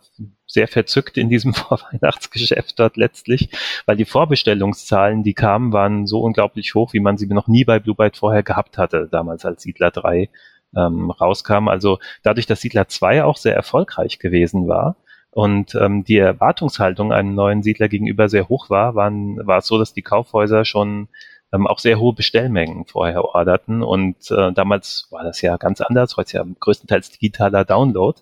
sehr 0.54 0.68
verzückt 0.68 1.18
in 1.18 1.28
diesem 1.28 1.52
Vorweihnachtsgeschäft 1.54 2.78
dort 2.78 2.96
letztlich, 2.96 3.50
weil 3.84 3.96
die 3.96 4.06
Vorbestellungszahlen, 4.06 5.22
die 5.22 5.34
kamen, 5.34 5.72
waren 5.72 6.06
so 6.06 6.20
unglaublich 6.20 6.74
hoch, 6.74 6.94
wie 6.94 7.00
man 7.00 7.18
sie 7.18 7.26
noch 7.26 7.48
nie 7.48 7.64
bei 7.64 7.78
Blue 7.78 7.94
Byte 7.94 8.16
vorher 8.16 8.42
gehabt 8.42 8.78
hatte, 8.78 9.08
damals 9.10 9.44
als 9.44 9.62
Siedler 9.62 9.90
3 9.90 10.30
ähm, 10.76 11.10
rauskam. 11.10 11.68
Also 11.68 11.98
dadurch, 12.22 12.46
dass 12.46 12.62
Siedler 12.62 12.88
2 12.88 13.24
auch 13.24 13.36
sehr 13.36 13.54
erfolgreich 13.54 14.18
gewesen 14.18 14.66
war, 14.66 14.96
und 15.34 15.74
ähm, 15.74 16.04
die 16.04 16.18
Erwartungshaltung 16.18 17.12
einem 17.12 17.34
neuen 17.34 17.64
Siedler 17.64 17.88
gegenüber 17.88 18.28
sehr 18.28 18.48
hoch 18.48 18.70
war, 18.70 18.94
waren, 18.94 19.44
war 19.44 19.58
es 19.58 19.66
so, 19.66 19.78
dass 19.78 19.92
die 19.92 20.02
Kaufhäuser 20.02 20.64
schon 20.64 21.08
ähm, 21.54 21.66
auch 21.66 21.78
sehr 21.78 21.98
hohe 21.98 22.12
Bestellmengen 22.12 22.84
vorher 22.86 23.24
orderten. 23.24 23.82
Und 23.82 24.30
äh, 24.30 24.52
damals 24.52 25.06
war 25.10 25.22
das 25.22 25.40
ja 25.40 25.56
ganz 25.56 25.80
anders, 25.80 26.16
heute 26.16 26.38
ja 26.38 26.44
größtenteils 26.60 27.10
digitaler 27.10 27.64
Download. 27.64 28.20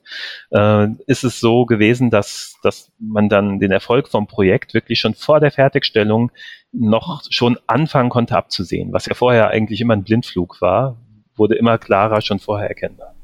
Äh, 0.51 0.89
ist 1.07 1.25
es 1.25 1.41
so 1.41 1.65
gewesen, 1.65 2.11
dass, 2.11 2.57
dass 2.63 2.91
man 2.99 3.29
dann 3.29 3.59
den 3.59 3.73
Erfolg 3.73 4.09
vom 4.09 4.27
Projekt 4.27 4.75
wirklich 4.75 5.01
schon 5.01 5.15
vor 5.15 5.41
der 5.41 5.51
Fertigstellung 5.51 6.31
noch 6.73 7.23
schon 7.31 7.59
anfangen 7.67 8.11
konnte 8.11 8.37
abzusehen, 8.37 8.93
was 8.93 9.07
ja 9.07 9.15
vorher 9.15 9.49
eigentlich 9.49 9.81
immer 9.81 9.95
ein 9.95 10.05
Blindflug 10.05 10.61
war, 10.61 10.97
wurde 11.37 11.55
immer 11.55 11.79
klarer 11.79 12.21
schon 12.21 12.39
vorher 12.39 12.69
erkennbar. 12.69 13.15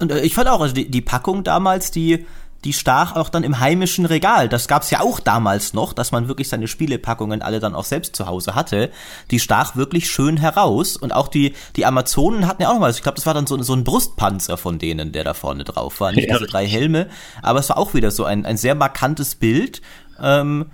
Und 0.00 0.10
äh, 0.12 0.20
ich 0.20 0.34
fand 0.34 0.48
auch, 0.48 0.60
also 0.60 0.74
die, 0.74 0.90
die 0.90 1.02
Packung 1.02 1.44
damals, 1.44 1.90
die 1.90 2.26
die 2.64 2.72
stach 2.72 3.16
auch 3.16 3.30
dann 3.30 3.42
im 3.42 3.58
heimischen 3.58 4.04
Regal. 4.04 4.48
Das 4.48 4.68
gab's 4.68 4.90
ja 4.90 5.00
auch 5.00 5.20
damals 5.20 5.72
noch, 5.72 5.92
dass 5.92 6.12
man 6.12 6.28
wirklich 6.28 6.48
seine 6.48 6.68
Spielepackungen 6.68 7.40
alle 7.42 7.60
dann 7.60 7.74
auch 7.74 7.84
selbst 7.84 8.14
zu 8.14 8.26
Hause 8.26 8.54
hatte. 8.54 8.90
Die 9.30 9.40
stach 9.40 9.76
wirklich 9.76 10.10
schön 10.10 10.36
heraus 10.36 10.96
und 10.96 11.14
auch 11.14 11.28
die 11.28 11.54
die 11.76 11.86
Amazonen 11.86 12.46
hatten 12.46 12.62
ja 12.62 12.68
auch 12.68 12.74
noch 12.74 12.80
mal, 12.80 12.90
ich 12.90 13.02
glaube, 13.02 13.16
das 13.16 13.26
war 13.26 13.34
dann 13.34 13.46
so, 13.46 13.60
so 13.62 13.72
ein 13.72 13.84
Brustpanzer 13.84 14.56
von 14.56 14.78
denen, 14.78 15.12
der 15.12 15.24
da 15.24 15.34
vorne 15.34 15.64
drauf 15.64 16.00
war, 16.00 16.12
nicht 16.12 16.28
ja. 16.28 16.36
diese 16.36 16.50
drei 16.50 16.66
Helme, 16.66 17.08
aber 17.42 17.60
es 17.60 17.68
war 17.70 17.78
auch 17.78 17.94
wieder 17.94 18.10
so 18.10 18.24
ein 18.24 18.44
ein 18.44 18.56
sehr 18.56 18.74
markantes 18.74 19.34
Bild. 19.34 19.80
Ähm, 20.20 20.66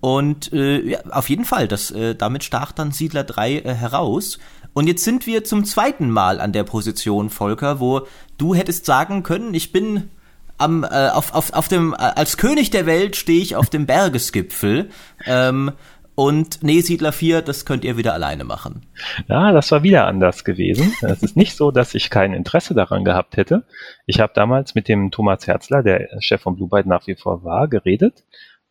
und 0.00 0.52
äh, 0.52 0.82
ja, 0.82 0.98
auf 1.10 1.30
jeden 1.30 1.46
Fall, 1.46 1.66
das, 1.66 1.90
äh, 1.90 2.14
damit 2.14 2.44
stach 2.44 2.72
dann 2.72 2.92
Siedler 2.92 3.24
3 3.24 3.52
äh, 3.60 3.74
heraus. 3.74 4.38
Und 4.74 4.86
jetzt 4.86 5.02
sind 5.02 5.26
wir 5.26 5.44
zum 5.44 5.64
zweiten 5.64 6.10
Mal 6.10 6.42
an 6.42 6.52
der 6.52 6.64
Position, 6.64 7.30
Volker, 7.30 7.80
wo 7.80 8.06
du 8.36 8.54
hättest 8.54 8.84
sagen 8.84 9.22
können, 9.22 9.54
ich 9.54 9.72
bin 9.72 10.10
am, 10.58 10.84
äh, 10.84 11.08
auf, 11.08 11.34
auf, 11.34 11.52
auf 11.52 11.68
dem, 11.68 11.92
äh, 11.92 11.96
als 11.96 12.36
König 12.36 12.70
der 12.70 12.86
Welt 12.86 13.16
stehe 13.16 13.40
ich 13.40 13.56
auf 13.56 13.70
dem 13.70 13.86
Bergesgipfel. 13.86 14.90
Ähm, 15.26 15.72
und 16.16 16.62
nee, 16.62 16.80
Siedler 16.80 17.10
4, 17.10 17.42
das 17.42 17.66
könnt 17.66 17.84
ihr 17.84 17.96
wieder 17.96 18.14
alleine 18.14 18.44
machen. 18.44 18.86
Ja, 19.28 19.50
das 19.50 19.72
war 19.72 19.82
wieder 19.82 20.06
anders 20.06 20.44
gewesen. 20.44 20.94
Es 21.02 21.22
ist 21.24 21.36
nicht 21.36 21.56
so, 21.56 21.72
dass 21.72 21.94
ich 21.94 22.08
kein 22.08 22.32
Interesse 22.32 22.74
daran 22.74 23.04
gehabt 23.04 23.36
hätte. 23.36 23.64
Ich 24.06 24.20
habe 24.20 24.32
damals 24.34 24.76
mit 24.76 24.86
dem 24.86 25.10
Thomas 25.10 25.46
Herzler, 25.46 25.82
der 25.82 26.08
Chef 26.20 26.40
von 26.40 26.54
Blue 26.54 26.68
nach 26.84 27.06
wie 27.08 27.16
vor 27.16 27.42
war, 27.42 27.66
geredet. 27.66 28.24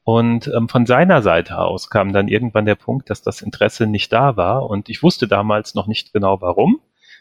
Und 0.06 0.48
ähm, 0.56 0.70
von 0.70 0.86
seiner 0.86 1.22
Seite 1.22 1.58
aus 1.58 1.90
kam 1.90 2.14
dann 2.14 2.28
irgendwann 2.28 2.66
der 2.66 2.76
Punkt, 2.76 3.10
dass 3.10 3.22
das 3.22 3.42
Interesse 3.42 3.88
nicht 3.88 4.12
da 4.14 4.38
war. 4.38 4.70
Und 4.70 4.88
ich 4.88 5.04
wusste 5.04 5.28
damals 5.28 5.76
noch 5.76 5.88
nicht 5.88 6.14
genau 6.14 6.40
warum. 6.40 6.80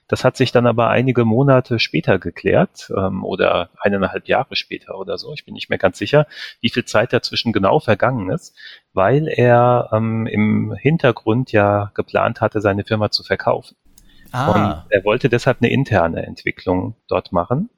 Das 0.08 0.24
hat 0.24 0.36
sich 0.36 0.52
dann 0.52 0.66
aber 0.66 0.88
einige 0.88 1.24
Monate 1.24 1.78
später 1.78 2.18
geklärt 2.18 2.92
ähm, 2.96 3.24
oder 3.24 3.70
eineinhalb 3.80 4.28
Jahre 4.28 4.56
später 4.56 4.98
oder 4.98 5.16
so. 5.16 5.32
Ich 5.32 5.44
bin 5.44 5.54
nicht 5.54 5.70
mehr 5.70 5.78
ganz 5.78 5.98
sicher, 5.98 6.26
wie 6.60 6.70
viel 6.70 6.84
Zeit 6.84 7.12
dazwischen 7.12 7.52
genau 7.52 7.80
vergangen 7.80 8.30
ist, 8.30 8.54
weil 8.92 9.28
er 9.28 9.88
ähm, 9.92 10.26
im 10.26 10.74
Hintergrund 10.74 11.52
ja 11.52 11.90
geplant 11.94 12.40
hatte, 12.40 12.60
seine 12.60 12.84
Firma 12.84 13.10
zu 13.10 13.22
verkaufen. 13.22 13.76
Ah. 14.32 14.50
Und 14.50 14.90
er 14.90 15.04
wollte 15.04 15.28
deshalb 15.28 15.58
eine 15.60 15.70
interne 15.70 16.26
Entwicklung 16.26 16.96
dort 17.08 17.32
machen. 17.32 17.70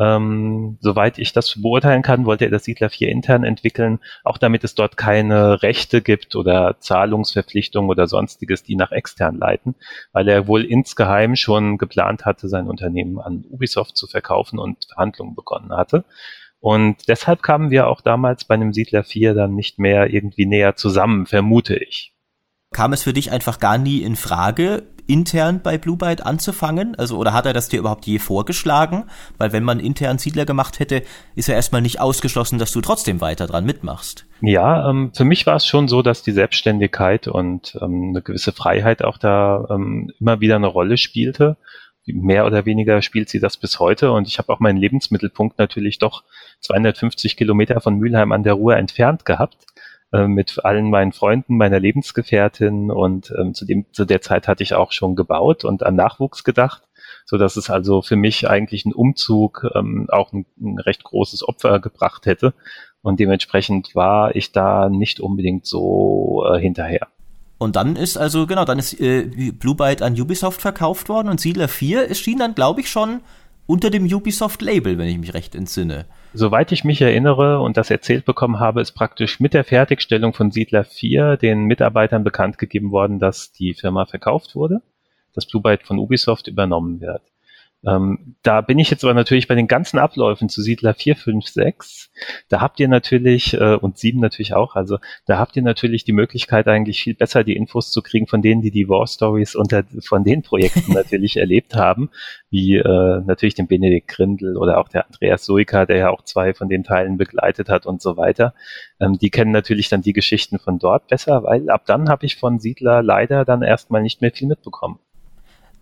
Ähm, 0.00 0.78
soweit 0.80 1.18
ich 1.18 1.32
das 1.32 1.60
beurteilen 1.60 2.02
kann, 2.02 2.24
wollte 2.24 2.46
er 2.46 2.50
das 2.50 2.64
Siedler 2.64 2.88
4 2.88 3.10
intern 3.10 3.44
entwickeln, 3.44 3.98
auch 4.24 4.38
damit 4.38 4.64
es 4.64 4.74
dort 4.74 4.96
keine 4.96 5.62
Rechte 5.62 6.00
gibt 6.00 6.34
oder 6.34 6.76
Zahlungsverpflichtungen 6.78 7.90
oder 7.90 8.06
sonstiges, 8.06 8.62
die 8.62 8.76
nach 8.76 8.90
extern 8.90 9.36
leiten, 9.36 9.74
weil 10.12 10.28
er 10.28 10.46
wohl 10.46 10.64
insgeheim 10.64 11.36
schon 11.36 11.76
geplant 11.76 12.24
hatte, 12.24 12.48
sein 12.48 12.68
Unternehmen 12.68 13.18
an 13.18 13.44
Ubisoft 13.50 13.96
zu 13.96 14.06
verkaufen 14.06 14.58
und 14.58 14.86
Verhandlungen 14.88 15.34
begonnen 15.34 15.72
hatte. 15.72 16.04
Und 16.58 17.08
deshalb 17.08 17.42
kamen 17.42 17.70
wir 17.70 17.88
auch 17.88 18.00
damals 18.00 18.44
bei 18.44 18.54
einem 18.54 18.72
Siedler 18.72 19.02
4 19.04 19.34
dann 19.34 19.54
nicht 19.54 19.78
mehr 19.78 20.10
irgendwie 20.10 20.46
näher 20.46 20.76
zusammen, 20.76 21.26
vermute 21.26 21.76
ich. 21.76 22.14
Kam 22.72 22.94
es 22.94 23.02
für 23.02 23.12
dich 23.12 23.30
einfach 23.30 23.58
gar 23.58 23.76
nie 23.76 23.98
in 23.98 24.16
Frage, 24.16 24.84
intern 25.06 25.60
bei 25.62 25.78
Blue 25.78 25.96
Byte 25.96 26.24
anzufangen? 26.24 26.94
Also, 26.94 27.16
oder 27.18 27.32
hat 27.32 27.46
er 27.46 27.52
das 27.52 27.68
dir 27.68 27.78
überhaupt 27.78 28.06
je 28.06 28.18
vorgeschlagen? 28.18 29.04
Weil 29.38 29.52
wenn 29.52 29.64
man 29.64 29.80
intern 29.80 30.18
Siedler 30.18 30.44
gemacht 30.44 30.78
hätte, 30.78 31.02
ist 31.34 31.48
ja 31.48 31.54
erstmal 31.54 31.82
nicht 31.82 32.00
ausgeschlossen, 32.00 32.58
dass 32.58 32.72
du 32.72 32.80
trotzdem 32.80 33.20
weiter 33.20 33.46
dran 33.46 33.64
mitmachst. 33.64 34.26
Ja, 34.40 34.88
ähm, 34.88 35.12
für 35.14 35.24
mich 35.24 35.46
war 35.46 35.56
es 35.56 35.66
schon 35.66 35.88
so, 35.88 36.02
dass 36.02 36.22
die 36.22 36.32
Selbstständigkeit 36.32 37.28
und 37.28 37.78
ähm, 37.80 38.10
eine 38.10 38.22
gewisse 38.22 38.52
Freiheit 38.52 39.04
auch 39.04 39.18
da 39.18 39.66
ähm, 39.70 40.12
immer 40.20 40.40
wieder 40.40 40.56
eine 40.56 40.66
Rolle 40.66 40.96
spielte. 40.96 41.56
Mehr 42.04 42.46
oder 42.46 42.66
weniger 42.66 43.00
spielt 43.00 43.28
sie 43.28 43.38
das 43.38 43.56
bis 43.56 43.78
heute 43.78 44.10
und 44.10 44.26
ich 44.26 44.38
habe 44.38 44.52
auch 44.52 44.58
meinen 44.58 44.76
Lebensmittelpunkt 44.76 45.58
natürlich 45.58 46.00
doch 46.00 46.24
250 46.58 47.36
Kilometer 47.36 47.80
von 47.80 47.96
Mülheim 47.96 48.32
an 48.32 48.42
der 48.42 48.54
Ruhr 48.54 48.76
entfernt 48.76 49.24
gehabt 49.24 49.56
äh, 50.12 50.26
mit 50.26 50.64
allen 50.64 50.90
meinen 50.90 51.12
Freunden, 51.12 51.56
meiner 51.56 51.80
Lebensgefährtin 51.80 52.90
und 52.90 53.32
ähm, 53.38 53.54
zu, 53.54 53.64
dem, 53.64 53.86
zu 53.92 54.04
der 54.04 54.20
Zeit 54.20 54.48
hatte 54.48 54.62
ich 54.62 54.74
auch 54.74 54.92
schon 54.92 55.16
gebaut 55.16 55.64
und 55.64 55.82
an 55.82 55.96
Nachwuchs 55.96 56.44
gedacht, 56.44 56.82
so 57.24 57.38
dass 57.38 57.56
es 57.56 57.70
also 57.70 58.02
für 58.02 58.16
mich 58.16 58.48
eigentlich 58.48 58.84
ein 58.84 58.92
Umzug 58.92 59.66
ähm, 59.74 60.06
auch 60.10 60.32
ein, 60.32 60.46
ein 60.60 60.78
recht 60.78 61.04
großes 61.04 61.46
Opfer 61.48 61.80
gebracht 61.80 62.26
hätte 62.26 62.54
und 63.02 63.20
dementsprechend 63.20 63.94
war 63.94 64.36
ich 64.36 64.52
da 64.52 64.88
nicht 64.88 65.20
unbedingt 65.20 65.66
so 65.66 66.44
äh, 66.52 66.60
hinterher. 66.60 67.08
Und 67.58 67.76
dann 67.76 67.94
ist 67.94 68.16
also, 68.16 68.46
genau, 68.46 68.64
dann 68.64 68.80
ist 68.80 69.00
äh, 69.00 69.52
Blue 69.52 69.76
Byte 69.76 70.02
an 70.02 70.20
Ubisoft 70.20 70.60
verkauft 70.60 71.08
worden 71.08 71.28
und 71.28 71.40
Siedler 71.40 71.68
4 71.68 72.08
erschien 72.08 72.38
dann, 72.38 72.54
glaube 72.54 72.80
ich, 72.80 72.90
schon 72.90 73.20
unter 73.66 73.88
dem 73.88 74.04
Ubisoft-Label, 74.04 74.98
wenn 74.98 75.08
ich 75.08 75.18
mich 75.18 75.32
recht 75.32 75.54
entsinne. 75.54 76.06
Soweit 76.34 76.72
ich 76.72 76.82
mich 76.82 77.02
erinnere 77.02 77.60
und 77.60 77.76
das 77.76 77.90
erzählt 77.90 78.24
bekommen 78.24 78.58
habe, 78.58 78.80
ist 78.80 78.92
praktisch 78.92 79.38
mit 79.38 79.52
der 79.52 79.64
Fertigstellung 79.64 80.32
von 80.32 80.50
Siedler 80.50 80.82
4 80.82 81.36
den 81.36 81.64
Mitarbeitern 81.64 82.24
bekannt 82.24 82.56
gegeben 82.56 82.90
worden, 82.90 83.18
dass 83.18 83.52
die 83.52 83.74
Firma 83.74 84.06
verkauft 84.06 84.54
wurde, 84.54 84.80
dass 85.34 85.46
Blue 85.46 85.62
Byte 85.62 85.82
von 85.82 85.98
Ubisoft 85.98 86.48
übernommen 86.48 87.02
wird. 87.02 87.22
Ähm, 87.86 88.36
da 88.42 88.60
bin 88.60 88.78
ich 88.78 88.90
jetzt 88.90 89.02
aber 89.02 89.14
natürlich 89.14 89.48
bei 89.48 89.56
den 89.56 89.66
ganzen 89.66 89.98
Abläufen 89.98 90.48
zu 90.48 90.62
Siedler 90.62 90.94
4, 90.94 91.16
5, 91.16 91.46
6. 91.46 92.10
Da 92.48 92.60
habt 92.60 92.78
ihr 92.78 92.88
natürlich, 92.88 93.54
äh, 93.54 93.74
und 93.74 93.98
7 93.98 94.20
natürlich 94.20 94.54
auch, 94.54 94.76
also 94.76 94.98
da 95.26 95.38
habt 95.38 95.56
ihr 95.56 95.62
natürlich 95.62 96.04
die 96.04 96.12
Möglichkeit 96.12 96.68
eigentlich 96.68 97.02
viel 97.02 97.14
besser 97.14 97.42
die 97.42 97.56
Infos 97.56 97.90
zu 97.90 98.02
kriegen 98.02 98.28
von 98.28 98.40
denen, 98.40 98.62
die 98.62 98.70
die 98.70 98.88
War 98.88 99.06
Stories 99.06 99.56
unter, 99.56 99.84
von 100.04 100.22
den 100.22 100.42
Projekten 100.42 100.92
natürlich 100.92 101.36
erlebt 101.36 101.74
haben, 101.74 102.10
wie 102.50 102.76
äh, 102.76 103.20
natürlich 103.24 103.54
den 103.54 103.66
Benedikt 103.66 104.08
Grindel 104.08 104.56
oder 104.56 104.78
auch 104.78 104.88
der 104.88 105.06
Andreas 105.06 105.44
Suika, 105.44 105.84
der 105.84 105.96
ja 105.96 106.10
auch 106.10 106.22
zwei 106.22 106.54
von 106.54 106.68
den 106.68 106.84
Teilen 106.84 107.16
begleitet 107.16 107.68
hat 107.68 107.86
und 107.86 108.00
so 108.00 108.16
weiter. 108.16 108.54
Ähm, 109.00 109.18
die 109.18 109.30
kennen 109.30 109.50
natürlich 109.50 109.88
dann 109.88 110.02
die 110.02 110.12
Geschichten 110.12 110.60
von 110.60 110.78
dort 110.78 111.08
besser, 111.08 111.42
weil 111.42 111.68
ab 111.68 111.82
dann 111.86 112.08
habe 112.08 112.26
ich 112.26 112.36
von 112.36 112.60
Siedler 112.60 113.02
leider 113.02 113.44
dann 113.44 113.62
erstmal 113.62 114.02
nicht 114.02 114.20
mehr 114.20 114.30
viel 114.30 114.46
mitbekommen. 114.46 115.00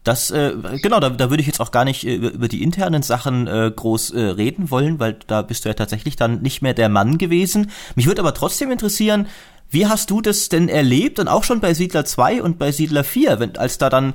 Das, 0.03 0.31
äh, 0.31 0.55
genau, 0.83 0.99
da, 0.99 1.11
da 1.11 1.29
würde 1.29 1.43
ich 1.43 1.47
jetzt 1.47 1.61
auch 1.61 1.73
gar 1.73 1.85
nicht 1.85 2.07
äh, 2.07 2.15
über, 2.15 2.49
die 2.49 2.63
internen 2.63 3.03
Sachen 3.03 3.47
äh, 3.47 3.71
groß 3.75 4.13
äh, 4.13 4.21
reden 4.21 4.71
wollen, 4.71 4.99
weil 4.99 5.19
da 5.27 5.43
bist 5.43 5.65
du 5.65 5.69
ja 5.69 5.75
tatsächlich 5.75 6.17
dann 6.17 6.41
nicht 6.41 6.63
mehr 6.63 6.73
der 6.73 6.89
Mann 6.89 7.19
gewesen. 7.19 7.71
Mich 7.97 8.07
würde 8.07 8.23
aber 8.23 8.33
trotzdem 8.33 8.71
interessieren, 8.71 9.27
wie 9.69 9.87
hast 9.87 10.11
du 10.11 10.21
das 10.21 10.49
denn 10.49 10.69
erlebt 10.69 11.19
und 11.19 11.29
auch 11.29 11.45
schon 11.45 11.61
bei 11.61 11.75
Siedler 11.75 12.05
2 12.05 12.43
und 12.43 12.59
bei 12.59 12.73
Siedler 12.73 13.05
4, 13.05 13.41
wenn, 13.41 13.57
als 13.57 13.79
da 13.79 13.91
dann 13.91 14.15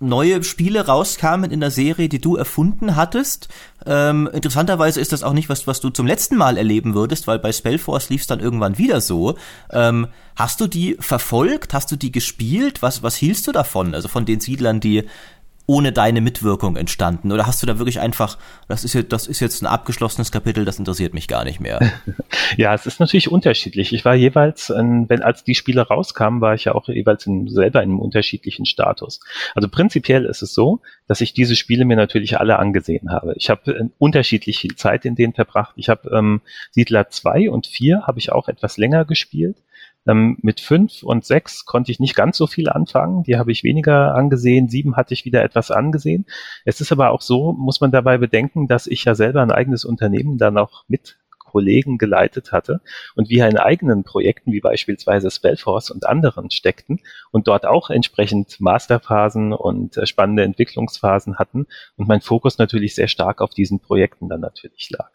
neue 0.00 0.42
Spiele 0.42 0.86
rauskamen 0.86 1.50
in 1.50 1.60
der 1.60 1.70
Serie, 1.70 2.08
die 2.08 2.20
du 2.20 2.36
erfunden 2.36 2.96
hattest. 2.96 3.48
Ähm, 3.86 4.28
interessanterweise 4.32 5.00
ist 5.00 5.12
das 5.12 5.22
auch 5.22 5.32
nicht 5.32 5.48
was, 5.48 5.66
was 5.66 5.80
du 5.80 5.90
zum 5.90 6.06
letzten 6.06 6.36
Mal 6.36 6.56
erleben 6.58 6.94
würdest, 6.94 7.26
weil 7.26 7.38
bei 7.38 7.52
Spellforce 7.52 8.10
lief 8.10 8.22
es 8.22 8.26
dann 8.26 8.40
irgendwann 8.40 8.78
wieder 8.78 9.00
so. 9.00 9.36
Ähm, 9.70 10.08
hast 10.34 10.60
du 10.60 10.66
die 10.66 10.96
verfolgt? 10.98 11.72
Hast 11.72 11.90
du 11.92 11.96
die 11.96 12.12
gespielt? 12.12 12.82
Was, 12.82 13.02
was 13.02 13.16
hielst 13.16 13.46
du 13.46 13.52
davon? 13.52 13.94
Also 13.94 14.08
von 14.08 14.26
den 14.26 14.40
Siedlern, 14.40 14.80
die 14.80 15.04
ohne 15.66 15.92
deine 15.92 16.20
Mitwirkung 16.20 16.76
entstanden? 16.76 17.32
Oder 17.32 17.46
hast 17.46 17.62
du 17.62 17.66
da 17.66 17.78
wirklich 17.78 18.00
einfach, 18.00 18.38
das 18.68 18.84
ist 18.84 18.94
jetzt, 18.94 19.12
das 19.12 19.26
ist 19.26 19.40
jetzt 19.40 19.62
ein 19.62 19.66
abgeschlossenes 19.66 20.32
Kapitel, 20.32 20.64
das 20.64 20.78
interessiert 20.78 21.14
mich 21.14 21.28
gar 21.28 21.44
nicht 21.44 21.60
mehr? 21.60 21.80
ja, 22.56 22.74
es 22.74 22.86
ist 22.86 23.00
natürlich 23.00 23.30
unterschiedlich. 23.30 23.92
Ich 23.92 24.04
war 24.04 24.14
jeweils, 24.14 24.70
wenn 24.70 25.22
als 25.22 25.44
die 25.44 25.54
Spiele 25.54 25.82
rauskamen, 25.82 26.40
war 26.40 26.54
ich 26.54 26.64
ja 26.64 26.74
auch 26.74 26.88
jeweils 26.88 27.26
in, 27.26 27.48
selber 27.48 27.82
in 27.82 27.90
einem 27.90 28.00
unterschiedlichen 28.00 28.66
Status. 28.66 29.20
Also 29.54 29.68
prinzipiell 29.68 30.24
ist 30.24 30.42
es 30.42 30.54
so, 30.54 30.80
dass 31.08 31.20
ich 31.20 31.34
diese 31.34 31.56
Spiele 31.56 31.84
mir 31.84 31.96
natürlich 31.96 32.38
alle 32.38 32.58
angesehen 32.58 33.10
habe. 33.10 33.34
Ich 33.36 33.50
habe 33.50 33.72
äh, 33.72 33.84
unterschiedlich 33.98 34.58
viel 34.58 34.76
Zeit 34.76 35.04
in 35.04 35.14
denen 35.14 35.34
verbracht. 35.34 35.74
Ich 35.76 35.88
habe 35.88 36.10
ähm, 36.10 36.40
Siedler 36.70 37.08
2 37.08 37.50
und 37.50 37.66
4 37.66 38.06
habe 38.06 38.18
ich 38.18 38.32
auch 38.32 38.48
etwas 38.48 38.76
länger 38.76 39.04
gespielt. 39.04 39.56
Ähm, 40.06 40.38
mit 40.42 40.60
fünf 40.60 41.02
und 41.02 41.24
sechs 41.24 41.64
konnte 41.64 41.90
ich 41.90 42.00
nicht 42.00 42.14
ganz 42.14 42.36
so 42.36 42.46
viel 42.46 42.68
anfangen. 42.68 43.22
Die 43.24 43.36
habe 43.36 43.52
ich 43.52 43.64
weniger 43.64 44.14
angesehen. 44.14 44.68
Sieben 44.68 44.96
hatte 44.96 45.14
ich 45.14 45.24
wieder 45.24 45.42
etwas 45.42 45.70
angesehen. 45.70 46.26
Es 46.64 46.80
ist 46.80 46.92
aber 46.92 47.10
auch 47.10 47.22
so, 47.22 47.52
muss 47.52 47.80
man 47.80 47.90
dabei 47.90 48.18
bedenken, 48.18 48.68
dass 48.68 48.86
ich 48.86 49.04
ja 49.04 49.14
selber 49.14 49.42
ein 49.42 49.50
eigenes 49.50 49.84
Unternehmen 49.84 50.38
dann 50.38 50.58
auch 50.58 50.84
mit 50.88 51.18
Kollegen 51.56 51.96
geleitet 51.96 52.52
hatte 52.52 52.82
und 53.14 53.30
wir 53.30 53.48
in 53.48 53.56
eigenen 53.56 54.04
Projekten 54.04 54.52
wie 54.52 54.60
beispielsweise 54.60 55.30
Spellforce 55.30 55.90
und 55.90 56.04
anderen 56.04 56.50
steckten 56.50 57.00
und 57.30 57.48
dort 57.48 57.64
auch 57.64 57.88
entsprechend 57.88 58.60
Masterphasen 58.60 59.54
und 59.54 59.96
äh, 59.96 60.04
spannende 60.04 60.42
Entwicklungsphasen 60.42 61.38
hatten 61.38 61.66
und 61.96 62.08
mein 62.08 62.20
Fokus 62.20 62.58
natürlich 62.58 62.94
sehr 62.94 63.08
stark 63.08 63.40
auf 63.40 63.54
diesen 63.54 63.80
Projekten 63.80 64.28
dann 64.28 64.42
natürlich 64.42 64.90
lag. 64.90 65.08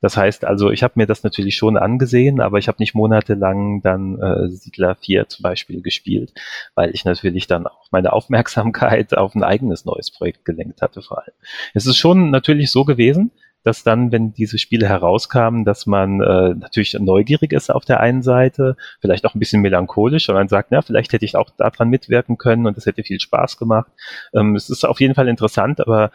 Das 0.00 0.16
heißt 0.16 0.44
also, 0.44 0.70
ich 0.70 0.84
habe 0.84 0.94
mir 0.94 1.08
das 1.08 1.24
natürlich 1.24 1.56
schon 1.56 1.76
angesehen, 1.76 2.40
aber 2.40 2.58
ich 2.58 2.68
habe 2.68 2.78
nicht 2.78 2.94
monatelang 2.94 3.82
dann 3.82 4.22
äh, 4.22 4.50
Siedler 4.50 4.94
4 4.94 5.28
zum 5.28 5.42
Beispiel 5.42 5.82
gespielt, 5.82 6.32
weil 6.76 6.94
ich 6.94 7.04
natürlich 7.04 7.48
dann 7.48 7.66
auch 7.66 7.88
meine 7.90 8.12
Aufmerksamkeit 8.12 9.18
auf 9.18 9.34
ein 9.34 9.42
eigenes 9.42 9.84
neues 9.84 10.12
Projekt 10.12 10.44
gelenkt 10.44 10.80
hatte 10.80 11.02
vor 11.02 11.18
allem. 11.18 11.34
Es 11.74 11.86
ist 11.86 11.96
schon 11.96 12.30
natürlich 12.30 12.70
so 12.70 12.84
gewesen, 12.84 13.32
dass 13.64 13.82
dann, 13.82 14.12
wenn 14.12 14.32
diese 14.32 14.58
Spiele 14.58 14.88
herauskamen, 14.88 15.64
dass 15.64 15.86
man 15.86 16.20
äh, 16.20 16.54
natürlich 16.54 16.94
neugierig 16.94 17.52
ist 17.52 17.70
auf 17.70 17.84
der 17.84 18.00
einen 18.00 18.22
Seite, 18.22 18.76
vielleicht 19.00 19.26
auch 19.26 19.34
ein 19.34 19.38
bisschen 19.38 19.62
melancholisch, 19.62 20.28
und 20.28 20.36
man 20.36 20.48
sagt, 20.48 20.72
ja, 20.72 20.82
vielleicht 20.82 21.12
hätte 21.12 21.24
ich 21.24 21.36
auch 21.36 21.50
daran 21.56 21.88
mitwirken 21.88 22.38
können 22.38 22.66
und 22.66 22.78
es 22.78 22.86
hätte 22.86 23.02
viel 23.02 23.20
Spaß 23.20 23.56
gemacht. 23.56 23.90
Ähm, 24.34 24.56
es 24.56 24.70
ist 24.70 24.84
auf 24.84 25.00
jeden 25.00 25.14
Fall 25.14 25.28
interessant, 25.28 25.80
aber 25.80 26.10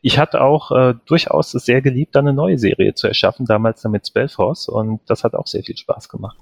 ich 0.00 0.18
hatte 0.18 0.42
auch 0.42 0.70
äh, 0.70 0.94
durchaus 1.06 1.54
es 1.54 1.64
sehr 1.64 1.80
geliebt, 1.82 2.14
dann 2.14 2.26
eine 2.26 2.36
neue 2.36 2.58
Serie 2.58 2.94
zu 2.94 3.06
erschaffen, 3.08 3.46
damals 3.46 3.82
dann 3.82 3.92
mit 3.92 4.06
Spellforce, 4.06 4.68
und 4.68 5.00
das 5.06 5.24
hat 5.24 5.34
auch 5.34 5.46
sehr 5.46 5.62
viel 5.62 5.76
Spaß 5.76 6.08
gemacht. 6.08 6.38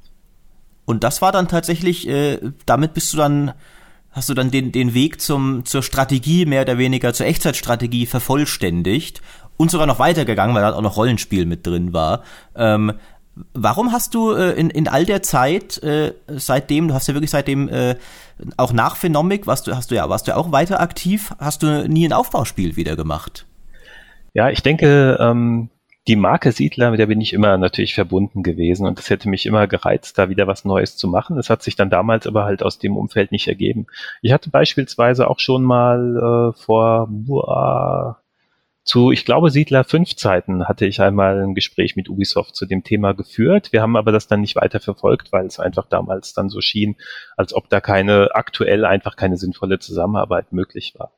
Und 0.84 1.04
das 1.04 1.22
war 1.22 1.32
dann 1.32 1.48
tatsächlich, 1.48 2.08
äh, 2.08 2.38
damit 2.66 2.92
bist 2.92 3.12
du 3.12 3.16
dann 3.16 3.52
hast 4.12 4.28
du 4.28 4.34
dann 4.34 4.50
den, 4.50 4.72
den 4.72 4.94
Weg 4.94 5.20
zum, 5.20 5.64
zur 5.64 5.82
Strategie, 5.82 6.44
mehr 6.44 6.62
oder 6.62 6.78
weniger 6.78 7.14
zur 7.14 7.26
Echtzeitstrategie 7.26 8.06
vervollständigt 8.06 9.22
und 9.56 9.70
sogar 9.70 9.86
noch 9.86 9.98
weitergegangen, 9.98 10.54
weil 10.54 10.62
da 10.62 10.74
auch 10.74 10.82
noch 10.82 10.96
Rollenspiel 10.96 11.46
mit 11.46 11.66
drin 11.66 11.92
war. 11.92 12.22
Ähm, 12.56 12.92
warum 13.54 13.92
hast 13.92 14.14
du 14.14 14.32
äh, 14.32 14.52
in, 14.52 14.70
in 14.70 14.88
all 14.88 15.04
der 15.04 15.22
Zeit, 15.22 15.82
äh, 15.82 16.14
seitdem, 16.28 16.88
du 16.88 16.94
hast 16.94 17.08
ja 17.08 17.14
wirklich 17.14 17.30
seitdem 17.30 17.68
äh, 17.68 17.96
auch 18.56 18.72
nach 18.72 18.96
Phenomic, 18.96 19.46
warst 19.46 19.66
du, 19.66 19.76
hast 19.76 19.90
du 19.90 19.94
ja, 19.94 20.08
warst 20.08 20.28
du 20.28 20.36
auch 20.36 20.52
weiter 20.52 20.80
aktiv, 20.80 21.34
hast 21.38 21.62
du 21.62 21.88
nie 21.88 22.06
ein 22.06 22.12
Aufbauspiel 22.12 22.76
wieder 22.76 22.96
gemacht? 22.96 23.46
Ja, 24.34 24.50
ich 24.50 24.62
denke, 24.62 25.18
ähm, 25.20 25.70
die 26.08 26.16
Marke 26.16 26.50
Siedler, 26.50 26.90
mit 26.90 26.98
der 26.98 27.06
bin 27.06 27.20
ich 27.20 27.32
immer 27.32 27.56
natürlich 27.58 27.94
verbunden 27.94 28.42
gewesen 28.42 28.86
und 28.86 28.98
es 28.98 29.08
hätte 29.08 29.28
mich 29.28 29.46
immer 29.46 29.68
gereizt, 29.68 30.18
da 30.18 30.28
wieder 30.28 30.48
was 30.48 30.64
Neues 30.64 30.96
zu 30.96 31.06
machen. 31.06 31.38
Es 31.38 31.48
hat 31.48 31.62
sich 31.62 31.76
dann 31.76 31.90
damals 31.90 32.26
aber 32.26 32.44
halt 32.44 32.62
aus 32.62 32.78
dem 32.78 32.96
Umfeld 32.96 33.30
nicht 33.30 33.46
ergeben. 33.46 33.86
Ich 34.20 34.32
hatte 34.32 34.50
beispielsweise 34.50 35.30
auch 35.30 35.38
schon 35.38 35.62
mal 35.62 36.52
äh, 36.56 36.60
vor 36.60 37.06
boah, 37.08 38.21
zu, 38.84 39.12
ich 39.12 39.24
glaube, 39.24 39.50
Siedler 39.50 39.84
5 39.84 40.16
Zeiten 40.16 40.66
hatte 40.66 40.86
ich 40.86 41.00
einmal 41.00 41.40
ein 41.40 41.54
Gespräch 41.54 41.94
mit 41.94 42.08
Ubisoft 42.08 42.56
zu 42.56 42.66
dem 42.66 42.82
Thema 42.82 43.12
geführt. 43.14 43.72
Wir 43.72 43.80
haben 43.80 43.96
aber 43.96 44.10
das 44.10 44.26
dann 44.26 44.40
nicht 44.40 44.56
weiter 44.56 44.80
verfolgt, 44.80 45.30
weil 45.30 45.46
es 45.46 45.60
einfach 45.60 45.86
damals 45.86 46.32
dann 46.32 46.48
so 46.48 46.60
schien, 46.60 46.96
als 47.36 47.54
ob 47.54 47.68
da 47.68 47.80
keine 47.80 48.34
aktuell 48.34 48.84
einfach 48.84 49.14
keine 49.14 49.36
sinnvolle 49.36 49.78
Zusammenarbeit 49.78 50.52
möglich 50.52 50.94
war. 50.98 51.12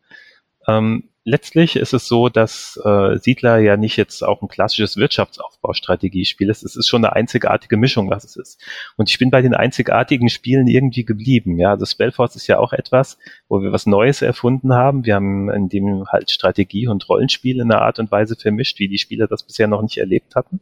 Ähm, 0.69 1.09
letztlich 1.25 1.77
ist 1.77 1.95
es 1.95 2.07
so, 2.07 2.29
dass 2.29 2.79
äh, 2.85 3.19
Siedler 3.19 3.59
ja 3.59 3.77
nicht 3.77 3.97
jetzt 3.97 4.23
auch 4.23 4.43
ein 4.43 4.49
klassisches 4.49 4.97
Wirtschaftsaufbaustrategiespiel 4.97 6.51
ist. 6.51 6.63
Es 6.63 6.77
ist 6.77 6.87
schon 6.87 7.05
eine 7.05 7.15
einzigartige 7.15 7.77
Mischung, 7.77 8.11
was 8.11 8.25
es 8.25 8.37
ist. 8.37 8.63
Und 8.97 9.11
ich 9.11 9.19
bin 9.19 9.31
bei 9.31 9.43
den 9.43 9.55
einzigartigen 9.55 10.29
Spielen 10.29 10.67
irgendwie 10.67 11.05
geblieben. 11.05 11.59
Ja, 11.59 11.71
also 11.71 11.87
Spellforce 11.87 12.37
ist 12.37 12.47
ja 12.47 12.59
auch 12.59 12.73
etwas, 12.73 13.19
wo 13.49 13.63
wir 13.63 13.73
was 13.73 13.87
Neues 13.87 14.23
erfunden 14.23 14.75
haben. 14.75 15.05
Wir 15.05 15.15
haben 15.15 15.51
in 15.51 15.69
dem 15.69 16.05
halt 16.09 16.31
Strategie 16.31 16.87
und 16.87 17.09
Rollenspiel 17.09 17.61
in 17.61 17.73
einer 17.73 17.83
Art 17.83 17.99
und 17.99 18.11
Weise 18.11 18.37
vermischt, 18.37 18.79
wie 18.79 18.89
die 18.89 18.99
Spieler 18.99 19.27
das 19.27 19.43
bisher 19.43 19.67
noch 19.67 19.83
nicht 19.83 19.99
erlebt 19.99 20.37
hatten 20.37 20.61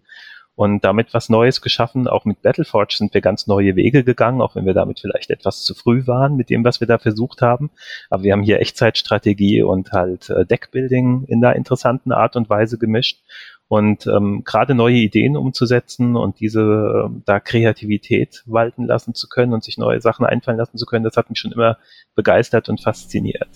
und 0.54 0.84
damit 0.84 1.14
was 1.14 1.28
Neues 1.28 1.62
geschaffen. 1.62 2.08
Auch 2.08 2.24
mit 2.24 2.42
Battleforge 2.42 2.94
sind 2.96 3.14
wir 3.14 3.20
ganz 3.20 3.46
neue 3.46 3.76
Wege 3.76 4.04
gegangen, 4.04 4.40
auch 4.40 4.54
wenn 4.54 4.66
wir 4.66 4.74
damit 4.74 5.00
vielleicht 5.00 5.30
etwas 5.30 5.64
zu 5.64 5.74
früh 5.74 6.06
waren 6.06 6.36
mit 6.36 6.50
dem, 6.50 6.64
was 6.64 6.80
wir 6.80 6.86
da 6.86 6.98
versucht 6.98 7.42
haben. 7.42 7.70
Aber 8.10 8.22
wir 8.22 8.32
haben 8.32 8.42
hier 8.42 8.60
Echtzeitstrategie 8.60 9.62
und 9.62 9.92
halt 9.92 10.30
äh, 10.30 10.44
Deckbuilding 10.44 11.24
in 11.26 11.44
einer 11.44 11.56
interessanten 11.56 12.12
Art 12.12 12.36
und 12.36 12.50
Weise 12.50 12.78
gemischt. 12.78 13.20
Und 13.68 14.06
ähm, 14.06 14.42
gerade 14.44 14.74
neue 14.74 14.96
Ideen 14.96 15.34
umzusetzen 15.34 16.14
und 16.14 16.40
diese 16.40 16.60
äh, 16.60 17.22
da 17.24 17.40
Kreativität 17.40 18.42
walten 18.44 18.84
lassen 18.84 19.14
zu 19.14 19.28
können 19.28 19.54
und 19.54 19.64
sich 19.64 19.78
neue 19.78 20.02
Sachen 20.02 20.26
einfallen 20.26 20.58
lassen 20.58 20.76
zu 20.76 20.84
können, 20.84 21.04
das 21.04 21.16
hat 21.16 21.30
mich 21.30 21.38
schon 21.38 21.52
immer 21.52 21.78
begeistert 22.14 22.68
und 22.68 22.82
fasziniert. 22.82 23.48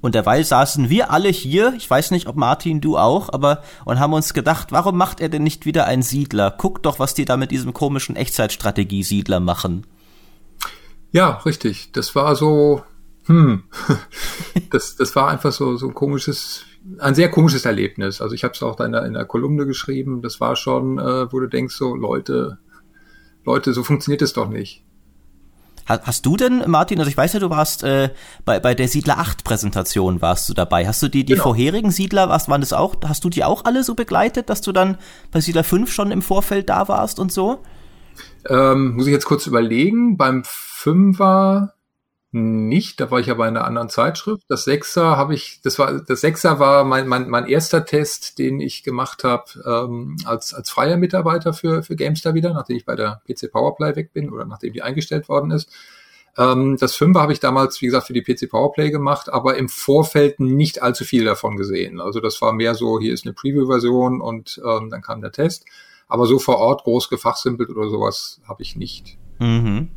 Und 0.00 0.14
derweil 0.14 0.44
saßen 0.44 0.90
wir 0.90 1.10
alle 1.10 1.28
hier, 1.28 1.74
ich 1.76 1.88
weiß 1.90 2.12
nicht, 2.12 2.28
ob 2.28 2.36
Martin, 2.36 2.80
du 2.80 2.96
auch, 2.96 3.32
aber 3.32 3.62
und 3.84 3.98
haben 3.98 4.12
uns 4.12 4.32
gedacht, 4.32 4.70
warum 4.70 4.96
macht 4.96 5.20
er 5.20 5.28
denn 5.28 5.42
nicht 5.42 5.66
wieder 5.66 5.86
einen 5.86 6.02
Siedler? 6.02 6.54
Guck 6.56 6.82
doch, 6.82 6.98
was 6.98 7.14
die 7.14 7.24
da 7.24 7.36
mit 7.36 7.50
diesem 7.50 7.74
komischen 7.74 8.14
Echtzeitstrategie-Siedler 8.14 9.40
machen. 9.40 9.86
Ja, 11.10 11.38
richtig. 11.44 11.90
Das 11.92 12.14
war 12.14 12.36
so, 12.36 12.82
hm, 13.26 13.64
das, 14.70 14.96
das 14.96 15.16
war 15.16 15.28
einfach 15.28 15.52
so, 15.52 15.76
so 15.76 15.88
ein 15.88 15.94
komisches, 15.94 16.64
ein 16.98 17.14
sehr 17.14 17.30
komisches 17.30 17.64
Erlebnis. 17.64 18.20
Also 18.20 18.34
ich 18.34 18.44
habe 18.44 18.54
es 18.54 18.62
auch 18.62 18.76
da 18.76 18.86
in 18.86 18.92
der, 18.92 19.04
in 19.04 19.14
der 19.14 19.24
Kolumne 19.24 19.66
geschrieben. 19.66 20.22
Das 20.22 20.40
war 20.40 20.54
schon, 20.54 20.98
äh, 20.98 21.32
wo 21.32 21.40
du 21.40 21.48
denkst, 21.48 21.74
so 21.74 21.96
Leute, 21.96 22.58
Leute, 23.44 23.72
so 23.72 23.82
funktioniert 23.82 24.22
es 24.22 24.32
doch 24.32 24.48
nicht. 24.48 24.84
Hast 25.88 26.26
du 26.26 26.36
denn, 26.36 26.64
Martin, 26.66 26.98
also 26.98 27.10
ich 27.10 27.16
weiß 27.16 27.32
ja, 27.32 27.40
du 27.40 27.48
warst 27.48 27.82
äh, 27.82 28.10
bei, 28.44 28.60
bei 28.60 28.74
der 28.74 28.88
Siedler 28.88 29.18
8 29.18 29.42
Präsentation 29.42 30.20
warst 30.20 30.48
du 30.48 30.54
dabei. 30.54 30.86
Hast 30.86 31.02
du 31.02 31.08
die, 31.08 31.24
die 31.24 31.32
genau. 31.32 31.44
vorherigen 31.44 31.90
Siedler, 31.90 32.28
was 32.28 32.48
waren 32.48 32.60
das 32.60 32.74
auch, 32.74 32.96
hast 33.06 33.24
du 33.24 33.30
die 33.30 33.42
auch 33.42 33.64
alle 33.64 33.82
so 33.82 33.94
begleitet, 33.94 34.50
dass 34.50 34.60
du 34.60 34.72
dann 34.72 34.98
bei 35.32 35.40
Siedler 35.40 35.64
5 35.64 35.90
schon 35.90 36.10
im 36.10 36.20
Vorfeld 36.20 36.68
da 36.68 36.88
warst 36.88 37.18
und 37.18 37.32
so? 37.32 37.60
Ähm, 38.48 38.96
muss 38.96 39.06
ich 39.06 39.12
jetzt 39.12 39.24
kurz 39.24 39.46
überlegen. 39.46 40.18
Beim 40.18 40.42
5er 40.42 41.70
nicht, 42.30 43.00
da 43.00 43.10
war 43.10 43.20
ich 43.20 43.30
aber 43.30 43.48
in 43.48 43.56
einer 43.56 43.66
anderen 43.66 43.88
Zeitschrift. 43.88 44.44
Das 44.48 44.64
Sechser 44.64 45.16
habe 45.16 45.34
ich, 45.34 45.60
das 45.62 45.78
war, 45.78 46.00
das 46.00 46.20
Sechser 46.20 46.58
war 46.58 46.84
mein, 46.84 47.08
mein, 47.08 47.30
mein 47.30 47.46
erster 47.46 47.86
Test, 47.86 48.38
den 48.38 48.60
ich 48.60 48.82
gemacht 48.82 49.24
habe 49.24 49.44
ähm, 49.64 50.16
als, 50.26 50.52
als 50.52 50.68
freier 50.68 50.98
Mitarbeiter 50.98 51.54
für, 51.54 51.82
für 51.82 51.96
GameStar 51.96 52.34
wieder, 52.34 52.52
nachdem 52.52 52.76
ich 52.76 52.84
bei 52.84 52.96
der 52.96 53.22
PC 53.26 53.50
Powerplay 53.50 53.96
weg 53.96 54.12
bin 54.12 54.30
oder 54.30 54.44
nachdem 54.44 54.74
die 54.74 54.82
eingestellt 54.82 55.30
worden 55.30 55.52
ist. 55.52 55.70
Ähm, 56.36 56.76
das 56.78 56.94
Fünfer 56.94 57.22
habe 57.22 57.32
ich 57.32 57.40
damals, 57.40 57.80
wie 57.80 57.86
gesagt, 57.86 58.06
für 58.06 58.12
die 58.12 58.22
PC 58.22 58.50
Powerplay 58.50 58.90
gemacht, 58.90 59.30
aber 59.30 59.56
im 59.56 59.70
Vorfeld 59.70 60.38
nicht 60.38 60.82
allzu 60.82 61.04
viel 61.04 61.24
davon 61.24 61.56
gesehen. 61.56 61.98
Also 61.98 62.20
das 62.20 62.42
war 62.42 62.52
mehr 62.52 62.74
so, 62.74 63.00
hier 63.00 63.14
ist 63.14 63.24
eine 63.24 63.32
Preview-Version 63.32 64.20
und 64.20 64.60
ähm, 64.64 64.90
dann 64.90 65.00
kam 65.00 65.22
der 65.22 65.32
Test. 65.32 65.64
Aber 66.06 66.26
so 66.26 66.38
vor 66.38 66.58
Ort 66.58 66.84
groß 66.84 67.08
gefachsimpelt 67.08 67.70
oder 67.70 67.88
sowas 67.88 68.40
habe 68.46 68.62
ich 68.62 68.76
nicht. 68.76 69.16
Mhm. 69.38 69.88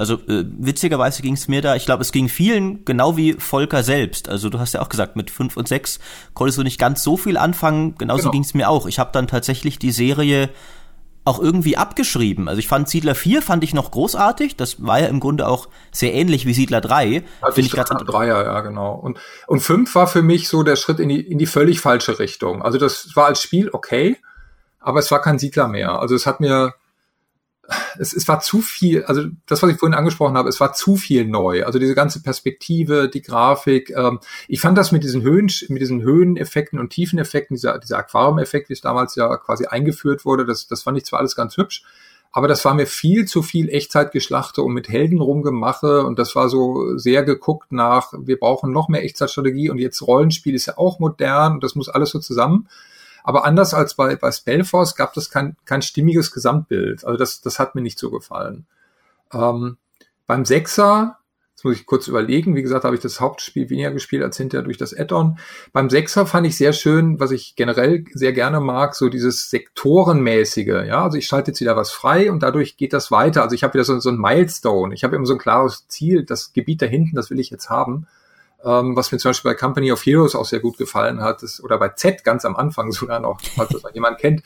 Also 0.00 0.14
äh, 0.14 0.46
witzigerweise 0.58 1.20
ging 1.20 1.34
es 1.34 1.46
mir 1.46 1.60
da, 1.60 1.76
ich 1.76 1.84
glaube, 1.84 2.00
es 2.00 2.10
ging 2.10 2.30
vielen 2.30 2.86
genau 2.86 3.18
wie 3.18 3.34
Volker 3.34 3.82
selbst. 3.82 4.30
Also 4.30 4.48
du 4.48 4.58
hast 4.58 4.72
ja 4.72 4.80
auch 4.80 4.88
gesagt, 4.88 5.14
mit 5.14 5.30
fünf 5.30 5.58
und 5.58 5.68
sechs 5.68 6.00
konntest 6.32 6.56
du 6.56 6.62
nicht 6.62 6.80
ganz 6.80 7.02
so 7.02 7.18
viel 7.18 7.36
anfangen. 7.36 7.96
Genauso 7.98 8.22
genau. 8.22 8.32
ging 8.32 8.42
es 8.42 8.54
mir 8.54 8.70
auch. 8.70 8.86
Ich 8.86 8.98
habe 8.98 9.10
dann 9.12 9.26
tatsächlich 9.26 9.78
die 9.78 9.90
Serie 9.90 10.48
auch 11.26 11.38
irgendwie 11.38 11.76
abgeschrieben. 11.76 12.48
Also 12.48 12.60
ich 12.60 12.66
fand 12.66 12.88
Siedler 12.88 13.14
4 13.14 13.42
fand 13.42 13.62
ich 13.62 13.74
noch 13.74 13.90
großartig. 13.90 14.56
Das 14.56 14.82
war 14.82 15.00
ja 15.00 15.06
im 15.08 15.20
Grunde 15.20 15.46
auch 15.46 15.68
sehr 15.92 16.14
ähnlich 16.14 16.46
wie 16.46 16.54
Siedler 16.54 16.80
3. 16.80 17.22
Finde 17.52 17.60
ich 17.60 17.70
gerade 17.70 18.02
Dreier, 18.02 18.42
ja, 18.42 18.60
genau. 18.62 18.94
Und, 18.94 19.18
und 19.46 19.60
5 19.60 19.94
war 19.94 20.06
für 20.06 20.22
mich 20.22 20.48
so 20.48 20.62
der 20.62 20.76
Schritt 20.76 20.98
in 20.98 21.10
die, 21.10 21.20
in 21.20 21.36
die 21.36 21.44
völlig 21.44 21.80
falsche 21.80 22.18
Richtung. 22.18 22.62
Also 22.62 22.78
das 22.78 23.14
war 23.16 23.26
als 23.26 23.42
Spiel 23.42 23.68
okay, 23.70 24.16
aber 24.80 24.98
es 24.98 25.10
war 25.10 25.20
kein 25.20 25.38
Siedler 25.38 25.68
mehr. 25.68 26.00
Also 26.00 26.14
es 26.14 26.24
hat 26.24 26.40
mir, 26.40 26.72
es, 27.98 28.12
es 28.12 28.26
war 28.28 28.40
zu 28.40 28.60
viel, 28.60 29.04
also 29.04 29.24
das, 29.46 29.62
was 29.62 29.70
ich 29.70 29.78
vorhin 29.78 29.96
angesprochen 29.96 30.36
habe, 30.36 30.48
es 30.48 30.60
war 30.60 30.72
zu 30.72 30.96
viel 30.96 31.24
neu. 31.24 31.64
Also 31.64 31.78
diese 31.78 31.94
ganze 31.94 32.22
Perspektive, 32.22 33.08
die 33.08 33.22
Grafik. 33.22 33.90
Ähm, 33.90 34.20
ich 34.48 34.60
fand 34.60 34.76
das 34.76 34.92
mit 34.92 35.04
diesen 35.04 35.22
Höhen, 35.22 35.50
mit 35.68 35.80
diesen 35.80 36.02
Höheneffekten 36.02 36.78
und 36.78 36.90
Tiefeneffekten, 36.90 37.56
dieser, 37.56 37.78
dieser 37.78 37.98
Aquarium-Effekt, 37.98 38.68
wie 38.68 38.74
es 38.74 38.80
damals 38.80 39.14
ja 39.14 39.36
quasi 39.36 39.66
eingeführt 39.66 40.24
wurde, 40.24 40.44
das, 40.44 40.66
das 40.66 40.82
fand 40.82 40.98
ich 40.98 41.04
zwar 41.04 41.20
alles 41.20 41.36
ganz 41.36 41.56
hübsch, 41.56 41.84
aber 42.32 42.46
das 42.46 42.64
war 42.64 42.74
mir 42.74 42.86
viel 42.86 43.26
zu 43.26 43.42
viel 43.42 43.68
Echtzeitgeschlachte 43.68 44.62
und 44.62 44.72
mit 44.72 44.88
Helden 44.88 45.20
rumgemache 45.20 46.04
und 46.04 46.18
das 46.18 46.36
war 46.36 46.48
so 46.48 46.96
sehr 46.96 47.24
geguckt 47.24 47.72
nach, 47.72 48.12
wir 48.16 48.38
brauchen 48.38 48.72
noch 48.72 48.88
mehr 48.88 49.04
Echtzeitstrategie 49.04 49.70
und 49.70 49.78
jetzt 49.78 50.02
Rollenspiel 50.02 50.54
ist 50.54 50.66
ja 50.66 50.78
auch 50.78 51.00
modern 51.00 51.54
und 51.54 51.64
das 51.64 51.74
muss 51.74 51.88
alles 51.88 52.10
so 52.10 52.20
zusammen. 52.20 52.68
Aber 53.22 53.44
anders 53.44 53.74
als 53.74 53.94
bei, 53.94 54.16
bei 54.16 54.32
Spellforce 54.32 54.96
gab 54.96 55.16
es 55.16 55.30
kein, 55.30 55.56
kein 55.64 55.82
stimmiges 55.82 56.32
Gesamtbild. 56.32 57.04
Also 57.04 57.18
das, 57.18 57.40
das 57.40 57.58
hat 57.58 57.74
mir 57.74 57.82
nicht 57.82 57.98
so 57.98 58.10
gefallen. 58.10 58.66
Ähm, 59.32 59.76
beim 60.26 60.44
Sechser, 60.44 61.18
jetzt 61.52 61.64
muss 61.64 61.76
ich 61.76 61.86
kurz 61.86 62.08
überlegen, 62.08 62.54
wie 62.56 62.62
gesagt, 62.62 62.84
habe 62.84 62.94
ich 62.94 63.02
das 63.02 63.20
Hauptspiel 63.20 63.68
weniger 63.68 63.90
gespielt 63.90 64.22
als 64.22 64.36
hinterher 64.36 64.64
durch 64.64 64.78
das 64.78 64.96
Add-on. 64.96 65.38
Beim 65.72 65.90
Sechser 65.90 66.26
fand 66.26 66.46
ich 66.46 66.56
sehr 66.56 66.72
schön, 66.72 67.20
was 67.20 67.30
ich 67.30 67.56
generell 67.56 68.04
sehr 68.12 68.32
gerne 68.32 68.60
mag, 68.60 68.94
so 68.94 69.08
dieses 69.08 69.50
Sektorenmäßige. 69.50 70.86
Ja, 70.86 71.04
also 71.04 71.18
ich 71.18 71.26
schalte 71.26 71.50
jetzt 71.50 71.60
wieder 71.60 71.76
was 71.76 71.90
frei 71.90 72.30
und 72.30 72.42
dadurch 72.42 72.76
geht 72.76 72.92
das 72.92 73.10
weiter. 73.10 73.42
Also 73.42 73.54
ich 73.54 73.64
habe 73.64 73.74
wieder 73.74 73.84
so, 73.84 73.98
so 74.00 74.10
ein 74.10 74.18
Milestone. 74.18 74.94
Ich 74.94 75.04
habe 75.04 75.16
immer 75.16 75.26
so 75.26 75.34
ein 75.34 75.38
klares 75.38 75.86
Ziel, 75.88 76.24
das 76.24 76.52
Gebiet 76.52 76.82
da 76.82 76.86
hinten, 76.86 77.16
das 77.16 77.30
will 77.30 77.40
ich 77.40 77.50
jetzt 77.50 77.70
haben 77.70 78.06
ähm, 78.64 78.96
was 78.96 79.12
mir 79.12 79.18
zum 79.18 79.30
Beispiel 79.30 79.52
bei 79.52 79.56
Company 79.56 79.92
of 79.92 80.04
Heroes 80.04 80.34
auch 80.34 80.44
sehr 80.44 80.60
gut 80.60 80.78
gefallen 80.78 81.20
hat, 81.20 81.42
ist, 81.42 81.62
oder 81.62 81.78
bei 81.78 81.90
Z 81.90 82.24
ganz 82.24 82.44
am 82.44 82.56
Anfang 82.56 82.92
sogar 82.92 83.20
noch, 83.20 83.40
falls 83.56 83.70
das 83.70 83.82
mal 83.82 83.92
jemand 83.92 84.18
kennt, 84.18 84.42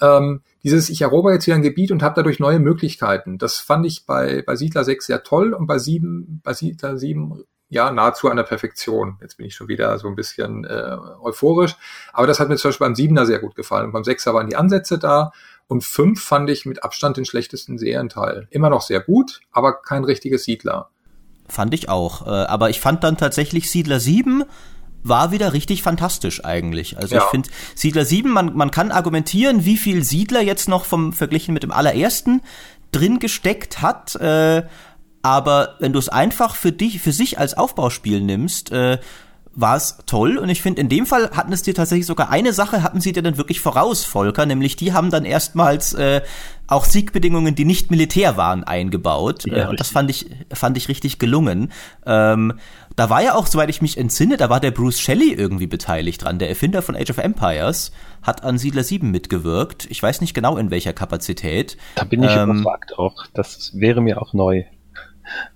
ähm, 0.00 0.42
dieses, 0.62 0.88
ich 0.90 1.02
erober 1.02 1.32
jetzt 1.32 1.46
wieder 1.46 1.56
ein 1.56 1.62
Gebiet 1.62 1.90
und 1.90 2.02
habe 2.02 2.14
dadurch 2.16 2.38
neue 2.38 2.58
Möglichkeiten. 2.58 3.38
Das 3.38 3.58
fand 3.58 3.86
ich 3.86 4.06
bei, 4.06 4.42
bei 4.42 4.56
Siedler 4.56 4.84
6 4.84 5.06
sehr 5.06 5.22
toll 5.22 5.52
und 5.52 5.66
bei 5.66 5.78
7, 5.78 6.40
bei 6.42 6.54
Siedler 6.54 6.96
7 6.96 7.44
ja, 7.68 7.90
nahezu 7.90 8.28
an 8.30 8.36
der 8.36 8.44
Perfektion. 8.44 9.18
Jetzt 9.20 9.36
bin 9.36 9.46
ich 9.46 9.54
schon 9.54 9.68
wieder 9.68 9.98
so 9.98 10.06
ein 10.06 10.14
bisschen 10.14 10.64
äh, 10.64 10.96
euphorisch. 11.20 11.74
Aber 12.12 12.26
das 12.26 12.38
hat 12.38 12.48
mir 12.48 12.56
zum 12.56 12.68
Beispiel 12.68 12.86
beim 12.86 12.94
Siebener 12.94 13.26
sehr 13.26 13.40
gut 13.40 13.56
gefallen. 13.56 13.90
beim 13.90 14.04
Sechser 14.04 14.32
waren 14.32 14.46
die 14.46 14.56
Ansätze 14.56 14.98
da. 14.98 15.32
Und 15.66 15.82
fünf 15.82 16.22
fand 16.22 16.48
ich 16.50 16.66
mit 16.66 16.84
Abstand 16.84 17.16
den 17.16 17.24
schlechtesten 17.24 17.78
Serienteil. 17.78 18.46
Immer 18.50 18.70
noch 18.70 18.82
sehr 18.82 19.00
gut, 19.00 19.40
aber 19.50 19.80
kein 19.80 20.04
richtiges 20.04 20.44
Siedler. 20.44 20.90
Fand 21.48 21.74
ich 21.74 21.88
auch. 21.88 22.26
Äh, 22.26 22.30
aber 22.30 22.70
ich 22.70 22.80
fand 22.80 23.04
dann 23.04 23.16
tatsächlich 23.16 23.70
Siedler 23.70 24.00
7 24.00 24.44
war 25.06 25.32
wieder 25.32 25.52
richtig 25.52 25.82
fantastisch 25.82 26.44
eigentlich. 26.44 26.96
Also 26.96 27.16
ja. 27.16 27.22
ich 27.22 27.28
finde 27.28 27.50
Siedler 27.74 28.06
7, 28.06 28.30
man, 28.30 28.56
man 28.56 28.70
kann 28.70 28.90
argumentieren, 28.90 29.66
wie 29.66 29.76
viel 29.76 30.02
Siedler 30.02 30.40
jetzt 30.40 30.66
noch 30.66 30.86
vom 30.86 31.12
verglichen 31.12 31.52
mit 31.52 31.62
dem 31.62 31.72
allerersten 31.72 32.40
drin 32.90 33.18
gesteckt 33.18 33.82
hat. 33.82 34.16
Äh, 34.16 34.62
aber 35.22 35.76
wenn 35.78 35.92
du 35.92 35.98
es 35.98 36.08
einfach 36.08 36.56
für 36.56 36.72
dich, 36.72 37.00
für 37.00 37.12
sich 37.12 37.38
als 37.38 37.54
Aufbauspiel 37.54 38.20
nimmst, 38.20 38.72
äh, 38.72 38.98
war 39.56 39.76
es 39.76 39.98
toll 40.06 40.36
und 40.38 40.48
ich 40.48 40.62
finde, 40.62 40.80
in 40.80 40.88
dem 40.88 41.06
Fall 41.06 41.30
hatten 41.30 41.52
es 41.52 41.62
dir 41.62 41.74
tatsächlich 41.74 42.06
sogar 42.06 42.30
eine 42.30 42.52
Sache, 42.52 42.82
hatten 42.82 43.00
sie 43.00 43.12
dir 43.12 43.22
dann 43.22 43.36
wirklich 43.36 43.60
voraus, 43.60 44.04
Volker, 44.04 44.46
nämlich 44.46 44.76
die 44.76 44.92
haben 44.92 45.10
dann 45.10 45.24
erstmals 45.24 45.94
äh, 45.94 46.22
auch 46.66 46.84
Siegbedingungen, 46.84 47.54
die 47.54 47.64
nicht 47.64 47.90
militär 47.90 48.36
waren, 48.36 48.64
eingebaut. 48.64 49.44
Ja, 49.46 49.64
äh, 49.64 49.68
und 49.68 49.80
das 49.80 49.90
fand 49.90 50.10
ich, 50.10 50.26
fand 50.52 50.76
ich 50.76 50.88
richtig 50.88 51.18
gelungen. 51.18 51.72
Ähm, 52.06 52.54
da 52.96 53.10
war 53.10 53.22
ja 53.22 53.34
auch, 53.34 53.46
soweit 53.46 53.70
ich 53.70 53.82
mich 53.82 53.98
entsinne, 53.98 54.36
da 54.36 54.50
war 54.50 54.60
der 54.60 54.70
Bruce 54.70 55.00
Shelley 55.00 55.32
irgendwie 55.32 55.66
beteiligt 55.66 56.24
dran. 56.24 56.38
Der 56.38 56.48
Erfinder 56.48 56.80
von 56.80 56.96
Age 56.96 57.10
of 57.10 57.18
Empires 57.18 57.92
hat 58.22 58.42
an 58.44 58.58
Siedler 58.58 58.84
7 58.84 59.10
mitgewirkt. 59.10 59.86
Ich 59.90 60.02
weiß 60.02 60.20
nicht 60.20 60.34
genau 60.34 60.56
in 60.56 60.70
welcher 60.70 60.92
Kapazität. 60.92 61.76
Da 61.96 62.04
bin 62.04 62.22
ich 62.22 62.30
ähm, 62.30 62.50
überfragt 62.50 62.98
auch. 62.98 63.26
Das 63.34 63.72
wäre 63.74 64.00
mir 64.00 64.22
auch 64.22 64.32
neu. 64.32 64.64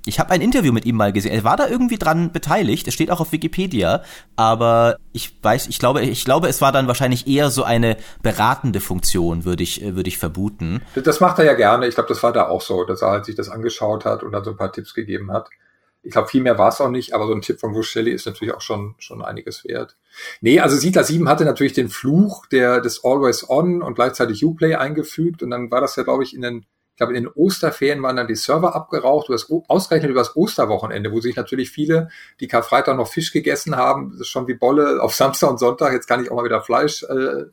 Ich 0.04 0.18
habe 0.18 0.30
ein 0.30 0.40
Interview 0.40 0.72
mit 0.72 0.84
ihm 0.84 0.96
mal 0.96 1.12
gesehen. 1.12 1.32
Er 1.32 1.44
war 1.44 1.56
da 1.56 1.68
irgendwie 1.68 1.98
dran 1.98 2.32
beteiligt. 2.32 2.88
Es 2.88 2.94
steht 2.94 3.10
auch 3.10 3.20
auf 3.20 3.32
Wikipedia. 3.32 4.02
Aber 4.36 4.96
ich 5.12 5.38
weiß, 5.42 5.68
ich 5.68 5.78
glaube, 5.78 6.02
ich 6.02 6.24
glaube, 6.24 6.48
es 6.48 6.60
war 6.60 6.72
dann 6.72 6.86
wahrscheinlich 6.86 7.26
eher 7.26 7.50
so 7.50 7.64
eine 7.64 7.96
beratende 8.22 8.80
Funktion, 8.80 9.44
würde 9.44 9.62
ich, 9.62 9.82
äh, 9.82 9.96
würde 9.96 10.08
ich 10.08 10.18
vermuten. 10.18 10.82
Das 10.94 11.20
macht 11.20 11.38
er 11.38 11.44
ja 11.44 11.54
gerne. 11.54 11.86
Ich 11.86 11.94
glaube, 11.94 12.08
das 12.08 12.22
war 12.22 12.32
da 12.32 12.48
auch 12.48 12.62
so, 12.62 12.84
dass 12.84 13.02
er 13.02 13.10
halt 13.10 13.24
sich 13.24 13.34
das 13.34 13.48
angeschaut 13.48 14.04
hat 14.04 14.22
und 14.22 14.32
dann 14.32 14.44
so 14.44 14.50
ein 14.50 14.56
paar 14.56 14.72
Tipps 14.72 14.94
gegeben 14.94 15.32
hat. 15.32 15.48
Ich 16.02 16.12
glaube, 16.12 16.28
viel 16.28 16.42
mehr 16.42 16.58
war 16.58 16.68
es 16.68 16.80
auch 16.80 16.90
nicht, 16.90 17.12
aber 17.12 17.26
so 17.26 17.34
ein 17.34 17.42
Tipp 17.42 17.58
von 17.58 17.82
Shelley 17.82 18.12
ist 18.12 18.26
natürlich 18.26 18.54
auch 18.54 18.60
schon, 18.60 18.94
schon 18.98 19.20
einiges 19.20 19.64
wert. 19.64 19.96
Nee, 20.40 20.60
also 20.60 20.76
Siedler 20.76 21.04
7 21.04 21.28
hatte 21.28 21.44
natürlich 21.44 21.72
den 21.72 21.88
Fluch 21.88 22.46
der, 22.46 22.80
des 22.80 23.04
Always 23.04 23.50
On 23.50 23.82
und 23.82 23.94
gleichzeitig 23.94 24.44
Uplay 24.44 24.76
eingefügt 24.76 25.42
und 25.42 25.50
dann 25.50 25.70
war 25.70 25.80
das 25.80 25.96
ja, 25.96 26.04
glaube 26.04 26.22
ich, 26.22 26.34
in 26.34 26.42
den 26.42 26.66
glaube, 26.98 27.16
in 27.16 27.24
den 27.24 27.32
Osterferien 27.32 28.02
waren 28.02 28.16
dann 28.16 28.26
die 28.26 28.34
Server 28.34 28.74
abgeraucht, 28.74 29.30
das, 29.30 29.50
ausgerechnet 29.68 30.10
über 30.10 30.20
das 30.20 30.36
Osterwochenende, 30.36 31.10
wo 31.12 31.20
sich 31.20 31.36
natürlich 31.36 31.70
viele, 31.70 32.10
die 32.40 32.48
Karfreitag 32.48 32.96
noch 32.96 33.08
Fisch 33.08 33.32
gegessen 33.32 33.76
haben, 33.76 34.18
schon 34.22 34.46
wie 34.46 34.54
Bolle 34.54 35.02
auf 35.02 35.14
Samstag 35.14 35.50
und 35.50 35.58
Sonntag, 35.58 35.92
jetzt 35.92 36.06
kann 36.06 36.22
ich 36.22 36.30
auch 36.30 36.36
mal 36.36 36.44
wieder 36.44 36.60
Fleisch, 36.60 37.04
äh, 37.04 37.44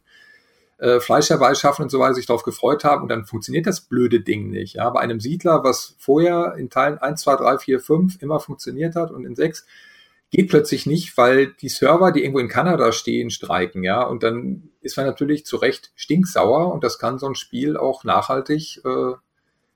äh, 0.77 0.99
Fleisch 0.99 1.30
herbeischaffen 1.30 1.84
und 1.84 1.89
so 1.89 1.99
weiter, 1.99 2.15
sich 2.15 2.26
darauf 2.26 2.43
gefreut 2.43 2.84
haben 2.84 3.03
und 3.03 3.09
dann 3.09 3.26
funktioniert 3.26 3.65
das 3.65 3.81
blöde 3.81 4.19
Ding 4.19 4.49
nicht. 4.49 4.76
Ja, 4.76 4.89
bei 4.89 4.99
einem 4.99 5.22
Siedler, 5.22 5.63
was 5.63 5.95
vorher 5.99 6.55
in 6.57 6.69
Teilen 6.69 6.97
1, 6.97 7.22
2, 7.22 7.35
3, 7.38 7.57
4, 7.59 7.80
5 7.80 8.22
immer 8.22 8.39
funktioniert 8.39 8.95
hat 8.95 9.11
und 9.11 9.26
in 9.26 9.35
6 9.35 9.65
geht 10.31 10.49
plötzlich 10.49 10.85
nicht, 10.85 11.15
weil 11.17 11.47
die 11.47 11.69
Server, 11.69 12.11
die 12.11 12.22
irgendwo 12.22 12.39
in 12.39 12.49
Kanada 12.49 12.91
stehen, 12.91 13.30
streiken, 13.30 13.84
ja, 13.84 14.03
und 14.03 14.23
dann 14.23 14.69
ist 14.81 14.97
man 14.97 15.05
natürlich 15.05 15.45
zu 15.45 15.55
Recht 15.55 15.91
stinksauer 15.95 16.73
und 16.73 16.84
das 16.84 16.99
kann 16.99 17.19
so 17.19 17.27
ein 17.27 17.35
Spiel 17.35 17.77
auch 17.77 18.03
nachhaltig 18.03 18.81
äh, 18.84 19.13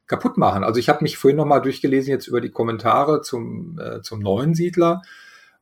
kaputt 0.09 0.37
machen. 0.37 0.65
Also 0.65 0.79
ich 0.79 0.89
habe 0.89 1.03
mich 1.03 1.17
vorhin 1.17 1.37
nochmal 1.37 1.61
durchgelesen 1.61 2.11
jetzt 2.11 2.27
über 2.27 2.41
die 2.41 2.51
Kommentare 2.51 3.21
zum, 3.21 3.79
äh, 3.79 4.01
zum 4.01 4.19
neuen 4.19 4.55
Siedler, 4.55 5.01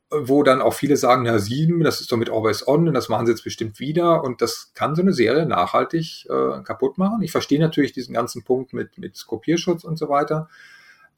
wo 0.09 0.41
dann 0.41 0.61
auch 0.61 0.73
viele 0.73 0.95
sagen, 0.95 1.25
ja, 1.25 1.37
sieben, 1.37 1.83
das 1.83 1.99
ist 1.99 2.11
doch 2.11 2.17
mit 2.17 2.29
Always 2.31 2.65
On 2.65 2.87
und 2.87 2.93
das 2.93 3.09
machen 3.09 3.25
sie 3.25 3.33
jetzt 3.33 3.43
bestimmt 3.43 3.79
wieder 3.79 4.23
und 4.23 4.41
das 4.41 4.71
kann 4.73 4.95
so 4.95 5.01
eine 5.01 5.11
Serie 5.11 5.45
nachhaltig 5.45 6.25
äh, 6.29 6.61
kaputt 6.63 6.97
machen. 6.97 7.21
Ich 7.21 7.31
verstehe 7.33 7.59
natürlich 7.59 7.91
diesen 7.91 8.13
ganzen 8.13 8.43
Punkt 8.43 8.71
mit, 8.71 8.97
mit 8.97 9.27
Kopierschutz 9.27 9.83
und 9.83 9.97
so 9.97 10.07
weiter. 10.09 10.47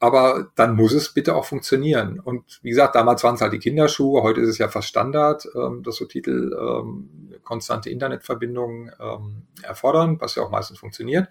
aber 0.00 0.50
dann 0.54 0.74
muss 0.74 0.94
es 0.94 1.10
bitte 1.10 1.36
auch 1.36 1.44
funktionieren. 1.44 2.18
Und 2.20 2.58
wie 2.62 2.70
gesagt, 2.70 2.94
damals 2.94 3.22
waren 3.22 3.34
es 3.34 3.42
halt 3.42 3.52
die 3.52 3.58
Kinderschuhe, 3.58 4.22
heute 4.22 4.40
ist 4.40 4.48
es 4.48 4.58
ja 4.58 4.68
fast 4.68 4.88
Standard, 4.88 5.46
ähm, 5.54 5.82
dass 5.82 5.96
so 5.96 6.06
Titel 6.06 6.56
ähm, 6.58 7.10
konstante 7.44 7.90
Internetverbindungen 7.90 8.90
ähm, 8.98 9.42
erfordern, 9.62 10.18
was 10.18 10.34
ja 10.36 10.42
auch 10.42 10.50
meistens 10.50 10.78
funktioniert. 10.78 11.28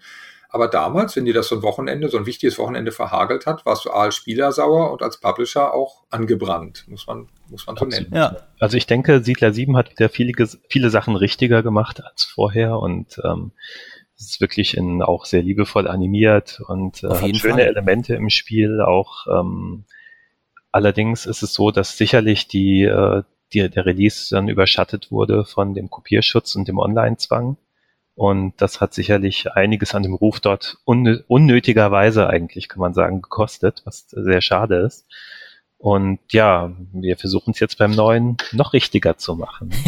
Aber 0.51 0.67
damals, 0.67 1.15
wenn 1.15 1.25
dir 1.25 1.33
das 1.33 1.47
so 1.47 1.55
ein 1.55 1.61
Wochenende, 1.61 2.09
so 2.09 2.17
ein 2.17 2.25
wichtiges 2.25 2.57
Wochenende 2.57 2.91
verhagelt 2.91 3.45
hat, 3.45 3.67
warst 3.67 3.85
du 3.85 3.91
als 3.91 4.15
Spieler 4.15 4.51
sauer 4.51 4.91
und 4.91 5.03
als 5.03 5.19
Publisher 5.19 5.75
auch 5.75 6.03
angebrannt, 6.09 6.85
muss 6.87 7.05
man, 7.05 7.29
muss 7.49 7.67
man 7.67 7.75
so 7.75 7.85
nennen. 7.85 8.11
Ja, 8.11 8.35
also 8.59 8.75
ich 8.75 8.87
denke, 8.87 9.23
Siedler 9.23 9.53
7 9.53 9.77
hat 9.77 9.91
ja 9.99 10.09
viele, 10.09 10.33
viele 10.67 10.89
Sachen 10.89 11.15
richtiger 11.15 11.61
gemacht 11.61 12.03
als 12.03 12.23
vorher 12.23 12.79
und 12.79 13.21
ähm, 13.23 13.51
es 14.17 14.31
ist 14.31 14.41
wirklich 14.41 14.75
in, 14.75 15.03
auch 15.03 15.25
sehr 15.25 15.43
liebevoll 15.43 15.87
animiert 15.87 16.61
und 16.67 17.03
äh, 17.03 17.09
hat 17.09 17.37
schöne 17.37 17.53
Fall. 17.53 17.67
Elemente 17.67 18.15
im 18.15 18.31
Spiel. 18.31 18.81
Auch 18.81 19.27
ähm, 19.27 19.85
allerdings 20.71 21.27
ist 21.27 21.43
es 21.43 21.53
so, 21.53 21.69
dass 21.69 21.95
sicherlich 21.95 22.47
die, 22.47 22.83
äh, 22.83 23.21
die, 23.53 23.69
der 23.69 23.85
Release 23.85 24.33
dann 24.33 24.49
überschattet 24.49 25.11
wurde 25.11 25.45
von 25.45 25.75
dem 25.75 25.91
Kopierschutz 25.91 26.55
und 26.55 26.67
dem 26.67 26.79
Online-Zwang. 26.79 27.57
Und 28.19 28.55
das 28.57 28.81
hat 28.81 28.93
sicherlich 28.93 29.53
einiges 29.53 29.95
an 29.95 30.03
dem 30.03 30.13
Ruf 30.13 30.41
dort 30.41 30.77
unnötigerweise 30.83 32.27
eigentlich, 32.27 32.67
kann 32.67 32.81
man 32.81 32.93
sagen, 32.93 33.21
gekostet, 33.21 33.81
was 33.85 34.07
sehr 34.09 34.41
schade 34.41 34.75
ist. 34.75 35.05
Und 35.77 36.19
ja, 36.31 36.69
wir 36.91 37.15
versuchen 37.15 37.51
es 37.51 37.61
jetzt 37.61 37.77
beim 37.77 37.91
neuen 37.91 38.35
noch 38.51 38.73
richtiger 38.73 39.17
zu 39.17 39.35
machen. 39.35 39.71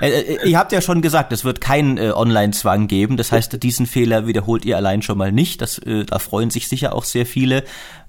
Äh, 0.00 0.10
äh, 0.10 0.48
ihr 0.48 0.58
habt 0.58 0.72
ja 0.72 0.82
schon 0.82 1.00
gesagt, 1.00 1.32
es 1.32 1.44
wird 1.44 1.60
keinen 1.60 1.96
äh, 1.96 2.10
Online-Zwang 2.10 2.86
geben. 2.86 3.16
Das 3.16 3.32
heißt, 3.32 3.62
diesen 3.62 3.86
Fehler 3.86 4.26
wiederholt 4.26 4.66
ihr 4.66 4.76
allein 4.76 5.00
schon 5.00 5.16
mal 5.16 5.32
nicht. 5.32 5.62
Das, 5.62 5.78
äh, 5.78 6.04
da 6.04 6.18
freuen 6.18 6.50
sich 6.50 6.68
sicher 6.68 6.94
auch 6.94 7.04
sehr 7.04 7.24
viele. 7.24 7.64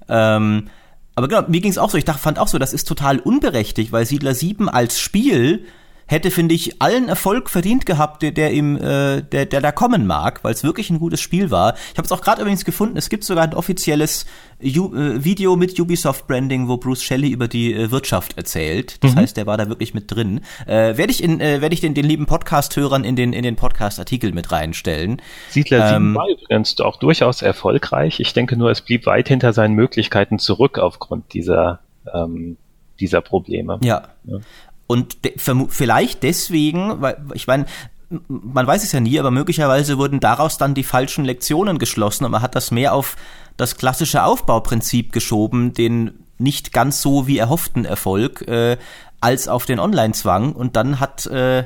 Ähm, 0.06 0.68
aber 1.14 1.28
genau, 1.28 1.48
mir 1.48 1.60
ging 1.60 1.70
es 1.70 1.78
auch 1.78 1.88
so. 1.88 1.96
Ich 1.96 2.04
dachte, 2.04 2.20
fand 2.20 2.38
auch 2.38 2.48
so, 2.48 2.58
das 2.58 2.74
ist 2.74 2.84
total 2.86 3.20
unberechtigt, 3.20 3.90
weil 3.92 4.04
Siedler 4.04 4.34
7 4.34 4.68
als 4.68 5.00
Spiel 5.00 5.64
hätte, 6.06 6.30
finde 6.30 6.54
ich, 6.54 6.80
allen 6.80 7.08
Erfolg 7.08 7.50
verdient 7.50 7.84
gehabt, 7.84 8.22
der, 8.22 8.30
der 8.30 8.52
ihm, 8.52 8.76
äh, 8.76 9.22
der, 9.22 9.46
der 9.46 9.60
da 9.60 9.72
kommen 9.72 10.06
mag, 10.06 10.44
weil 10.44 10.52
es 10.52 10.62
wirklich 10.62 10.90
ein 10.90 10.98
gutes 10.98 11.20
Spiel 11.20 11.50
war. 11.50 11.74
Ich 11.92 11.98
habe 11.98 12.06
es 12.06 12.12
auch 12.12 12.20
gerade 12.20 12.40
übrigens 12.40 12.64
gefunden, 12.64 12.96
es 12.96 13.08
gibt 13.08 13.24
sogar 13.24 13.44
ein 13.44 13.54
offizielles 13.54 14.26
Ju 14.60 14.94
äh, 14.94 15.24
Video 15.24 15.56
mit 15.56 15.78
Ubisoft 15.78 16.26
Branding, 16.26 16.68
wo 16.68 16.76
Bruce 16.76 17.02
Shelley 17.02 17.30
über 17.30 17.48
die 17.48 17.74
äh, 17.74 17.90
Wirtschaft 17.90 18.38
erzählt. 18.38 19.02
Das 19.02 19.14
mhm. 19.14 19.18
heißt, 19.18 19.36
der 19.36 19.46
war 19.46 19.56
da 19.56 19.68
wirklich 19.68 19.92
mit 19.94 20.10
drin. 20.10 20.40
Äh, 20.66 20.96
werde 20.96 21.10
ich 21.10 21.22
in, 21.22 21.40
äh, 21.40 21.60
werde 21.60 21.74
ich 21.74 21.80
den, 21.80 21.94
den 21.94 22.06
lieben 22.06 22.26
Podcast-Hörern 22.26 23.04
in 23.04 23.16
den, 23.16 23.32
in 23.32 23.42
den 23.42 23.56
Podcast-Artikel 23.56 24.32
mit 24.32 24.52
reinstellen. 24.52 25.20
Siedler 25.50 25.88
7 25.88 25.96
ähm, 25.96 26.14
war 26.14 26.28
übrigens 26.28 26.80
auch 26.80 26.96
durchaus 26.96 27.42
erfolgreich. 27.42 28.20
Ich 28.20 28.32
denke 28.32 28.56
nur, 28.56 28.70
es 28.70 28.80
blieb 28.80 29.06
weit 29.06 29.28
hinter 29.28 29.52
seinen 29.52 29.74
Möglichkeiten 29.74 30.38
zurück 30.38 30.78
aufgrund 30.78 31.34
dieser 31.34 31.80
ähm, 32.14 32.56
dieser 33.00 33.20
Probleme. 33.20 33.78
Ja. 33.82 34.08
ja. 34.24 34.38
Und 34.86 35.24
de 35.24 35.34
vielleicht 35.68 36.22
deswegen, 36.22 37.00
weil 37.00 37.16
ich 37.34 37.46
meine, 37.46 37.66
man 38.28 38.66
weiß 38.66 38.84
es 38.84 38.92
ja 38.92 39.00
nie, 39.00 39.18
aber 39.18 39.30
möglicherweise 39.30 39.98
wurden 39.98 40.20
daraus 40.20 40.58
dann 40.58 40.74
die 40.74 40.84
falschen 40.84 41.24
Lektionen 41.24 41.78
geschlossen 41.78 42.24
und 42.24 42.30
man 42.30 42.42
hat 42.42 42.54
das 42.54 42.70
mehr 42.70 42.94
auf 42.94 43.16
das 43.56 43.76
klassische 43.76 44.22
Aufbauprinzip 44.22 45.12
geschoben, 45.12 45.72
den 45.72 46.26
nicht 46.38 46.72
ganz 46.72 47.00
so 47.00 47.26
wie 47.26 47.38
erhofften 47.38 47.84
Erfolg, 47.84 48.46
äh, 48.46 48.76
als 49.20 49.48
auf 49.48 49.64
den 49.64 49.80
Online-Zwang. 49.80 50.52
Und 50.52 50.76
dann 50.76 51.00
hat, 51.00 51.26
äh, 51.26 51.64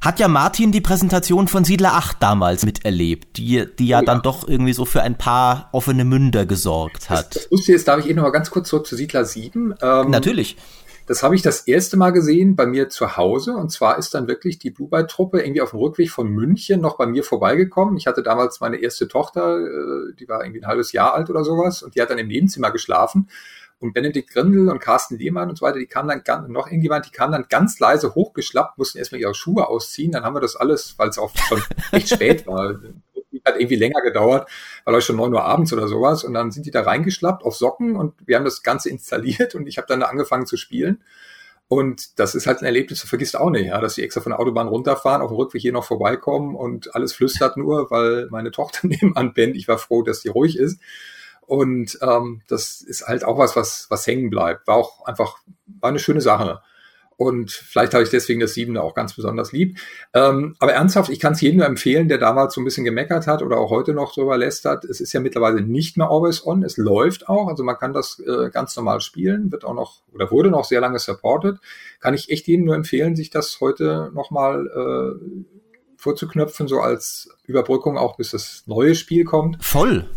hat 0.00 0.20
ja 0.20 0.28
Martin 0.28 0.70
die 0.70 0.80
Präsentation 0.80 1.48
von 1.48 1.64
Siedler 1.64 1.94
8 1.94 2.22
damals 2.22 2.64
miterlebt, 2.64 3.36
die, 3.36 3.66
die 3.78 3.88
ja, 3.88 3.98
oh 3.98 4.00
ja, 4.00 4.06
dann 4.06 4.22
doch 4.22 4.46
irgendwie 4.46 4.72
so 4.72 4.84
für 4.84 5.02
ein 5.02 5.18
paar 5.18 5.68
offene 5.72 6.04
Münder 6.04 6.46
gesorgt 6.46 7.10
hat. 7.10 7.34
Das, 7.34 7.42
das 7.42 7.50
wusste 7.50 7.72
jetzt, 7.72 7.88
darf 7.88 7.98
ich 7.98 8.08
eh 8.08 8.14
noch 8.14 8.22
mal 8.22 8.30
ganz 8.30 8.50
kurz 8.50 8.68
zurück 8.68 8.86
zu 8.86 8.96
Siedler 8.96 9.24
7. 9.24 9.74
Ähm, 9.82 10.10
Natürlich. 10.10 10.56
Das 11.08 11.22
habe 11.22 11.34
ich 11.34 11.40
das 11.40 11.62
erste 11.62 11.96
Mal 11.96 12.10
gesehen 12.10 12.54
bei 12.54 12.66
mir 12.66 12.90
zu 12.90 13.16
Hause. 13.16 13.56
Und 13.56 13.70
zwar 13.70 13.96
ist 13.96 14.12
dann 14.12 14.28
wirklich 14.28 14.58
die 14.58 14.70
Blue 14.70 14.90
Byte-Truppe 14.90 15.40
irgendwie 15.40 15.62
auf 15.62 15.70
dem 15.70 15.78
Rückweg 15.78 16.10
von 16.10 16.28
München 16.28 16.82
noch 16.82 16.98
bei 16.98 17.06
mir 17.06 17.24
vorbeigekommen. 17.24 17.96
Ich 17.96 18.06
hatte 18.06 18.22
damals 18.22 18.60
meine 18.60 18.76
erste 18.76 19.08
Tochter, 19.08 19.58
äh, 19.58 20.14
die 20.20 20.28
war 20.28 20.44
irgendwie 20.44 20.60
ein 20.60 20.66
halbes 20.66 20.92
Jahr 20.92 21.14
alt 21.14 21.30
oder 21.30 21.44
sowas, 21.44 21.82
und 21.82 21.94
die 21.94 22.02
hat 22.02 22.10
dann 22.10 22.18
im 22.18 22.28
Nebenzimmer 22.28 22.70
geschlafen. 22.72 23.30
Und 23.78 23.94
Benedikt 23.94 24.30
Grindel 24.30 24.68
und 24.68 24.80
Carsten 24.80 25.16
Lehmann 25.16 25.48
und 25.48 25.56
so 25.56 25.64
weiter, 25.64 25.78
die 25.78 25.86
kamen 25.86 26.20
dann 26.26 26.52
noch 26.52 26.66
irgendjemand, 26.66 27.06
die 27.06 27.10
kamen 27.10 27.32
dann 27.32 27.46
ganz 27.48 27.78
leise 27.78 28.14
hochgeschlappt, 28.14 28.76
mussten 28.76 28.98
erstmal 28.98 29.22
ihre 29.22 29.34
Schuhe 29.34 29.66
ausziehen. 29.66 30.12
Dann 30.12 30.24
haben 30.24 30.34
wir 30.34 30.40
das 30.40 30.56
alles, 30.56 30.94
weil 30.98 31.08
es 31.08 31.16
auch 31.16 31.34
schon 31.34 31.62
echt 31.92 32.10
spät 32.10 32.46
war, 32.46 32.74
hat 33.48 33.60
irgendwie 33.60 33.76
länger 33.76 34.00
gedauert, 34.00 34.48
weil 34.84 34.94
euch 34.94 35.04
schon 35.04 35.16
neun 35.16 35.34
Uhr 35.34 35.44
abends 35.44 35.72
oder 35.72 35.88
sowas. 35.88 36.24
Und 36.24 36.34
dann 36.34 36.50
sind 36.50 36.66
die 36.66 36.70
da 36.70 36.82
reingeschlappt 36.82 37.44
auf 37.44 37.56
Socken 37.56 37.96
und 37.96 38.14
wir 38.26 38.36
haben 38.36 38.44
das 38.44 38.62
Ganze 38.62 38.90
installiert 38.90 39.54
und 39.54 39.66
ich 39.66 39.78
habe 39.78 39.86
dann 39.88 40.02
angefangen 40.02 40.46
zu 40.46 40.56
spielen. 40.56 41.02
Und 41.68 42.18
das 42.18 42.34
ist 42.34 42.46
halt 42.46 42.62
ein 42.62 42.64
Erlebnis, 42.64 43.00
das 43.00 43.10
vergisst 43.10 43.36
auch 43.36 43.50
nicht, 43.50 43.66
ja, 43.66 43.78
dass 43.78 43.94
sie 43.94 44.02
extra 44.02 44.22
von 44.22 44.30
der 44.30 44.40
Autobahn 44.40 44.68
runterfahren, 44.68 45.20
auf 45.20 45.28
dem 45.28 45.36
Rückweg 45.36 45.60
hier 45.60 45.72
noch 45.72 45.84
vorbeikommen 45.84 46.56
und 46.56 46.94
alles 46.94 47.12
flüstert 47.12 47.58
nur, 47.58 47.90
weil 47.90 48.28
meine 48.30 48.50
Tochter 48.52 48.86
nebenan 48.86 49.34
pennt. 49.34 49.54
Ich 49.54 49.68
war 49.68 49.76
froh, 49.78 50.02
dass 50.02 50.20
die 50.20 50.28
ruhig 50.28 50.58
ist. 50.58 50.80
Und 51.46 51.98
ähm, 52.02 52.42
das 52.48 52.80
ist 52.82 53.06
halt 53.06 53.24
auch 53.24 53.38
was, 53.38 53.56
was, 53.56 53.86
was 53.90 54.06
hängen 54.06 54.30
bleibt. 54.30 54.66
War 54.66 54.76
auch 54.76 55.04
einfach, 55.06 55.38
war 55.80 55.90
eine 55.90 55.98
schöne 55.98 56.20
Sache. 56.20 56.60
Und 57.18 57.50
vielleicht 57.50 57.94
habe 57.94 58.04
ich 58.04 58.10
deswegen 58.10 58.38
das 58.38 58.54
Siebene 58.54 58.80
auch 58.80 58.94
ganz 58.94 59.14
besonders 59.14 59.50
lieb. 59.50 59.76
Ähm, 60.14 60.54
aber 60.60 60.74
ernsthaft, 60.74 61.10
ich 61.10 61.18
kann 61.18 61.32
es 61.32 61.40
jedem 61.40 61.58
nur 61.58 61.66
empfehlen, 61.66 62.06
der 62.06 62.18
damals 62.18 62.54
so 62.54 62.60
ein 62.60 62.64
bisschen 62.64 62.84
gemeckert 62.84 63.26
hat 63.26 63.42
oder 63.42 63.58
auch 63.58 63.70
heute 63.70 63.92
noch 63.92 64.14
drüber 64.14 64.38
lästert. 64.38 64.84
Es 64.84 65.00
ist 65.00 65.12
ja 65.12 65.18
mittlerweile 65.18 65.60
nicht 65.60 65.96
mehr 65.96 66.08
always 66.10 66.46
on. 66.46 66.62
Es 66.62 66.76
läuft 66.76 67.28
auch. 67.28 67.48
Also 67.48 67.64
man 67.64 67.76
kann 67.76 67.92
das 67.92 68.20
äh, 68.20 68.50
ganz 68.50 68.76
normal 68.76 69.00
spielen. 69.00 69.50
Wird 69.50 69.64
auch 69.64 69.74
noch 69.74 70.02
oder 70.14 70.30
wurde 70.30 70.50
noch 70.50 70.64
sehr 70.64 70.80
lange 70.80 71.00
supported. 71.00 71.58
Kann 71.98 72.14
ich 72.14 72.30
echt 72.30 72.46
jedem 72.46 72.66
nur 72.66 72.76
empfehlen, 72.76 73.16
sich 73.16 73.30
das 73.30 73.58
heute 73.60 74.12
nochmal 74.14 74.68
äh, 74.68 75.44
vorzuknöpfen, 75.96 76.68
so 76.68 76.78
als 76.78 77.36
Überbrückung 77.46 77.98
auch 77.98 78.16
bis 78.16 78.30
das 78.30 78.62
neue 78.66 78.94
Spiel 78.94 79.24
kommt. 79.24 79.64
Voll. 79.64 80.08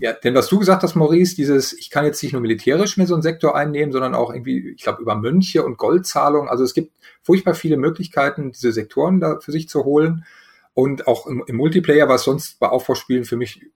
Ja, 0.00 0.12
denn 0.12 0.34
was 0.34 0.48
du 0.48 0.60
gesagt 0.60 0.84
hast, 0.84 0.94
Maurice, 0.94 1.34
dieses, 1.34 1.72
ich 1.72 1.90
kann 1.90 2.04
jetzt 2.04 2.22
nicht 2.22 2.32
nur 2.32 2.40
militärisch 2.40 2.96
mehr 2.96 3.06
so 3.08 3.14
einen 3.14 3.22
Sektor 3.22 3.56
einnehmen, 3.56 3.92
sondern 3.92 4.14
auch 4.14 4.32
irgendwie, 4.32 4.70
ich 4.70 4.82
glaube, 4.82 5.02
über 5.02 5.16
Mönche 5.16 5.64
und 5.64 5.76
Goldzahlungen. 5.76 6.48
Also 6.48 6.62
es 6.62 6.72
gibt 6.72 6.92
furchtbar 7.22 7.54
viele 7.54 7.76
Möglichkeiten, 7.76 8.52
diese 8.52 8.72
Sektoren 8.72 9.18
da 9.18 9.40
für 9.40 9.50
sich 9.50 9.68
zu 9.68 9.84
holen. 9.84 10.24
Und 10.72 11.08
auch 11.08 11.26
im, 11.26 11.42
im 11.46 11.56
Multiplayer, 11.56 12.08
was 12.08 12.22
sonst 12.22 12.60
bei 12.60 12.68
Aufbauspielen 12.68 13.24
für 13.24 13.36
mich 13.36 13.66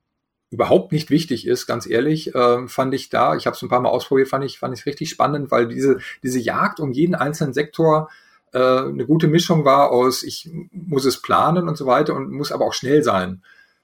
überhaupt 0.51 0.93
nicht 0.93 1.11
wichtig 1.11 1.47
ist, 1.47 1.67
ganz 1.67 1.89
ehrlich, 1.89 2.33
äh, 2.35 2.69
fand 2.69 2.95
ich 2.95 3.09
da, 3.09 3.35
ich 3.35 3.47
habe 3.47 3.57
es 3.57 3.63
ein 3.63 3.69
paar 3.69 3.81
Mal 3.81 3.89
ausprobiert, 3.89 4.29
fand 4.29 4.45
ich, 4.45 4.59
fand 4.61 4.79
ich 4.79 4.87
richtig 4.87 5.11
spannend, 5.11 5.51
weil 5.51 5.67
diese, 5.67 5.99
diese 6.23 6.39
Jagd 6.39 6.79
um 6.79 6.93
jeden 6.93 7.17
einzelnen 7.17 7.55
Sektor 7.55 8.11
äh, 8.53 8.59
eine 8.59 9.07
gute 9.07 9.27
Mischung 9.27 9.65
war 9.65 9.91
aus, 9.91 10.23
ich 10.23 10.51
muss 10.71 11.05
es 11.05 11.21
planen 11.21 11.69
und 11.69 11.77
so 11.77 11.87
weiter 11.87 12.15
und 12.15 12.31
muss 12.31 12.53
aber 12.53 12.67
auch 12.67 12.75
schnell 12.75 13.03
sein 13.03 13.43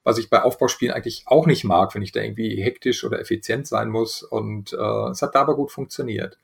was 0.08 0.16
ich 0.16 0.30
bei 0.30 0.42
Aufbauspielen 0.42 0.94
eigentlich 0.94 1.24
auch 1.26 1.44
nicht 1.44 1.64
mag, 1.64 1.94
wenn 1.94 2.00
ich 2.00 2.12
da 2.12 2.22
irgendwie 2.22 2.62
hektisch 2.62 3.04
oder 3.04 3.20
effizient 3.20 3.66
sein 3.66 3.90
muss. 3.90 4.22
Und 4.22 4.72
äh, 4.72 5.10
es 5.10 5.20
hat 5.20 5.34
da 5.34 5.42
aber 5.42 5.54
gut 5.54 5.70
funktioniert. 5.70 6.38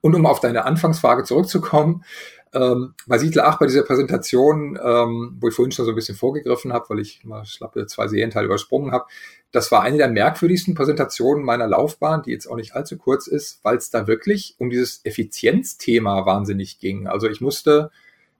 Und 0.00 0.14
um 0.14 0.24
auf 0.24 0.38
deine 0.38 0.64
Anfangsfrage 0.64 1.24
zurückzukommen, 1.24 2.04
ähm, 2.54 2.94
bei 3.08 3.18
Siedler 3.18 3.48
8, 3.48 3.58
bei 3.58 3.66
dieser 3.66 3.82
Präsentation, 3.82 4.78
ähm, 4.80 5.36
wo 5.40 5.48
ich 5.48 5.54
vorhin 5.54 5.72
schon 5.72 5.84
so 5.84 5.90
ein 5.90 5.96
bisschen 5.96 6.14
vorgegriffen 6.14 6.72
habe, 6.72 6.84
weil 6.90 7.00
ich 7.00 7.24
mal 7.24 7.44
schlappe 7.44 7.86
zwei 7.86 8.06
Serienteile 8.06 8.46
übersprungen 8.46 8.92
habe, 8.92 9.06
das 9.50 9.72
war 9.72 9.82
eine 9.82 9.96
der 9.96 10.08
merkwürdigsten 10.08 10.76
Präsentationen 10.76 11.44
meiner 11.44 11.66
Laufbahn, 11.66 12.22
die 12.22 12.30
jetzt 12.30 12.46
auch 12.46 12.54
nicht 12.54 12.76
allzu 12.76 12.98
kurz 12.98 13.26
ist, 13.26 13.58
weil 13.64 13.78
es 13.78 13.90
da 13.90 14.06
wirklich 14.06 14.54
um 14.58 14.70
dieses 14.70 15.04
Effizienzthema 15.04 16.24
wahnsinnig 16.24 16.78
ging. 16.78 17.08
Also 17.08 17.28
ich 17.28 17.40
musste 17.40 17.90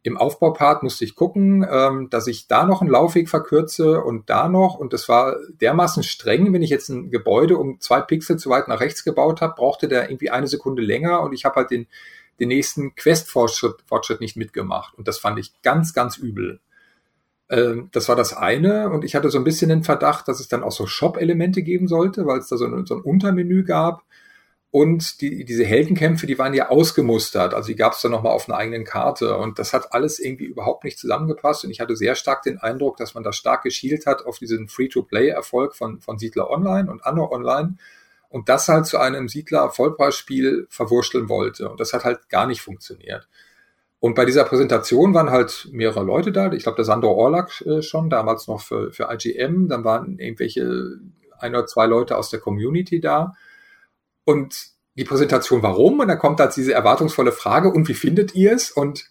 im 0.03 0.17
Aufbaupart 0.17 0.83
musste 0.83 1.05
ich 1.05 1.15
gucken, 1.15 1.67
ähm, 1.69 2.09
dass 2.11 2.27
ich 2.27 2.47
da 2.47 2.65
noch 2.65 2.81
einen 2.81 2.91
Laufweg 2.91 3.29
verkürze 3.29 4.01
und 4.01 4.31
da 4.31 4.49
noch. 4.49 4.77
Und 4.77 4.93
das 4.93 5.09
war 5.09 5.37
dermaßen 5.61 6.03
streng, 6.03 6.53
wenn 6.53 6.63
ich 6.63 6.71
jetzt 6.71 6.89
ein 6.89 7.11
Gebäude 7.11 7.57
um 7.57 7.81
zwei 7.81 8.01
Pixel 8.01 8.39
zu 8.39 8.51
weit 8.51 8.69
nach 8.69 8.81
rechts 8.81 9.05
gebaut 9.05 9.41
habe, 9.41 9.55
brauchte 9.57 9.89
der 9.89 10.11
irgendwie 10.11 10.31
eine 10.31 10.47
Sekunde 10.47 10.83
länger 10.83 11.23
und 11.23 11.33
ich 11.33 11.45
habe 11.45 11.57
halt 11.57 11.71
den, 11.71 11.87
den 12.39 12.49
nächsten 12.49 12.95
Quest-Fortschritt 12.95 13.83
Fortschritt 13.87 14.21
nicht 14.21 14.37
mitgemacht. 14.37 14.97
Und 14.97 15.09
das 15.09 15.19
fand 15.19 15.39
ich 15.39 15.61
ganz, 15.63 15.93
ganz 15.95 16.17
übel. 16.17 16.61
Ähm, 17.51 17.89
das 17.93 18.09
war 18.09 18.17
das 18.17 18.37
eine. 18.37 18.91
Und 18.91 19.05
ich 19.05 19.15
hatte 19.15 19.31
so 19.31 19.39
ein 19.39 19.45
bisschen 19.45 19.69
den 19.69 19.83
Verdacht, 19.83 20.29
dass 20.29 20.41
es 20.41 20.49
dann 20.49 20.63
auch 20.63 20.73
so 20.73 20.87
Shop-Elemente 20.87 21.63
geben 21.63 21.89
sollte, 21.89 22.27
weil 22.27 22.39
es 22.39 22.49
da 22.49 22.57
so 22.57 22.67
ein, 22.67 22.87
so 22.87 22.95
ein 22.95 23.03
Untermenü 23.03 23.65
gab 23.65 24.05
und 24.79 25.21
die, 25.23 25.45
diese 25.45 25.65
Heldenkämpfe, 25.65 26.29
die 26.29 26.39
waren 26.39 26.55
ja 26.55 26.69
ausgemustert. 26.69 27.53
Also 27.53 27.67
die 27.67 27.75
gab 27.75 27.95
es 27.95 28.01
dann 28.01 28.13
nochmal 28.13 28.31
auf 28.31 28.49
einer 28.49 28.59
eigenen 28.59 28.85
Karte. 28.85 29.37
Und 29.37 29.59
das 29.59 29.73
hat 29.73 29.93
alles 29.93 30.21
irgendwie 30.21 30.45
überhaupt 30.45 30.85
nicht 30.85 31.01
zusammengepasst. 31.01 31.65
Und 31.65 31.73
ich 31.73 31.81
hatte 31.81 31.97
sehr 31.97 32.15
stark 32.15 32.45
den 32.45 32.59
Eindruck, 32.59 32.97
dass 32.97 33.15
man 33.15 33.25
da 33.25 33.33
stark 33.33 33.65
geschielt 33.65 34.07
hat 34.07 34.25
auf 34.25 34.39
diesen 34.39 34.69
Free-to-Play-Erfolg 34.69 35.75
von, 35.75 36.01
von 36.01 36.17
Siedler 36.21 36.49
Online 36.49 36.89
und 36.89 37.05
Anno 37.05 37.29
Online. 37.29 37.75
Und 38.29 38.49
das 38.49 38.69
halt 38.69 38.87
zu 38.87 38.99
einem 38.99 39.27
Siedler-Vollpreisspiel 39.27 40.69
verwurschteln 40.71 41.29
wollte. 41.29 41.69
Und 41.69 41.81
das 41.81 41.93
hat 41.93 42.05
halt 42.05 42.29
gar 42.29 42.47
nicht 42.47 42.61
funktioniert. 42.61 43.27
Und 43.99 44.15
bei 44.15 44.27
dieser 44.27 44.45
Präsentation 44.45 45.13
waren 45.13 45.31
halt 45.31 45.71
mehrere 45.73 46.05
Leute 46.05 46.31
da. 46.31 46.53
Ich 46.53 46.63
glaube, 46.63 46.77
der 46.77 46.85
Sandro 46.85 47.11
Orlak 47.15 47.63
äh, 47.63 47.83
schon, 47.83 48.11
damals 48.11 48.47
noch 48.47 48.61
für, 48.61 48.93
für 48.93 49.09
IGM. 49.11 49.67
Dann 49.67 49.83
waren 49.83 50.21
irgendwelche 50.21 51.01
ein 51.37 51.57
oder 51.57 51.67
zwei 51.67 51.87
Leute 51.87 52.17
aus 52.17 52.31
der 52.31 52.39
Community 52.39 53.01
da. 53.01 53.35
Und 54.29 54.73
die 54.97 55.05
Präsentation 55.05 55.63
warum 55.63 56.01
und 56.01 56.09
dann 56.09 56.19
kommt 56.19 56.39
da 56.39 56.49
diese 56.49 56.75
erwartungsvolle 56.75 57.33
Frage 57.33 57.71
und 57.71 57.89
wie 57.89 57.95
findet 57.95 58.35
ihr 58.35 58.53
es 58.53 58.71
und 58.71 59.07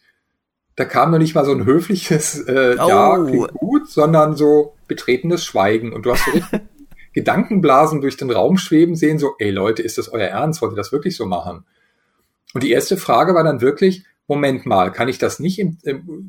da 0.76 0.86
kam 0.86 1.10
noch 1.10 1.18
nicht 1.18 1.34
mal 1.34 1.44
so 1.44 1.54
ein 1.54 1.66
höfliches 1.66 2.48
äh, 2.48 2.78
oh. 2.80 2.88
Ja, 2.88 3.26
klingt 3.26 3.52
gut, 3.54 3.90
sondern 3.90 4.36
so 4.36 4.76
betretenes 4.88 5.44
Schweigen 5.44 5.92
und 5.92 6.06
du 6.06 6.12
hast 6.12 6.26
so 6.26 6.32
richtig 6.32 6.62
Gedankenblasen 7.14 8.00
durch 8.00 8.16
den 8.16 8.30
Raum 8.30 8.60
schweben 8.60 8.96
sehen, 8.96 9.18
so, 9.18 9.34
ey 9.40 9.50
Leute, 9.50 9.82
ist 9.82 9.98
das 9.98 10.08
euer 10.10 10.28
Ernst? 10.28 10.62
Wollt 10.62 10.74
ihr 10.74 10.78
das 10.78 10.92
wirklich 10.92 11.18
so 11.18 11.26
machen? 11.26 11.66
Und 12.54 12.64
die 12.64 12.70
erste 12.70 12.96
Frage 12.96 13.34
war 13.34 13.44
dann 13.44 13.60
wirklich, 13.60 14.06
Moment 14.28 14.68
mal, 14.68 14.92
kann 14.92 15.08
ich 15.08 15.18
das 15.18 15.40
nicht, 15.40 15.58
im, 15.58 15.80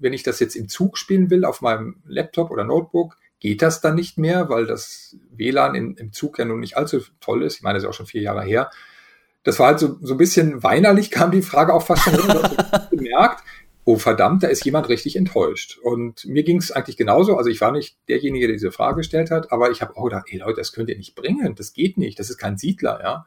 wenn 0.01 0.15
ich 0.15 0.23
das 0.23 0.41
jetzt 0.41 0.57
im 0.57 0.71
Zug 0.71 0.97
spielen 0.97 1.29
will, 1.29 1.45
auf 1.45 1.61
meinem 1.61 1.97
Laptop 2.07 2.51
oder 2.51 2.65
Notebook, 2.65 3.19
geht 3.41 3.63
das 3.63 3.81
dann 3.81 3.95
nicht 3.95 4.19
mehr, 4.19 4.49
weil 4.49 4.67
das 4.67 5.17
WLAN 5.31 5.75
in, 5.75 5.95
im 5.95 6.13
Zug 6.13 6.39
ja 6.39 6.45
nun 6.45 6.61
nicht 6.61 6.77
allzu 6.77 7.01
toll 7.21 7.43
ist. 7.43 7.57
Ich 7.57 7.63
meine, 7.63 7.75
das 7.75 7.85
ist 7.85 7.89
auch 7.89 7.95
schon 7.95 8.07
vier 8.07 8.23
Jahre 8.23 8.43
her. 8.43 8.71
Das 9.45 9.59
war 9.59 9.69
halt 9.69 9.79
so, 9.79 9.97
so 10.01 10.15
ein 10.15 10.19
bisschen 10.19 10.63
weinerlich, 10.63 11.11
kam 11.13 11.31
die 11.31 11.43
Frage 11.43 11.73
auch 11.73 11.85
fast 11.85 12.03
schon 12.03 12.15
gemerkt, 12.91 13.43
oh 13.85 13.97
verdammt, 13.97 14.43
da 14.43 14.49
ist 14.49 14.65
jemand 14.65 14.89
richtig 14.91 15.17
enttäuscht. 15.17 15.79
Und 15.83 16.27
mir 16.27 16.43
ging 16.43 16.59
es 16.59 16.73
eigentlich 16.73 16.97
genauso. 16.99 17.37
Also 17.37 17.49
ich 17.49 17.61
war 17.61 17.73
nicht 17.73 17.97
derjenige, 18.09 18.47
der 18.47 18.57
diese 18.57 18.73
Frage 18.73 18.99
gestellt 18.99 19.31
hat, 19.31 19.51
aber 19.51 19.71
ich 19.71 19.81
habe 19.81 19.97
auch 19.97 20.05
gedacht, 20.05 20.27
ey 20.29 20.39
Leute, 20.39 20.57
das 20.57 20.73
könnt 20.73 20.91
ihr 20.91 20.99
nicht 20.99 21.15
bringen, 21.15 21.55
das 21.55 21.73
geht 21.73 21.97
nicht, 21.97 22.19
das 22.19 22.29
ist 22.29 22.37
kein 22.37 22.59
Siedler, 22.59 23.01
ja. 23.03 23.27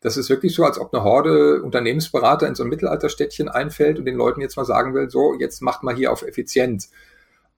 Das 0.00 0.16
ist 0.16 0.30
wirklich 0.30 0.54
so, 0.54 0.64
als 0.64 0.78
ob 0.78 0.94
eine 0.94 1.02
Horde 1.02 1.62
Unternehmensberater 1.62 2.46
in 2.46 2.54
so 2.54 2.62
ein 2.62 2.68
Mittelalterstädtchen 2.68 3.48
einfällt 3.48 3.98
und 3.98 4.04
den 4.04 4.14
Leuten 4.14 4.40
jetzt 4.40 4.56
mal 4.56 4.64
sagen 4.64 4.94
will, 4.94 5.10
so, 5.10 5.34
jetzt 5.38 5.60
macht 5.62 5.82
mal 5.82 5.96
hier 5.96 6.12
auf 6.12 6.22
Effizienz. 6.22 6.90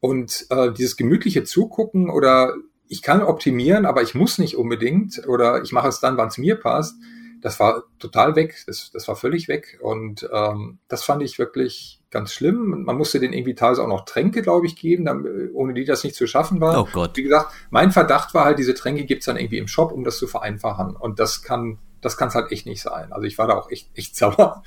Und 0.00 0.46
äh, 0.50 0.72
dieses 0.72 0.96
gemütliche 0.96 1.44
Zugucken 1.44 2.10
oder 2.10 2.54
ich 2.88 3.02
kann 3.02 3.22
optimieren, 3.22 3.84
aber 3.84 4.02
ich 4.02 4.14
muss 4.14 4.38
nicht 4.38 4.56
unbedingt 4.56 5.26
oder 5.26 5.62
ich 5.62 5.72
mache 5.72 5.88
es 5.88 6.00
dann, 6.00 6.16
wann 6.16 6.28
es 6.28 6.38
mir 6.38 6.56
passt, 6.56 6.94
das 7.40 7.60
war 7.60 7.84
total 7.98 8.36
weg. 8.36 8.56
Das, 8.66 8.90
das 8.92 9.06
war 9.08 9.16
völlig 9.16 9.48
weg. 9.48 9.78
Und 9.82 10.28
ähm, 10.32 10.78
das 10.88 11.04
fand 11.04 11.22
ich 11.22 11.38
wirklich 11.38 12.00
ganz 12.10 12.32
schlimm. 12.32 12.84
Man 12.84 12.96
musste 12.96 13.20
denen 13.20 13.32
irgendwie 13.32 13.54
teilweise 13.54 13.82
auch 13.82 13.88
noch 13.88 14.04
Tränke, 14.04 14.42
glaube 14.42 14.66
ich, 14.66 14.76
geben, 14.76 15.04
dann, 15.04 15.50
ohne 15.52 15.74
die 15.74 15.84
das 15.84 16.04
nicht 16.04 16.16
zu 16.16 16.26
schaffen 16.26 16.60
war. 16.60 16.82
Oh 16.82 16.88
Gott. 16.92 17.16
Wie 17.16 17.22
gesagt, 17.22 17.52
mein 17.70 17.92
Verdacht 17.92 18.34
war 18.34 18.44
halt, 18.44 18.58
diese 18.58 18.74
Tränke 18.74 19.04
gibt's 19.04 19.26
dann 19.26 19.36
irgendwie 19.36 19.58
im 19.58 19.68
Shop, 19.68 19.92
um 19.92 20.04
das 20.04 20.18
zu 20.18 20.26
vereinfachen. 20.26 20.96
Und 20.96 21.20
das 21.20 21.42
kann 21.42 21.78
das 22.00 22.16
kann 22.16 22.28
es 22.28 22.34
halt 22.34 22.52
echt 22.52 22.66
nicht 22.66 22.82
sein. 22.82 23.12
Also 23.12 23.26
ich 23.26 23.38
war 23.38 23.46
da 23.46 23.54
auch 23.54 23.70
echt, 23.70 23.88
echt 23.96 24.16
sauer. 24.16 24.62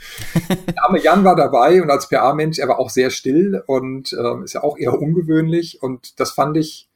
Der 0.50 0.84
arme 0.84 1.02
Jan 1.02 1.24
war 1.24 1.36
dabei 1.36 1.82
und 1.82 1.90
als 1.90 2.10
PA-Mensch, 2.10 2.60
er 2.60 2.68
war 2.68 2.80
auch 2.80 2.90
sehr 2.90 3.10
still 3.10 3.64
und 3.66 4.14
äh, 4.14 4.44
ist 4.44 4.54
ja 4.54 4.64
auch 4.64 4.78
eher 4.78 5.00
ungewöhnlich 5.00 5.82
und 5.82 6.20
das 6.20 6.32
fand 6.32 6.58
ich, 6.58 6.90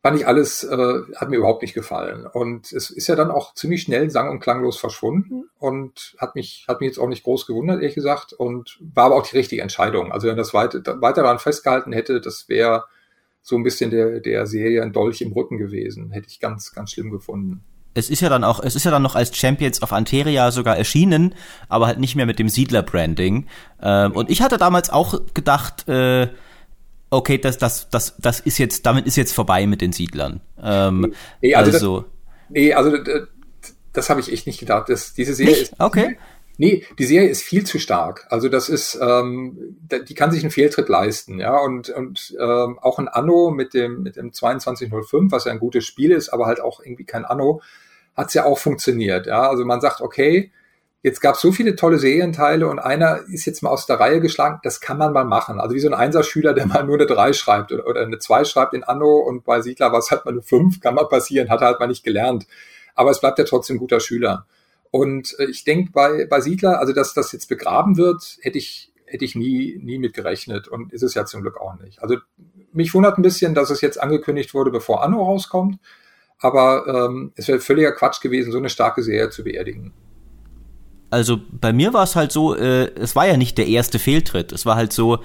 fand 0.00 0.18
ich 0.18 0.26
alles, 0.26 0.62
äh, 0.64 1.02
hat 1.16 1.28
mir 1.28 1.36
überhaupt 1.36 1.62
nicht 1.62 1.74
gefallen. 1.74 2.26
Und 2.26 2.72
es 2.72 2.90
ist 2.90 3.08
ja 3.08 3.16
dann 3.16 3.30
auch 3.30 3.54
ziemlich 3.54 3.82
schnell 3.82 4.10
sang- 4.10 4.30
und 4.30 4.40
klanglos 4.40 4.78
verschwunden 4.78 5.50
und 5.58 6.14
hat 6.18 6.34
mich, 6.36 6.64
hat 6.68 6.80
mich 6.80 6.88
jetzt 6.88 6.98
auch 6.98 7.08
nicht 7.08 7.24
groß 7.24 7.46
gewundert, 7.46 7.80
ehrlich 7.80 7.96
gesagt, 7.96 8.32
und 8.32 8.78
war 8.80 9.06
aber 9.06 9.16
auch 9.16 9.26
die 9.26 9.36
richtige 9.36 9.62
Entscheidung. 9.62 10.12
Also 10.12 10.28
wenn 10.28 10.36
das 10.36 10.54
weiter, 10.54 10.82
weiter 11.00 11.22
daran 11.22 11.40
festgehalten 11.40 11.92
hätte, 11.92 12.20
das 12.20 12.48
wäre 12.48 12.84
so 13.42 13.56
ein 13.56 13.64
bisschen 13.64 13.90
der, 13.90 14.20
der 14.20 14.46
Serie 14.46 14.82
ein 14.82 14.92
Dolch 14.92 15.20
im 15.20 15.32
Rücken 15.32 15.58
gewesen. 15.58 16.10
Hätte 16.12 16.28
ich 16.28 16.38
ganz, 16.38 16.72
ganz 16.74 16.92
schlimm 16.92 17.10
gefunden 17.10 17.64
es 17.98 18.10
ist 18.10 18.20
ja 18.20 18.28
dann 18.28 18.44
auch, 18.44 18.60
es 18.60 18.76
ist 18.76 18.84
ja 18.84 18.90
dann 18.90 19.02
noch 19.02 19.14
als 19.14 19.36
Champions 19.36 19.82
of 19.82 19.92
Anteria 19.92 20.50
sogar 20.50 20.76
erschienen, 20.76 21.34
aber 21.68 21.86
halt 21.86 21.98
nicht 21.98 22.14
mehr 22.14 22.26
mit 22.26 22.38
dem 22.38 22.48
Siedler-Branding. 22.48 23.46
Ähm, 23.82 24.12
und 24.12 24.30
ich 24.30 24.40
hatte 24.40 24.56
damals 24.56 24.90
auch 24.90 25.20
gedacht, 25.34 25.88
äh, 25.88 26.28
okay, 27.10 27.38
das, 27.38 27.58
das, 27.58 27.90
das, 27.90 28.14
das 28.18 28.40
ist 28.40 28.58
jetzt, 28.58 28.86
damit 28.86 29.06
ist 29.06 29.16
jetzt 29.16 29.34
vorbei 29.34 29.66
mit 29.66 29.80
den 29.80 29.92
Siedlern. 29.92 30.40
Ähm, 30.62 31.14
nee, 31.42 31.54
also, 31.54 31.72
also 31.72 32.00
das, 32.00 32.10
nee, 32.50 32.72
also 32.72 32.96
das, 32.96 33.28
das 33.92 34.10
habe 34.10 34.20
ich 34.20 34.32
echt 34.32 34.46
nicht 34.46 34.60
gedacht. 34.60 34.88
Das, 34.88 35.14
diese 35.14 35.34
Serie 35.34 35.52
nicht? 35.52 35.62
ist. 35.72 35.80
Okay. 35.80 36.16
Nee, 36.60 36.84
die 36.98 37.04
Serie 37.04 37.28
ist 37.28 37.42
viel 37.42 37.64
zu 37.64 37.78
stark. 37.78 38.26
Also 38.30 38.48
das 38.48 38.68
ist, 38.68 38.98
ähm, 39.00 39.76
die 40.08 40.14
kann 40.14 40.32
sich 40.32 40.42
einen 40.42 40.50
Fehltritt 40.50 40.88
leisten, 40.88 41.38
ja. 41.38 41.56
Und, 41.56 41.88
und 41.90 42.36
ähm, 42.40 42.80
auch 42.80 42.98
ein 42.98 43.06
Anno 43.06 43.52
mit 43.52 43.74
dem, 43.74 44.02
mit 44.02 44.16
dem 44.16 44.32
2205, 44.32 45.30
was 45.30 45.44
ja 45.44 45.52
ein 45.52 45.60
gutes 45.60 45.84
Spiel 45.84 46.10
ist, 46.10 46.30
aber 46.30 46.46
halt 46.46 46.60
auch 46.60 46.80
irgendwie 46.80 47.04
kein 47.04 47.24
Anno, 47.24 47.62
hat's 48.18 48.34
ja 48.34 48.44
auch 48.44 48.58
funktioniert. 48.58 49.26
Ja, 49.26 49.48
also 49.48 49.64
man 49.64 49.80
sagt, 49.80 50.00
okay, 50.00 50.50
jetzt 51.02 51.20
gab 51.20 51.36
es 51.36 51.40
so 51.40 51.52
viele 51.52 51.76
tolle 51.76 51.98
Serienteile 51.98 52.66
und 52.66 52.80
einer 52.80 53.20
ist 53.32 53.46
jetzt 53.46 53.62
mal 53.62 53.70
aus 53.70 53.86
der 53.86 54.00
Reihe 54.00 54.20
geschlagen, 54.20 54.58
das 54.64 54.80
kann 54.80 54.98
man 54.98 55.12
mal 55.12 55.24
machen. 55.24 55.60
Also 55.60 55.74
wie 55.76 55.80
so 55.80 55.88
ein 55.88 55.94
Einserschüler, 55.94 56.52
der 56.52 56.66
mal 56.66 56.84
nur 56.84 56.96
eine 56.96 57.06
3 57.06 57.32
schreibt 57.32 57.72
oder, 57.72 57.86
oder 57.86 58.02
eine 58.02 58.18
2 58.18 58.44
schreibt 58.44 58.74
in 58.74 58.82
Anno 58.82 59.18
und 59.18 59.44
bei 59.44 59.62
Siedler 59.62 59.92
war 59.92 60.00
es 60.00 60.10
halt 60.10 60.24
mal 60.24 60.32
eine 60.32 60.42
5, 60.42 60.80
kann 60.80 60.96
mal 60.96 61.08
passieren, 61.08 61.48
hat 61.48 61.60
er 61.60 61.68
halt 61.68 61.80
mal 61.80 61.86
nicht 61.86 62.04
gelernt. 62.04 62.46
Aber 62.96 63.10
es 63.12 63.20
bleibt 63.20 63.38
ja 63.38 63.44
trotzdem 63.44 63.76
ein 63.76 63.80
guter 63.80 64.00
Schüler. 64.00 64.46
Und 64.90 65.36
äh, 65.38 65.44
ich 65.44 65.62
denke 65.62 65.92
bei, 65.92 66.26
bei 66.26 66.40
Siedler, 66.40 66.80
also 66.80 66.92
dass 66.92 67.14
das 67.14 67.30
jetzt 67.30 67.48
begraben 67.48 67.96
wird, 67.96 68.38
hätte 68.40 68.58
ich, 68.58 68.92
hätte 69.06 69.24
ich 69.24 69.36
nie, 69.36 69.78
nie 69.80 69.98
mit 69.98 70.14
gerechnet 70.14 70.66
und 70.66 70.92
ist 70.92 71.02
es 71.02 71.14
ja 71.14 71.24
zum 71.24 71.42
Glück 71.42 71.60
auch 71.60 71.78
nicht. 71.78 72.02
Also 72.02 72.16
mich 72.72 72.92
wundert 72.94 73.16
ein 73.16 73.22
bisschen, 73.22 73.54
dass 73.54 73.70
es 73.70 73.80
jetzt 73.80 74.02
angekündigt 74.02 74.54
wurde, 74.54 74.72
bevor 74.72 75.04
Anno 75.04 75.22
rauskommt. 75.22 75.78
Aber 76.40 76.86
ähm, 76.86 77.32
es 77.34 77.48
wäre 77.48 77.60
völliger 77.60 77.92
Quatsch 77.92 78.20
gewesen, 78.20 78.52
so 78.52 78.58
eine 78.58 78.70
starke 78.70 79.02
Serie 79.02 79.30
zu 79.30 79.44
beerdigen. 79.44 79.92
Also 81.10 81.40
bei 81.50 81.72
mir 81.72 81.94
war 81.94 82.04
es 82.04 82.16
halt 82.16 82.32
so, 82.32 82.54
äh, 82.54 82.92
es 82.94 83.16
war 83.16 83.26
ja 83.26 83.36
nicht 83.36 83.58
der 83.58 83.66
erste 83.66 83.98
Fehltritt. 83.98 84.52
Es 84.52 84.66
war 84.66 84.76
halt 84.76 84.92
so, 84.92 85.18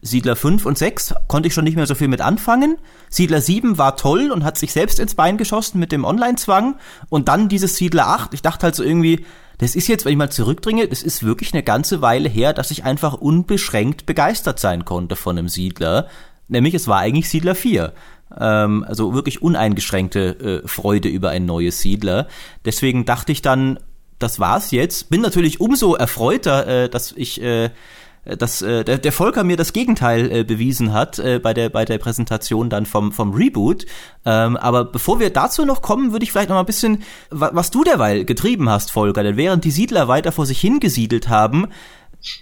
Siedler 0.00 0.36
5 0.36 0.64
und 0.64 0.78
6 0.78 1.14
konnte 1.26 1.48
ich 1.48 1.54
schon 1.54 1.64
nicht 1.64 1.76
mehr 1.76 1.86
so 1.86 1.94
viel 1.94 2.08
mit 2.08 2.20
anfangen. 2.20 2.78
Siedler 3.10 3.40
7 3.40 3.78
war 3.78 3.96
toll 3.96 4.30
und 4.30 4.44
hat 4.44 4.56
sich 4.56 4.72
selbst 4.72 5.00
ins 5.00 5.14
Bein 5.14 5.38
geschossen 5.38 5.80
mit 5.80 5.90
dem 5.90 6.04
Online-Zwang. 6.04 6.76
Und 7.08 7.28
dann 7.28 7.48
dieses 7.48 7.76
Siedler 7.76 8.06
8. 8.06 8.32
Ich 8.34 8.42
dachte 8.42 8.64
halt 8.64 8.74
so 8.76 8.84
irgendwie, 8.84 9.24
das 9.58 9.74
ist 9.74 9.88
jetzt, 9.88 10.04
wenn 10.04 10.12
ich 10.12 10.18
mal 10.18 10.30
zurückdringe, 10.30 10.86
das 10.86 11.02
ist 11.02 11.24
wirklich 11.24 11.52
eine 11.52 11.64
ganze 11.64 12.00
Weile 12.00 12.28
her, 12.28 12.52
dass 12.52 12.70
ich 12.70 12.84
einfach 12.84 13.14
unbeschränkt 13.14 14.06
begeistert 14.06 14.60
sein 14.60 14.84
konnte 14.84 15.16
von 15.16 15.36
einem 15.36 15.48
Siedler. 15.48 16.08
Nämlich 16.46 16.74
es 16.74 16.86
war 16.86 16.98
eigentlich 16.98 17.28
Siedler 17.28 17.56
4. 17.56 17.92
Ähm, 18.38 18.84
also 18.86 19.14
wirklich 19.14 19.42
uneingeschränkte 19.42 20.62
äh, 20.64 20.68
Freude 20.68 21.08
über 21.08 21.30
ein 21.30 21.46
neues 21.46 21.80
Siedler. 21.80 22.28
Deswegen 22.64 23.04
dachte 23.04 23.32
ich 23.32 23.42
dann, 23.42 23.78
das 24.18 24.40
war's 24.40 24.70
jetzt. 24.70 25.10
Bin 25.10 25.20
natürlich 25.20 25.60
umso 25.60 25.94
erfreuter, 25.94 26.66
äh, 26.66 26.88
dass 26.88 27.12
ich 27.12 27.40
äh, 27.40 27.70
dass 28.24 28.62
äh, 28.62 28.84
der, 28.84 28.98
der 28.98 29.12
Volker 29.12 29.42
mir 29.44 29.56
das 29.56 29.72
Gegenteil 29.72 30.30
äh, 30.30 30.44
bewiesen 30.44 30.92
hat 30.92 31.18
äh, 31.18 31.38
bei 31.38 31.54
der 31.54 31.70
bei 31.70 31.84
der 31.84 31.98
Präsentation 31.98 32.68
dann 32.68 32.84
vom 32.84 33.12
vom 33.12 33.32
Reboot. 33.32 33.86
Ähm, 34.24 34.56
aber 34.56 34.84
bevor 34.84 35.20
wir 35.20 35.30
dazu 35.30 35.64
noch 35.64 35.82
kommen, 35.82 36.12
würde 36.12 36.24
ich 36.24 36.32
vielleicht 36.32 36.48
noch 36.48 36.56
mal 36.56 36.60
ein 36.60 36.66
bisschen 36.66 37.02
was 37.30 37.70
du 37.70 37.84
derweil 37.84 38.24
getrieben 38.24 38.68
hast, 38.68 38.90
Volker. 38.90 39.22
Denn 39.22 39.36
während 39.36 39.64
die 39.64 39.70
Siedler 39.70 40.08
weiter 40.08 40.32
vor 40.32 40.46
sich 40.46 40.60
hingesiedelt 40.60 41.28
haben, 41.28 41.68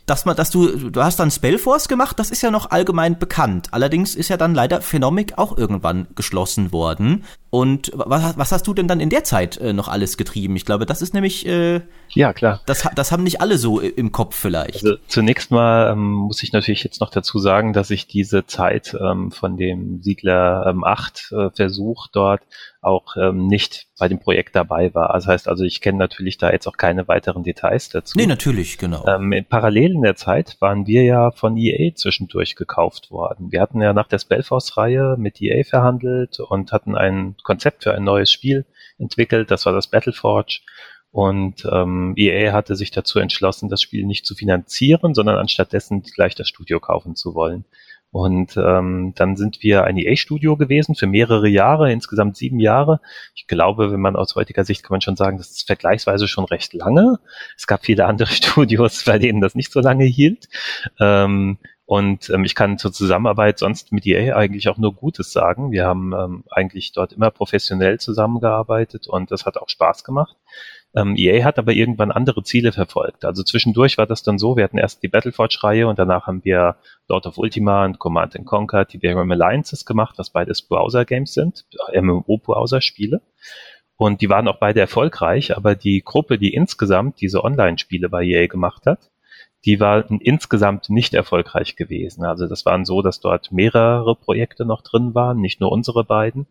dass 0.06 0.24
man, 0.24 0.36
dass 0.36 0.50
du, 0.50 0.90
du 0.90 1.02
hast 1.02 1.18
dann 1.20 1.30
Spellforce 1.30 1.88
gemacht, 1.88 2.18
das 2.18 2.30
ist 2.30 2.42
ja 2.42 2.50
noch 2.50 2.70
allgemein 2.70 3.18
bekannt. 3.18 3.68
Allerdings 3.72 4.14
ist 4.14 4.28
ja 4.28 4.36
dann 4.36 4.54
leider 4.54 4.80
Phenomic 4.80 5.36
auch 5.36 5.56
irgendwann 5.56 6.08
geschlossen 6.14 6.72
worden. 6.72 7.24
Und 7.50 7.90
was, 7.94 8.36
was 8.36 8.52
hast 8.52 8.66
du 8.66 8.74
denn 8.74 8.88
dann 8.88 9.00
in 9.00 9.10
der 9.10 9.24
Zeit 9.24 9.56
äh, 9.58 9.72
noch 9.72 9.88
alles 9.88 10.16
getrieben? 10.16 10.56
Ich 10.56 10.64
glaube, 10.64 10.84
das 10.86 11.00
ist 11.02 11.14
nämlich 11.14 11.46
äh, 11.46 11.80
ja 12.10 12.32
klar. 12.32 12.60
Das, 12.66 12.88
das 12.94 13.12
haben 13.12 13.22
nicht 13.22 13.40
alle 13.40 13.58
so 13.58 13.80
im 13.80 14.12
Kopf 14.12 14.36
vielleicht. 14.36 14.84
Also 14.84 14.96
zunächst 15.06 15.50
mal 15.50 15.92
ähm, 15.92 16.12
muss 16.12 16.42
ich 16.42 16.52
natürlich 16.52 16.84
jetzt 16.84 17.00
noch 17.00 17.10
dazu 17.10 17.38
sagen, 17.38 17.72
dass 17.72 17.90
ich 17.90 18.06
diese 18.06 18.46
Zeit 18.46 18.96
ähm, 19.00 19.30
von 19.30 19.56
dem 19.56 20.02
Siedler 20.02 20.66
ähm, 20.68 20.84
8 20.84 21.32
äh, 21.32 21.50
Versuch 21.50 22.08
dort 22.08 22.42
auch 22.86 23.16
ähm, 23.16 23.46
nicht 23.46 23.88
bei 23.98 24.08
dem 24.08 24.20
Projekt 24.20 24.54
dabei 24.54 24.94
war. 24.94 25.12
Das 25.12 25.26
heißt 25.26 25.48
also, 25.48 25.64
ich 25.64 25.80
kenne 25.80 25.98
natürlich 25.98 26.38
da 26.38 26.50
jetzt 26.50 26.66
auch 26.66 26.76
keine 26.76 27.08
weiteren 27.08 27.42
Details 27.42 27.88
dazu. 27.88 28.16
Nee, 28.16 28.26
natürlich, 28.26 28.78
genau. 28.78 29.04
Ähm, 29.06 29.32
in, 29.32 29.44
parallel 29.44 29.92
in 29.92 30.02
der 30.02 30.16
Zeit 30.16 30.56
waren 30.60 30.86
wir 30.86 31.02
ja 31.02 31.30
von 31.32 31.56
EA 31.56 31.94
zwischendurch 31.94 32.56
gekauft 32.56 33.10
worden. 33.10 33.50
Wir 33.50 33.60
hatten 33.60 33.80
ja 33.80 33.92
nach 33.92 34.08
der 34.08 34.18
Spellforce-Reihe 34.18 35.16
mit 35.18 35.42
EA 35.42 35.64
verhandelt 35.64 36.40
und 36.40 36.72
hatten 36.72 36.96
ein 36.96 37.36
Konzept 37.42 37.82
für 37.82 37.92
ein 37.92 38.04
neues 38.04 38.30
Spiel 38.30 38.64
entwickelt. 38.98 39.50
Das 39.50 39.66
war 39.66 39.72
das 39.72 39.88
Battleforge. 39.88 40.60
Und 41.10 41.66
ähm, 41.72 42.12
EA 42.16 42.52
hatte 42.52 42.76
sich 42.76 42.90
dazu 42.90 43.18
entschlossen, 43.18 43.68
das 43.68 43.80
Spiel 43.80 44.04
nicht 44.04 44.26
zu 44.26 44.34
finanzieren, 44.34 45.14
sondern 45.14 45.38
anstattdessen 45.38 46.02
gleich 46.02 46.34
das 46.34 46.48
Studio 46.48 46.78
kaufen 46.78 47.16
zu 47.16 47.34
wollen. 47.34 47.64
Und 48.16 48.56
ähm, 48.56 49.12
dann 49.14 49.36
sind 49.36 49.62
wir 49.62 49.84
ein 49.84 49.98
EA-Studio 49.98 50.56
gewesen 50.56 50.94
für 50.94 51.06
mehrere 51.06 51.48
Jahre, 51.48 51.92
insgesamt 51.92 52.38
sieben 52.38 52.60
Jahre. 52.60 53.02
Ich 53.34 53.46
glaube, 53.46 53.92
wenn 53.92 54.00
man 54.00 54.16
aus 54.16 54.36
heutiger 54.36 54.64
Sicht 54.64 54.82
kann 54.82 54.94
man 54.94 55.02
schon 55.02 55.16
sagen, 55.16 55.36
das 55.36 55.50
ist 55.50 55.66
vergleichsweise 55.66 56.26
schon 56.26 56.46
recht 56.46 56.72
lange. 56.72 57.18
Es 57.58 57.66
gab 57.66 57.84
viele 57.84 58.06
andere 58.06 58.28
Studios, 58.32 59.04
bei 59.04 59.18
denen 59.18 59.42
das 59.42 59.54
nicht 59.54 59.70
so 59.70 59.80
lange 59.80 60.04
hielt. 60.04 60.48
Ähm, 60.98 61.58
und 61.84 62.30
ähm, 62.30 62.44
ich 62.44 62.54
kann 62.54 62.78
zur 62.78 62.90
Zusammenarbeit 62.90 63.58
sonst 63.58 63.92
mit 63.92 64.06
EA 64.06 64.34
eigentlich 64.34 64.70
auch 64.70 64.78
nur 64.78 64.94
Gutes 64.94 65.30
sagen. 65.30 65.70
Wir 65.70 65.84
haben 65.84 66.14
ähm, 66.14 66.44
eigentlich 66.50 66.92
dort 66.92 67.12
immer 67.12 67.30
professionell 67.30 68.00
zusammengearbeitet 68.00 69.08
und 69.08 69.30
das 69.30 69.44
hat 69.44 69.58
auch 69.58 69.68
Spaß 69.68 70.04
gemacht. 70.04 70.36
Ähm, 70.96 71.14
EA 71.16 71.44
hat 71.44 71.58
aber 71.58 71.72
irgendwann 71.72 72.10
andere 72.10 72.42
Ziele 72.42 72.72
verfolgt. 72.72 73.26
Also 73.26 73.42
zwischendurch 73.42 73.98
war 73.98 74.06
das 74.06 74.22
dann 74.22 74.38
so, 74.38 74.56
wir 74.56 74.64
hatten 74.64 74.78
erst 74.78 75.02
die 75.02 75.08
Battleforge-Reihe 75.08 75.86
und 75.86 75.98
danach 75.98 76.26
haben 76.26 76.42
wir 76.42 76.76
Lord 77.06 77.26
of 77.26 77.36
Ultima 77.36 77.84
und 77.84 77.98
Command 77.98 78.34
Conquer, 78.46 78.86
die 78.86 78.98
Tiberium 78.98 79.30
Alliances 79.30 79.84
gemacht, 79.84 80.14
was 80.16 80.30
beides 80.30 80.62
Browser-Games 80.62 81.34
sind, 81.34 81.66
MMO-Browser-Spiele. 81.94 83.20
Und 83.98 84.22
die 84.22 84.30
waren 84.30 84.48
auch 84.48 84.58
beide 84.58 84.80
erfolgreich, 84.80 85.54
aber 85.56 85.74
die 85.74 86.02
Gruppe, 86.02 86.38
die 86.38 86.54
insgesamt 86.54 87.20
diese 87.20 87.44
Online-Spiele 87.44 88.08
bei 88.08 88.24
EA 88.24 88.46
gemacht 88.46 88.86
hat, 88.86 89.10
die 89.66 89.80
war 89.80 90.08
insgesamt 90.20 90.88
nicht 90.90 91.12
erfolgreich 91.12 91.76
gewesen. 91.76 92.24
Also 92.24 92.46
das 92.46 92.64
waren 92.64 92.84
so, 92.84 93.02
dass 93.02 93.20
dort 93.20 93.52
mehrere 93.52 94.14
Projekte 94.14 94.64
noch 94.64 94.80
drin 94.82 95.14
waren, 95.14 95.40
nicht 95.40 95.60
nur 95.60 95.72
unsere 95.72 96.04
beiden. 96.04 96.46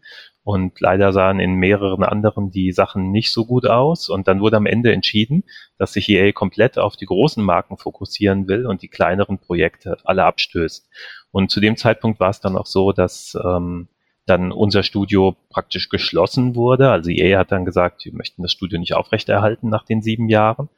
Und 0.46 0.80
leider 0.80 1.12
sahen 1.12 1.40
in 1.40 1.56
mehreren 1.56 2.04
anderen 2.04 2.52
die 2.52 2.72
Sachen 2.72 3.10
nicht 3.10 3.34
so 3.34 3.48
gut 3.48 3.66
aus. 3.66 4.10
Und 4.10 4.28
dann 4.28 4.42
wurde 4.42 4.58
am 4.58 4.68
Ende 4.68 4.94
entschieden, 4.94 5.44
dass 5.80 5.94
sich 5.94 6.08
EA 6.08 6.32
komplett 6.34 6.78
auf 6.78 6.96
die 6.96 7.08
großen 7.08 7.44
Marken 7.44 7.78
fokussieren 7.78 8.48
will 8.48 8.68
und 8.68 8.84
die 8.84 8.88
kleineren 8.88 9.40
Projekte 9.40 9.98
alle 10.04 10.24
abstößt. 10.24 10.88
Und 11.32 11.50
zu 11.50 11.60
dem 11.60 11.78
Zeitpunkt 11.78 12.20
war 12.20 12.30
es 12.30 12.42
dann 12.42 12.58
auch 12.58 12.68
so, 12.68 12.92
dass 12.92 13.36
ähm, 13.44 13.88
dann 14.26 14.52
unser 14.52 14.84
Studio 14.84 15.36
praktisch 15.50 15.90
geschlossen 15.90 16.56
wurde. 16.56 16.90
Also 16.90 17.10
EA 17.12 17.40
hat 17.40 17.52
dann 17.52 17.66
gesagt, 17.66 18.06
wir 18.06 18.14
möchten 18.14 18.42
das 18.42 18.52
Studio 18.52 18.80
nicht 18.80 18.96
aufrechterhalten 18.96 19.70
nach 19.70 19.86
den 19.86 20.02
sieben 20.02 20.30
Jahren 20.30 20.70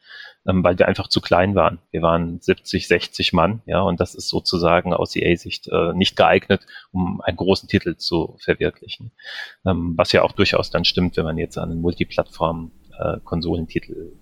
ähm, 0.48 0.64
weil 0.64 0.80
wir 0.80 0.88
einfach 0.88 1.08
zu 1.08 1.22
klein 1.22 1.56
waren. 1.56 1.80
Wir 1.92 2.02
waren 2.02 2.40
70, 2.40 2.88
60 2.88 3.34
Mann, 3.34 3.62
ja, 3.66 3.82
und 3.82 4.00
das 4.00 4.16
ist 4.16 4.30
sozusagen 4.30 4.94
aus 4.94 5.16
EA-Sicht 5.16 5.68
äh, 5.68 5.94
nicht 5.94 6.16
geeignet, 6.16 6.66
um 6.92 7.22
einen 7.22 7.38
großen 7.38 7.68
Titel 7.68 7.98
zu 7.98 8.38
verwirklichen. 8.40 9.12
Ähm, 9.66 9.94
was 9.98 10.14
ja 10.14 10.24
auch 10.24 10.32
durchaus 10.32 10.72
dann 10.72 10.86
stimmt, 10.86 11.18
wenn 11.18 11.26
man 11.26 11.38
jetzt 11.38 11.58
an 11.58 11.72
einen 11.72 11.82
Multiplattform-Konsolentitel 11.82 12.87
äh, 13.00 13.18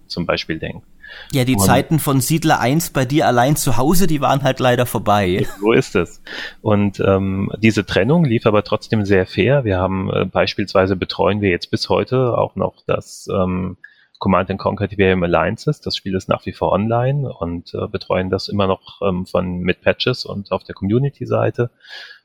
zum 0.07 0.25
Beispiel 0.25 0.59
denkt. 0.59 0.85
Ja, 1.31 1.45
die 1.45 1.53
und 1.53 1.59
Zeiten 1.59 1.99
von 1.99 2.19
Siedler 2.19 2.59
1 2.59 2.91
bei 2.91 3.05
dir 3.05 3.27
allein 3.27 3.55
zu 3.55 3.77
Hause, 3.77 4.07
die 4.07 4.21
waren 4.21 4.43
halt 4.43 4.59
leider 4.59 4.85
vorbei. 4.85 5.45
So 5.59 5.71
ist 5.71 5.95
es. 5.95 6.21
Und 6.61 6.99
ähm, 6.99 7.51
diese 7.59 7.85
Trennung 7.85 8.25
lief 8.25 8.45
aber 8.45 8.63
trotzdem 8.63 9.05
sehr 9.05 9.25
fair. 9.25 9.63
Wir 9.63 9.77
haben 9.77 10.09
äh, 10.11 10.25
beispielsweise 10.25 10.95
betreuen 10.95 11.41
wir 11.41 11.49
jetzt 11.49 11.71
bis 11.71 11.89
heute 11.89 12.37
auch 12.37 12.55
noch 12.55 12.83
das 12.85 13.27
ähm, 13.31 13.77
Command 14.19 14.55
Conquer 14.57 14.87
TVM 14.87 15.23
Alliances. 15.23 15.81
Das 15.81 15.95
Spiel 15.95 16.15
ist 16.15 16.29
nach 16.29 16.45
wie 16.45 16.53
vor 16.53 16.71
online 16.71 17.31
und 17.31 17.73
äh, 17.73 17.87
betreuen 17.87 18.29
das 18.29 18.47
immer 18.47 18.67
noch 18.67 19.01
ähm, 19.01 19.25
von 19.25 19.59
mit 19.59 19.81
Patches 19.81 20.25
und 20.25 20.51
auf 20.51 20.63
der 20.63 20.75
Community-Seite, 20.75 21.69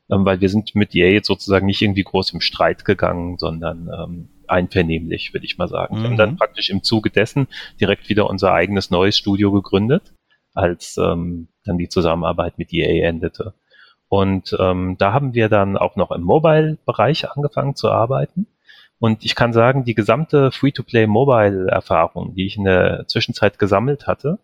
ähm, 0.09 0.25
weil 0.25 0.41
wir 0.41 0.49
sind 0.49 0.75
mit 0.75 0.95
EA 0.95 1.09
jetzt 1.09 1.27
sozusagen 1.27 1.65
nicht 1.65 1.81
irgendwie 1.81 2.03
groß 2.03 2.33
im 2.33 2.41
Streit 2.41 2.85
gegangen, 2.85 3.37
sondern 3.37 3.89
ähm, 3.93 4.29
einvernehmlich, 4.51 5.33
würde 5.33 5.45
ich 5.45 5.57
mal 5.57 5.67
sagen. 5.67 5.97
Mhm. 5.97 6.01
Wir 6.01 6.09
haben 6.09 6.17
dann 6.17 6.31
mhm. 6.31 6.37
praktisch 6.37 6.69
im 6.69 6.83
Zuge 6.83 7.09
dessen 7.09 7.47
direkt 7.79 8.09
wieder 8.09 8.29
unser 8.29 8.53
eigenes 8.53 8.91
neues 8.91 9.17
Studio 9.17 9.51
gegründet, 9.51 10.13
als 10.53 10.97
ähm, 10.97 11.47
dann 11.63 11.77
die 11.77 11.89
Zusammenarbeit 11.89 12.57
mit 12.57 12.73
EA 12.73 13.07
endete. 13.07 13.53
Und 14.09 14.55
ähm, 14.59 14.97
da 14.97 15.13
haben 15.13 15.33
wir 15.33 15.47
dann 15.47 15.77
auch 15.77 15.95
noch 15.95 16.11
im 16.11 16.21
Mobile-Bereich 16.21 17.31
angefangen 17.31 17.75
zu 17.75 17.89
arbeiten. 17.89 18.47
Und 18.99 19.23
ich 19.25 19.35
kann 19.35 19.53
sagen, 19.53 19.85
die 19.85 19.95
gesamte 19.95 20.51
Free-to-Play-Mobile-Erfahrung, 20.51 22.35
die 22.35 22.45
ich 22.45 22.57
in 22.57 22.65
der 22.65 23.05
Zwischenzeit 23.07 23.57
gesammelt 23.57 24.05
hatte, 24.07 24.37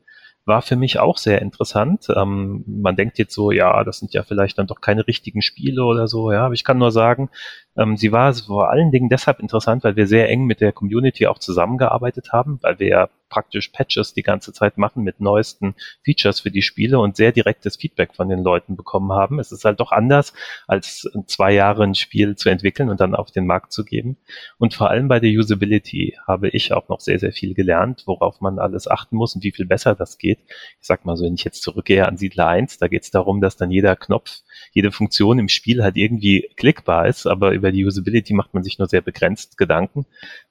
war 0.48 0.62
für 0.62 0.78
mich 0.78 0.98
auch 1.00 1.18
sehr 1.18 1.42
interessant. 1.42 2.08
Ähm, 2.16 2.64
man 2.66 2.96
denkt 2.96 3.20
jetzt 3.20 3.36
so, 3.36 3.52
ja, 3.52 3.84
das 3.84 4.00
sind 4.00 4.14
ja 4.14 4.24
vielleicht 4.24 4.58
dann 4.58 4.66
doch 4.66 4.80
keine 4.80 5.06
richtigen 5.06 5.42
Spiele 5.42 5.84
oder 5.84 6.08
so, 6.08 6.32
ja, 6.32 6.46
aber 6.46 6.54
ich 6.54 6.64
kann 6.64 6.78
nur 6.78 6.92
sagen, 6.92 7.30
ähm, 7.78 7.98
sie 7.98 8.12
war 8.12 8.34
vor 8.34 8.70
allen 8.70 8.92
Dingen 8.92 9.10
deshalb 9.10 9.40
interessant, 9.40 9.84
weil 9.84 9.96
wir 9.96 10.08
sehr 10.08 10.30
eng 10.30 10.46
mit 10.46 10.62
der 10.62 10.72
Community 10.72 11.28
auch 11.28 11.40
zusammengearbeitet 11.40 12.32
haben, 12.34 12.60
weil 12.62 12.80
wir 12.80 12.88
ja 12.88 13.10
praktisch 13.30 13.70
Patches 13.70 14.14
die 14.14 14.24
ganze 14.24 14.54
Zeit 14.54 14.78
machen 14.78 15.04
mit 15.04 15.20
neuesten 15.20 15.76
Features 16.04 16.40
für 16.40 16.52
die 16.52 16.62
Spiele 16.62 17.00
und 17.00 17.16
sehr 17.16 17.32
direktes 17.32 17.76
Feedback 17.76 18.14
von 18.14 18.30
den 18.30 18.44
Leuten 18.44 18.76
bekommen 18.76 19.12
haben. 19.12 19.40
Es 19.40 19.52
ist 19.52 19.66
halt 19.66 19.80
doch 19.80 19.92
anders, 19.92 20.34
als 20.68 21.10
zwei 21.28 21.54
Jahre 21.54 21.84
ein 21.84 21.96
Spiel 21.96 22.36
zu 22.36 22.50
entwickeln 22.50 22.90
und 22.90 23.00
dann 23.00 23.16
auf 23.16 23.32
den 23.32 23.46
Markt 23.46 23.72
zu 23.72 23.84
geben. 23.84 24.18
Und 24.58 24.74
vor 24.74 24.90
allem 24.90 25.08
bei 25.08 25.20
der 25.20 25.32
Usability 25.32 26.18
habe 26.26 26.50
ich 26.50 26.74
auch 26.74 26.90
noch 26.90 27.00
sehr, 27.00 27.20
sehr 27.20 27.32
viel 27.32 27.54
gelernt, 27.54 28.04
worauf 28.06 28.42
man 28.42 28.60
alles 28.60 28.88
achten 28.88 29.16
muss 29.16 29.36
und 29.36 29.44
wie 29.44 29.52
viel 29.52 29.66
besser 29.66 29.96
das 29.96 30.18
geht. 30.18 30.40
Ich 30.80 30.88
sag 30.88 31.06
mal 31.06 31.18
so, 31.18 31.26
wenn 31.26 31.36
ich 31.36 31.44
jetzt 31.44 31.62
zurückgehe 31.62 32.08
an 32.08 32.18
Siedler 32.18 32.48
1, 32.48 32.78
da 32.78 32.88
geht 32.88 33.04
es 33.04 33.12
darum, 33.12 33.42
dass 33.42 33.58
dann 33.58 33.72
jeder 33.72 33.96
Knopf, 33.96 34.42
jede 34.72 34.92
Funktion 34.92 35.40
im 35.40 35.50
Spiel 35.50 35.84
halt 35.84 35.98
irgendwie 35.98 36.50
klickbar 36.56 37.08
ist, 37.08 37.28
aber 37.28 37.52
über 37.52 37.67
die 37.72 37.86
Usability 37.86 38.34
macht 38.34 38.54
man 38.54 38.64
sich 38.64 38.80
nur 38.80 38.88
sehr 38.88 39.02
begrenzt 39.02 39.58
Gedanken. 39.58 40.06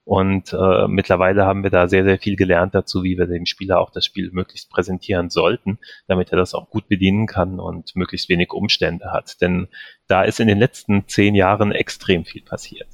Und 0.04 0.52
äh, 0.52 0.88
mittlerweile 0.88 1.46
haben 1.46 1.62
wir 1.62 1.70
da 1.70 1.88
sehr, 1.88 2.04
sehr 2.04 2.18
viel 2.18 2.36
gelernt 2.36 2.74
dazu, 2.74 3.02
wie 3.02 3.18
wir 3.18 3.26
dem 3.26 3.46
Spieler 3.46 3.80
auch 3.80 3.90
das 3.90 4.04
Spiel 4.04 4.30
möglichst 4.32 4.70
präsentieren 4.70 5.30
sollten, 5.30 5.78
damit 6.06 6.30
er 6.30 6.38
das 6.38 6.54
auch 6.54 6.70
gut 6.70 6.88
bedienen 6.88 7.26
kann 7.26 7.58
und 7.60 7.96
möglichst 7.96 8.28
wenig 8.28 8.52
Umstände 8.52 9.12
hat. 9.12 9.40
Denn 9.40 9.68
da 10.06 10.22
ist 10.22 10.40
in 10.40 10.48
den 10.48 10.58
letzten 10.58 11.08
zehn 11.08 11.34
Jahren 11.34 11.72
extrem 11.72 12.24
viel 12.24 12.42
passiert. 12.42 12.88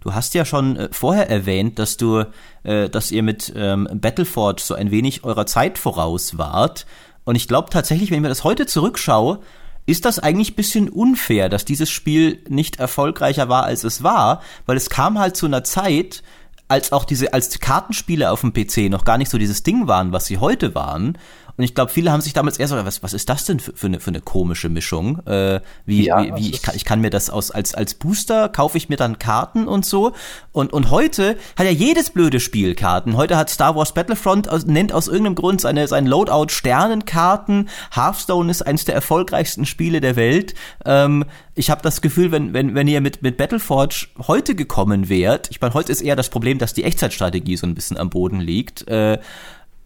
Du 0.00 0.12
hast 0.12 0.34
ja 0.34 0.44
schon 0.44 0.76
äh, 0.76 0.88
vorher 0.92 1.30
erwähnt, 1.30 1.78
dass 1.78 1.96
du, 1.96 2.24
äh, 2.62 2.90
dass 2.90 3.10
ihr 3.10 3.22
mit 3.22 3.52
ähm, 3.56 3.88
Battleford 3.90 4.60
so 4.60 4.74
ein 4.74 4.90
wenig 4.90 5.24
eurer 5.24 5.46
Zeit 5.46 5.78
voraus 5.78 6.36
wart. 6.36 6.84
Und 7.24 7.36
ich 7.36 7.48
glaube 7.48 7.70
tatsächlich, 7.70 8.10
wenn 8.10 8.18
ich 8.18 8.22
mir 8.22 8.28
das 8.28 8.44
heute 8.44 8.66
zurückschaue, 8.66 9.40
ist 9.86 10.04
das 10.04 10.18
eigentlich 10.18 10.56
bisschen 10.56 10.88
unfair, 10.88 11.48
dass 11.48 11.64
dieses 11.64 11.90
Spiel 11.90 12.42
nicht 12.48 12.76
erfolgreicher 12.76 13.48
war, 13.48 13.64
als 13.64 13.84
es 13.84 14.02
war, 14.02 14.40
weil 14.66 14.76
es 14.76 14.90
kam 14.90 15.18
halt 15.18 15.36
zu 15.36 15.46
einer 15.46 15.64
Zeit, 15.64 16.22
als 16.68 16.92
auch 16.92 17.04
diese, 17.04 17.34
als 17.34 17.58
Kartenspiele 17.60 18.30
auf 18.30 18.40
dem 18.40 18.52
PC 18.52 18.90
noch 18.90 19.04
gar 19.04 19.18
nicht 19.18 19.30
so 19.30 19.38
dieses 19.38 19.62
Ding 19.62 19.86
waren, 19.86 20.12
was 20.12 20.24
sie 20.24 20.38
heute 20.38 20.74
waren. 20.74 21.18
Und 21.56 21.64
ich 21.64 21.74
glaube, 21.74 21.92
viele 21.92 22.10
haben 22.10 22.20
sich 22.20 22.32
damals 22.32 22.58
eher 22.58 22.66
so, 22.66 22.76
was, 22.76 23.02
was 23.02 23.12
ist 23.12 23.28
das 23.28 23.44
denn 23.44 23.60
für, 23.60 23.72
für, 23.74 23.86
eine, 23.86 24.00
für 24.00 24.10
eine 24.10 24.20
komische 24.20 24.68
Mischung? 24.68 25.24
Äh, 25.26 25.60
wie, 25.86 26.06
ja, 26.06 26.22
wie, 26.22 26.34
wie 26.36 26.50
ich, 26.50 26.62
kann, 26.62 26.74
ich 26.74 26.84
kann 26.84 27.00
mir 27.00 27.10
das 27.10 27.30
aus, 27.30 27.50
als, 27.50 27.74
als 27.74 27.94
Booster 27.94 28.48
kaufe 28.48 28.76
ich 28.76 28.88
mir 28.88 28.96
dann 28.96 29.18
Karten 29.18 29.68
und 29.68 29.84
so. 29.84 30.12
Und, 30.52 30.72
und 30.72 30.90
heute 30.90 31.36
hat 31.56 31.66
ja 31.66 31.72
jedes 31.72 32.10
blöde 32.10 32.40
Spiel 32.40 32.74
Karten. 32.74 33.16
Heute 33.16 33.36
hat 33.36 33.50
Star 33.50 33.76
Wars 33.76 33.94
Battlefront 33.94 34.48
aus, 34.48 34.66
nennt 34.66 34.92
aus 34.92 35.06
irgendeinem 35.06 35.36
Grund 35.36 35.60
seine, 35.60 35.86
sein 35.86 36.06
Loadout 36.06 36.48
Sternenkarten. 36.48 37.68
Hearthstone 37.94 38.50
ist 38.50 38.62
eines 38.62 38.84
der 38.84 38.96
erfolgreichsten 38.96 39.64
Spiele 39.64 40.00
der 40.00 40.16
Welt. 40.16 40.54
Ähm, 40.84 41.24
ich 41.54 41.70
habe 41.70 41.82
das 41.82 42.00
Gefühl, 42.00 42.32
wenn, 42.32 42.52
wenn, 42.52 42.74
wenn 42.74 42.88
ihr 42.88 43.00
mit, 43.00 43.22
mit 43.22 43.36
Battleforge 43.36 44.06
heute 44.26 44.56
gekommen 44.56 45.08
wärt, 45.08 45.50
ich 45.50 45.60
meine, 45.60 45.74
heute 45.74 45.92
ist 45.92 46.00
eher 46.00 46.16
das 46.16 46.30
Problem, 46.30 46.58
dass 46.58 46.74
die 46.74 46.82
Echtzeitstrategie 46.82 47.56
so 47.56 47.66
ein 47.66 47.76
bisschen 47.76 47.96
am 47.96 48.10
Boden 48.10 48.40
liegt. 48.40 48.88
Äh, 48.88 49.18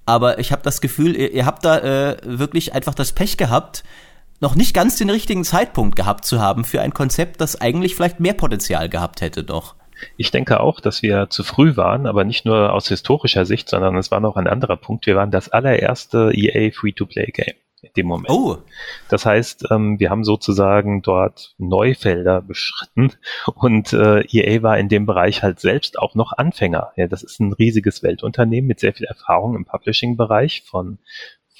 aber 0.09 0.39
ich 0.39 0.53
habe 0.53 0.63
das 0.63 0.81
Gefühl, 0.81 1.15
ihr, 1.15 1.33
ihr 1.33 1.45
habt 1.45 1.67
da 1.67 1.79
äh, 1.81 2.17
wirklich 2.25 2.73
einfach 2.73 2.95
das 2.95 3.13
Pech 3.13 3.37
gehabt, 3.37 3.85
noch 4.41 4.55
nicht 4.55 4.73
ganz 4.73 4.97
den 4.97 5.11
richtigen 5.11 5.45
Zeitpunkt 5.45 5.97
gehabt 5.97 6.25
zu 6.25 6.41
haben 6.41 6.65
für 6.65 6.81
ein 6.81 6.95
Konzept, 6.95 7.43
das 7.43 7.61
eigentlich 7.61 7.95
vielleicht 7.95 8.19
mehr 8.19 8.33
Potenzial 8.33 8.89
gehabt 8.89 9.21
hätte 9.21 9.45
doch. 9.45 9.75
Ich 10.17 10.31
denke 10.31 10.61
auch, 10.61 10.81
dass 10.81 11.03
wir 11.03 11.29
zu 11.29 11.45
früh 11.45 11.77
waren, 11.77 12.07
aber 12.07 12.25
nicht 12.25 12.47
nur 12.47 12.73
aus 12.73 12.89
historischer 12.89 13.45
Sicht, 13.45 13.69
sondern 13.69 13.97
es 13.99 14.11
war 14.11 14.21
noch 14.21 14.37
ein 14.37 14.47
anderer 14.47 14.77
Punkt. 14.77 15.05
Wir 15.07 15.17
waren 15.17 15.31
das 15.31 15.51
allererste 15.51 16.33
EA 16.33 16.71
Free-to-Play-Game 16.73 17.57
in 17.83 17.91
dem 17.97 18.07
Moment. 18.07 18.31
Oh. 18.31 18.59
Das 19.09 19.25
heißt, 19.27 19.67
ähm, 19.71 19.99
wir 19.99 20.11
haben 20.11 20.25
sozusagen 20.25 21.03
dort 21.03 21.55
Neufelder 21.59 22.41
beschritten 22.43 23.13
und 23.55 23.93
äh, 23.93 24.23
EA 24.23 24.63
war 24.63 24.79
in 24.79 24.89
dem 24.89 25.07
Bereich 25.07 25.43
halt 25.43 25.61
selbst 25.61 25.99
auch 25.99 26.15
noch 26.15 26.33
Anfänger. 26.33 26.93
Ja, 26.97 27.07
das 27.07 27.23
ist 27.23 27.41
ein 27.41 27.53
riesiges 27.53 28.03
Weltunternehmen 28.03 28.69
mit 28.69 28.81
sehr 28.81 28.95
viel 28.95 29.07
Erfahrung 29.07 29.55
im 29.57 29.65
Publishing-Bereich 29.65 30.63
von 30.63 30.99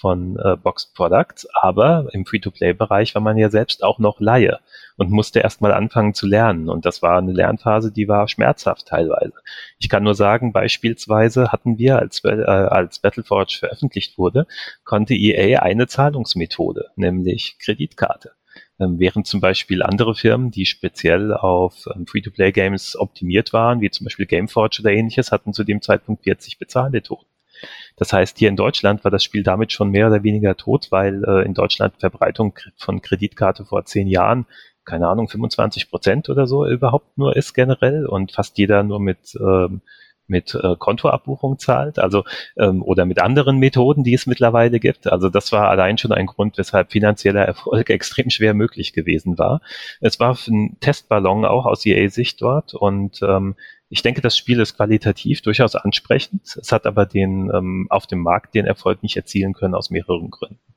von 0.01 0.37
äh, 0.37 0.57
Box 0.57 0.93
Products, 0.93 1.49
aber 1.61 2.07
im 2.13 2.25
Free-to-Play-Bereich 2.25 3.17
war 3.17 3.23
man 3.23 3.37
ja 3.37 3.51
selbst 3.51 3.83
auch 3.83 3.99
noch 3.99 4.21
Laie 4.21 4.61
und 4.99 5.11
musste 5.11 5.41
erst 5.41 5.63
mal 5.63 5.73
anfangen 5.73 6.13
zu 6.13 6.27
lernen. 6.27 6.69
Und 6.69 6.85
das 6.85 7.01
war 7.01 7.17
eine 7.19 7.33
Lernphase, 7.33 7.91
die 7.91 8.09
war 8.09 8.29
schmerzhaft 8.29 8.87
teilweise. 8.89 9.35
Ich 9.79 9.89
kann 9.89 10.03
nur 10.03 10.15
sagen, 10.15 10.53
beispielsweise 10.53 11.51
hatten 11.53 11.79
wir, 11.79 11.99
als, 11.99 12.23
äh, 12.25 12.43
als 12.43 12.99
Battleforge 12.99 13.57
veröffentlicht 13.59 14.19
wurde, 14.19 14.47
konnte 14.85 15.15
EA 15.15 15.61
eine 15.61 15.87
Zahlungsmethode, 15.87 16.91
nämlich 16.97 17.57
Kreditkarte 17.61 18.33
ähm, 18.81 18.99
während 18.99 19.27
zum 19.27 19.41
Beispiel 19.41 19.83
andere 19.83 20.15
Firmen, 20.15 20.51
die 20.51 20.67
speziell 20.67 21.33
auf 21.33 21.87
ähm, 21.95 22.07
Free-to-Play-Games 22.07 22.97
optimiert 22.97 23.53
waren, 23.53 23.81
wie 23.81 23.91
zum 23.91 24.05
Beispiel 24.05 24.27
Gameforge 24.27 24.79
oder 24.81 24.93
ähnliches, 24.93 25.33
hatten 25.33 25.53
zu 25.53 25.65
dem 25.65 25.83
Zeitpunkt 25.83 26.25
40 26.25 26.59
Bezahlmethoden. 26.59 27.27
Das 27.97 28.13
heißt, 28.13 28.39
hier 28.39 28.49
in 28.49 28.57
Deutschland 28.57 29.03
war 29.03 29.11
das 29.11 29.25
Spiel 29.25 29.43
damit 29.43 29.73
schon 29.73 29.91
mehr 29.91 30.07
oder 30.07 30.23
weniger 30.23 30.57
tot, 30.57 30.89
weil 30.91 31.25
äh, 31.25 31.45
in 31.45 31.55
Deutschland 31.55 31.95
Verbreitung 31.99 32.57
von 32.77 33.03
Kreditkarte 33.03 33.65
vor 33.65 33.85
zehn 33.85 34.07
Jahren 34.07 34.47
keine 34.89 35.09
Ahnung, 35.09 35.29
25 35.29 35.91
Prozent 35.91 36.29
oder 36.29 36.47
so 36.47 36.67
überhaupt 36.67 37.19
nur 37.19 37.37
ist 37.37 37.53
generell 37.53 38.07
und 38.07 38.33
fast 38.33 38.59
jeder 38.59 38.83
nur 38.83 38.99
mit 38.99 39.37
ähm, 39.39 39.83
mit 40.29 40.55
äh, 40.55 40.77
Kontoabbuchung 40.77 41.59
zahlt, 41.59 41.99
also 41.99 42.25
ähm, 42.59 42.83
oder 42.83 43.07
mit 43.07 43.21
anderen 43.21 43.59
Methoden, 43.59 44.05
die 44.05 44.15
es 44.15 44.27
mittlerweile 44.27 44.79
gibt. 44.79 45.11
Also 45.11 45.31
das 45.31 45.53
war 45.53 45.69
allein 45.69 45.99
schon 45.99 46.13
ein 46.13 46.27
Grund, 46.27 46.59
weshalb 46.59 46.93
finanzieller 46.93 47.45
Erfolg 47.45 47.91
extrem 47.91 48.31
schwer 48.31 48.55
möglich 48.55 48.93
gewesen 48.93 49.39
war. 49.39 49.61
Es 50.01 50.21
war 50.21 50.37
ein 50.49 50.77
Testballon 50.81 51.45
auch 51.45 51.67
aus 51.67 51.85
EA-Sicht 51.85 52.41
dort 52.43 52.75
und 52.75 53.21
ähm, 53.23 53.57
ich 53.91 54.03
denke, 54.03 54.21
das 54.21 54.37
Spiel 54.37 54.61
ist 54.61 54.77
qualitativ 54.77 55.41
durchaus 55.41 55.75
ansprechend. 55.75 56.43
Es 56.45 56.73
hat 56.73 56.87
aber 56.87 57.07
den 57.07 57.51
ähm, 57.55 57.87
auf 57.89 58.07
dem 58.07 58.21
Markt 58.21 58.55
den 58.55 58.67
Erfolg 58.67 59.03
nicht 59.03 59.17
erzielen 59.17 59.55
können 59.55 59.75
aus 59.75 59.89
mehreren 59.89 60.31
Gründen. 60.31 60.68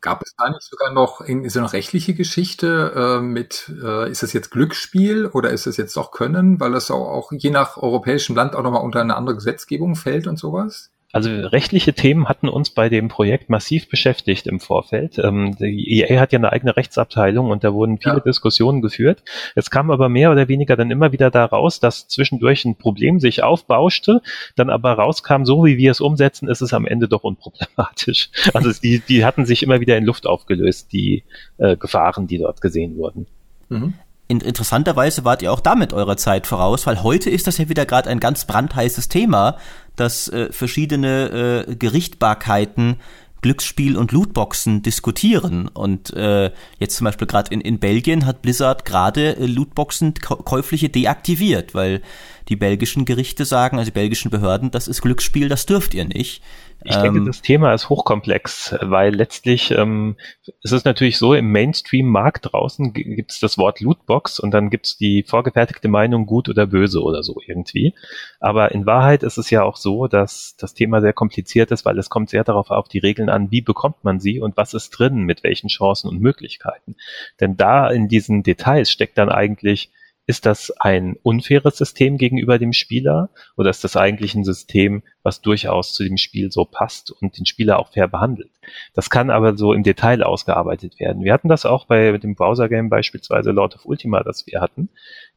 Gab 0.00 0.22
es 0.22 0.34
da 0.36 0.48
nicht 0.48 0.62
sogar 0.62 0.92
noch 0.92 1.20
so 1.20 1.58
eine 1.58 1.72
rechtliche 1.72 2.14
Geschichte 2.14 2.92
äh, 2.94 3.20
mit, 3.20 3.70
äh, 3.82 4.10
ist 4.10 4.22
das 4.22 4.32
jetzt 4.32 4.50
Glücksspiel 4.50 5.26
oder 5.26 5.50
ist 5.50 5.66
das 5.66 5.76
jetzt 5.76 5.96
doch 5.96 6.10
Können, 6.10 6.58
weil 6.58 6.72
das 6.72 6.90
auch, 6.90 7.08
auch 7.08 7.32
je 7.32 7.50
nach 7.50 7.76
europäischem 7.76 8.34
Land 8.34 8.56
auch 8.56 8.62
nochmal 8.62 8.82
unter 8.82 9.00
eine 9.00 9.16
andere 9.16 9.36
Gesetzgebung 9.36 9.96
fällt 9.96 10.26
und 10.26 10.38
sowas? 10.38 10.90
Also 11.12 11.30
rechtliche 11.30 11.92
Themen 11.92 12.28
hatten 12.28 12.48
uns 12.48 12.70
bei 12.70 12.88
dem 12.88 13.08
Projekt 13.08 13.50
massiv 13.50 13.88
beschäftigt 13.88 14.46
im 14.46 14.60
Vorfeld. 14.60 15.18
Ähm, 15.18 15.56
die 15.58 15.98
EA 15.98 16.20
hat 16.20 16.32
ja 16.32 16.38
eine 16.38 16.52
eigene 16.52 16.76
Rechtsabteilung 16.76 17.50
und 17.50 17.64
da 17.64 17.74
wurden 17.74 17.98
viele 17.98 18.16
ja. 18.16 18.20
Diskussionen 18.20 18.80
geführt. 18.80 19.24
Es 19.56 19.70
kam 19.70 19.90
aber 19.90 20.08
mehr 20.08 20.30
oder 20.30 20.46
weniger 20.46 20.76
dann 20.76 20.92
immer 20.92 21.10
wieder 21.10 21.30
daraus, 21.32 21.80
dass 21.80 22.06
zwischendurch 22.06 22.64
ein 22.64 22.76
Problem 22.76 23.18
sich 23.18 23.42
aufbauschte, 23.42 24.22
dann 24.54 24.70
aber 24.70 24.92
rauskam, 24.92 25.44
so 25.44 25.64
wie 25.64 25.78
wir 25.78 25.90
es 25.90 26.00
umsetzen, 26.00 26.48
ist 26.48 26.60
es 26.60 26.72
am 26.72 26.86
Ende 26.86 27.08
doch 27.08 27.24
unproblematisch. 27.24 28.30
Also 28.52 28.72
die, 28.72 29.00
die 29.00 29.24
hatten 29.24 29.46
sich 29.46 29.62
immer 29.62 29.80
wieder 29.80 29.96
in 29.96 30.04
Luft 30.04 30.26
aufgelöst, 30.26 30.92
die 30.92 31.24
äh, 31.58 31.76
Gefahren, 31.76 32.26
die 32.26 32.38
dort 32.38 32.60
gesehen 32.60 32.96
wurden. 32.96 33.26
Mhm 33.68 33.94
interessanterweise 34.38 35.24
wart 35.24 35.42
ihr 35.42 35.52
auch 35.52 35.60
damit 35.60 35.92
eurer 35.92 36.16
Zeit 36.16 36.46
voraus, 36.46 36.86
weil 36.86 37.02
heute 37.02 37.30
ist 37.30 37.46
das 37.46 37.58
ja 37.58 37.68
wieder 37.68 37.86
gerade 37.86 38.08
ein 38.08 38.20
ganz 38.20 38.44
brandheißes 38.44 39.08
Thema, 39.08 39.56
dass 39.96 40.28
äh, 40.28 40.52
verschiedene 40.52 41.66
äh, 41.68 41.74
Gerichtbarkeiten 41.74 42.96
Glücksspiel 43.42 43.96
und 43.96 44.12
Lootboxen 44.12 44.82
diskutieren. 44.82 45.68
Und 45.68 46.12
äh, 46.12 46.50
jetzt 46.78 46.96
zum 46.96 47.06
Beispiel 47.06 47.26
gerade 47.26 47.52
in, 47.52 47.60
in 47.60 47.78
Belgien 47.78 48.26
hat 48.26 48.42
Blizzard 48.42 48.84
gerade 48.84 49.36
äh, 49.36 49.46
Lootboxen 49.46 50.14
käufliche 50.14 50.88
deaktiviert, 50.88 51.74
weil 51.74 52.02
die 52.50 52.56
belgischen 52.56 53.04
Gerichte 53.04 53.44
sagen, 53.44 53.78
also 53.78 53.90
die 53.90 53.94
belgischen 53.94 54.30
Behörden, 54.30 54.72
das 54.72 54.88
ist 54.88 55.02
Glücksspiel, 55.02 55.48
das 55.48 55.66
dürft 55.66 55.94
ihr 55.94 56.04
nicht. 56.04 56.42
Ich 56.82 56.96
denke, 56.96 57.18
ähm, 57.18 57.26
das 57.26 57.42
Thema 57.42 57.74
ist 57.74 57.90
hochkomplex, 57.90 58.74
weil 58.80 59.14
letztlich 59.14 59.70
ähm, 59.70 60.16
es 60.64 60.72
ist 60.72 60.84
natürlich 60.84 61.18
so, 61.18 61.34
im 61.34 61.52
Mainstream-Markt 61.52 62.52
draußen 62.52 62.92
gibt 62.92 63.32
es 63.32 63.38
das 63.38 63.56
Wort 63.56 63.80
Lootbox 63.80 64.40
und 64.40 64.50
dann 64.50 64.70
gibt 64.70 64.86
es 64.86 64.96
die 64.96 65.22
vorgefertigte 65.22 65.88
Meinung 65.88 66.26
gut 66.26 66.48
oder 66.48 66.66
böse 66.66 67.02
oder 67.02 67.22
so 67.22 67.36
irgendwie. 67.46 67.94
Aber 68.40 68.72
in 68.72 68.86
Wahrheit 68.86 69.22
ist 69.22 69.36
es 69.36 69.50
ja 69.50 69.62
auch 69.62 69.76
so, 69.76 70.08
dass 70.08 70.56
das 70.58 70.74
Thema 70.74 71.00
sehr 71.00 71.12
kompliziert 71.12 71.70
ist, 71.70 71.84
weil 71.84 71.98
es 71.98 72.08
kommt 72.08 72.30
sehr 72.30 72.44
darauf 72.44 72.70
auf 72.70 72.88
die 72.88 72.98
Regeln 72.98 73.28
an, 73.28 73.50
wie 73.50 73.60
bekommt 73.60 74.02
man 74.02 74.18
sie 74.18 74.40
und 74.40 74.56
was 74.56 74.74
ist 74.74 74.90
drin, 74.90 75.18
mit 75.22 75.44
welchen 75.44 75.68
Chancen 75.68 76.08
und 76.08 76.20
Möglichkeiten. 76.20 76.96
Denn 77.40 77.56
da 77.56 77.88
in 77.90 78.08
diesen 78.08 78.42
Details 78.42 78.90
steckt 78.90 79.18
dann 79.18 79.28
eigentlich 79.28 79.90
ist 80.30 80.46
das 80.46 80.70
ein 80.78 81.16
unfaires 81.24 81.76
System 81.76 82.16
gegenüber 82.16 82.60
dem 82.60 82.72
Spieler 82.72 83.30
oder 83.56 83.68
ist 83.68 83.82
das 83.82 83.96
eigentlich 83.96 84.36
ein 84.36 84.44
System, 84.44 85.02
was 85.24 85.42
durchaus 85.42 85.92
zu 85.92 86.04
dem 86.04 86.16
Spiel 86.16 86.52
so 86.52 86.64
passt 86.64 87.10
und 87.10 87.36
den 87.36 87.46
Spieler 87.46 87.80
auch 87.80 87.88
fair 87.88 88.06
behandelt? 88.06 88.52
Das 88.94 89.10
kann 89.10 89.28
aber 89.28 89.56
so 89.56 89.72
im 89.72 89.82
Detail 89.82 90.22
ausgearbeitet 90.22 91.00
werden. 91.00 91.24
Wir 91.24 91.32
hatten 91.32 91.48
das 91.48 91.66
auch 91.66 91.86
bei 91.86 92.16
dem 92.16 92.36
Browser-Game 92.36 92.88
beispielsweise 92.88 93.50
Lord 93.50 93.74
of 93.74 93.86
Ultima, 93.86 94.22
das 94.22 94.46
wir 94.46 94.60
hatten, 94.60 94.88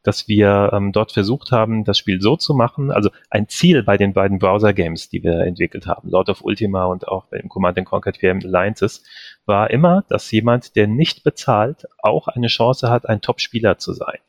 dass 0.04 0.28
wir 0.28 0.70
ähm, 0.74 0.92
dort 0.92 1.12
versucht 1.12 1.52
haben, 1.52 1.86
das 1.86 1.98
Spiel 1.98 2.22
so 2.22 2.36
zu 2.36 2.54
machen, 2.54 2.92
also 2.92 3.10
ein 3.32 3.48
Ziel 3.48 3.82
bei 3.82 3.98
den 3.98 4.14
beiden 4.14 4.38
Browser-Games, 4.38 5.10
die 5.10 5.24
wir 5.24 5.40
entwickelt 5.40 5.88
haben, 5.88 6.08
Lord 6.08 6.30
of 6.30 6.44
Ultima 6.44 6.86
und 6.86 7.08
auch 7.08 7.26
bei 7.26 7.40
dem 7.40 7.50
Command 7.50 7.84
Conquer 7.84 8.14
4 8.14 8.42
Alliances, 8.44 9.04
war 9.48 9.72
immer, 9.72 10.04
dass 10.08 10.30
jemand, 10.30 10.76
der 10.76 10.86
nicht 10.86 11.24
bezahlt, 11.24 11.88
auch 11.98 12.28
eine 12.28 12.48
Chance 12.48 12.92
hat, 12.92 13.10
ein 13.10 13.22
Top-Spieler 13.22 13.80
zu 13.80 13.94
sein. 13.94 14.20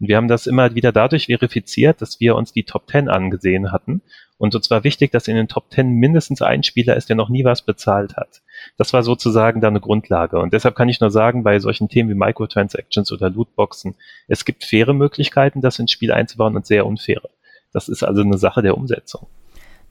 Und 0.00 0.08
wir 0.08 0.16
haben 0.16 0.28
das 0.28 0.46
immer 0.46 0.74
wieder 0.74 0.92
dadurch 0.92 1.26
verifiziert, 1.26 2.00
dass 2.00 2.20
wir 2.20 2.36
uns 2.36 2.52
die 2.52 2.64
Top 2.64 2.88
10 2.88 3.08
angesehen 3.08 3.72
hatten. 3.72 4.02
Und 4.36 4.54
uns 4.54 4.70
war 4.70 4.84
wichtig, 4.84 5.12
dass 5.12 5.28
in 5.28 5.36
den 5.36 5.48
Top 5.48 5.70
10 5.70 5.88
mindestens 5.90 6.42
ein 6.42 6.62
Spieler 6.62 6.96
ist, 6.96 7.08
der 7.08 7.16
noch 7.16 7.28
nie 7.28 7.44
was 7.44 7.62
bezahlt 7.62 8.16
hat. 8.16 8.42
Das 8.76 8.92
war 8.92 9.02
sozusagen 9.02 9.60
da 9.60 9.68
eine 9.68 9.80
Grundlage. 9.80 10.38
Und 10.38 10.52
deshalb 10.52 10.74
kann 10.74 10.88
ich 10.88 11.00
nur 11.00 11.10
sagen, 11.10 11.44
bei 11.44 11.58
solchen 11.60 11.88
Themen 11.88 12.10
wie 12.10 12.14
Microtransactions 12.14 13.12
oder 13.12 13.30
Lootboxen, 13.30 13.94
es 14.28 14.44
gibt 14.44 14.64
faire 14.64 14.92
Möglichkeiten, 14.92 15.60
das 15.60 15.78
ins 15.78 15.92
Spiel 15.92 16.12
einzubauen 16.12 16.56
und 16.56 16.66
sehr 16.66 16.86
unfaire. 16.86 17.30
Das 17.72 17.88
ist 17.88 18.02
also 18.02 18.22
eine 18.22 18.38
Sache 18.38 18.62
der 18.62 18.76
Umsetzung. 18.76 19.26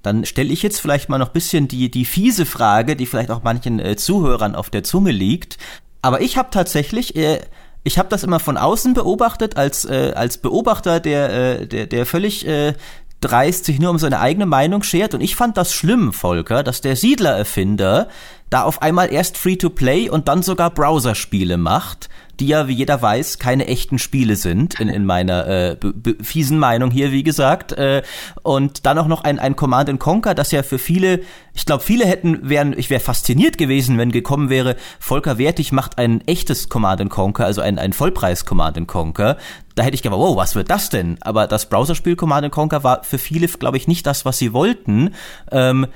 Dann 0.01 0.25
stelle 0.25 0.51
ich 0.51 0.61
jetzt 0.63 0.81
vielleicht 0.81 1.07
mal 1.07 1.17
noch 1.17 1.29
bisschen 1.29 1.69
die, 1.69 1.89
die 1.89 2.05
fiese 2.05 2.45
Frage, 2.45 2.97
die 2.97 3.05
vielleicht 3.05 3.31
auch 3.31 3.43
manchen 3.43 3.79
äh, 3.79 3.95
Zuhörern 3.95 4.53
auf 4.53 4.69
der 4.69 4.83
Zunge 4.83 5.11
liegt. 5.11 5.57
Aber 6.01 6.19
ich 6.19 6.37
habe 6.37 6.49
tatsächlich 6.51 7.15
äh, 7.15 7.39
ich 7.83 7.97
habe 7.99 8.09
das 8.09 8.23
immer 8.23 8.39
von 8.39 8.57
außen 8.57 8.93
beobachtet, 8.93 9.57
als, 9.57 9.85
äh, 9.85 10.13
als 10.15 10.37
Beobachter, 10.37 10.99
der, 10.99 11.61
äh, 11.61 11.67
der, 11.67 11.87
der 11.87 12.05
völlig 12.05 12.47
äh, 12.47 12.73
dreist 13.19 13.65
sich 13.65 13.79
nur 13.79 13.89
um 13.89 13.99
seine 13.99 14.19
eigene 14.19 14.45
Meinung 14.45 14.83
schert. 14.83 15.13
Und 15.13 15.21
ich 15.21 15.35
fand 15.35 15.57
das 15.57 15.73
schlimm, 15.73 16.13
Volker, 16.13 16.63
dass 16.63 16.81
der 16.81 16.95
Siedler-Erfinder 16.95 18.09
da 18.49 18.63
auf 18.63 18.81
einmal 18.81 19.11
erst 19.11 19.37
Free-to-Play 19.37 20.09
und 20.09 20.27
dann 20.27 20.43
sogar 20.43 20.69
Browserspiele 20.69 21.57
macht 21.57 22.09
die 22.39 22.47
ja, 22.47 22.67
wie 22.67 22.73
jeder 22.73 23.01
weiß, 23.01 23.37
keine 23.37 23.67
echten 23.67 23.99
Spiele 23.99 24.35
sind, 24.35 24.79
in, 24.79 24.89
in 24.89 25.05
meiner 25.05 25.47
äh, 25.47 25.77
fiesen 26.21 26.57
Meinung 26.57 26.89
hier, 26.89 27.11
wie 27.11 27.23
gesagt. 27.23 27.73
Äh, 27.73 28.01
und 28.41 28.85
dann 28.85 28.97
auch 28.97 29.07
noch 29.07 29.23
ein, 29.23 29.39
ein 29.39 29.55
Command 29.55 29.99
Conquer, 29.99 30.33
das 30.33 30.51
ja 30.51 30.63
für 30.63 30.79
viele, 30.79 31.21
ich 31.53 31.65
glaube, 31.65 31.83
viele 31.83 32.05
hätten, 32.05 32.49
wären, 32.49 32.77
ich 32.77 32.89
wäre 32.89 32.99
fasziniert 32.99 33.57
gewesen, 33.57 33.97
wenn 33.97 34.11
gekommen 34.11 34.49
wäre, 34.49 34.75
Volker 34.99 35.37
Wertig 35.37 35.71
macht 35.71 35.97
ein 35.97 36.21
echtes 36.27 36.69
Command 36.69 37.07
Conquer, 37.09 37.45
also 37.45 37.61
ein, 37.61 37.77
ein 37.77 37.93
Vollpreis 37.93 38.45
Command 38.45 38.87
Conquer. 38.87 39.37
Da 39.75 39.83
hätte 39.83 39.95
ich 39.95 40.01
gedacht, 40.01 40.19
wow, 40.19 40.35
was 40.35 40.55
wird 40.55 40.69
das 40.69 40.89
denn? 40.89 41.17
Aber 41.21 41.47
das 41.47 41.69
Browserspiel 41.69 42.15
Command 42.15 42.51
Conquer 42.51 42.83
war 42.83 43.03
für 43.03 43.19
viele, 43.19 43.47
glaube 43.47 43.77
ich, 43.77 43.87
nicht 43.87 44.07
das, 44.07 44.25
was 44.25 44.39
sie 44.39 44.53
wollten. 44.53 45.13
Ähm, 45.51 45.87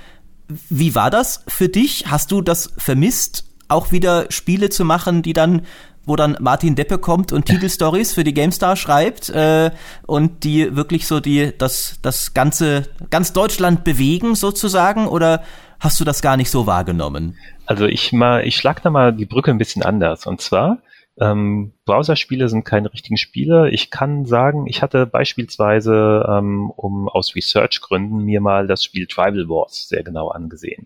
wie 0.69 0.95
war 0.95 1.09
das 1.09 1.43
für 1.47 1.68
dich? 1.68 2.05
Hast 2.07 2.31
du 2.31 2.41
das 2.41 2.72
vermisst, 2.77 3.45
auch 3.68 3.91
wieder 3.91 4.27
Spiele 4.30 4.69
zu 4.69 4.85
machen, 4.85 5.22
die 5.22 5.34
dann 5.34 5.64
wo 6.07 6.15
dann 6.15 6.38
Martin 6.39 6.75
Deppe 6.75 6.97
kommt 6.97 7.31
und 7.31 7.45
Titelstories 7.45 8.13
für 8.13 8.23
die 8.23 8.34
GameStar 8.34 8.75
schreibt 8.75 9.29
äh, 9.29 9.71
und 10.07 10.43
die 10.43 10.75
wirklich 10.75 11.05
so 11.05 11.19
die 11.19 11.51
das 11.57 11.99
das 12.01 12.34
ganze 12.34 12.88
ganz 13.09 13.34
Deutschland 13.34 13.84
bewegen 13.84 14.35
sozusagen 14.35 15.07
oder 15.07 15.43
hast 15.79 15.99
du 15.99 16.05
das 16.05 16.21
gar 16.21 16.38
nicht 16.38 16.49
so 16.49 16.65
wahrgenommen? 16.65 17.38
Also 17.65 17.85
ich 17.85 18.13
mal 18.13 18.47
ich 18.47 18.55
schlag 18.55 18.81
da 18.81 18.89
mal 18.89 19.13
die 19.13 19.25
Brücke 19.25 19.51
ein 19.51 19.57
bisschen 19.57 19.84
anders 19.84 20.25
und 20.25 20.41
zwar 20.41 20.79
ähm, 21.19 21.73
Browserspiele 21.85 22.47
sind 22.47 22.63
keine 22.63 22.93
richtigen 22.93 23.17
Spiele. 23.17 23.71
Ich 23.71 23.89
kann 23.89 24.25
sagen, 24.25 24.67
ich 24.67 24.84
hatte 24.84 25.07
beispielsweise, 25.07 26.23
ähm, 26.29 26.69
um 26.69 27.09
aus 27.09 27.35
Research-Gründen 27.35 28.23
mir 28.23 28.39
mal 28.39 28.67
das 28.67 28.84
Spiel 28.84 29.07
Tribal 29.07 29.49
Wars 29.49 29.88
sehr 29.89 30.03
genau 30.03 30.27
angesehen 30.27 30.85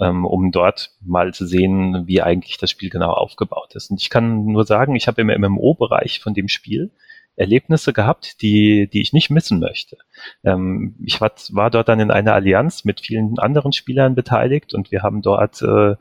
ähm, 0.00 0.24
um 0.24 0.50
dort 0.52 0.90
mal 1.00 1.32
zu 1.32 1.46
sehen, 1.46 2.06
wie 2.06 2.22
eigentlich 2.22 2.58
das 2.58 2.70
Spiel 2.70 2.90
genau 2.90 3.12
aufgebaut 3.12 3.74
ist. 3.74 3.90
Und 3.90 4.00
ich 4.00 4.10
kann 4.10 4.44
nur 4.46 4.64
sagen, 4.64 4.94
ich 4.94 5.08
habe 5.08 5.22
im 5.22 5.28
MMO-Bereich 5.28 6.20
von 6.20 6.34
dem 6.34 6.48
Spiel 6.48 6.90
Erlebnisse 7.36 7.92
gehabt, 7.92 8.40
die, 8.40 8.88
die 8.88 9.02
ich 9.02 9.12
nicht 9.12 9.30
missen 9.30 9.60
möchte. 9.60 9.98
Ähm, 10.42 10.96
ich 11.04 11.20
war, 11.20 11.32
war 11.50 11.70
dort 11.70 11.88
dann 11.88 12.00
in 12.00 12.10
einer 12.10 12.32
Allianz 12.32 12.84
mit 12.84 13.00
vielen 13.00 13.38
anderen 13.38 13.72
Spielern 13.72 14.14
beteiligt 14.14 14.74
und 14.74 14.90
wir 14.90 15.02
haben 15.02 15.20
dort 15.22 15.60
äh, 15.62 15.96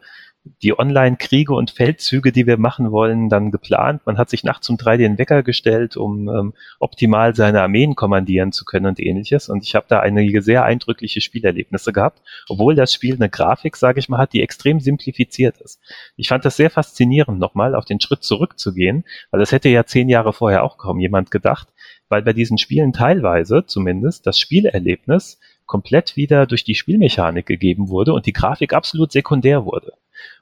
die 0.61 0.77
Online-Kriege 0.77 1.53
und 1.53 1.71
Feldzüge, 1.71 2.31
die 2.31 2.45
wir 2.45 2.57
machen 2.57 2.91
wollen, 2.91 3.29
dann 3.29 3.51
geplant. 3.51 4.01
Man 4.05 4.17
hat 4.17 4.29
sich 4.29 4.43
nachts 4.43 4.69
um 4.69 4.77
drei 4.77 4.95
den 4.95 5.17
Wecker 5.17 5.41
gestellt, 5.41 5.97
um 5.97 6.29
ähm, 6.29 6.53
optimal 6.79 7.35
seine 7.35 7.61
Armeen 7.61 7.95
kommandieren 7.95 8.51
zu 8.51 8.63
können 8.63 8.85
und 8.85 8.99
ähnliches. 8.99 9.49
Und 9.49 9.63
ich 9.63 9.75
habe 9.75 9.87
da 9.89 9.99
einige 9.99 10.41
sehr 10.41 10.63
eindrückliche 10.63 11.21
Spielerlebnisse 11.21 11.91
gehabt, 11.93 12.21
obwohl 12.47 12.75
das 12.75 12.93
Spiel 12.93 13.15
eine 13.15 13.29
Grafik, 13.29 13.75
sage 13.75 13.99
ich 13.99 14.07
mal, 14.07 14.19
hat, 14.19 14.33
die 14.33 14.41
extrem 14.41 14.79
simplifiziert 14.79 15.57
ist. 15.61 15.79
Ich 16.15 16.27
fand 16.27 16.45
das 16.45 16.57
sehr 16.57 16.69
faszinierend, 16.69 17.39
nochmal 17.39 17.73
auf 17.73 17.85
den 17.85 17.99
Schritt 17.99 18.23
zurückzugehen, 18.23 19.03
weil 19.31 19.39
das 19.39 19.51
hätte 19.51 19.69
ja 19.69 19.85
zehn 19.85 20.09
Jahre 20.09 20.31
vorher 20.31 20.63
auch 20.63 20.77
kaum 20.77 20.99
jemand 20.99 21.31
gedacht, 21.31 21.69
weil 22.07 22.21
bei 22.21 22.33
diesen 22.33 22.57
Spielen 22.57 22.93
teilweise 22.93 23.65
zumindest 23.65 24.27
das 24.27 24.39
Spielerlebnis 24.39 25.39
komplett 25.65 26.15
wieder 26.15 26.45
durch 26.45 26.63
die 26.63 26.75
Spielmechanik 26.75 27.45
gegeben 27.45 27.89
wurde 27.89 28.13
und 28.13 28.27
die 28.27 28.33
Grafik 28.33 28.73
absolut 28.73 29.11
sekundär 29.11 29.65
wurde. 29.65 29.93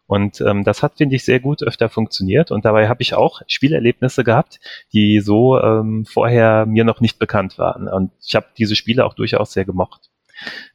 Und 0.06 0.42
ähm, 0.42 0.64
das 0.64 0.84
hat, 0.84 0.98
finde 0.98 1.16
ich, 1.16 1.24
sehr 1.24 1.40
gut 1.40 1.64
öfter 1.64 1.90
funktioniert. 1.90 2.52
Und 2.52 2.66
dabei 2.66 2.88
habe 2.90 3.02
ich 3.02 3.14
auch 3.14 3.42
Spielerlebnisse 3.48 4.24
gehabt, 4.24 4.60
die 4.92 5.20
so 5.22 5.60
ähm, 5.60 6.06
vorher 6.06 6.66
mir 6.66 6.84
noch 6.84 7.00
nicht 7.00 7.20
bekannt 7.20 7.58
waren. 7.58 7.88
Und 7.88 8.12
ich 8.26 8.36
habe 8.36 8.48
diese 8.58 8.76
Spiele 8.76 9.06
auch 9.06 9.14
durchaus 9.14 9.54
sehr 9.54 9.66
gemocht. 9.66 10.10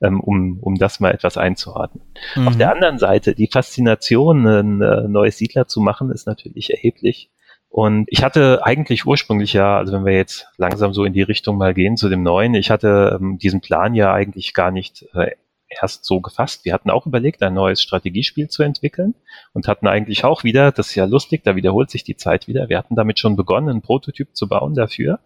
Ähm, 0.00 0.20
um, 0.20 0.60
um 0.60 0.76
das 0.76 0.98
mal 0.98 1.12
etwas 1.12 1.36
einzuordnen. 1.36 2.02
Mhm. 2.36 2.48
Auf 2.48 2.56
der 2.56 2.72
anderen 2.72 2.96
Seite, 2.96 3.34
die 3.34 3.48
Faszination, 3.52 4.46
ein 4.46 4.80
äh, 4.80 5.08
neues 5.08 5.36
Siedler 5.36 5.66
zu 5.66 5.80
machen, 5.80 6.10
ist 6.10 6.26
natürlich 6.26 6.70
erheblich. 6.70 7.30
Und 7.68 8.06
ich 8.08 8.22
hatte 8.22 8.64
eigentlich 8.64 9.04
ursprünglich 9.04 9.52
ja, 9.52 9.76
also 9.76 9.92
wenn 9.92 10.06
wir 10.06 10.14
jetzt 10.14 10.46
langsam 10.56 10.94
so 10.94 11.04
in 11.04 11.12
die 11.12 11.22
Richtung 11.22 11.58
mal 11.58 11.74
gehen 11.74 11.96
zu 11.96 12.08
dem 12.08 12.22
neuen, 12.22 12.54
ich 12.54 12.70
hatte 12.70 13.18
ähm, 13.20 13.36
diesen 13.36 13.60
Plan 13.60 13.94
ja 13.94 14.12
eigentlich 14.12 14.54
gar 14.54 14.70
nicht 14.70 15.04
äh, 15.12 15.32
erst 15.80 16.04
so 16.04 16.20
gefasst. 16.20 16.64
Wir 16.64 16.72
hatten 16.72 16.90
auch 16.90 17.06
überlegt, 17.06 17.42
ein 17.42 17.54
neues 17.54 17.82
Strategiespiel 17.82 18.48
zu 18.48 18.62
entwickeln 18.62 19.14
und 19.52 19.68
hatten 19.68 19.86
eigentlich 19.86 20.24
auch 20.24 20.44
wieder, 20.44 20.72
das 20.72 20.88
ist 20.88 20.94
ja 20.94 21.04
lustig, 21.04 21.42
da 21.44 21.56
wiederholt 21.56 21.90
sich 21.90 22.04
die 22.04 22.16
Zeit 22.16 22.48
wieder, 22.48 22.68
wir 22.68 22.78
hatten 22.78 22.94
damit 22.94 23.18
schon 23.18 23.36
begonnen, 23.36 23.68
einen 23.68 23.82
Prototyp 23.82 24.34
zu 24.34 24.48
bauen 24.48 24.74
dafür. 24.74 25.20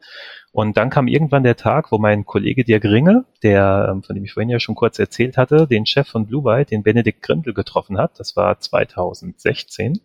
Und 0.53 0.77
dann 0.77 0.91
kam 0.91 1.09
irgendwann 1.09 1.45
der 1.45 1.57
Tag, 1.57 1.91
wo 1.93 1.99
mein 1.99 2.27
Kollege 2.27 2.63
Dirk 2.63 2.85
Ringe, 2.85 3.25
der, 3.43 3.89
ähm, 3.91 4.03
von 4.03 4.15
dem 4.15 4.25
ich 4.25 4.33
vorhin 4.33 4.51
ja 4.51 4.61
schon 4.61 4.75
kurz 4.75 4.99
erzählt 4.99 5.39
hatte, 5.39 5.67
den 5.67 5.87
Chef 5.87 6.07
von 6.07 6.27
Blue 6.27 6.43
Byte, 6.43 6.71
den 6.71 6.83
Benedikt 6.83 7.23
Grindel 7.23 7.55
getroffen 7.55 7.97
hat. 7.97 8.21
Das 8.21 8.37
war 8.37 8.61
2016. 8.61 10.01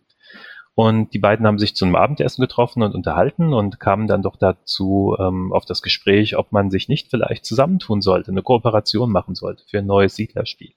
Und 0.78 1.12
die 1.12 1.18
beiden 1.18 1.44
haben 1.44 1.58
sich 1.58 1.74
zum 1.74 1.96
Abendessen 1.96 2.40
getroffen 2.40 2.84
und 2.84 2.94
unterhalten 2.94 3.52
und 3.52 3.80
kamen 3.80 4.06
dann 4.06 4.22
doch 4.22 4.36
dazu 4.36 5.16
ähm, 5.18 5.52
auf 5.52 5.64
das 5.64 5.82
Gespräch, 5.82 6.36
ob 6.36 6.52
man 6.52 6.70
sich 6.70 6.88
nicht 6.88 7.10
vielleicht 7.10 7.44
zusammentun 7.44 8.00
sollte, 8.00 8.30
eine 8.30 8.42
Kooperation 8.42 9.10
machen 9.10 9.34
sollte 9.34 9.64
für 9.68 9.78
ein 9.78 9.86
neues 9.86 10.14
Siedlerspiel. 10.14 10.70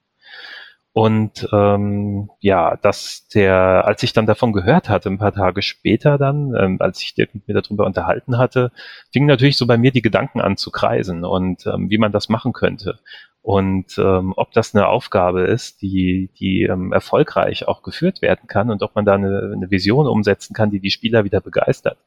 Und 0.92 1.48
ähm, 1.52 2.30
ja, 2.40 2.76
dass 2.82 3.28
der, 3.28 3.84
als 3.86 4.02
ich 4.02 4.12
dann 4.12 4.26
davon 4.26 4.52
gehört 4.52 4.88
hatte, 4.88 5.08
ein 5.08 5.18
paar 5.18 5.34
Tage 5.34 5.62
später 5.62 6.18
dann, 6.18 6.52
ähm, 6.58 6.78
als 6.80 7.00
ich 7.00 7.14
mit 7.16 7.46
mir 7.46 7.62
darüber 7.62 7.86
unterhalten 7.86 8.38
hatte, 8.38 8.72
fingen 9.12 9.28
natürlich 9.28 9.56
so 9.56 9.68
bei 9.68 9.78
mir 9.78 9.92
die 9.92 10.02
Gedanken 10.02 10.40
an 10.40 10.56
zu 10.56 10.72
kreisen 10.72 11.24
und 11.24 11.64
ähm, 11.66 11.90
wie 11.90 11.98
man 11.98 12.10
das 12.10 12.28
machen 12.28 12.52
könnte 12.52 12.98
und 13.42 13.98
ähm, 13.98 14.32
ob 14.36 14.52
das 14.52 14.72
eine 14.72 14.86
Aufgabe 14.86 15.42
ist, 15.42 15.82
die, 15.82 16.30
die 16.38 16.62
ähm, 16.62 16.92
erfolgreich 16.92 17.66
auch 17.66 17.82
geführt 17.82 18.22
werden 18.22 18.46
kann 18.46 18.70
und 18.70 18.84
ob 18.84 18.94
man 18.94 19.04
da 19.04 19.14
eine, 19.14 19.52
eine 19.54 19.70
Vision 19.70 20.06
umsetzen 20.06 20.54
kann, 20.54 20.70
die 20.70 20.78
die 20.78 20.92
Spieler 20.92 21.24
wieder 21.24 21.40
begeistert. 21.40 21.98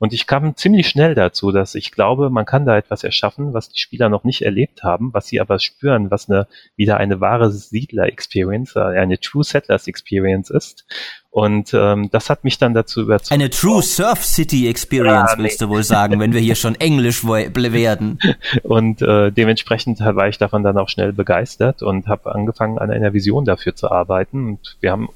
Und 0.00 0.14
ich 0.14 0.26
kam 0.26 0.56
ziemlich 0.56 0.88
schnell 0.88 1.14
dazu, 1.14 1.52
dass 1.52 1.74
ich 1.74 1.92
glaube, 1.92 2.30
man 2.30 2.46
kann 2.46 2.64
da 2.64 2.78
etwas 2.78 3.04
erschaffen, 3.04 3.52
was 3.52 3.68
die 3.68 3.78
Spieler 3.78 4.08
noch 4.08 4.24
nicht 4.24 4.40
erlebt 4.40 4.82
haben, 4.82 5.12
was 5.12 5.26
sie 5.26 5.42
aber 5.42 5.58
spüren, 5.58 6.10
was 6.10 6.30
eine, 6.30 6.46
wieder 6.74 6.96
eine 6.96 7.20
wahre 7.20 7.52
Siedler-Experience, 7.52 8.76
äh, 8.76 8.80
eine 8.80 9.20
True 9.20 9.44
Settlers 9.44 9.86
Experience 9.86 10.48
ist. 10.48 10.86
Und 11.28 11.74
ähm, 11.74 12.08
das 12.10 12.30
hat 12.30 12.44
mich 12.44 12.56
dann 12.56 12.72
dazu 12.72 13.02
überzeugt. 13.02 13.30
Eine 13.30 13.50
True 13.50 13.82
Surf 13.82 14.24
City 14.24 14.70
Experience, 14.70 15.32
ja, 15.32 15.36
nee. 15.36 15.42
willst 15.42 15.60
du 15.60 15.68
wohl 15.68 15.84
sagen, 15.84 16.18
wenn 16.18 16.32
wir 16.32 16.40
hier 16.40 16.54
schon 16.54 16.74
Englisch 16.80 17.22
werden. 17.22 18.18
Und 18.62 19.02
äh, 19.02 19.30
dementsprechend 19.30 20.00
war 20.00 20.28
ich 20.28 20.38
davon 20.38 20.62
dann 20.62 20.78
auch 20.78 20.88
schnell 20.88 21.12
begeistert 21.12 21.82
und 21.82 22.06
habe 22.06 22.34
angefangen, 22.34 22.78
an 22.78 22.90
einer 22.90 23.12
Vision 23.12 23.44
dafür 23.44 23.76
zu 23.76 23.90
arbeiten. 23.90 24.48
Und 24.48 24.78
wir 24.80 24.92
haben 24.92 25.10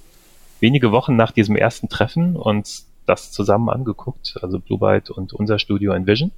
wenige 0.60 0.92
Wochen 0.92 1.16
nach 1.16 1.32
diesem 1.32 1.56
ersten 1.56 1.88
Treffen 1.88 2.36
uns 2.36 2.86
das 3.06 3.32
zusammen 3.32 3.68
angeguckt, 3.68 4.38
also 4.42 4.58
Blue 4.58 4.78
Byte 4.78 5.10
und 5.10 5.32
unser 5.32 5.58
Studio 5.58 5.92
Envision 5.92 6.32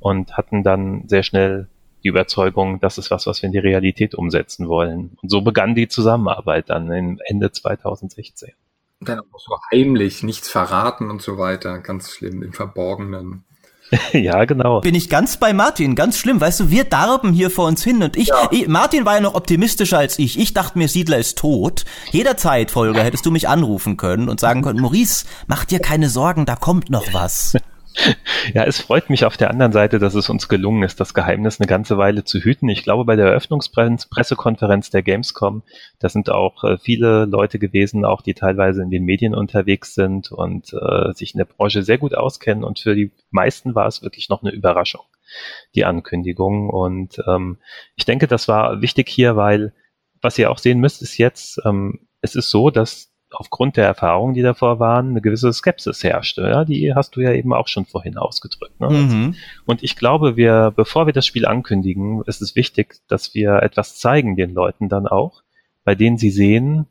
und 0.00 0.36
hatten 0.36 0.62
dann 0.62 1.08
sehr 1.08 1.22
schnell 1.22 1.68
die 2.04 2.08
Überzeugung, 2.08 2.80
das 2.80 2.98
ist 2.98 3.10
was, 3.10 3.26
was 3.26 3.40
wir 3.40 3.46
in 3.46 3.52
die 3.52 3.58
Realität 3.58 4.14
umsetzen 4.14 4.68
wollen. 4.68 5.16
Und 5.22 5.30
so 5.30 5.40
begann 5.40 5.74
die 5.74 5.88
Zusammenarbeit 5.88 6.68
dann 6.68 6.92
im 6.92 7.18
Ende 7.24 7.50
2016. 7.50 8.52
Und 9.00 9.08
dann 9.08 9.20
auch 9.20 9.38
so 9.38 9.56
heimlich, 9.72 10.22
nichts 10.22 10.50
verraten 10.50 11.10
und 11.10 11.22
so 11.22 11.38
weiter, 11.38 11.78
ganz 11.78 12.10
schlimm, 12.10 12.42
im 12.42 12.52
Verborgenen. 12.52 13.44
ja, 14.12 14.44
genau. 14.44 14.80
Bin 14.80 14.94
ich 14.94 15.08
ganz 15.08 15.36
bei 15.36 15.52
Martin, 15.52 15.94
ganz 15.94 16.18
schlimm. 16.18 16.40
Weißt 16.40 16.60
du, 16.60 16.70
wir 16.70 16.84
darben 16.84 17.32
hier 17.32 17.50
vor 17.50 17.66
uns 17.66 17.82
hin 17.84 18.02
und 18.02 18.16
ich, 18.16 18.28
ja. 18.28 18.48
ich, 18.50 18.68
Martin 18.68 19.04
war 19.04 19.14
ja 19.14 19.20
noch 19.20 19.34
optimistischer 19.34 19.98
als 19.98 20.18
ich. 20.18 20.38
Ich 20.38 20.54
dachte 20.54 20.78
mir, 20.78 20.88
Siedler 20.88 21.18
ist 21.18 21.38
tot. 21.38 21.84
Jederzeit, 22.10 22.70
Folger, 22.70 23.02
hättest 23.02 23.26
du 23.26 23.30
mich 23.30 23.48
anrufen 23.48 23.96
können 23.96 24.28
und 24.28 24.40
sagen 24.40 24.62
können, 24.62 24.80
Maurice, 24.80 25.26
mach 25.46 25.64
dir 25.64 25.80
keine 25.80 26.08
Sorgen, 26.08 26.46
da 26.46 26.56
kommt 26.56 26.90
noch 26.90 27.12
was. 27.12 27.56
Ja, 28.52 28.64
es 28.64 28.80
freut 28.80 29.08
mich 29.08 29.24
auf 29.24 29.36
der 29.36 29.50
anderen 29.50 29.72
Seite, 29.72 29.98
dass 29.98 30.14
es 30.14 30.28
uns 30.28 30.48
gelungen 30.48 30.82
ist, 30.82 31.00
das 31.00 31.14
Geheimnis 31.14 31.60
eine 31.60 31.66
ganze 31.66 31.96
Weile 31.96 32.24
zu 32.24 32.40
hüten. 32.40 32.68
Ich 32.68 32.82
glaube, 32.82 33.04
bei 33.04 33.16
der 33.16 33.26
Eröffnungspressekonferenz 33.26 34.90
der 34.90 35.02
Gamescom, 35.02 35.62
da 36.00 36.08
sind 36.08 36.28
auch 36.28 36.64
äh, 36.64 36.76
viele 36.78 37.24
Leute 37.24 37.58
gewesen, 37.58 38.04
auch 38.04 38.20
die 38.20 38.34
teilweise 38.34 38.82
in 38.82 38.90
den 38.90 39.04
Medien 39.04 39.34
unterwegs 39.34 39.94
sind 39.94 40.32
und 40.32 40.72
äh, 40.72 41.12
sich 41.12 41.34
in 41.34 41.38
der 41.38 41.46
Branche 41.46 41.82
sehr 41.82 41.98
gut 41.98 42.14
auskennen. 42.14 42.64
Und 42.64 42.80
für 42.80 42.94
die 42.94 43.12
meisten 43.30 43.74
war 43.74 43.86
es 43.86 44.02
wirklich 44.02 44.28
noch 44.28 44.42
eine 44.42 44.52
Überraschung, 44.52 45.04
die 45.74 45.84
Ankündigung. 45.84 46.68
Und 46.68 47.22
ähm, 47.26 47.58
ich 47.96 48.04
denke, 48.04 48.26
das 48.26 48.48
war 48.48 48.82
wichtig 48.82 49.08
hier, 49.08 49.36
weil 49.36 49.72
was 50.20 50.38
ihr 50.38 50.50
auch 50.50 50.58
sehen 50.58 50.80
müsst, 50.80 51.02
ist 51.02 51.18
jetzt, 51.18 51.60
ähm, 51.64 52.00
es 52.20 52.34
ist 52.34 52.50
so, 52.50 52.70
dass 52.70 53.13
aufgrund 53.34 53.76
der 53.76 53.86
Erfahrungen, 53.86 54.34
die 54.34 54.42
davor 54.42 54.78
waren, 54.78 55.10
eine 55.10 55.20
gewisse 55.20 55.52
Skepsis 55.52 56.02
herrschte. 56.02 56.42
Ja, 56.42 56.64
die 56.64 56.94
hast 56.94 57.16
du 57.16 57.20
ja 57.20 57.32
eben 57.32 57.52
auch 57.52 57.68
schon 57.68 57.84
vorhin 57.84 58.16
ausgedrückt. 58.16 58.80
Ne? 58.80 58.88
Mhm. 58.90 59.34
Und 59.66 59.82
ich 59.82 59.96
glaube, 59.96 60.36
wir, 60.36 60.72
bevor 60.74 61.06
wir 61.06 61.12
das 61.12 61.26
Spiel 61.26 61.46
ankündigen, 61.46 62.22
ist 62.26 62.42
es 62.42 62.56
wichtig, 62.56 62.96
dass 63.08 63.34
wir 63.34 63.62
etwas 63.62 63.98
zeigen 63.98 64.36
den 64.36 64.54
Leuten 64.54 64.88
dann 64.88 65.06
auch, 65.06 65.42
bei 65.84 65.94
denen 65.94 66.18
sie 66.18 66.30
sehen, 66.30 66.86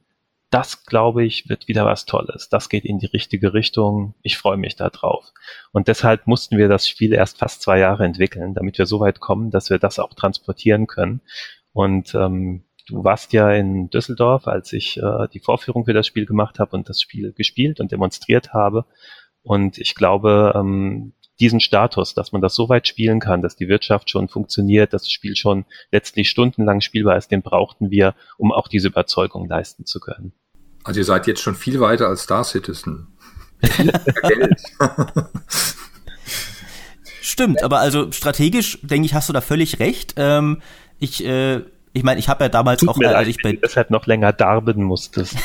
das 0.53 0.86
glaube 0.86 1.26
ich 1.26 1.49
wird 1.49 1.68
wieder 1.68 1.84
was 1.84 2.06
Tolles. 2.06 2.48
Das 2.48 2.70
geht 2.70 2.86
in 2.86 2.99
die 2.99 3.07
richtige 3.07 3.56
Richtung. 3.56 4.14
Ich 4.22 4.38
freue 4.38 4.57
mich 4.57 4.76
da 4.76 4.91
drauf. 4.91 5.34
Und 5.72 5.88
deshalb 5.88 6.28
mussten 6.28 6.60
wir 6.60 6.70
das 6.70 6.88
Spiel 6.88 7.11
erst 7.11 7.40
fast 7.40 7.64
zwei 7.64 7.80
Jahre 7.80 8.06
entwickeln, 8.06 8.53
damit 8.53 8.78
wir 8.78 8.86
so 8.86 8.99
weit 8.99 9.20
kommen, 9.20 9.49
dass 9.49 9.72
wir 9.72 9.80
das 9.80 9.98
auch 9.98 10.14
transportieren 10.14 10.86
können. 10.86 11.22
Und 11.74 12.14
ähm, 12.14 12.64
du 12.88 13.04
warst 13.04 13.34
ja 13.34 13.52
in 13.52 13.90
Düsseldorf, 13.90 14.48
als 14.48 14.74
ich 14.74 14.98
äh, 14.98 15.28
die 15.34 15.40
Vorführung 15.40 15.86
für 15.86 15.94
das 15.94 16.08
Spiel 16.08 16.26
gemacht 16.26 16.60
habe 16.60 16.76
und 16.76 16.90
das 16.90 17.02
Spiel 17.02 17.34
gespielt 17.34 17.80
und 17.80 17.92
demonstriert 17.92 18.54
habe. 18.54 18.86
Und 19.42 19.78
ich 19.78 19.96
glaube, 19.96 20.54
ähm, 20.56 21.14
diesen 21.40 21.60
Status, 21.60 22.14
dass 22.14 22.32
man 22.32 22.42
das 22.42 22.56
so 22.56 22.70
weit 22.70 22.88
spielen 22.88 23.20
kann, 23.20 23.42
dass 23.42 23.56
die 23.56 23.68
Wirtschaft 23.68 24.10
schon 24.10 24.30
funktioniert, 24.30 24.94
dass 24.94 25.04
das 25.04 25.12
Spiel 25.12 25.36
schon 25.36 25.66
letztlich 25.92 26.30
stundenlang 26.30 26.82
spielbar 26.82 27.18
ist, 27.18 27.32
den 27.32 27.42
brauchten 27.42 27.90
wir, 27.90 28.16
um 28.38 28.52
auch 28.52 28.68
diese 28.68 28.88
Überzeugung 28.90 29.48
leisten 29.48 29.86
zu 29.86 30.00
können. 30.00 30.34
Also 30.84 31.00
ihr 31.00 31.06
seid 31.06 31.28
jetzt 31.28 31.42
schon 31.42 31.56
viel 31.56 31.80
weiter 31.80 32.08
als 32.08 32.24
Star 32.24 32.44
Citizen. 32.44 33.08
Stimmt, 37.22 37.64
aber 37.64 37.80
also 37.80 38.12
strategisch, 38.12 38.80
denke 38.82 39.06
ich, 39.06 39.14
hast 39.14 39.30
du 39.30 39.34
da 39.34 39.42
völlig 39.42 39.80
recht. 39.80 40.14
Ähm, 40.18 40.62
ich 41.00 41.26
äh, 41.26 41.62
ich 41.95 42.03
meine, 42.03 42.20
ich 42.20 42.28
habe 42.28 42.44
ja 42.44 42.49
damals 42.49 42.80
Tut 42.80 42.90
auch, 42.90 42.98
mir 42.98 43.15
als 43.15 43.28
ich 43.28 43.38
bei 43.41 43.53
deshalb 43.53 43.91
noch 43.91 44.07
länger 44.07 44.34
darben 44.34 44.84
musstest. 44.84 45.36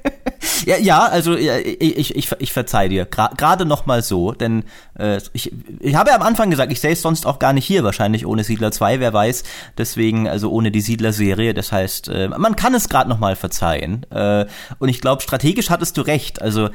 ja, 0.64 0.78
ja, 0.78 1.00
also 1.00 1.34
ich, 1.34 2.16
ich, 2.16 2.32
ich 2.38 2.52
verzeih 2.52 2.88
dir. 2.88 3.04
Gerade 3.04 3.36
Gra 3.36 3.56
noch 3.64 3.84
mal 3.84 4.02
so, 4.02 4.32
denn 4.32 4.64
äh, 4.98 5.18
ich, 5.34 5.52
ich 5.80 5.94
habe 5.94 6.08
ja 6.08 6.16
am 6.16 6.22
Anfang 6.22 6.48
gesagt, 6.48 6.72
ich 6.72 6.80
sähe 6.80 6.92
es 6.92 7.02
sonst 7.02 7.26
auch 7.26 7.38
gar 7.38 7.52
nicht 7.52 7.66
hier, 7.66 7.84
wahrscheinlich 7.84 8.24
ohne 8.24 8.44
Siedler 8.44 8.72
2, 8.72 8.98
wer 9.00 9.12
weiß. 9.12 9.44
Deswegen, 9.76 10.26
also 10.26 10.50
ohne 10.50 10.70
die 10.70 10.80
Siedler-Serie. 10.80 11.52
Das 11.52 11.70
heißt, 11.70 12.08
äh, 12.08 12.28
man 12.28 12.56
kann 12.56 12.74
es 12.74 12.88
gerade 12.88 13.10
noch 13.10 13.18
mal 13.18 13.36
verzeihen. 13.36 14.06
Äh, 14.10 14.46
und 14.78 14.88
ich 14.88 15.02
glaube, 15.02 15.20
strategisch 15.20 15.68
hattest 15.68 15.98
du 15.98 16.00
recht. 16.00 16.40
Also 16.40 16.70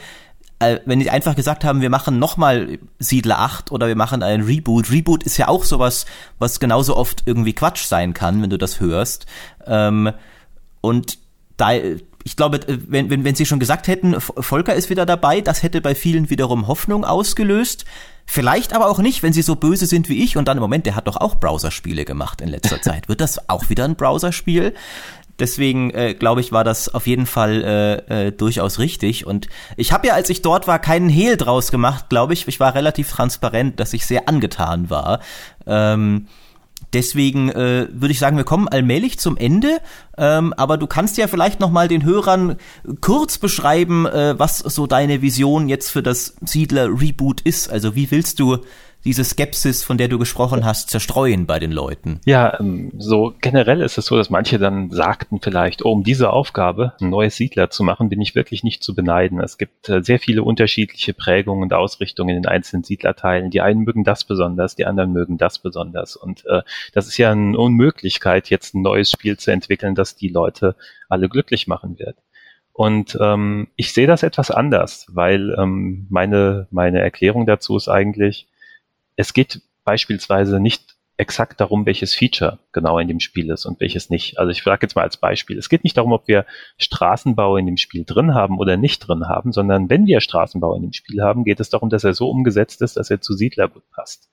wenn 0.59 0.99
die 0.99 1.09
einfach 1.09 1.35
gesagt 1.35 1.63
haben, 1.63 1.81
wir 1.81 1.89
machen 1.89 2.19
nochmal 2.19 2.79
Siedler 2.99 3.39
8 3.39 3.71
oder 3.71 3.87
wir 3.87 3.95
machen 3.95 4.23
einen 4.23 4.43
Reboot. 4.43 4.91
Reboot 4.91 5.23
ist 5.23 5.37
ja 5.37 5.47
auch 5.47 5.63
sowas, 5.63 6.05
was 6.37 6.59
genauso 6.59 6.97
oft 6.97 7.23
irgendwie 7.25 7.53
Quatsch 7.53 7.85
sein 7.85 8.13
kann, 8.13 8.41
wenn 8.41 8.49
du 8.49 8.57
das 8.57 8.81
hörst. 8.81 9.25
Ähm, 9.65 10.11
und 10.81 11.17
da, 11.55 11.71
ich 11.73 12.35
glaube, 12.35 12.57
äh, 12.67 12.77
wenn, 12.87 13.09
wenn, 13.09 13.23
wenn 13.23 13.35
sie 13.35 13.45
schon 13.45 13.59
gesagt 13.59 13.87
hätten, 13.87 14.19
Volker 14.19 14.75
ist 14.75 14.89
wieder 14.89 15.05
dabei, 15.05 15.39
das 15.39 15.63
hätte 15.63 15.79
bei 15.79 15.95
vielen 15.95 16.29
wiederum 16.29 16.67
Hoffnung 16.67 17.05
ausgelöst. 17.05 17.85
Vielleicht 18.25 18.73
aber 18.73 18.89
auch 18.89 18.99
nicht, 18.99 19.23
wenn 19.23 19.33
sie 19.33 19.41
so 19.41 19.55
böse 19.55 19.85
sind 19.85 20.09
wie 20.09 20.21
ich 20.23 20.37
und 20.37 20.47
dann 20.47 20.57
im 20.57 20.61
Moment, 20.61 20.85
der 20.85 20.95
hat 20.95 21.07
doch 21.07 21.17
auch 21.17 21.35
Browserspiele 21.35 22.03
gemacht 22.03 22.41
in 22.41 22.49
letzter 22.49 22.81
Zeit. 22.81 23.07
Wird 23.07 23.21
das 23.21 23.49
auch 23.49 23.69
wieder 23.69 23.85
ein 23.85 23.95
Browserspiel? 23.95 24.73
Deswegen 25.39 25.91
äh, 25.91 26.13
glaube 26.13 26.41
ich, 26.41 26.51
war 26.51 26.63
das 26.63 26.93
auf 26.93 27.07
jeden 27.07 27.25
Fall 27.25 27.63
äh, 28.09 28.27
äh, 28.27 28.31
durchaus 28.31 28.79
richtig. 28.79 29.25
Und 29.25 29.47
ich 29.77 29.91
habe 29.91 30.07
ja, 30.07 30.13
als 30.13 30.29
ich 30.29 30.41
dort 30.41 30.67
war, 30.67 30.79
keinen 30.79 31.09
Hehl 31.09 31.37
draus 31.37 31.71
gemacht, 31.71 32.09
glaube 32.09 32.33
ich. 32.33 32.47
Ich 32.47 32.59
war 32.59 32.75
relativ 32.75 33.09
transparent, 33.11 33.79
dass 33.79 33.93
ich 33.93 34.05
sehr 34.05 34.27
angetan 34.27 34.89
war. 34.89 35.19
Ähm, 35.65 36.27
deswegen 36.93 37.49
äh, 37.49 37.87
würde 37.91 38.11
ich 38.11 38.19
sagen, 38.19 38.37
wir 38.37 38.43
kommen 38.43 38.67
allmählich 38.67 39.19
zum 39.19 39.37
Ende. 39.37 39.79
Ähm, 40.17 40.53
aber 40.53 40.77
du 40.77 40.87
kannst 40.87 41.17
ja 41.17 41.27
vielleicht 41.27 41.59
noch 41.59 41.71
mal 41.71 41.87
den 41.87 42.03
Hörern 42.03 42.57
kurz 43.01 43.37
beschreiben, 43.37 44.05
äh, 44.05 44.37
was 44.37 44.59
so 44.59 44.87
deine 44.87 45.21
Vision 45.21 45.69
jetzt 45.69 45.89
für 45.89 46.03
das 46.03 46.35
Siedler 46.41 46.87
Reboot 46.87 47.41
ist. 47.41 47.69
Also 47.69 47.95
wie 47.95 48.11
willst 48.11 48.39
du 48.39 48.57
diese 49.05 49.23
Skepsis, 49.23 49.83
von 49.83 49.97
der 49.97 50.09
du 50.09 50.19
gesprochen 50.19 50.65
hast, 50.65 50.89
zerstreuen 50.89 51.45
bei 51.45 51.59
den 51.59 51.71
Leuten? 51.71 52.19
Ja, 52.25 52.59
ähm, 52.59 52.91
so 52.97 53.33
generell 53.39 53.81
ist 53.81 53.97
es 53.97 54.05
so, 54.05 54.17
dass 54.17 54.29
manche 54.29 54.59
dann 54.59 54.91
sagten 54.91 55.39
vielleicht, 55.41 55.85
oh, 55.85 55.91
um 55.91 56.03
diese 56.03 56.31
Aufgabe, 56.31 56.93
ein 56.99 57.09
neues 57.09 57.35
Siedler 57.37 57.69
zu 57.69 57.83
machen, 57.83 58.09
bin 58.09 58.19
ich 58.19 58.35
wirklich 58.35 58.63
nicht 58.63 58.83
zu 58.83 58.93
beneiden. 58.93 59.39
Es 59.39 59.57
gibt 59.57 59.87
äh, 59.87 60.03
sehr 60.03 60.19
viele 60.19 60.43
unterschiedliche 60.43 61.13
Prägungen 61.13 61.63
und 61.63 61.73
Ausrichtungen 61.73 62.35
in 62.35 62.43
den 62.43 62.51
einzelnen 62.51 62.83
Siedlerteilen. 62.83 63.51
Die 63.51 63.61
einen 63.61 63.83
mögen 63.83 64.03
das 64.03 64.25
besonders, 64.25 64.75
die 64.75 64.85
anderen 64.85 65.13
mögen 65.13 65.37
das 65.37 65.59
besonders. 65.59 66.15
Und 66.15 66.45
äh, 66.47 66.61
das 66.93 67.07
ist 67.07 67.17
ja 67.17 67.31
eine 67.31 67.57
Unmöglichkeit, 67.57 68.49
jetzt 68.49 68.75
ein 68.75 68.81
neues 68.81 69.11
Spiel 69.11 69.37
zu 69.37 69.51
entwickeln, 69.51 69.95
das 69.95 70.15
die 70.15 70.29
Leute 70.29 70.75
alle 71.07 71.29
glücklich 71.29 71.67
machen 71.67 71.99
wird. 71.99 72.17
Und 72.73 73.17
ähm, 73.19 73.67
ich 73.75 73.93
sehe 73.93 74.07
das 74.07 74.23
etwas 74.23 74.51
anders, 74.51 75.05
weil 75.09 75.53
ähm, 75.59 76.07
meine, 76.09 76.67
meine 76.71 77.01
Erklärung 77.01 77.45
dazu 77.45 77.75
ist 77.75 77.89
eigentlich, 77.89 78.47
es 79.19 79.33
geht 79.33 79.61
beispielsweise 79.83 80.61
nicht 80.61 80.95
exakt 81.17 81.59
darum, 81.59 81.85
welches 81.85 82.15
Feature 82.15 82.59
genau 82.71 82.99
in 82.99 83.09
dem 83.09 83.19
Spiel 83.19 83.49
ist 83.49 83.65
und 83.65 83.81
welches 83.81 84.09
nicht. 84.09 84.39
Also 84.39 84.51
ich 84.51 84.63
frage 84.63 84.85
jetzt 84.85 84.95
mal 84.95 85.01
als 85.01 85.17
Beispiel. 85.17 85.57
Es 85.57 85.67
geht 85.67 85.83
nicht 85.83 85.97
darum, 85.97 86.13
ob 86.13 86.29
wir 86.29 86.45
Straßenbau 86.77 87.57
in 87.57 87.65
dem 87.65 87.75
Spiel 87.75 88.05
drin 88.05 88.33
haben 88.33 88.59
oder 88.59 88.77
nicht 88.77 88.99
drin 88.99 89.27
haben, 89.27 89.51
sondern 89.51 89.89
wenn 89.89 90.05
wir 90.05 90.21
Straßenbau 90.21 90.73
in 90.75 90.83
dem 90.83 90.93
Spiel 90.93 91.21
haben, 91.21 91.43
geht 91.43 91.59
es 91.59 91.69
darum, 91.69 91.89
dass 91.89 92.05
er 92.05 92.13
so 92.13 92.29
umgesetzt 92.29 92.81
ist, 92.81 92.95
dass 92.95 93.09
er 93.09 93.19
zu 93.19 93.33
Siedler 93.33 93.67
gut 93.67 93.83
passt. 93.91 94.29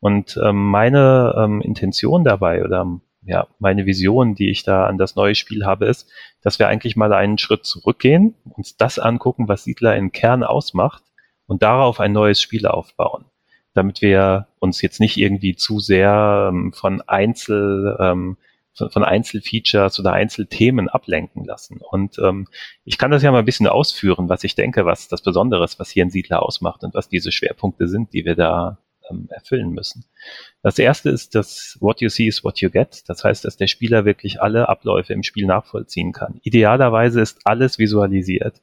Und 0.00 0.36
ähm, 0.42 0.68
meine 0.68 1.36
ähm, 1.38 1.60
Intention 1.60 2.24
dabei 2.24 2.64
oder 2.64 3.00
ja, 3.22 3.46
meine 3.60 3.86
Vision, 3.86 4.34
die 4.34 4.50
ich 4.50 4.64
da 4.64 4.86
an 4.86 4.98
das 4.98 5.14
neue 5.14 5.36
Spiel 5.36 5.64
habe, 5.64 5.86
ist, 5.86 6.10
dass 6.42 6.58
wir 6.58 6.66
eigentlich 6.66 6.96
mal 6.96 7.12
einen 7.12 7.38
Schritt 7.38 7.66
zurückgehen, 7.66 8.34
uns 8.56 8.76
das 8.76 8.98
angucken, 8.98 9.46
was 9.46 9.62
Siedler 9.62 9.94
im 9.94 10.10
Kern 10.10 10.42
ausmacht 10.42 11.04
und 11.46 11.62
darauf 11.62 12.00
ein 12.00 12.12
neues 12.12 12.42
Spiel 12.42 12.66
aufbauen 12.66 13.24
damit 13.74 14.02
wir 14.02 14.48
uns 14.58 14.82
jetzt 14.82 15.00
nicht 15.00 15.16
irgendwie 15.16 15.56
zu 15.56 15.80
sehr 15.80 16.50
ähm, 16.50 16.72
von 16.72 17.02
Einzel, 17.02 17.96
ähm, 18.00 18.36
von, 18.74 19.04
Einzelfeatures 19.04 19.98
oder 19.98 20.12
Einzelthemen 20.12 20.88
ablenken 20.88 21.44
lassen. 21.44 21.80
Und 21.90 22.18
ähm, 22.18 22.46
ich 22.84 22.98
kann 22.98 23.10
das 23.10 23.22
ja 23.22 23.32
mal 23.32 23.40
ein 23.40 23.44
bisschen 23.44 23.66
ausführen, 23.66 24.28
was 24.28 24.44
ich 24.44 24.54
denke, 24.54 24.86
was 24.86 25.08
das 25.08 25.22
Besondere 25.22 25.64
ist, 25.64 25.78
was 25.78 25.90
hier 25.90 26.04
ein 26.04 26.10
Siedler 26.10 26.42
ausmacht 26.42 26.84
und 26.84 26.94
was 26.94 27.08
diese 27.08 27.32
Schwerpunkte 27.32 27.88
sind, 27.88 28.12
die 28.12 28.24
wir 28.24 28.36
da 28.36 28.78
ähm, 29.10 29.28
erfüllen 29.30 29.70
müssen. 29.70 30.04
Das 30.62 30.78
erste 30.80 31.10
ist, 31.10 31.36
dass 31.36 31.76
what 31.80 32.00
you 32.00 32.08
see 32.08 32.26
is 32.26 32.42
what 32.42 32.60
you 32.60 32.68
get. 32.68 33.08
Das 33.08 33.22
heißt, 33.22 33.44
dass 33.44 33.56
der 33.56 33.68
Spieler 33.68 34.04
wirklich 34.04 34.42
alle 34.42 34.68
Abläufe 34.68 35.12
im 35.12 35.22
Spiel 35.22 35.46
nachvollziehen 35.46 36.12
kann. 36.12 36.40
Idealerweise 36.42 37.20
ist 37.20 37.40
alles 37.44 37.78
visualisiert 37.78 38.60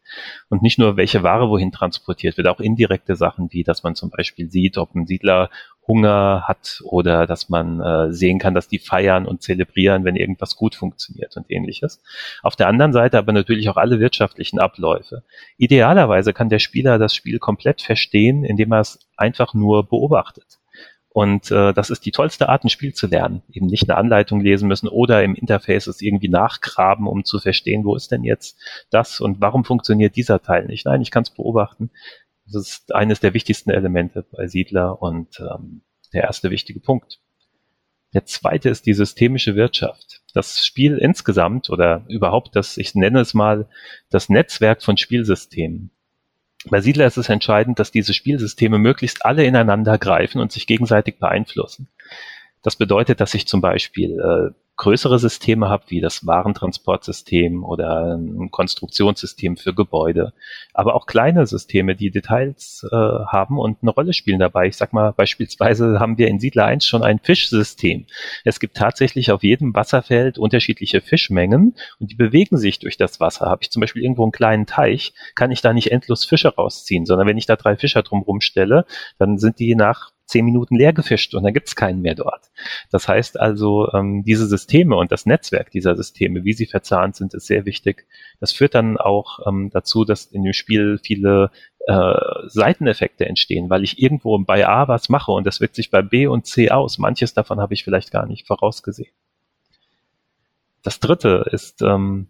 und 0.49 0.61
nicht 0.61 0.77
nur 0.77 0.97
welche 0.97 1.23
Ware 1.23 1.49
wohin 1.49 1.72
transportiert 1.72 2.35
wird, 2.35 2.47
auch 2.47 2.59
indirekte 2.59 3.15
Sachen 3.15 3.47
wie, 3.51 3.63
dass 3.63 3.84
man 3.84 3.95
zum 3.95 4.09
Beispiel 4.09 4.49
sieht, 4.51 4.77
ob 4.77 4.93
ein 4.93 5.07
Siedler 5.07 5.49
Hunger 5.88 6.43
hat 6.47 6.81
oder 6.84 7.27
dass 7.27 7.47
man 7.47 7.80
äh, 7.80 8.11
sehen 8.11 8.39
kann, 8.39 8.55
dass 8.55 8.67
die 8.67 8.80
feiern 8.80 9.26
und 9.26 9.41
zelebrieren, 9.41 10.03
wenn 10.03 10.15
irgendwas 10.15 10.55
gut 10.55 10.76
funktioniert 10.76 11.38
und 11.38 11.45
ähnliches. 11.49 12.01
Auf 12.43 12.55
der 12.55 12.67
anderen 12.67 12.91
Seite 12.91 13.17
aber 13.17 13.31
natürlich 13.31 13.69
auch 13.69 13.77
alle 13.77 13.99
wirtschaftlichen 13.99 14.59
Abläufe. 14.59 15.23
Idealerweise 15.57 16.34
kann 16.34 16.49
der 16.49 16.59
Spieler 16.59 16.97
das 16.97 17.15
Spiel 17.15 17.39
komplett 17.39 17.81
verstehen, 17.81 18.43
indem 18.43 18.73
er 18.73 18.81
es 18.81 18.99
einfach 19.15 19.53
nur 19.53 19.88
beobachtet. 19.88 20.59
Und 21.15 21.49
äh, 21.49 21.71
das 21.71 21.91
ist 21.91 22.05
die 22.05 22.11
tollste 22.11 22.49
Art, 22.49 22.65
ein 22.65 22.69
Spiel 22.69 22.93
zu 22.93 23.07
lernen. 23.07 23.41
Eben 23.49 23.67
nicht 23.67 23.89
eine 23.89 23.97
Anleitung 23.97 24.41
lesen 24.41 24.67
müssen 24.67 24.89
oder 24.89 25.23
im 25.23 25.33
Interface 25.33 25.87
es 25.87 26.01
irgendwie 26.01 26.27
nachgraben, 26.27 27.07
um 27.07 27.23
zu 27.23 27.39
verstehen, 27.39 27.85
wo 27.85 27.95
ist 27.95 28.11
denn 28.11 28.25
jetzt 28.25 28.59
das 28.89 29.21
und 29.21 29.39
warum 29.39 29.63
funktioniert 29.63 30.17
dieser 30.17 30.41
Teil 30.41 30.65
nicht. 30.65 30.85
Nein, 30.85 30.99
ich 30.99 31.11
kann 31.11 31.23
es 31.23 31.29
beobachten. 31.29 31.89
Das 32.43 32.55
ist 32.55 32.93
eines 32.93 33.21
der 33.21 33.33
wichtigsten 33.33 33.69
Elemente 33.69 34.25
bei 34.29 34.47
Siedler 34.47 35.01
und 35.01 35.39
ähm, 35.39 35.83
der 36.13 36.23
erste 36.23 36.51
wichtige 36.51 36.81
Punkt. 36.81 37.21
Der 38.13 38.25
zweite 38.25 38.67
ist 38.67 38.85
die 38.85 38.93
systemische 38.93 39.55
Wirtschaft. 39.55 40.21
Das 40.33 40.65
Spiel 40.65 40.97
insgesamt 40.97 41.69
oder 41.69 42.03
überhaupt 42.09 42.57
das, 42.57 42.75
ich 42.75 42.93
nenne 42.93 43.21
es 43.21 43.33
mal, 43.33 43.69
das 44.09 44.27
Netzwerk 44.27 44.83
von 44.83 44.97
Spielsystemen. 44.97 45.91
Bei 46.69 46.81
Siedler 46.81 47.05
ist 47.05 47.17
es 47.17 47.29
entscheidend, 47.29 47.79
dass 47.79 47.91
diese 47.91 48.13
Spielsysteme 48.13 48.79
möglichst 48.79 49.25
alle 49.25 49.45
ineinander 49.45 49.97
greifen 49.97 50.41
und 50.41 50.51
sich 50.51 50.67
gegenseitig 50.67 51.19
beeinflussen. 51.19 51.87
Das 52.63 52.75
bedeutet, 52.75 53.21
dass 53.21 53.33
ich 53.35 53.47
zum 53.47 53.61
Beispiel 53.61 54.19
äh, 54.19 54.53
größere 54.77 55.19
Systeme 55.19 55.69
habe, 55.69 55.85
wie 55.88 56.02
das 56.02 56.26
Warentransportsystem 56.26 57.64
oder 57.64 58.18
ein 58.18 58.52
Konstruktionssystem 58.52 59.57
für 59.57 59.73
Gebäude, 59.73 60.34
aber 60.73 60.95
auch 60.95 61.06
kleine 61.06 61.45
Systeme, 61.45 61.95
die 61.95 62.11
Details 62.11 62.85
äh, 62.91 62.95
haben 62.95 63.57
und 63.57 63.77
eine 63.81 63.91
Rolle 63.91 64.14
spielen 64.14 64.39
dabei. 64.39 64.68
Ich 64.68 64.77
sag 64.77 64.91
mal, 64.91 65.14
beispielsweise 65.14 65.99
haben 65.99 66.18
wir 66.18 66.27
in 66.27 66.39
Siedler 66.39 66.65
1 66.65 66.85
schon 66.85 67.03
ein 67.03 67.19
Fischsystem. 67.19 68.06
Es 68.43 68.60
gibt 68.60 68.76
tatsächlich 68.76 69.31
auf 69.31 69.43
jedem 69.43 69.73
Wasserfeld 69.73 70.38
unterschiedliche 70.38 70.99
Fischmengen 70.99 71.76
und 71.99 72.11
die 72.11 72.15
bewegen 72.15 72.57
sich 72.57 72.80
durch 72.80 72.97
das 72.97 73.19
Wasser. 73.19 73.45
Habe 73.45 73.64
ich 73.64 73.72
zum 73.72 73.80
Beispiel 73.80 74.03
irgendwo 74.03 74.23
einen 74.23 74.31
kleinen 74.31 74.65
Teich, 74.65 75.14
kann 75.35 75.52
ich 75.52 75.61
da 75.61 75.73
nicht 75.73 75.91
endlos 75.91 76.26
Fische 76.26 76.53
rausziehen, 76.53 77.06
sondern 77.06 77.27
wenn 77.27 77.38
ich 77.38 77.45
da 77.45 77.56
drei 77.56 77.77
Fischer 77.77 78.03
drumherum 78.03 78.41
stelle, 78.41 78.85
dann 79.18 79.38
sind 79.38 79.60
die 79.60 79.76
nach 79.76 80.11
zehn 80.26 80.45
Minuten 80.45 80.76
leer 80.76 80.93
gefischt 80.93 81.35
und 81.35 81.43
dann 81.43 81.53
gibt's 81.53 81.76
keinen 81.76 82.02
mehr 82.02 82.15
dort. 82.15 82.49
Das 82.91 83.07
heißt 83.07 83.39
also, 83.39 83.91
ähm, 83.93 84.23
diese 84.23 84.47
Systeme 84.47 84.95
und 84.95 85.11
das 85.11 85.26
Netzwerk 85.26 85.72
dieser 85.72 85.95
Systeme, 85.95 86.43
wie 86.43 86.53
sie 86.53 86.65
verzahnt 86.65 87.15
sind, 87.15 87.34
ist 87.34 87.47
sehr 87.47 87.65
wichtig. 87.65 88.07
Das 88.39 88.52
führt 88.52 88.76
dann 88.76 88.97
auch 88.97 89.39
ähm, 89.47 89.69
dazu, 89.72 90.03
dass 90.03 90.26
in 90.26 90.43
dem 90.43 90.53
Spiel 90.53 90.99
viele 91.02 91.52
äh, 91.88 92.14
Seiteneffekte 92.47 93.26
entstehen, 93.26 93.69
weil 93.69 93.84
ich 93.84 94.02
irgendwo 94.02 94.38
bei 94.39 94.68
A 94.68 94.88
was 94.88 95.10
mache 95.10 95.31
und 95.31 95.45
das 95.45 95.61
wirkt 95.61 95.76
sich 95.76 95.91
bei 95.91 96.02
B 96.02 96.27
und 96.27 96.45
C 96.45 96.72
aus. 96.72 96.97
Manches 96.97 97.34
davon 97.34 97.60
habe 97.60 97.73
ich 97.73 97.84
vielleicht 97.84 98.11
gar 98.11 98.26
nicht 98.26 98.47
vorausgesehen. 98.47 99.11
Das 100.81 100.99
dritte 100.99 101.45
ist 101.52 101.81
ähm, 101.81 102.27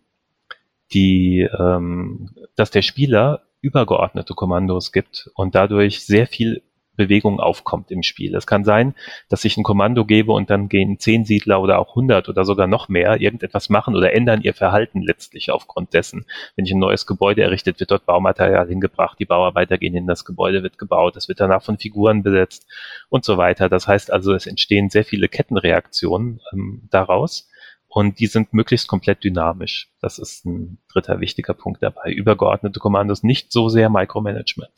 die, 0.94 1.48
ähm, 1.58 2.32
dass 2.56 2.72
der 2.72 2.82
Spieler 2.82 3.44
übergeordnete 3.62 4.34
Kommandos 4.34 4.92
gibt 4.92 5.30
und 5.36 5.56
dadurch 5.56 6.06
sehr 6.06 6.28
viel 6.28 6.62
Bewegung 6.96 7.40
aufkommt 7.40 7.92
im 7.92 8.04
Spiel. 8.04 8.36
Es 8.36 8.48
kann 8.48 8.64
sein, 8.64 8.96
dass 9.30 9.46
ich 9.46 9.58
ein 9.58 9.64
Kommando 9.64 10.06
gebe 10.06 10.32
und 10.32 10.50
dann 10.50 10.70
gehen 10.70 11.00
zehn 11.00 11.26
Siedler 11.26 11.62
oder 11.62 11.80
auch 11.80 11.96
hundert 11.96 12.30
oder 12.30 12.46
sogar 12.46 12.68
noch 12.68 12.90
mehr 12.90 13.20
irgendetwas 13.22 13.70
machen 13.70 13.96
oder 13.96 14.14
ändern 14.14 14.42
ihr 14.42 14.54
Verhalten 14.54 15.02
letztlich 15.02 15.52
aufgrund 15.52 15.94
dessen. 15.94 16.26
Wenn 16.56 16.66
ich 16.66 16.72
ein 16.72 16.80
neues 16.80 17.06
Gebäude 17.06 17.44
errichtet, 17.44 17.80
wird 17.80 17.92
dort 17.92 18.06
Baumaterial 18.06 18.68
hingebracht, 18.68 19.20
die 19.20 19.26
Bauarbeiter 19.26 19.78
gehen 19.78 19.96
in 19.96 20.08
das 20.08 20.26
Gebäude, 20.26 20.64
wird 20.64 20.78
gebaut, 20.78 21.16
es 21.16 21.28
wird 21.28 21.40
danach 21.40 21.64
von 21.64 21.78
Figuren 21.78 22.24
besetzt 22.24 22.68
und 23.10 23.26
so 23.26 23.38
weiter. 23.38 23.70
Das 23.70 23.88
heißt 23.88 24.12
also, 24.12 24.34
es 24.34 24.48
entstehen 24.48 24.90
sehr 24.90 25.06
viele 25.06 25.28
Kettenreaktionen 25.28 26.42
ähm, 26.54 26.88
daraus. 26.92 27.50
Und 27.88 28.20
die 28.20 28.28
sind 28.28 28.54
möglichst 28.54 28.90
komplett 28.90 29.24
dynamisch. 29.24 29.90
Das 30.02 30.20
ist 30.20 30.46
ein 30.46 30.80
dritter 30.92 31.22
wichtiger 31.22 31.54
Punkt 31.54 31.82
dabei. 31.82 32.12
Übergeordnete 32.12 32.78
Kommandos, 32.82 33.24
nicht 33.24 33.54
so 33.54 33.70
sehr 33.70 33.90
Micromanagement. 33.90 34.74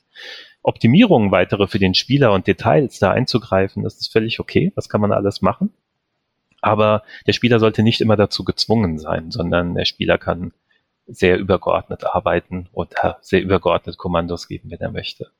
Optimierungen 0.68 1.32
weitere 1.32 1.66
für 1.68 1.80
den 1.80 1.94
Spieler 1.94 2.34
und 2.34 2.46
Details 2.46 3.00
da 3.00 3.12
einzugreifen, 3.12 3.84
das 3.84 3.96
ist 3.96 4.12
völlig 4.12 4.42
okay. 4.42 4.74
Das 4.76 4.90
kann 4.90 5.00
man 5.00 5.14
alles 5.14 5.42
machen. 5.42 5.72
Aber 6.60 7.04
der 7.26 7.32
Spieler 7.32 7.60
sollte 7.60 7.84
nicht 7.84 8.02
immer 8.02 8.18
dazu 8.18 8.44
gezwungen 8.44 9.00
sein, 9.00 9.32
sondern 9.32 9.76
der 9.76 9.86
Spieler 9.86 10.18
kann 10.18 10.52
sehr 11.06 11.38
übergeordnet 11.38 12.04
arbeiten 12.04 12.68
oder 12.74 13.18
sehr 13.22 13.42
übergeordnet 13.42 13.98
Kommandos 13.98 14.50
geben, 14.50 14.70
wenn 14.70 14.82
er 14.82 14.92
möchte. 14.92 15.32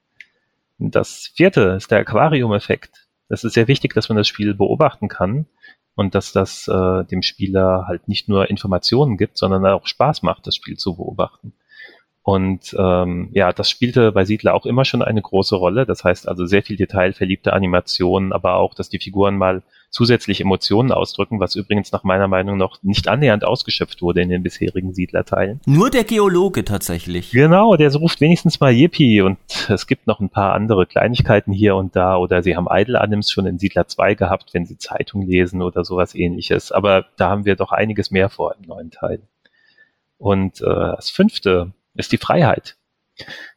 Das 0.78 1.34
vierte 1.36 1.76
ist 1.78 1.92
der 1.92 2.00
Aquarium-Effekt. 2.00 3.08
Das 3.28 3.44
ist 3.44 3.54
sehr 3.54 3.68
wichtig, 3.68 3.94
dass 3.94 4.08
man 4.08 4.18
das 4.18 4.30
Spiel 4.30 4.54
beobachten 4.54 5.10
kann 5.10 5.46
und 5.96 6.16
dass 6.16 6.32
das 6.32 6.70
äh, 6.70 7.04
dem 7.04 7.22
Spieler 7.22 7.84
halt 7.86 8.08
nicht 8.08 8.30
nur 8.30 8.50
Informationen 8.50 9.18
gibt, 9.18 9.38
sondern 9.38 9.66
auch 9.66 9.88
Spaß 9.88 10.22
macht, 10.24 10.48
das 10.48 10.56
Spiel 10.56 10.78
zu 10.78 10.96
beobachten. 10.96 11.52
Und 12.28 12.76
ähm, 12.78 13.30
ja, 13.32 13.54
das 13.54 13.70
spielte 13.70 14.12
bei 14.12 14.26
Siedler 14.26 14.54
auch 14.54 14.66
immer 14.66 14.84
schon 14.84 15.02
eine 15.02 15.22
große 15.22 15.56
Rolle. 15.56 15.86
Das 15.86 16.04
heißt 16.04 16.28
also 16.28 16.46
sehr 16.46 16.62
viel 16.62 16.76
detailverliebte 16.76 17.54
Animationen, 17.54 18.34
aber 18.34 18.56
auch, 18.56 18.74
dass 18.74 18.90
die 18.90 19.00
Figuren 19.00 19.38
mal 19.38 19.64
zusätzlich 19.92 20.42
Emotionen 20.42 20.92
ausdrücken, 20.92 21.40
was 21.40 21.56
übrigens 21.56 21.94
nach 21.94 22.04
meiner 22.04 22.28
Meinung 22.28 22.58
noch 22.58 22.84
nicht 22.84 23.08
annähernd 23.08 23.46
ausgeschöpft 23.46 24.02
wurde 24.02 24.24
in 24.24 24.28
den 24.28 24.44
bisherigen 24.44 24.94
Siedlerteilen. 24.94 25.62
Nur 25.66 25.90
der 25.90 26.04
Geologe 26.04 26.66
tatsächlich. 26.66 27.32
Genau, 27.32 27.78
der 27.78 27.96
ruft 27.96 28.20
wenigstens 28.20 28.60
mal 28.60 28.74
Yippie 28.74 29.22
und 29.22 29.38
es 29.70 29.88
gibt 29.88 30.06
noch 30.06 30.20
ein 30.20 30.30
paar 30.30 30.52
andere 30.52 30.86
Kleinigkeiten 30.86 31.54
hier 31.54 31.78
und 31.78 31.96
da 31.96 32.18
oder 32.18 32.44
sie 32.44 32.58
haben 32.58 32.68
Idle 32.70 33.00
Anims 33.00 33.32
schon 33.32 33.46
in 33.46 33.58
Siedler 33.58 33.88
2 33.88 34.16
gehabt, 34.16 34.54
wenn 34.54 34.66
sie 34.66 34.78
Zeitung 34.78 35.22
lesen 35.22 35.62
oder 35.62 35.86
sowas 35.86 36.14
ähnliches. 36.14 36.74
Aber 36.74 37.06
da 37.16 37.30
haben 37.30 37.46
wir 37.46 37.56
doch 37.56 37.72
einiges 37.72 38.12
mehr 38.12 38.28
vor 38.28 38.54
im 38.60 38.68
neuen 38.68 38.92
Teil. 38.92 39.22
Und 40.18 40.60
äh, 40.60 40.66
das 40.66 41.10
fünfte, 41.10 41.72
ist 41.98 42.12
die 42.12 42.18
Freiheit. 42.18 42.78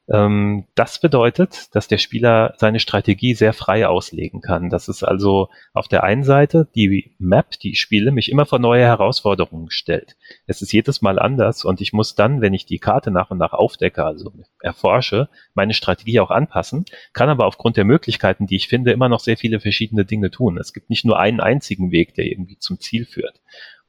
Ähm, 0.09 0.65
das 0.75 1.01
bedeutet, 1.01 1.75
dass 1.75 1.87
der 1.87 1.99
Spieler 1.99 2.55
seine 2.57 2.81
Strategie 2.81 3.35
sehr 3.35 3.53
frei 3.53 3.87
auslegen 3.87 4.41
kann. 4.41 4.71
Das 4.71 4.89
ist 4.89 5.05
also 5.05 5.49
auf 5.73 5.87
der 5.87 6.03
einen 6.03 6.25
Seite 6.25 6.69
die 6.75 7.15
Map, 7.19 7.53
die 7.61 7.73
ich 7.73 7.81
spiele, 7.81 8.11
mich 8.11 8.31
immer 8.31 8.47
vor 8.47 8.59
neue 8.59 8.85
Herausforderungen 8.85 9.71
stellt. 9.71 10.17
Es 10.47 10.63
ist 10.63 10.73
jedes 10.73 11.01
Mal 11.01 11.19
anders 11.19 11.65
und 11.65 11.81
ich 11.81 11.93
muss 11.93 12.15
dann, 12.15 12.41
wenn 12.41 12.55
ich 12.55 12.67
die 12.67 12.79
Karte 12.79 13.11
nach 13.11 13.31
und 13.31 13.39
nach 13.39 13.53
aufdecke, 13.53 14.05
also 14.05 14.33
erforsche, 14.61 15.29
meine 15.55 15.75
Strategie 15.75 16.21
auch 16.21 16.31
anpassen, 16.31 16.87
kann 17.13 17.29
aber 17.29 17.47
aufgrund 17.47 17.77
der 17.77 17.85
Möglichkeiten, 17.85 18.47
die 18.47 18.57
ich 18.57 18.69
finde, 18.69 18.91
immer 18.93 19.09
noch 19.09 19.21
sehr 19.21 19.37
viele 19.37 19.61
verschiedene 19.61 20.05
Dinge 20.05 20.31
tun. 20.31 20.59
Es 20.59 20.73
gibt 20.73 20.91
nicht 20.91 21.05
nur 21.05 21.21
einen 21.21 21.41
einzigen 21.41 21.93
Weg, 21.93 22.15
der 22.15 22.25
irgendwie 22.25 22.59
zum 22.59 22.81
Ziel 22.81 23.05
führt. 23.05 23.41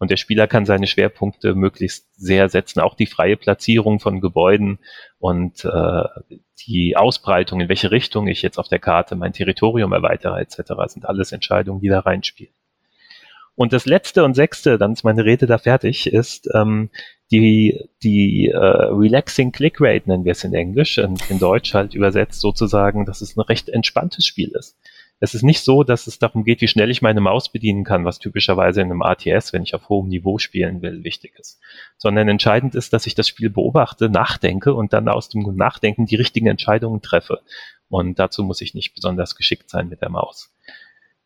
Und 0.01 0.09
der 0.09 0.17
Spieler 0.17 0.47
kann 0.47 0.65
seine 0.65 0.87
Schwerpunkte 0.87 1.53
möglichst 1.53 2.07
sehr 2.19 2.49
setzen. 2.49 2.79
Auch 2.79 2.95
die 2.95 3.05
freie 3.05 3.37
Platzierung 3.37 3.99
von 3.99 4.19
Gebäuden 4.19 4.79
und 5.19 5.63
äh, 5.63 6.03
die 6.65 6.97
Ausbreitung, 6.97 7.59
in 7.59 7.69
welche 7.69 7.91
Richtung 7.91 8.25
ich 8.25 8.41
jetzt 8.41 8.57
auf 8.57 8.67
der 8.67 8.79
Karte 8.79 9.15
mein 9.15 9.31
Territorium 9.31 9.93
erweitere 9.93 10.41
etc., 10.41 10.73
sind 10.87 11.05
alles 11.05 11.31
Entscheidungen, 11.33 11.81
die 11.81 11.89
da 11.89 11.99
reinspielen. 11.99 12.51
Und 13.53 13.73
das 13.73 13.85
letzte 13.85 14.23
und 14.23 14.33
sechste, 14.33 14.79
dann 14.79 14.93
ist 14.93 15.03
meine 15.03 15.23
Rede 15.23 15.45
da 15.45 15.59
fertig, 15.59 16.11
ist 16.11 16.49
ähm, 16.55 16.89
die, 17.29 17.87
die 18.01 18.47
äh, 18.47 18.57
Relaxing 18.57 19.51
Click 19.51 19.79
Rate, 19.79 20.09
nennen 20.09 20.25
wir 20.25 20.31
es 20.31 20.43
in 20.43 20.55
Englisch, 20.55 20.97
und 20.97 21.29
in 21.29 21.37
Deutsch 21.37 21.75
halt 21.75 21.93
übersetzt 21.93 22.41
sozusagen, 22.41 23.05
dass 23.05 23.21
es 23.21 23.37
ein 23.37 23.41
recht 23.41 23.69
entspanntes 23.69 24.25
Spiel 24.25 24.49
ist. 24.57 24.79
Es 25.23 25.35
ist 25.35 25.43
nicht 25.43 25.63
so, 25.63 25.83
dass 25.83 26.07
es 26.07 26.17
darum 26.17 26.43
geht, 26.43 26.61
wie 26.61 26.67
schnell 26.67 26.89
ich 26.89 27.03
meine 27.03 27.21
Maus 27.21 27.49
bedienen 27.49 27.83
kann, 27.83 28.05
was 28.05 28.17
typischerweise 28.17 28.81
in 28.81 28.89
einem 28.89 29.03
ATS, 29.03 29.53
wenn 29.53 29.61
ich 29.61 29.75
auf 29.75 29.87
hohem 29.87 30.09
Niveau 30.09 30.39
spielen 30.39 30.81
will, 30.81 31.03
wichtig 31.03 31.37
ist. 31.37 31.59
Sondern 31.97 32.27
entscheidend 32.27 32.73
ist, 32.73 32.91
dass 32.91 33.05
ich 33.05 33.13
das 33.13 33.27
Spiel 33.27 33.51
beobachte, 33.51 34.09
nachdenke 34.09 34.73
und 34.73 34.93
dann 34.93 35.07
aus 35.07 35.29
dem 35.29 35.43
Nachdenken 35.55 36.07
die 36.07 36.15
richtigen 36.15 36.47
Entscheidungen 36.47 37.03
treffe. 37.03 37.41
Und 37.87 38.17
dazu 38.17 38.43
muss 38.43 38.61
ich 38.61 38.73
nicht 38.73 38.95
besonders 38.95 39.35
geschickt 39.35 39.69
sein 39.69 39.89
mit 39.89 40.01
der 40.01 40.09
Maus. 40.09 40.51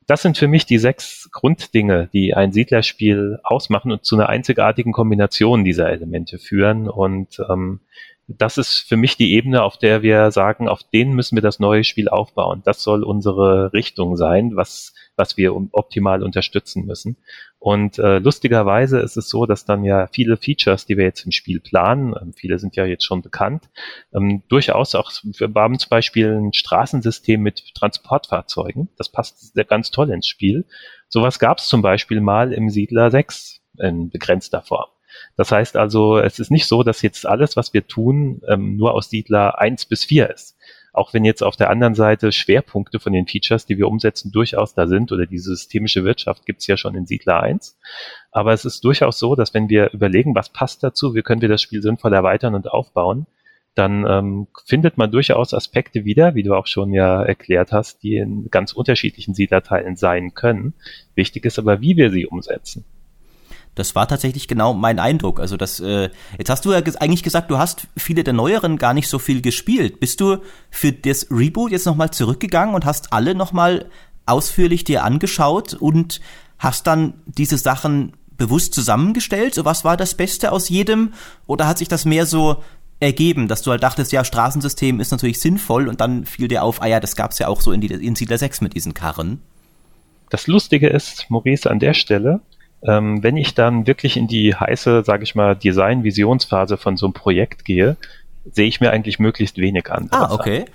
Das 0.08 0.22
sind 0.22 0.38
für 0.38 0.50
mich 0.50 0.66
die 0.66 0.78
sechs 0.78 1.30
Grunddinge, 1.32 2.10
die 2.12 2.34
ein 2.34 2.52
Siedlerspiel 2.52 3.40
ausmachen 3.44 3.94
und 3.94 4.04
zu 4.04 4.16
einer 4.16 4.28
einzigartigen 4.28 4.92
Kombination 4.92 5.64
dieser 5.64 5.90
Elemente 5.90 6.38
führen. 6.38 6.90
Und 6.90 7.40
ähm, 7.50 7.80
das 8.28 8.58
ist 8.58 8.80
für 8.80 8.98
mich 8.98 9.18
die 9.18 9.34
Ebene, 9.34 9.64
auf 9.64 9.78
der 9.78 10.02
wir 10.02 10.32
sagen, 10.32 10.68
auf 10.68 10.82
denen 10.84 11.14
müssen 11.14 11.36
wir 11.36 11.44
das 11.44 11.60
neue 11.60 11.84
Spiel 11.84 12.10
aufbauen. 12.10 12.62
Das 12.66 12.82
soll 12.82 13.04
unsere 13.04 13.72
Richtung 13.72 14.18
sein, 14.18 14.56
was, 14.56 14.94
was 15.16 15.38
wir 15.38 15.56
optimal 15.56 16.24
unterstützen 16.24 16.86
müssen. 16.86 17.18
Und 17.60 18.00
äh, 18.00 18.18
lustigerweise 18.18 19.00
ist 19.00 19.16
es 19.16 19.30
so, 19.30 19.46
dass 19.46 19.66
dann 19.66 19.84
ja 19.84 20.08
viele 20.08 20.38
Features, 20.38 20.86
die 20.88 20.98
wir 20.98 21.06
jetzt 21.06 21.26
im 21.26 21.32
Spiel 21.32 21.60
planen, 21.60 22.16
ähm, 22.20 22.34
viele 22.34 22.58
sind 22.58 22.76
ja 22.76 22.86
jetzt 22.86 23.06
schon 23.06 23.22
bekannt, 23.22 23.70
ähm, 24.14 24.42
durchaus 24.48 24.96
auch, 24.96 25.12
wir 25.24 25.52
haben 25.56 25.78
zum 25.78 25.90
Beispiel 25.90 26.32
ein 26.32 26.54
Straßensystem 26.54 27.40
mit 27.42 27.76
Transportfahrzeugen. 27.76 28.90
Das 28.98 29.10
passt 29.10 29.54
sehr 29.54 29.66
ganz 29.66 29.92
toll 29.92 30.10
ins 30.10 30.28
Spiel. 30.28 30.66
Sowas 31.10 31.38
gab 31.38 31.60
es 31.60 31.68
zum 31.68 31.84
Beispiel 31.84 32.22
mal 32.22 32.54
im 32.54 32.70
Siedler 32.70 33.12
6 33.12 33.62
in 33.78 34.10
begrenzter 34.10 34.62
Form. 34.62 34.95
Das 35.38 35.52
heißt 35.52 35.76
also, 35.76 36.18
es 36.18 36.40
ist 36.40 36.52
nicht 36.52 36.66
so, 36.66 36.84
dass 36.84 37.02
jetzt 37.02 37.26
alles, 37.26 37.58
was 37.58 37.74
wir 37.74 37.88
tun, 37.88 38.42
ähm, 38.48 38.78
nur 38.78 38.94
aus 38.94 39.10
Siedler 39.10 39.60
1 39.60 39.86
bis 39.86 40.06
4 40.06 40.30
ist. 40.30 40.56
Auch 40.94 41.14
wenn 41.14 41.26
jetzt 41.26 41.44
auf 41.44 41.58
der 41.58 41.70
anderen 41.70 41.94
Seite 41.94 42.32
Schwerpunkte 42.32 43.02
von 43.02 43.12
den 43.12 43.28
Features, 43.28 43.66
die 43.66 43.78
wir 43.78 43.90
umsetzen, 43.90 44.32
durchaus 44.32 44.76
da 44.76 44.88
sind 44.88 45.12
oder 45.12 45.26
diese 45.26 45.54
systemische 45.54 46.06
Wirtschaft 46.06 46.46
gibt's 46.46 46.68
ja 46.68 46.78
schon 46.78 46.96
in 46.96 47.06
Siedler 47.06 47.42
1. 47.42 47.78
Aber 48.32 48.54
es 48.54 48.64
ist 48.64 48.86
durchaus 48.86 49.20
so, 49.20 49.36
dass 49.36 49.54
wenn 49.54 49.68
wir 49.68 49.92
überlegen, 49.92 50.36
was 50.36 50.48
passt 50.50 50.84
dazu, 50.84 51.14
wie 51.14 51.22
können 51.22 51.42
wir 51.42 51.50
das 51.50 51.62
Spiel 51.62 51.82
sinnvoll 51.82 52.14
erweitern 52.14 52.56
und 52.56 52.72
aufbauen, 52.72 53.28
dann 53.74 54.06
ähm, 54.08 54.48
findet 54.66 54.98
man 54.98 55.12
durchaus 55.12 55.54
Aspekte 55.54 56.06
wieder, 56.06 56.34
wie 56.34 56.44
du 56.44 56.56
auch 56.56 56.66
schon 56.66 56.94
ja 56.94 57.22
erklärt 57.22 57.74
hast, 57.74 58.02
die 58.04 58.16
in 58.16 58.50
ganz 58.50 58.72
unterschiedlichen 58.72 59.34
Siedlerteilen 59.34 59.98
sein 59.98 60.34
können. 60.34 60.76
Wichtig 61.14 61.44
ist 61.44 61.60
aber, 61.60 61.82
wie 61.82 61.98
wir 61.98 62.10
sie 62.10 62.26
umsetzen. 62.26 62.86
Das 63.76 63.94
war 63.94 64.08
tatsächlich 64.08 64.48
genau 64.48 64.74
mein 64.74 65.00
Eindruck. 65.00 65.40
Also 65.40 65.58
das, 65.58 65.82
äh, 65.82 66.10
jetzt 66.38 66.50
hast 66.50 66.64
du 66.66 66.72
ja 66.72 66.82
eigentlich 67.00 67.24
gesagt, 67.24 67.52
du 67.52 67.58
hast 67.58 67.88
viele 67.98 68.24
der 68.24 68.34
neueren 68.34 68.78
gar 68.78 68.94
nicht 68.94 69.10
so 69.10 69.20
viel 69.20 69.42
gespielt. 69.42 70.00
Bist 70.00 70.22
du 70.22 70.38
für 70.72 70.94
das 70.94 71.28
Reboot 71.30 71.72
jetzt 71.72 71.86
nochmal 71.86 72.12
zurückgegangen 72.12 72.74
und 72.74 72.86
hast 72.86 73.12
alle 73.12 73.36
nochmal 73.36 73.86
ausführlich 74.26 74.86
dir 74.86 75.04
angeschaut 75.04 75.74
und 75.74 76.22
hast 76.58 76.88
dann 76.88 77.16
diese 77.26 77.58
Sachen 77.58 78.14
bewusst 78.38 78.74
zusammengestellt? 78.74 79.54
So 79.54 79.66
was 79.66 79.84
war 79.84 79.98
das 79.98 80.16
Beste 80.16 80.54
aus 80.54 80.70
jedem? 80.70 81.14
Oder 81.46 81.68
hat 81.68 81.78
sich 81.78 81.90
das 81.90 82.06
mehr 82.06 82.26
so 82.26 82.64
ergeben, 83.02 83.50
dass 83.50 83.62
du 83.62 83.72
halt 83.72 83.84
dachtest, 83.84 84.14
ja, 84.14 84.24
Straßensystem 84.24 85.02
ist 85.02 85.12
natürlich 85.12 85.42
sinnvoll 85.42 85.90
und 85.90 86.00
dann 86.00 86.26
fiel 86.26 86.48
dir 86.48 86.64
auf, 86.64 86.82
ah 86.82 86.88
ja, 86.88 87.02
das 87.02 87.18
gab's 87.18 87.40
ja 87.40 87.50
auch 87.50 87.60
so 87.60 87.74
in, 87.74 87.82
die, 87.82 87.88
in 87.88 88.16
Siedler 88.16 88.38
6 88.38 88.62
mit 88.62 88.74
diesen 88.74 88.94
Karren. 88.94 89.42
Das 90.30 90.48
Lustige 90.48 90.88
ist, 90.88 91.26
Maurice, 91.30 91.70
an 91.70 91.80
der 91.80 91.94
Stelle, 91.94 92.42
ähm, 92.88 93.24
wenn 93.24 93.38
ich 93.38 93.56
dann 93.56 93.88
wirklich 93.88 94.18
in 94.18 94.28
die 94.28 94.56
heiße, 94.56 95.04
sage 95.04 95.24
ich 95.24 95.36
mal, 95.36 95.56
Design-Visionsphase 95.56 96.78
von 96.78 96.98
so 96.98 97.08
einem 97.08 97.14
Projekt 97.14 97.66
gehe, 97.66 97.98
sehe 98.46 98.68
ich 98.68 98.82
mir 98.82 98.92
eigentlich 98.92 99.20
möglichst 99.20 99.58
wenig 99.58 99.92
an. 99.92 100.08
Ah, 100.12 100.34
okay. 100.34 100.66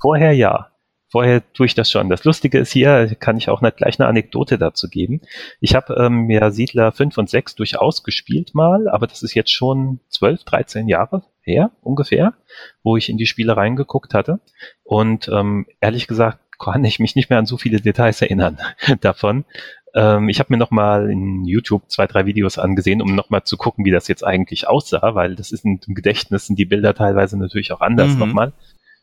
Vorher 0.00 0.32
ja. 0.32 0.68
Vorher 1.08 1.42
tue 1.52 1.66
ich 1.66 1.76
das 1.76 1.92
schon. 1.92 2.08
Das 2.08 2.24
Lustige 2.24 2.58
ist 2.58 2.72
hier, 2.72 3.14
kann 3.20 3.36
ich 3.36 3.48
auch 3.48 3.60
nicht 3.60 3.76
gleich 3.76 4.00
eine 4.00 4.08
Anekdote 4.08 4.58
dazu 4.58 4.88
geben. 4.88 5.20
Ich 5.60 5.76
habe 5.76 5.94
ähm, 5.94 6.28
ja 6.28 6.50
Siedler 6.50 6.90
5 6.90 7.16
und 7.18 7.30
6 7.30 7.54
durchaus 7.54 8.02
gespielt 8.02 8.52
mal, 8.56 8.88
aber 8.88 9.06
das 9.06 9.22
ist 9.22 9.32
jetzt 9.34 9.52
schon 9.52 10.00
12, 10.08 10.42
13 10.42 10.88
Jahre 10.88 11.22
her 11.42 11.70
ungefähr, 11.82 12.34
wo 12.82 12.96
ich 12.96 13.08
in 13.08 13.16
die 13.16 13.26
Spiele 13.26 13.56
reingeguckt 13.56 14.12
hatte. 14.12 14.40
Und 14.82 15.28
ähm, 15.28 15.66
ehrlich 15.80 16.08
gesagt 16.08 16.40
kann 16.58 16.84
ich 16.84 16.98
mich 16.98 17.14
nicht 17.14 17.30
mehr 17.30 17.38
an 17.38 17.46
so 17.46 17.58
viele 17.58 17.80
Details 17.80 18.20
erinnern 18.20 18.58
davon. 19.00 19.44
Ähm, 19.94 20.28
ich 20.28 20.40
habe 20.40 20.52
mir 20.52 20.56
nochmal 20.56 21.10
in 21.10 21.44
YouTube 21.44 21.90
zwei, 21.90 22.06
drei 22.06 22.26
Videos 22.26 22.58
angesehen, 22.58 23.00
um 23.00 23.14
nochmal 23.14 23.44
zu 23.44 23.56
gucken, 23.56 23.84
wie 23.84 23.90
das 23.90 24.08
jetzt 24.08 24.24
eigentlich 24.24 24.68
aussah, 24.68 25.14
weil 25.14 25.36
das 25.36 25.52
ist 25.52 25.64
im 25.64 25.78
Gedächtnis 25.80 26.46
sind 26.46 26.58
die 26.58 26.64
Bilder 26.64 26.94
teilweise 26.94 27.38
natürlich 27.38 27.72
auch 27.72 27.80
anders 27.80 28.14
mhm. 28.14 28.18
nochmal, 28.18 28.52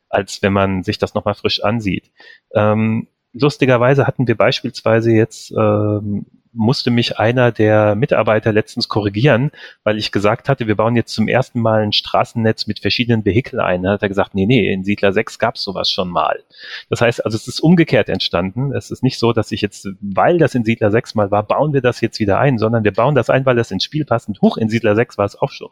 als 0.09 0.41
wenn 0.41 0.53
man 0.53 0.83
sich 0.83 0.97
das 0.97 1.13
nochmal 1.13 1.35
frisch 1.35 1.63
ansieht. 1.63 2.11
Ähm, 2.53 3.07
lustigerweise 3.33 4.05
hatten 4.05 4.27
wir 4.27 4.35
beispielsweise 4.35 5.11
jetzt 5.11 5.51
ähm, 5.51 6.25
musste 6.53 6.91
mich 6.91 7.17
einer 7.17 7.51
der 7.51 7.95
Mitarbeiter 7.95 8.51
letztens 8.51 8.87
korrigieren, 8.87 9.51
weil 9.83 9.97
ich 9.97 10.11
gesagt 10.11 10.49
hatte, 10.49 10.67
wir 10.67 10.75
bauen 10.75 10.95
jetzt 10.95 11.13
zum 11.13 11.27
ersten 11.27 11.61
Mal 11.61 11.83
ein 11.83 11.93
Straßennetz 11.93 12.67
mit 12.67 12.79
verschiedenen 12.79 13.25
Vehikeln 13.25 13.61
ein. 13.61 13.83
Da 13.83 13.91
hat 13.91 14.01
er 14.01 14.09
gesagt, 14.09 14.35
nee, 14.35 14.45
nee, 14.45 14.71
in 14.71 14.83
Siedler 14.83 15.13
6 15.13 15.39
gab 15.39 15.55
es 15.55 15.63
sowas 15.63 15.89
schon 15.89 16.09
mal. 16.09 16.43
Das 16.89 17.01
heißt, 17.01 17.23
also 17.25 17.35
es 17.35 17.47
ist 17.47 17.59
umgekehrt 17.59 18.09
entstanden. 18.09 18.73
Es 18.73 18.91
ist 18.91 19.03
nicht 19.03 19.17
so, 19.17 19.33
dass 19.33 19.51
ich 19.51 19.61
jetzt, 19.61 19.87
weil 20.01 20.37
das 20.37 20.55
in 20.55 20.65
Siedler 20.65 20.91
6 20.91 21.15
mal 21.15 21.31
war, 21.31 21.43
bauen 21.43 21.73
wir 21.73 21.81
das 21.81 22.01
jetzt 22.01 22.19
wieder 22.19 22.39
ein, 22.39 22.57
sondern 22.57 22.83
wir 22.83 22.93
bauen 22.93 23.15
das 23.15 23.29
ein, 23.29 23.45
weil 23.45 23.55
das 23.55 23.71
ins 23.71 23.83
Spiel 23.83 24.05
passt. 24.05 24.27
Und 24.27 24.41
hoch 24.41 24.57
in 24.57 24.69
Siedler 24.69 24.95
6 24.95 25.17
war 25.17 25.25
es 25.25 25.39
auch 25.39 25.51
schon. 25.51 25.69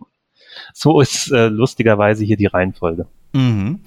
So 0.74 1.02
ist 1.02 1.32
äh, 1.32 1.48
lustigerweise 1.48 2.24
hier 2.24 2.38
die 2.38 2.48
Reihenfolge. 2.48 3.06
Mhm. 3.34 3.82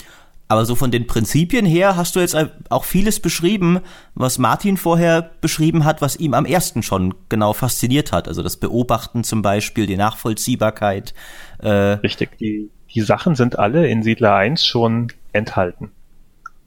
Aber 0.52 0.66
so 0.66 0.74
von 0.74 0.90
den 0.90 1.06
Prinzipien 1.06 1.64
her 1.64 1.96
hast 1.96 2.14
du 2.14 2.20
jetzt 2.20 2.36
auch 2.68 2.84
vieles 2.84 3.20
beschrieben, 3.20 3.80
was 4.14 4.36
Martin 4.36 4.76
vorher 4.76 5.30
beschrieben 5.40 5.86
hat, 5.86 6.02
was 6.02 6.16
ihm 6.16 6.34
am 6.34 6.44
ersten 6.44 6.82
schon 6.82 7.14
genau 7.30 7.54
fasziniert 7.54 8.12
hat. 8.12 8.28
Also 8.28 8.42
das 8.42 8.58
Beobachten 8.58 9.24
zum 9.24 9.40
Beispiel, 9.40 9.86
die 9.86 9.96
Nachvollziehbarkeit. 9.96 11.14
Äh 11.62 11.70
Richtig, 11.70 12.36
die, 12.36 12.68
die 12.94 13.00
Sachen 13.00 13.34
sind 13.34 13.58
alle 13.58 13.86
in 13.86 14.02
Siedler 14.02 14.34
1 14.34 14.66
schon 14.66 15.08
enthalten. 15.32 15.90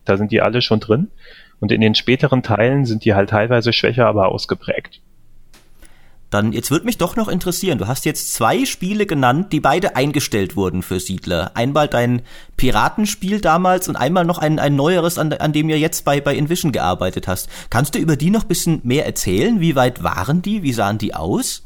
Da 0.04 0.18
sind 0.18 0.32
die 0.32 0.42
alle 0.42 0.64
schon 0.64 0.80
drin. 0.80 1.12
Und 1.60 1.72
in 1.72 1.80
den 1.80 1.94
späteren 1.94 2.42
Teilen 2.42 2.86
sind 2.86 3.06
die 3.06 3.14
halt 3.14 3.30
teilweise 3.30 3.72
schwächer, 3.72 4.08
aber 4.08 4.30
ausgeprägt. 4.30 5.00
Dann, 6.30 6.52
jetzt 6.54 6.72
würde 6.72 6.86
mich 6.86 6.98
doch 6.98 7.16
noch 7.16 7.28
interessieren, 7.28 7.78
du 7.78 7.88
hast 7.88 8.06
jetzt 8.06 8.34
zwei 8.34 8.66
Spiele 8.66 9.06
genannt, 9.06 9.54
die 9.54 9.60
beide 9.60 9.96
eingestellt 9.96 10.56
wurden 10.56 10.82
für 10.82 11.00
Siedler. 11.00 11.52
Einmal 11.54 11.88
dein 11.88 12.24
Piratenspiel 12.58 13.42
damals 13.42 13.88
und 13.88 13.96
einmal 13.96 14.26
noch 14.26 14.40
ein, 14.40 14.60
ein 14.60 14.76
neueres, 14.76 15.18
an, 15.18 15.32
an 15.34 15.54
dem 15.54 15.70
ihr 15.70 15.80
jetzt 15.80 16.04
bei, 16.04 16.22
bei 16.22 16.36
Envision 16.36 16.72
gearbeitet 16.72 17.28
hast. 17.28 17.50
Kannst 17.70 17.96
du 17.96 18.00
über 18.00 18.16
die 18.16 18.32
noch 18.32 18.44
bisschen 18.44 18.82
mehr 18.84 19.06
erzählen? 19.06 19.60
Wie 19.62 19.76
weit 19.76 20.04
waren 20.04 20.42
die? 20.42 20.64
Wie 20.64 20.74
sahen 20.74 20.98
die 20.98 21.14
aus? 21.14 21.66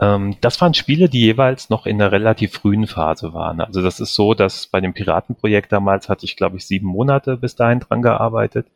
Ähm, 0.00 0.36
das 0.40 0.60
waren 0.60 0.74
Spiele, 0.74 1.08
die 1.08 1.20
jeweils 1.20 1.70
noch 1.70 1.86
in 1.86 1.98
der 1.98 2.12
relativ 2.12 2.52
frühen 2.52 2.86
Phase 2.86 3.34
waren. 3.34 3.60
Also 3.60 3.82
das 3.82 3.98
ist 3.98 4.14
so, 4.14 4.34
dass 4.34 4.66
bei 4.66 4.80
dem 4.80 4.94
Piratenprojekt 4.94 5.72
damals 5.72 6.08
hatte 6.08 6.24
ich, 6.24 6.36
glaube 6.36 6.56
ich, 6.56 6.66
sieben 6.66 6.86
Monate 6.86 7.36
bis 7.36 7.56
dahin 7.56 7.80
dran 7.80 8.02
gearbeitet. 8.02 8.68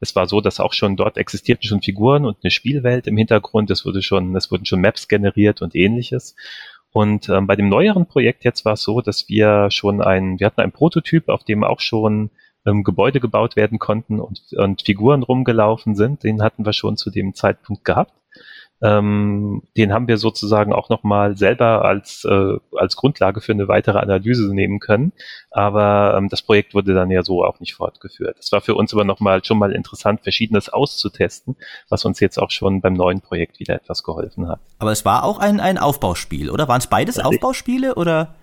Es 0.00 0.14
war 0.14 0.26
so, 0.26 0.40
dass 0.40 0.60
auch 0.60 0.72
schon 0.72 0.96
dort 0.96 1.16
existierten 1.16 1.66
schon 1.66 1.82
Figuren 1.82 2.24
und 2.24 2.38
eine 2.42 2.50
Spielwelt 2.50 3.06
im 3.06 3.16
Hintergrund. 3.16 3.70
Es 3.70 3.84
wurde 3.84 4.02
schon, 4.02 4.36
es 4.36 4.50
wurden 4.50 4.66
schon 4.66 4.80
Maps 4.80 5.08
generiert 5.08 5.62
und 5.62 5.74
ähnliches. 5.74 6.36
Und 6.92 7.28
ähm, 7.28 7.46
bei 7.46 7.56
dem 7.56 7.68
neueren 7.68 8.06
Projekt 8.06 8.44
jetzt 8.44 8.64
war 8.64 8.74
es 8.74 8.82
so, 8.82 9.00
dass 9.00 9.28
wir 9.28 9.70
schon 9.70 10.00
ein, 10.00 10.38
wir 10.40 10.46
hatten 10.46 10.60
einen 10.60 10.72
Prototyp, 10.72 11.28
auf 11.28 11.44
dem 11.44 11.64
auch 11.64 11.80
schon 11.80 12.30
ähm, 12.66 12.84
Gebäude 12.84 13.20
gebaut 13.20 13.56
werden 13.56 13.78
konnten 13.78 14.20
und, 14.20 14.40
und 14.54 14.82
Figuren 14.82 15.22
rumgelaufen 15.22 15.94
sind. 15.94 16.24
Den 16.24 16.42
hatten 16.42 16.64
wir 16.64 16.72
schon 16.72 16.96
zu 16.96 17.10
dem 17.10 17.34
Zeitpunkt 17.34 17.84
gehabt. 17.84 18.12
Ähm, 18.82 19.62
den 19.76 19.92
haben 19.92 20.06
wir 20.06 20.18
sozusagen 20.18 20.72
auch 20.72 20.90
nochmal 20.90 21.36
selber 21.36 21.84
als, 21.84 22.24
äh, 22.24 22.58
als 22.76 22.96
Grundlage 22.96 23.40
für 23.40 23.52
eine 23.52 23.68
weitere 23.68 23.98
Analyse 23.98 24.54
nehmen 24.54 24.80
können. 24.80 25.12
Aber 25.50 26.14
ähm, 26.16 26.28
das 26.28 26.42
Projekt 26.42 26.74
wurde 26.74 26.92
dann 26.92 27.10
ja 27.10 27.22
so 27.22 27.42
auch 27.44 27.58
nicht 27.60 27.74
fortgeführt. 27.74 28.36
Es 28.38 28.52
war 28.52 28.60
für 28.60 28.74
uns 28.74 28.92
aber 28.92 29.04
nochmal 29.04 29.42
schon 29.44 29.58
mal 29.58 29.72
interessant, 29.72 30.20
Verschiedenes 30.22 30.68
auszutesten, 30.68 31.56
was 31.88 32.04
uns 32.04 32.20
jetzt 32.20 32.38
auch 32.38 32.50
schon 32.50 32.82
beim 32.82 32.92
neuen 32.92 33.22
Projekt 33.22 33.60
wieder 33.60 33.74
etwas 33.74 34.02
geholfen 34.02 34.48
hat. 34.48 34.60
Aber 34.78 34.92
es 34.92 35.04
war 35.04 35.24
auch 35.24 35.38
ein, 35.38 35.60
ein 35.60 35.78
Aufbauspiel, 35.78 36.50
oder? 36.50 36.68
Waren 36.68 36.80
es 36.80 36.86
beides 36.86 37.18
Aufbauspiele 37.18 37.94
oder? 37.94 38.34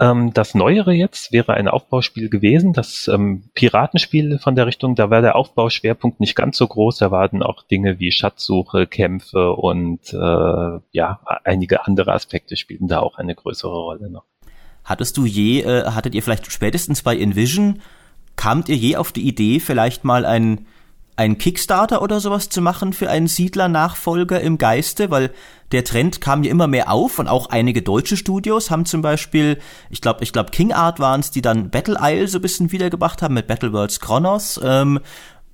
Ähm, 0.00 0.32
das 0.34 0.54
Neuere 0.54 0.92
jetzt 0.92 1.30
wäre 1.32 1.54
ein 1.54 1.68
Aufbauspiel 1.68 2.28
gewesen. 2.28 2.72
Das 2.72 3.08
ähm, 3.08 3.44
Piratenspiel 3.54 4.38
von 4.38 4.56
der 4.56 4.66
Richtung, 4.66 4.96
da 4.96 5.10
war 5.10 5.22
der 5.22 5.36
Aufbauschwerpunkt 5.36 6.20
nicht 6.20 6.34
ganz 6.34 6.56
so 6.56 6.66
groß. 6.66 6.98
Da 6.98 7.10
waren 7.10 7.42
auch 7.42 7.62
Dinge 7.62 8.00
wie 8.00 8.10
Schatzsuche, 8.10 8.86
Kämpfe 8.86 9.52
und 9.52 10.12
äh, 10.12 10.80
ja, 10.90 11.20
einige 11.44 11.86
andere 11.86 12.12
Aspekte 12.12 12.56
spielten 12.56 12.88
da 12.88 13.00
auch 13.00 13.18
eine 13.18 13.34
größere 13.34 13.72
Rolle 13.72 14.10
noch. 14.10 14.24
Hattest 14.84 15.16
du 15.16 15.24
je, 15.24 15.62
äh, 15.62 15.84
hattet 15.86 16.14
ihr 16.14 16.22
vielleicht 16.22 16.50
spätestens 16.50 17.02
bei 17.02 17.16
Envision, 17.16 17.80
kamt 18.36 18.68
ihr 18.68 18.76
je 18.76 18.96
auf 18.96 19.12
die 19.12 19.26
Idee, 19.26 19.60
vielleicht 19.60 20.04
mal 20.04 20.26
ein 20.26 20.66
ein 21.16 21.38
Kickstarter 21.38 22.02
oder 22.02 22.20
sowas 22.20 22.48
zu 22.48 22.60
machen 22.60 22.92
für 22.92 23.08
einen 23.08 23.28
Siedler-Nachfolger 23.28 24.40
im 24.40 24.58
Geiste, 24.58 25.10
weil 25.10 25.30
der 25.72 25.84
Trend 25.84 26.20
kam 26.20 26.42
ja 26.42 26.50
immer 26.50 26.66
mehr 26.66 26.90
auf 26.90 27.18
und 27.18 27.28
auch 27.28 27.50
einige 27.50 27.82
deutsche 27.82 28.16
Studios 28.16 28.70
haben 28.70 28.84
zum 28.84 29.02
Beispiel, 29.02 29.58
ich 29.90 30.00
glaube, 30.00 30.22
ich 30.24 30.32
glaube 30.32 30.50
King 30.50 30.72
Art 30.72 31.00
waren 31.00 31.20
es, 31.20 31.30
die 31.30 31.42
dann 31.42 31.70
Battle 31.70 31.98
Isle 32.00 32.28
so 32.28 32.38
ein 32.38 32.42
bisschen 32.42 32.72
wiedergebracht 32.72 33.22
haben 33.22 33.34
mit 33.34 33.46
Battle 33.46 33.72
Worlds 33.72 34.00
Chronos. 34.00 34.60
Ähm, 34.62 35.00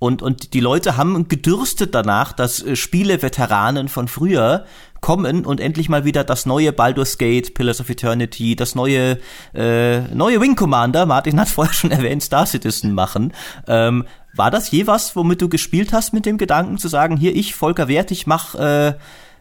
Und, 0.02 0.22
und 0.22 0.54
die 0.54 0.60
Leute 0.60 0.96
haben 0.96 1.28
gedürstet 1.28 1.94
danach, 1.94 2.32
dass 2.32 2.62
äh, 2.62 2.74
Spiele-Veteranen 2.74 3.88
von 3.88 4.08
früher 4.08 4.64
kommen 5.00 5.44
und 5.44 5.60
endlich 5.60 5.88
mal 5.88 6.04
wieder 6.04 6.24
das 6.24 6.46
neue 6.46 6.72
Baldur's 6.72 7.18
Gate, 7.18 7.54
Pillars 7.54 7.80
of 7.80 7.90
Eternity, 7.90 8.56
das 8.56 8.74
neue 8.74 9.18
äh, 9.54 10.00
neue 10.14 10.40
Wing 10.40 10.56
Commander, 10.56 11.06
Martin 11.06 11.40
hat 11.40 11.48
vorher 11.50 11.74
schon 11.74 11.90
erwähnt, 11.90 12.22
Star 12.22 12.46
Citizen 12.46 12.94
machen. 12.94 13.32
Ähm, 13.66 14.04
war 14.34 14.50
das 14.50 14.70
je 14.70 14.86
was, 14.86 15.16
womit 15.16 15.42
du 15.42 15.48
gespielt 15.48 15.92
hast 15.92 16.12
mit 16.12 16.26
dem 16.26 16.38
Gedanken 16.38 16.78
zu 16.78 16.88
sagen, 16.88 17.16
hier 17.16 17.34
ich, 17.34 17.54
Volker 17.54 17.88
Wert, 17.88 18.10
ich 18.10 18.26
mach 18.26 18.54
äh, 18.54 18.94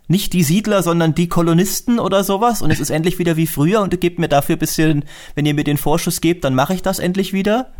nicht 0.07 0.33
die 0.33 0.43
Siedler, 0.43 0.81
sondern 0.81 1.13
die 1.13 1.29
Kolonisten 1.29 1.99
oder 1.99 2.23
sowas 2.23 2.61
und 2.61 2.71
es 2.71 2.79
ist 2.79 2.89
endlich 2.89 3.19
wieder 3.19 3.37
wie 3.37 3.47
früher 3.47 3.81
und 3.81 3.93
ihr 3.93 3.99
gebt 3.99 4.17
mir 4.17 4.27
dafür 4.27 4.55
bisschen, 4.55 5.05
wenn 5.35 5.45
ihr 5.45 5.53
mir 5.53 5.63
den 5.63 5.77
Vorschuss 5.77 6.21
gebt, 6.21 6.43
dann 6.43 6.55
mache 6.55 6.73
ich 6.73 6.81
das 6.81 6.99
endlich 6.99 7.31
wieder? 7.31 7.71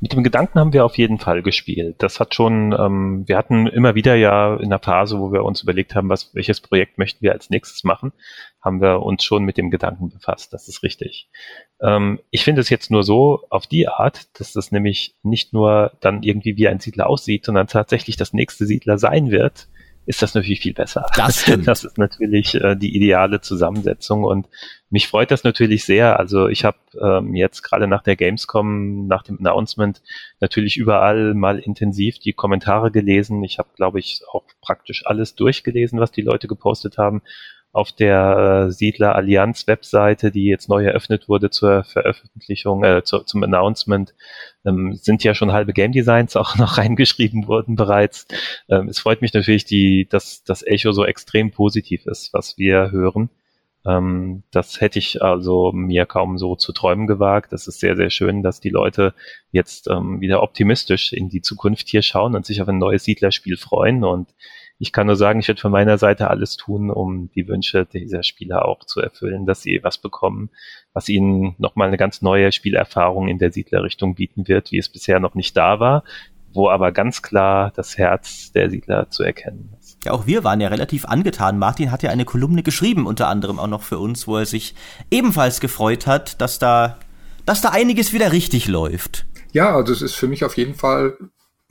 Mit 0.00 0.12
dem 0.12 0.22
Gedanken 0.22 0.58
haben 0.58 0.72
wir 0.72 0.84
auf 0.84 0.98
jeden 0.98 1.18
Fall 1.18 1.42
gespielt. 1.42 1.96
Das 1.98 2.20
hat 2.20 2.34
schon, 2.34 2.72
ähm, 2.78 3.24
wir 3.26 3.36
hatten 3.36 3.66
immer 3.66 3.94
wieder 3.94 4.14
ja 4.14 4.56
in 4.56 4.70
der 4.70 4.78
Phase, 4.78 5.18
wo 5.18 5.32
wir 5.32 5.44
uns 5.44 5.62
überlegt 5.62 5.94
haben, 5.94 6.08
was, 6.08 6.34
welches 6.34 6.60
Projekt 6.60 6.98
möchten 6.98 7.22
wir 7.22 7.32
als 7.32 7.50
nächstes 7.50 7.84
machen, 7.84 8.12
haben 8.60 8.80
wir 8.80 9.02
uns 9.02 9.24
schon 9.24 9.44
mit 9.44 9.56
dem 9.56 9.70
Gedanken 9.70 10.10
befasst. 10.10 10.52
Das 10.52 10.68
ist 10.68 10.82
richtig. 10.82 11.28
Ähm, 11.80 12.20
ich 12.30 12.44
finde 12.44 12.60
es 12.60 12.70
jetzt 12.70 12.90
nur 12.90 13.02
so 13.02 13.44
auf 13.50 13.66
die 13.66 13.88
Art, 13.88 14.38
dass 14.38 14.52
das 14.52 14.72
nämlich 14.72 15.16
nicht 15.22 15.52
nur 15.52 15.92
dann 16.00 16.22
irgendwie 16.22 16.56
wie 16.56 16.68
ein 16.68 16.80
Siedler 16.80 17.08
aussieht, 17.08 17.44
sondern 17.44 17.66
tatsächlich 17.66 18.16
das 18.16 18.32
nächste 18.32 18.66
Siedler 18.66 18.98
sein 18.98 19.30
wird, 19.30 19.68
ist 20.04 20.22
das 20.22 20.34
natürlich 20.34 20.60
viel 20.60 20.74
besser. 20.74 21.06
Das 21.16 21.40
stimmt. 21.42 21.68
Das 21.68 21.84
ist 21.84 21.98
natürlich 21.98 22.54
äh, 22.54 22.76
die 22.76 22.96
ideale 22.96 23.40
Zusammensetzung 23.40 24.24
und 24.24 24.48
mich 24.90 25.08
freut 25.08 25.30
das 25.30 25.44
natürlich 25.44 25.84
sehr. 25.84 26.18
Also 26.18 26.48
ich 26.48 26.64
habe 26.64 26.76
ähm, 27.00 27.34
jetzt 27.34 27.62
gerade 27.62 27.86
nach 27.86 28.02
der 28.02 28.16
Gamescom, 28.16 29.06
nach 29.06 29.22
dem 29.22 29.38
Announcement 29.38 30.02
natürlich 30.40 30.76
überall 30.76 31.34
mal 31.34 31.58
intensiv 31.58 32.18
die 32.18 32.32
Kommentare 32.32 32.90
gelesen. 32.90 33.42
Ich 33.42 33.58
habe, 33.58 33.70
glaube 33.76 34.00
ich, 34.00 34.22
auch 34.32 34.44
praktisch 34.60 35.06
alles 35.06 35.34
durchgelesen, 35.34 35.98
was 36.00 36.12
die 36.12 36.22
Leute 36.22 36.48
gepostet 36.48 36.98
haben 36.98 37.22
auf 37.72 37.90
der 37.90 38.66
äh, 38.68 38.70
Siedler 38.70 39.16
Allianz 39.16 39.66
Webseite, 39.66 40.30
die 40.30 40.44
jetzt 40.44 40.68
neu 40.68 40.84
eröffnet 40.84 41.28
wurde 41.28 41.48
zur 41.50 41.84
Veröffentlichung, 41.84 42.84
äh, 42.84 43.02
zu, 43.02 43.20
zum 43.20 43.42
Announcement, 43.42 44.14
ähm, 44.66 44.94
sind 44.94 45.24
ja 45.24 45.34
schon 45.34 45.52
halbe 45.52 45.72
Game 45.72 45.92
Designs 45.92 46.36
auch 46.36 46.56
noch 46.58 46.76
reingeschrieben 46.76 47.46
worden 47.48 47.74
bereits. 47.74 48.26
Ähm, 48.68 48.88
es 48.88 48.98
freut 48.98 49.22
mich 49.22 49.32
natürlich, 49.32 49.64
die, 49.64 50.06
dass 50.08 50.44
das 50.44 50.62
Echo 50.62 50.92
so 50.92 51.04
extrem 51.06 51.50
positiv 51.50 52.06
ist, 52.06 52.34
was 52.34 52.58
wir 52.58 52.90
hören. 52.90 53.30
Ähm, 53.86 54.42
das 54.50 54.80
hätte 54.80 54.98
ich 54.98 55.22
also 55.22 55.72
mir 55.72 56.04
kaum 56.06 56.38
so 56.38 56.56
zu 56.56 56.72
träumen 56.72 57.06
gewagt. 57.06 57.52
Das 57.52 57.66
ist 57.66 57.80
sehr, 57.80 57.96
sehr 57.96 58.10
schön, 58.10 58.42
dass 58.42 58.60
die 58.60 58.68
Leute 58.68 59.14
jetzt 59.50 59.88
ähm, 59.88 60.20
wieder 60.20 60.42
optimistisch 60.42 61.12
in 61.12 61.30
die 61.30 61.40
Zukunft 61.40 61.88
hier 61.88 62.02
schauen 62.02 62.36
und 62.36 62.46
sich 62.46 62.60
auf 62.60 62.68
ein 62.68 62.78
neues 62.78 63.04
Siedlerspiel 63.04 63.56
freuen 63.56 64.04
und 64.04 64.28
ich 64.78 64.92
kann 64.92 65.06
nur 65.06 65.16
sagen, 65.16 65.40
ich 65.40 65.48
werde 65.48 65.60
von 65.60 65.72
meiner 65.72 65.98
Seite 65.98 66.28
alles 66.28 66.56
tun, 66.56 66.90
um 66.90 67.30
die 67.34 67.46
Wünsche 67.46 67.86
dieser 67.86 68.22
Spieler 68.22 68.64
auch 68.66 68.84
zu 68.84 69.00
erfüllen, 69.00 69.46
dass 69.46 69.62
sie 69.62 69.80
was 69.82 69.98
bekommen, 69.98 70.50
was 70.92 71.08
ihnen 71.08 71.54
nochmal 71.58 71.88
eine 71.88 71.96
ganz 71.96 72.22
neue 72.22 72.52
Spielerfahrung 72.52 73.28
in 73.28 73.38
der 73.38 73.52
Siedlerrichtung 73.52 74.14
bieten 74.14 74.48
wird, 74.48 74.72
wie 74.72 74.78
es 74.78 74.88
bisher 74.88 75.20
noch 75.20 75.34
nicht 75.34 75.56
da 75.56 75.78
war, 75.78 76.04
wo 76.52 76.68
aber 76.68 76.92
ganz 76.92 77.22
klar 77.22 77.72
das 77.74 77.96
Herz 77.96 78.52
der 78.52 78.70
Siedler 78.70 79.08
zu 79.10 79.22
erkennen 79.22 79.74
ist. 79.78 79.98
Ja, 80.04 80.12
auch 80.12 80.26
wir 80.26 80.44
waren 80.44 80.60
ja 80.60 80.68
relativ 80.68 81.04
angetan. 81.04 81.58
Martin 81.58 81.90
hat 81.90 82.02
ja 82.02 82.10
eine 82.10 82.24
Kolumne 82.24 82.62
geschrieben, 82.62 83.06
unter 83.06 83.28
anderem 83.28 83.58
auch 83.58 83.68
noch 83.68 83.82
für 83.82 83.98
uns, 83.98 84.26
wo 84.26 84.36
er 84.36 84.46
sich 84.46 84.74
ebenfalls 85.10 85.60
gefreut 85.60 86.06
hat, 86.06 86.40
dass 86.40 86.58
da, 86.58 86.98
dass 87.46 87.60
da 87.60 87.70
einiges 87.70 88.12
wieder 88.12 88.32
richtig 88.32 88.68
läuft. 88.68 89.26
Ja, 89.52 89.74
also 89.74 89.92
es 89.92 90.02
ist 90.02 90.14
für 90.14 90.28
mich 90.28 90.44
auf 90.44 90.56
jeden 90.56 90.74
Fall 90.74 91.16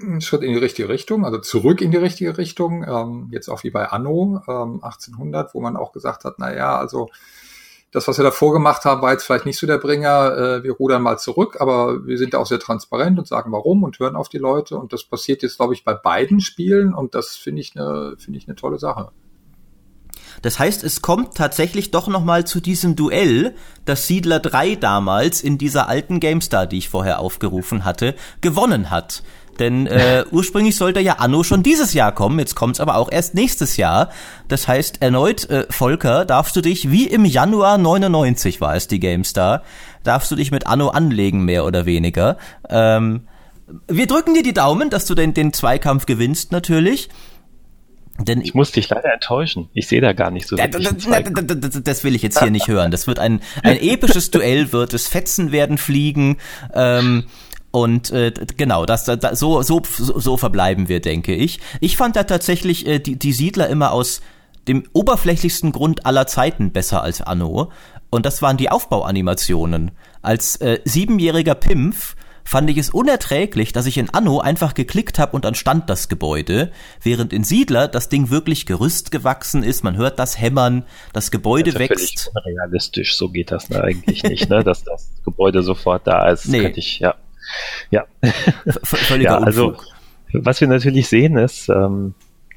ein 0.01 0.21
Schritt 0.21 0.43
in 0.43 0.53
die 0.53 0.59
richtige 0.59 0.89
Richtung, 0.89 1.25
also 1.25 1.37
zurück 1.37 1.81
in 1.81 1.91
die 1.91 1.97
richtige 1.97 2.37
Richtung. 2.37 2.83
Ähm, 2.83 3.27
jetzt 3.31 3.49
auch 3.49 3.63
wie 3.63 3.69
bei 3.69 3.87
Anno 3.89 4.41
ähm, 4.47 4.83
1800, 4.83 5.53
wo 5.53 5.61
man 5.61 5.77
auch 5.77 5.91
gesagt 5.91 6.25
hat, 6.25 6.35
na 6.37 6.53
ja, 6.53 6.77
also 6.77 7.09
das, 7.91 8.07
was 8.07 8.17
wir 8.17 8.23
davor 8.23 8.53
gemacht 8.53 8.85
haben, 8.85 9.01
war 9.01 9.11
jetzt 9.11 9.23
vielleicht 9.23 9.45
nicht 9.45 9.59
so 9.59 9.67
der 9.67 9.77
Bringer. 9.77 10.37
Äh, 10.37 10.63
wir 10.63 10.73
rudern 10.73 11.01
mal 11.01 11.17
zurück, 11.17 11.57
aber 11.59 12.05
wir 12.05 12.17
sind 12.17 12.33
da 12.33 12.37
auch 12.37 12.45
sehr 12.45 12.59
transparent 12.59 13.19
und 13.19 13.27
sagen 13.27 13.51
warum 13.51 13.83
und 13.83 13.99
hören 13.99 14.15
auf 14.15 14.29
die 14.29 14.37
Leute. 14.37 14.77
Und 14.77 14.93
das 14.93 15.03
passiert 15.03 15.43
jetzt, 15.43 15.57
glaube 15.57 15.73
ich, 15.73 15.83
bei 15.83 15.93
beiden 15.93 16.39
Spielen 16.39 16.93
und 16.93 17.15
das 17.15 17.35
finde 17.35 17.61
ich 17.61 17.75
eine 17.75 18.15
finde 18.17 18.39
ich 18.39 18.47
eine 18.47 18.55
tolle 18.55 18.79
Sache. 18.79 19.11
Das 20.41 20.57
heißt, 20.57 20.83
es 20.83 21.01
kommt 21.01 21.35
tatsächlich 21.35 21.91
doch 21.91 22.07
noch 22.07 22.23
mal 22.23 22.45
zu 22.45 22.61
diesem 22.61 22.95
Duell, 22.95 23.53
das 23.85 24.07
Siedler 24.07 24.39
3 24.39 24.75
damals 24.75 25.41
in 25.41 25.57
dieser 25.57 25.87
alten 25.87 26.19
GameStar, 26.19 26.67
die 26.67 26.77
ich 26.77 26.89
vorher 26.89 27.19
aufgerufen 27.19 27.85
hatte, 27.85 28.15
gewonnen 28.39 28.89
hat. 28.89 29.23
Denn 29.61 29.85
äh, 29.85 30.25
ursprünglich 30.31 30.75
sollte 30.75 30.99
ja 30.99 31.13
Anno 31.19 31.43
schon 31.43 31.61
dieses 31.61 31.93
Jahr 31.93 32.11
kommen, 32.11 32.39
jetzt 32.39 32.55
kommt's 32.55 32.79
aber 32.79 32.95
auch 32.95 33.11
erst 33.11 33.35
nächstes 33.35 33.77
Jahr. 33.77 34.09
Das 34.47 34.67
heißt, 34.67 35.01
erneut, 35.03 35.49
äh, 35.49 35.67
Volker, 35.69 36.25
darfst 36.25 36.55
du 36.55 36.61
dich, 36.61 36.89
wie 36.89 37.05
im 37.05 37.25
Januar 37.25 37.77
99 37.77 38.59
war 38.59 38.75
es 38.75 38.87
die 38.87 38.99
GameStar, 38.99 39.61
darfst 40.03 40.31
du 40.31 40.35
dich 40.35 40.51
mit 40.51 40.65
Anno 40.65 40.89
anlegen, 40.89 41.45
mehr 41.45 41.63
oder 41.63 41.85
weniger. 41.85 42.37
Ähm, 42.69 43.27
wir 43.87 44.07
drücken 44.07 44.33
dir 44.33 44.43
die 44.43 44.53
Daumen, 44.53 44.89
dass 44.89 45.05
du 45.05 45.13
den, 45.13 45.35
den 45.35 45.53
Zweikampf 45.53 46.07
gewinnst, 46.07 46.51
natürlich. 46.51 47.09
Denn 48.19 48.41
ich 48.41 48.53
muss 48.53 48.71
dich 48.71 48.89
leider 48.89 49.13
enttäuschen. 49.13 49.69
Ich 49.73 49.87
sehe 49.87 50.01
da 50.01 50.13
gar 50.13 50.31
nicht 50.31 50.47
so. 50.47 50.55
Das, 50.55 51.83
das 51.83 52.03
will 52.03 52.15
ich 52.15 52.23
jetzt 52.23 52.39
hier 52.39 52.51
nicht 52.51 52.67
hören. 52.67 52.91
Das 52.91 53.07
wird 53.07 53.19
ein, 53.19 53.41
ein 53.63 53.77
episches 53.79 54.31
Duell, 54.31 54.73
wird 54.73 54.93
es 54.93 55.07
Fetzen 55.07 55.51
werden 55.51 55.77
fliegen. 55.77 56.37
Ähm, 56.73 57.25
und 57.71 58.11
äh, 58.11 58.33
genau, 58.57 58.85
das, 58.85 59.05
das 59.05 59.39
so, 59.39 59.61
so 59.61 59.81
so 59.85 60.37
verbleiben 60.37 60.89
wir, 60.89 60.99
denke 60.99 61.33
ich. 61.33 61.59
Ich 61.79 61.95
fand 61.95 62.15
da 62.17 62.23
tatsächlich 62.23 62.85
äh, 62.85 62.99
die, 62.99 63.17
die 63.17 63.33
Siedler 63.33 63.69
immer 63.69 63.91
aus 63.91 64.21
dem 64.67 64.83
oberflächlichsten 64.93 65.71
Grund 65.71 66.05
aller 66.05 66.27
Zeiten 66.27 66.71
besser 66.71 67.01
als 67.01 67.21
Anno. 67.21 67.71
Und 68.09 68.25
das 68.25 68.41
waren 68.41 68.57
die 68.57 68.69
Aufbauanimationen. 68.69 69.91
Als 70.21 70.57
äh, 70.57 70.79
siebenjähriger 70.83 71.55
Pimpf 71.55 72.15
fand 72.43 72.69
ich 72.69 72.77
es 72.77 72.89
unerträglich, 72.89 73.71
dass 73.71 73.85
ich 73.85 73.97
in 73.97 74.09
Anno 74.09 74.39
einfach 74.39 74.73
geklickt 74.73 75.19
habe 75.19 75.33
und 75.35 75.45
dann 75.45 75.55
stand 75.55 75.89
das 75.89 76.09
Gebäude, 76.09 76.71
während 77.01 77.31
in 77.31 77.45
Siedler 77.45 77.87
das 77.87 78.09
Ding 78.09 78.29
wirklich 78.29 78.65
Gerüst 78.65 79.11
gewachsen 79.11 79.63
ist, 79.63 79.83
man 79.83 79.95
hört 79.95 80.19
das 80.19 80.39
Hämmern, 80.39 80.83
das 81.13 81.31
Gebäude 81.31 81.71
das 81.71 81.81
ist 81.81 81.89
wächst. 81.89 82.31
Völlig 82.33 82.57
unrealistisch, 82.57 83.15
so 83.15 83.29
geht 83.29 83.51
das 83.51 83.71
eigentlich 83.71 84.23
nicht, 84.23 84.49
ne? 84.49 84.63
dass 84.65 84.83
das 84.83 85.11
Gebäude 85.23 85.63
sofort 85.63 86.05
da 86.05 86.29
ist. 86.29 86.47
Nee. 86.47 86.61
Könnte 86.63 86.79
ich, 86.79 86.99
ja. 86.99 87.15
Ja. 87.89 88.05
völliger 88.83 89.31
ja, 89.31 89.37
also, 89.39 89.75
was 90.33 90.61
wir 90.61 90.67
natürlich 90.67 91.07
sehen 91.07 91.37
ist, 91.37 91.69
ähm, 91.69 92.13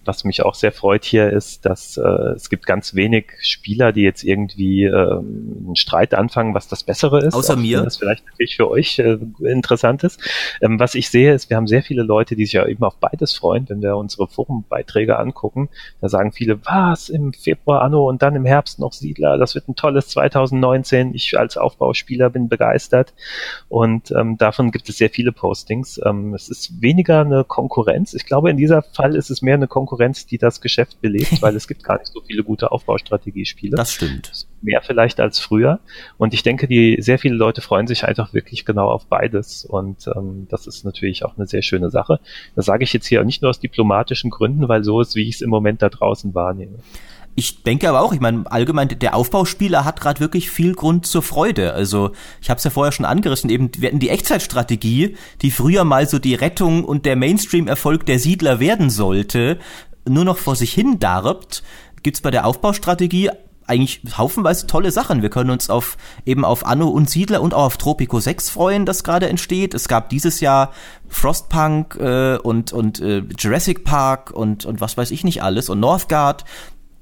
was 0.07 0.25
mich 0.25 0.43
auch 0.43 0.55
sehr 0.55 0.73
freut 0.73 1.05
hier 1.05 1.31
ist, 1.31 1.65
dass 1.67 1.97
äh, 1.97 2.03
es 2.35 2.51
gibt 2.51 2.67
ganz 2.67 2.95
wenig 2.95 3.33
Spieler, 3.41 3.93
die 3.93 4.03
jetzt 4.03 4.25
irgendwie 4.25 4.85
ähm, 4.85 5.65
einen 5.67 5.77
Streit 5.77 6.15
anfangen, 6.15 6.55
was 6.55 6.69
das 6.69 6.83
Bessere 6.83 7.25
ist. 7.25 7.35
Außer 7.35 7.57
mir. 7.57 7.83
Das 7.83 7.97
vielleicht 7.97 8.25
natürlich 8.27 8.57
für 8.57 8.71
euch 8.71 8.99
äh, 8.99 9.19
interessant 9.41 10.05
ist. 10.05 10.21
Ähm, 10.61 10.79
was 10.79 10.95
ich 10.95 11.09
sehe, 11.09 11.33
ist, 11.33 11.51
wir 11.51 11.57
haben 11.57 11.67
sehr 11.67 11.83
viele 11.83 12.03
Leute, 12.03 12.37
die 12.37 12.45
sich 12.45 12.55
ja 12.55 12.67
eben 12.67 12.85
auf 12.85 12.97
beides 12.97 13.35
freuen, 13.35 13.69
wenn 13.69 13.83
wir 13.83 13.97
unsere 13.97 14.29
Forumbeiträge 14.29 15.19
angucken. 15.19 15.69
Da 16.01 16.09
sagen 16.09 16.33
viele, 16.33 16.65
was, 16.65 17.09
im 17.09 17.33
Februar 17.33 17.83
Anno 17.83 18.09
und 18.09 18.23
dann 18.23 18.37
im 18.37 18.45
Herbst 18.45 18.79
noch 18.79 18.93
Siedler, 18.93 19.39
das 19.39 19.55
wird 19.55 19.69
ein 19.69 19.77
tolles 19.77 20.09
2019. 20.09 21.15
Ich 21.15 21.39
als 21.39 21.57
Aufbauspieler 21.57 22.31
bin 22.31 22.49
begeistert. 22.49 23.15
Und 23.69 24.11
ähm, 24.13 24.39
davon 24.39 24.71
gibt 24.71 24.89
es 24.89 24.99
sehr 24.99 25.11
viele 25.11 25.33
Postings. 25.33 26.01
Ähm, 26.05 26.35
es 26.35 26.49
ist 26.49 26.81
weniger 26.81 27.21
eine 27.21 27.45
Konkurrenz. 27.45 28.15
Ich 28.15 28.27
glaube, 28.27 28.51
in 28.51 28.57
dieser 28.57 28.83
Fall 28.83 29.17
ist 29.17 29.31
es 29.31 29.43
mehr 29.43 29.55
eine 29.55 29.69
Konkurrenz 29.69 29.94
Konkurrenz, 29.95 30.27
die 30.27 30.39
das 30.39 30.61
Geschäft 30.61 31.01
belebt, 31.01 31.41
weil 31.43 31.55
es 31.57 31.69
gibt 31.69 31.85
gar 31.85 31.99
nicht 31.99 32.13
so 32.13 32.21
viele 32.21 32.43
gute 32.43 32.73
Aufbaustrategiespiele. 32.73 33.77
Das 33.77 33.93
stimmt. 33.93 34.47
Mehr 34.61 34.83
vielleicht 34.83 35.21
als 35.21 35.39
früher. 35.39 35.81
Und 36.19 36.35
ich 36.35 36.43
denke, 36.43 36.67
die 36.67 36.97
sehr 37.01 37.19
viele 37.19 37.35
Leute 37.35 37.61
freuen 37.61 37.87
sich 37.87 38.05
einfach 38.05 38.33
wirklich 38.33 38.65
genau 38.65 38.89
auf 38.89 39.07
beides. 39.07 39.65
Und 39.65 40.07
ähm, 40.15 40.47
das 40.51 40.67
ist 40.67 40.85
natürlich 40.85 41.25
auch 41.25 41.37
eine 41.37 41.47
sehr 41.47 41.63
schöne 41.63 41.91
Sache. 41.91 42.19
Das 42.57 42.67
sage 42.67 42.85
ich 42.85 42.93
jetzt 42.93 43.07
hier 43.07 43.23
nicht 43.25 43.43
nur 43.43 43.51
aus 43.51 43.61
diplomatischen 43.61 44.31
Gründen, 44.31 44.69
weil 44.69 44.83
so 44.85 45.01
ist, 45.01 45.15
wie 45.15 45.29
ich 45.29 45.37
es 45.37 45.41
im 45.43 45.51
Moment 45.51 45.83
da 45.83 45.89
draußen 45.89 46.35
wahrnehme. 46.35 46.79
Ich 47.37 47.65
denke 47.65 47.89
aber 47.89 48.03
auch, 48.03 48.13
ich 48.13 48.21
meine, 48.21 48.45
allgemein, 48.51 48.89
der 48.89 49.15
Aufbauspieler 49.17 49.85
hat 49.85 50.01
gerade 50.01 50.21
wirklich 50.21 50.51
viel 50.51 50.75
Grund 50.75 51.07
zur 51.07 51.23
Freude. 51.23 51.75
Also, 51.75 52.13
ich 52.41 52.49
habe 52.49 52.59
es 52.59 52.65
ja 52.65 52.71
vorher 52.71 52.93
schon 52.93 53.07
angerissen, 53.07 53.51
eben 53.51 53.71
wir 53.77 53.89
hatten 53.89 53.99
die 53.99 54.11
Echtzeitstrategie, 54.11 55.17
die 55.43 55.51
früher 55.51 55.85
mal 55.85 56.09
so 56.09 56.19
die 56.19 56.35
Rettung 56.35 56.85
und 56.85 57.07
der 57.07 57.17
Mainstream-Erfolg 57.17 58.07
der 58.07 58.21
Siedler 58.21 58.61
werden 58.61 58.89
sollte, 58.89 59.59
nur 60.09 60.25
noch 60.25 60.39
vor 60.39 60.55
sich 60.55 60.73
hin 60.73 61.01
darbt, 61.01 61.63
gibt's 62.03 62.21
bei 62.21 62.31
der 62.31 62.47
Aufbaustrategie 62.47 63.31
eigentlich 63.67 64.03
haufenweise 64.17 64.67
tolle 64.67 64.91
Sachen. 64.91 65.23
Wir 65.23 65.31
können 65.31 65.51
uns 65.51 65.71
auf 65.71 65.97
eben 66.27 66.45
auf 66.45 66.67
Anno 66.67 66.89
und 66.89 67.09
Siedler 67.09 67.41
und 67.41 67.55
auch 67.55 67.65
auf 67.65 67.77
Tropico 67.79 68.21
6 68.21 68.51
freuen, 68.51 68.87
das 68.87 69.05
gerade 69.05 69.29
entsteht. 69.29 69.75
Es 69.75 69.89
gab 69.89 70.11
dieses 70.11 70.41
Jahr 70.41 70.73
Frostpunk 71.09 71.97
äh, 71.97 72.37
und 72.37 72.73
und 72.73 73.01
äh, 73.01 73.23
Jurassic 73.39 73.85
Park 73.85 74.31
und 74.31 74.67
und 74.67 74.81
was 74.81 74.97
weiß 74.97 75.11
ich 75.11 75.25
nicht 75.25 75.43
alles 75.43 75.69
und 75.69 75.81
Northgard. 75.81 76.45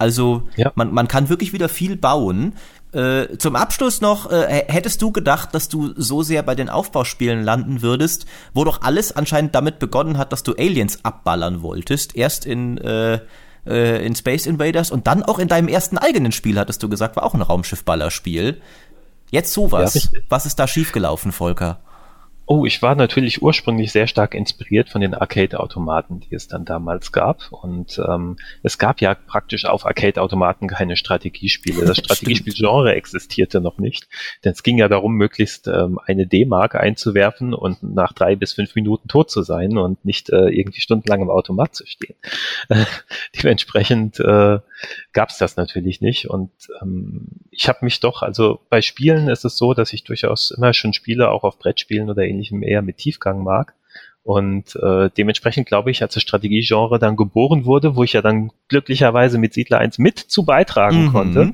Also 0.03 0.43
ja. 0.57 0.73
man, 0.75 0.93
man 0.93 1.07
kann 1.07 1.29
wirklich 1.29 1.53
wieder 1.53 1.69
viel 1.69 1.97
bauen. 1.97 2.55
Äh, 2.93 3.39
zum 3.39 3.55
Abschluss 3.55 4.01
noch, 4.01 4.33
äh, 4.33 4.65
hättest 4.67 5.01
du 5.01 5.13
gedacht, 5.13 5.55
dass 5.55 5.69
du 5.69 5.95
so 5.97 6.25
sehr 6.25 6.43
bei 6.43 6.57
den 6.57 6.69
Aufbauspielen 6.69 7.45
landen 7.45 7.83
würdest, 7.83 8.27
wo 8.53 8.65
doch 8.65 8.83
alles 8.83 9.13
anscheinend 9.13 9.55
damit 9.55 9.79
begonnen 9.79 10.19
hat, 10.19 10.33
dass 10.33 10.43
du 10.43 10.55
Aliens 10.59 11.05
abballern 11.05 11.63
wolltest. 11.63 12.17
Erst 12.17 12.45
in, 12.47 12.79
äh, 12.79 13.21
äh, 13.65 14.05
in 14.05 14.17
Space 14.17 14.47
Invaders 14.47 14.91
und 14.91 15.07
dann 15.07 15.23
auch 15.23 15.39
in 15.39 15.47
deinem 15.47 15.69
ersten 15.69 15.99
eigenen 15.99 16.33
Spiel, 16.33 16.59
hattest 16.59 16.83
du 16.83 16.89
gesagt, 16.89 17.15
war 17.15 17.23
auch 17.23 17.35
ein 17.35 17.43
Raumschiffballerspiel. 17.43 18.61
Jetzt 19.31 19.53
sowas. 19.53 19.95
Ja, 19.95 20.21
Was 20.29 20.47
ist 20.47 20.59
da 20.59 20.67
schiefgelaufen, 20.67 21.31
Volker? 21.31 21.79
Oh, 22.55 22.67
ich 22.67 22.83
war 22.83 22.95
natürlich 22.95 23.41
ursprünglich 23.41 23.93
sehr 23.93 24.07
stark 24.07 24.35
inspiriert 24.35 24.91
von 24.91 25.01
den 25.01 25.15
Arcade-Automaten, 25.15 26.21
die 26.21 26.35
es 26.35 26.49
dann 26.49 26.67
damals 26.67 27.11
gab. 27.11 27.51
Und 27.51 27.99
ähm, 28.07 28.37
es 28.63 28.77
gab 28.77 29.01
ja 29.01 29.15
praktisch 29.15 29.65
auf 29.65 29.87
Arcade-Automaten 29.87 30.69
keine 30.69 30.97
Strategiespiele. 30.97 31.87
Das 31.87 31.97
Strategiespielgenre 32.05 32.95
existierte 32.95 33.63
noch 33.63 33.79
nicht. 33.79 34.07
Denn 34.45 34.53
es 34.53 34.63
ging 34.63 34.77
ja 34.77 34.89
darum, 34.89 35.15
möglichst 35.15 35.67
ähm, 35.67 35.99
eine 36.05 36.27
D-Mark 36.27 36.75
einzuwerfen 36.75 37.55
und 37.55 37.83
nach 37.83 38.13
drei 38.13 38.37
bis 38.37 38.53
fünf 38.53 38.75
Minuten 38.75 39.09
tot 39.09 39.31
zu 39.31 39.41
sein 39.41 39.79
und 39.79 40.05
nicht 40.05 40.29
äh, 40.29 40.51
irgendwie 40.51 40.83
stundenlang 40.83 41.23
im 41.23 41.31
Automat 41.31 41.75
zu 41.75 41.87
stehen. 41.87 42.17
Äh, 42.69 42.85
dementsprechend 43.37 44.21
äh, 44.21 44.59
gab 45.13 45.31
es 45.31 45.39
das 45.39 45.57
natürlich 45.57 46.01
nicht. 46.01 46.29
Und 46.29 46.51
ähm, 46.81 47.29
ich 47.51 47.69
habe 47.69 47.81
mich 47.83 48.01
doch, 48.01 48.23
also 48.23 48.61
bei 48.69 48.83
Spielen 48.83 49.29
ist 49.29 49.45
es 49.45 49.57
so, 49.57 49.75
dass 49.75 49.93
ich 49.93 50.05
durchaus 50.05 50.51
immer 50.51 50.73
schon 50.73 50.93
Spiele, 50.93 51.31
auch 51.31 51.45
auf 51.45 51.59
Brettspielen 51.59 52.11
oder 52.11 52.23
ähnlichem, 52.23 52.63
eher 52.63 52.83
mit 52.83 52.99
Tiefgang 52.99 53.43
mag. 53.43 53.75
Und 54.25 54.77
äh, 54.77 55.11
dementsprechend 55.17 55.67
glaube 55.67 55.91
ich, 55.91 56.01
als 56.01 56.15
das 56.15 56.23
Strategiegenre 56.23 57.01
dann 57.01 57.17
geboren 57.17 57.65
wurde, 57.65 57.97
wo 57.97 58.05
ich 58.05 58.13
ja 58.13 58.23
dann 58.23 58.53
glücklicherweise 58.69 59.37
mit 59.37 59.53
Siedler 59.53 59.79
1 59.79 59.99
mit 59.99 60.19
zu 60.19 60.45
beitragen 60.45 61.07
mhm. 61.07 61.13
konnte, 61.13 61.53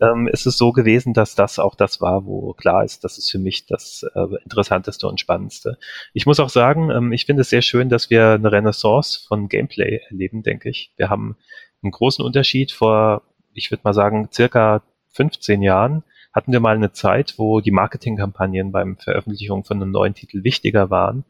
ähm, 0.00 0.28
ist 0.28 0.44
es 0.44 0.58
so 0.58 0.72
gewesen, 0.72 1.14
dass 1.14 1.34
das 1.34 1.58
auch 1.58 1.74
das 1.74 2.02
war, 2.02 2.26
wo 2.26 2.52
klar 2.52 2.84
ist, 2.84 3.02
das 3.02 3.16
ist 3.16 3.30
für 3.30 3.38
mich 3.38 3.64
das 3.64 4.04
äh, 4.14 4.26
Interessanteste 4.44 5.08
und 5.08 5.20
Spannendste. 5.20 5.78
Ich 6.12 6.26
muss 6.26 6.38
auch 6.38 6.50
sagen, 6.50 6.90
ähm, 6.90 7.12
ich 7.12 7.24
finde 7.24 7.42
es 7.42 7.48
sehr 7.48 7.62
schön, 7.62 7.88
dass 7.88 8.10
wir 8.10 8.32
eine 8.32 8.52
Renaissance 8.52 9.20
von 9.26 9.48
Gameplay 9.48 10.02
erleben, 10.10 10.42
denke 10.42 10.68
ich. 10.68 10.92
Wir 10.98 11.08
haben 11.08 11.38
einen 11.82 11.92
großen 11.92 12.24
Unterschied 12.24 12.72
vor, 12.72 13.22
ich 13.54 13.70
würde 13.70 13.82
mal 13.84 13.94
sagen, 13.94 14.28
circa 14.32 14.82
15 15.10 15.62
Jahren 15.62 16.04
hatten 16.32 16.52
wir 16.52 16.60
mal 16.60 16.74
eine 16.74 16.92
Zeit, 16.92 17.34
wo 17.36 17.60
die 17.60 17.70
Marketingkampagnen 17.70 18.72
beim 18.72 18.96
Veröffentlichung 18.96 19.64
von 19.64 19.82
einem 19.82 19.90
neuen 19.90 20.14
Titel 20.14 20.44
wichtiger 20.44 20.90
waren 20.90 21.24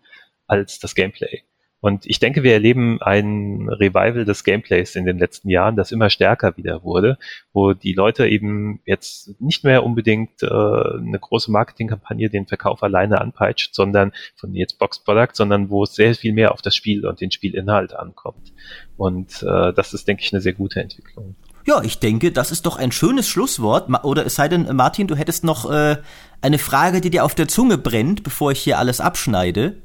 als 0.46 0.78
das 0.78 0.94
Gameplay. 0.94 1.42
Und 1.82 2.06
ich 2.06 2.20
denke, 2.20 2.44
wir 2.44 2.52
erleben 2.52 3.02
ein 3.02 3.68
Revival 3.68 4.24
des 4.24 4.44
Gameplays 4.44 4.94
in 4.94 5.04
den 5.04 5.18
letzten 5.18 5.50
Jahren, 5.50 5.74
das 5.74 5.90
immer 5.90 6.10
stärker 6.10 6.56
wieder 6.56 6.84
wurde, 6.84 7.18
wo 7.52 7.72
die 7.72 7.92
Leute 7.92 8.28
eben 8.28 8.80
jetzt 8.86 9.40
nicht 9.40 9.64
mehr 9.64 9.82
unbedingt 9.82 10.44
äh, 10.44 10.46
eine 10.46 11.18
große 11.20 11.50
Marketingkampagne 11.50 12.30
den 12.30 12.46
Verkauf 12.46 12.84
alleine 12.84 13.20
anpeitscht, 13.20 13.74
sondern 13.74 14.12
von 14.36 14.54
jetzt 14.54 14.78
Box 14.78 15.02
Product, 15.02 15.34
sondern 15.34 15.70
wo 15.70 15.82
es 15.82 15.96
sehr 15.96 16.14
viel 16.14 16.32
mehr 16.32 16.52
auf 16.52 16.62
das 16.62 16.76
Spiel 16.76 17.04
und 17.04 17.20
den 17.20 17.32
Spielinhalt 17.32 17.94
ankommt. 17.94 18.52
Und 18.96 19.42
äh, 19.42 19.72
das 19.72 19.92
ist, 19.92 20.06
denke 20.06 20.22
ich, 20.22 20.32
eine 20.32 20.40
sehr 20.40 20.52
gute 20.52 20.80
Entwicklung. 20.80 21.34
Ja, 21.66 21.82
ich 21.82 21.98
denke, 21.98 22.30
das 22.30 22.52
ist 22.52 22.64
doch 22.64 22.76
ein 22.76 22.92
schönes 22.92 23.28
Schlusswort. 23.28 23.88
Oder 24.04 24.24
es 24.24 24.36
sei 24.36 24.46
denn, 24.46 24.74
Martin, 24.76 25.08
du 25.08 25.16
hättest 25.16 25.42
noch 25.42 25.68
äh, 25.68 25.96
eine 26.40 26.58
Frage, 26.58 27.00
die 27.00 27.10
dir 27.10 27.24
auf 27.24 27.34
der 27.34 27.48
Zunge 27.48 27.76
brennt, 27.76 28.22
bevor 28.22 28.52
ich 28.52 28.60
hier 28.60 28.78
alles 28.78 29.00
abschneide. 29.00 29.82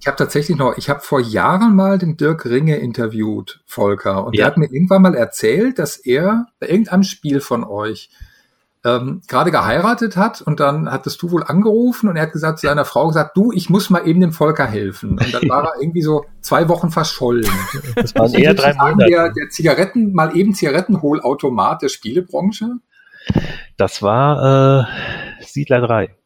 Ich 0.00 0.06
habe 0.06 0.16
tatsächlich 0.16 0.56
noch, 0.56 0.78
ich 0.78 0.88
habe 0.88 1.00
vor 1.00 1.20
Jahren 1.20 1.76
mal 1.76 1.98
den 1.98 2.16
Dirk 2.16 2.46
Ringe 2.46 2.76
interviewt, 2.76 3.60
Volker, 3.66 4.24
und 4.24 4.34
ja. 4.34 4.38
der 4.38 4.46
hat 4.46 4.56
mir 4.56 4.72
irgendwann 4.72 5.02
mal 5.02 5.14
erzählt, 5.14 5.78
dass 5.78 5.98
er 5.98 6.46
bei 6.58 6.68
irgendeinem 6.68 7.02
Spiel 7.02 7.40
von 7.40 7.64
euch 7.64 8.08
ähm, 8.82 9.20
gerade 9.28 9.50
geheiratet 9.50 10.16
hat 10.16 10.40
und 10.40 10.58
dann 10.58 10.90
hattest 10.90 11.20
du 11.20 11.30
wohl 11.30 11.44
angerufen 11.44 12.08
und 12.08 12.16
er 12.16 12.22
hat 12.22 12.32
gesagt 12.32 12.60
zu 12.60 12.66
seiner 12.66 12.86
Frau 12.86 13.08
gesagt, 13.08 13.36
du, 13.36 13.52
ich 13.52 13.68
muss 13.68 13.90
mal 13.90 14.08
eben 14.08 14.22
dem 14.22 14.32
Volker 14.32 14.66
helfen. 14.66 15.18
Und 15.18 15.34
dann 15.34 15.46
war 15.50 15.64
er 15.64 15.82
irgendwie 15.82 16.00
so 16.00 16.24
zwei 16.40 16.70
Wochen 16.70 16.90
verschollen. 16.90 17.50
Das 17.94 18.14
waren 18.14 18.32
eher 18.32 18.54
drei 18.54 18.72
Monate. 18.72 19.10
Der, 19.10 19.32
der 19.32 19.50
Zigaretten, 19.50 20.14
mal 20.14 20.34
eben 20.34 20.54
Zigarettenholautomat 20.54 21.82
der 21.82 21.88
Spielebranche? 21.88 22.76
Das 23.76 24.00
war 24.00 24.86
äh, 25.40 25.44
Siedler 25.44 25.82
3. 25.82 26.16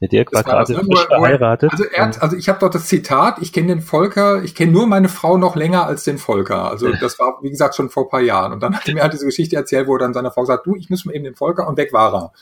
Der 0.00 0.08
Dirk 0.08 0.32
war 0.32 0.42
gerade 0.42 0.74
frisch 0.74 1.06
verheiratet. 1.06 1.72
Also, 1.72 1.84
er 1.84 2.06
hat, 2.06 2.22
also 2.22 2.36
ich 2.36 2.48
habe 2.48 2.58
dort 2.60 2.74
das 2.74 2.86
Zitat, 2.86 3.38
ich 3.40 3.52
kenne 3.52 3.68
den 3.68 3.80
Volker, 3.80 4.42
ich 4.44 4.54
kenne 4.54 4.72
nur 4.72 4.86
meine 4.86 5.08
Frau 5.08 5.38
noch 5.38 5.56
länger 5.56 5.86
als 5.86 6.04
den 6.04 6.18
Volker. 6.18 6.70
Also 6.70 6.92
das 6.92 7.18
war, 7.18 7.38
wie 7.42 7.50
gesagt, 7.50 7.74
schon 7.74 7.90
vor 7.90 8.04
ein 8.04 8.08
paar 8.08 8.20
Jahren. 8.20 8.52
Und 8.52 8.62
dann 8.62 8.76
hat 8.76 8.88
er 8.88 8.94
mir 8.94 9.02
halt 9.02 9.12
diese 9.12 9.26
Geschichte 9.26 9.56
erzählt, 9.56 9.88
wo 9.88 9.96
er 9.96 10.00
dann 10.00 10.14
seiner 10.14 10.30
Frau 10.30 10.44
sagt, 10.44 10.66
du, 10.66 10.76
ich 10.76 10.88
muss 10.88 11.04
mal 11.04 11.14
eben 11.14 11.24
den 11.24 11.34
Volker 11.34 11.66
und 11.66 11.76
weg 11.76 11.92
war 11.92 12.14
er. 12.14 12.32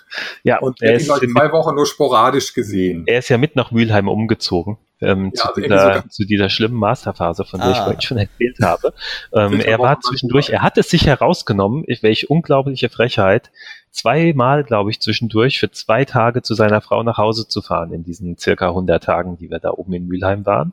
Ja, 0.42 0.58
und 0.58 0.82
er 0.82 0.94
ist 0.94 1.08
ihn 1.22 1.30
zwei 1.30 1.50
Wochen 1.52 1.74
nur 1.74 1.86
sporadisch 1.86 2.52
gesehen. 2.52 3.04
Er 3.06 3.20
ist 3.20 3.28
ja 3.28 3.38
mit 3.38 3.56
nach 3.56 3.70
Mülheim 3.70 4.08
umgezogen. 4.08 4.78
Ähm, 5.00 5.32
ja, 5.34 5.42
zu, 5.42 5.48
also 5.48 5.60
dieser, 5.60 6.08
zu 6.08 6.24
dieser 6.24 6.48
schlimmen 6.48 6.76
Masterphase, 6.78 7.44
von 7.44 7.60
der 7.60 7.68
ah. 7.68 7.72
ich 7.72 7.78
vorhin 7.78 8.00
schon 8.00 8.18
erzählt 8.18 8.58
habe. 8.62 8.92
Ähm, 9.32 9.60
er 9.60 9.78
war 9.78 10.00
zwischendurch, 10.00 10.50
er 10.50 10.62
hat 10.62 10.78
es 10.78 10.88
sich 10.88 11.06
herausgenommen, 11.06 11.84
welche 12.00 12.28
unglaubliche 12.28 12.88
Frechheit, 12.88 13.50
zweimal, 13.96 14.62
glaube 14.62 14.90
ich, 14.90 15.00
zwischendurch 15.00 15.58
für 15.58 15.70
zwei 15.70 16.04
Tage 16.04 16.42
zu 16.42 16.54
seiner 16.54 16.80
Frau 16.80 17.02
nach 17.02 17.18
Hause 17.18 17.48
zu 17.48 17.62
fahren 17.62 17.92
in 17.92 18.04
diesen 18.04 18.36
circa 18.36 18.68
100 18.68 19.02
Tagen, 19.02 19.36
die 19.38 19.50
wir 19.50 19.58
da 19.58 19.70
oben 19.70 19.94
in 19.94 20.06
Mülheim 20.06 20.44
waren. 20.44 20.72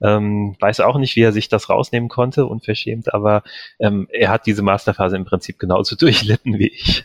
Ähm, 0.00 0.56
weiß 0.60 0.80
auch 0.80 0.98
nicht, 0.98 1.16
wie 1.16 1.22
er 1.22 1.32
sich 1.32 1.48
das 1.48 1.70
rausnehmen 1.70 2.08
konnte, 2.08 2.46
unverschämt, 2.46 3.14
aber 3.14 3.42
ähm, 3.78 4.08
er 4.10 4.30
hat 4.30 4.46
diese 4.46 4.62
Masterphase 4.62 5.16
im 5.16 5.24
Prinzip 5.24 5.58
genauso 5.58 5.96
durchlitten 6.00 6.58
wie 6.58 6.68
ich. 6.68 7.04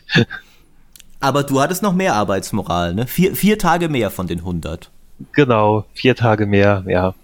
Aber 1.20 1.44
du 1.44 1.60
hattest 1.60 1.82
noch 1.82 1.94
mehr 1.94 2.14
Arbeitsmoral, 2.14 2.94
ne? 2.94 3.06
Vier, 3.06 3.36
vier 3.36 3.58
Tage 3.58 3.88
mehr 3.88 4.10
von 4.10 4.26
den 4.26 4.40
100. 4.40 4.90
Genau, 5.32 5.84
vier 5.94 6.16
Tage 6.16 6.46
mehr, 6.46 6.84
ja. 6.88 7.14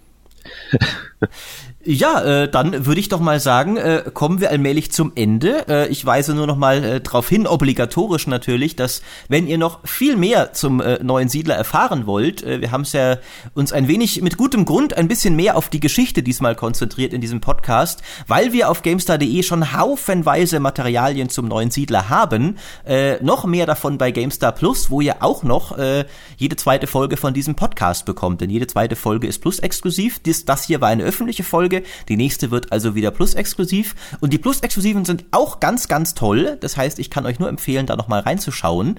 Ja, 1.85 2.21
äh, 2.23 2.51
dann 2.51 2.87
würde 2.87 2.99
ich 3.01 3.09
doch 3.09 3.21
mal 3.21 3.39
sagen, 3.39 3.77
äh, 3.77 4.03
kommen 4.13 4.41
wir 4.41 4.51
allmählich 4.51 4.91
zum 4.91 5.13
Ende. 5.15 5.69
Äh, 5.69 5.89
ich 5.89 6.05
weise 6.05 6.35
nur 6.35 6.49
noch 6.49 6.57
mal 6.57 6.83
äh, 6.83 7.01
darauf 7.01 7.29
hin, 7.29 7.47
obligatorisch 7.47 8.27
natürlich, 8.27 8.75
dass 8.75 9.01
wenn 9.29 9.47
ihr 9.47 9.59
noch 9.59 9.87
viel 9.87 10.17
mehr 10.17 10.53
zum 10.53 10.81
äh, 10.81 10.99
neuen 11.05 11.29
Siedler 11.29 11.55
erfahren 11.55 12.07
wollt, 12.07 12.43
äh, 12.43 12.61
wir 12.61 12.73
haben 12.73 12.81
es 12.81 12.95
ja 12.95 13.19
uns 13.55 13.73
ein 13.73 13.87
wenig 13.87 14.21
mit 14.23 14.37
gutem 14.37 14.65
Grund 14.65 14.97
ein 14.97 15.07
bisschen 15.07 15.37
mehr 15.37 15.57
auf 15.57 15.69
die 15.69 15.79
Geschichte 15.79 16.25
diesmal 16.25 16.57
konzentriert 16.57 17.13
in 17.13 17.21
diesem 17.21 17.41
Podcast, 17.41 18.03
weil 18.27 18.53
wir 18.53 18.71
auf 18.71 18.83
GameStar.de 18.83 19.45
schon 19.45 19.73
haufenweise 19.73 20.59
Materialien 20.59 21.29
zum 21.29 21.47
neuen 21.47 21.71
Siedler 21.71 22.09
haben. 22.09 22.59
Äh, 22.85 23.23
noch 23.23 23.45
mehr 23.45 23.67
davon 23.67 23.99
bei 23.99 24.11
GameStar 24.11 24.51
Plus, 24.51 24.91
wo 24.91 25.01
ihr 25.01 25.23
auch 25.23 25.45
noch 25.45 25.79
äh, 25.79 26.07
jede 26.39 26.57
zweite 26.57 26.89
Folge 26.89 27.17
von 27.17 27.35
diesem 27.35 27.55
Podcast 27.55 28.05
bekommt. 28.05 28.41
Denn 28.41 28.51
jede 28.51 28.67
zweite 28.67 28.97
Folge 28.97 29.29
ist 29.29 29.39
Plus 29.39 29.61
exklusiv. 29.61 30.19
Dies, 30.19 30.45
das 30.45 30.65
hier 30.65 30.81
war 30.81 30.89
eine 30.89 31.05
öffentliche 31.05 31.45
Folge. 31.45 31.68
Die 32.09 32.17
nächste 32.17 32.51
wird 32.51 32.73
also 32.73 32.95
wieder 32.95 33.11
Plus-exklusiv. 33.11 33.95
Und 34.21 34.33
die 34.33 34.39
Plus-exklusiven 34.39 35.05
sind 35.05 35.25
auch 35.31 35.61
ganz, 35.61 35.89
ganz 35.89 36.15
toll. 36.15 36.57
Das 36.61 36.77
heißt, 36.77 36.99
ich 36.99 37.11
kann 37.11 37.27
euch 37.27 37.39
nur 37.39 37.49
empfehlen, 37.49 37.87
da 37.87 37.97
nochmal 37.97 38.21
reinzuschauen. 38.21 38.99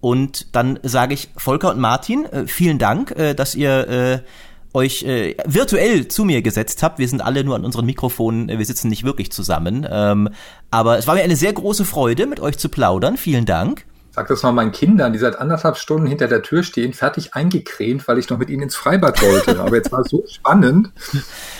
Und 0.00 0.54
dann 0.54 0.78
sage 0.82 1.14
ich 1.14 1.28
Volker 1.36 1.70
und 1.70 1.78
Martin, 1.78 2.24
äh, 2.26 2.46
vielen 2.46 2.78
Dank, 2.78 3.10
äh, 3.12 3.34
dass 3.34 3.54
ihr 3.54 3.88
äh, 3.88 4.18
euch 4.72 5.04
virtuell 5.04 6.06
zu 6.06 6.24
mir 6.24 6.42
gesetzt 6.42 6.84
habt. 6.84 7.00
Wir 7.00 7.08
sind 7.08 7.22
alle 7.22 7.42
nur 7.42 7.56
an 7.56 7.64
unseren 7.64 7.86
Mikrofonen, 7.86 8.56
wir 8.56 8.64
sitzen 8.64 8.88
nicht 8.88 9.02
wirklich 9.02 9.32
zusammen. 9.32 9.84
Ähm, 9.90 10.28
aber 10.70 10.96
es 10.96 11.08
war 11.08 11.16
mir 11.16 11.24
eine 11.24 11.34
sehr 11.34 11.52
große 11.52 11.84
Freude, 11.84 12.28
mit 12.28 12.38
euch 12.38 12.56
zu 12.56 12.68
plaudern. 12.68 13.16
Vielen 13.16 13.46
Dank. 13.46 13.84
Sag 14.12 14.26
das 14.28 14.42
mal 14.42 14.52
meinen 14.52 14.72
Kindern, 14.72 15.12
die 15.12 15.18
seit 15.18 15.38
anderthalb 15.38 15.76
Stunden 15.76 16.06
hinter 16.06 16.26
der 16.26 16.42
Tür 16.42 16.62
stehen, 16.64 16.92
fertig 16.92 17.34
eingecremt, 17.34 18.08
weil 18.08 18.18
ich 18.18 18.28
noch 18.28 18.38
mit 18.38 18.50
ihnen 18.50 18.62
ins 18.62 18.74
Freibad 18.74 19.22
wollte. 19.22 19.60
Aber 19.60 19.76
jetzt 19.76 19.92
war 19.92 20.00
es 20.00 20.10
so 20.10 20.24
spannend. 20.28 20.90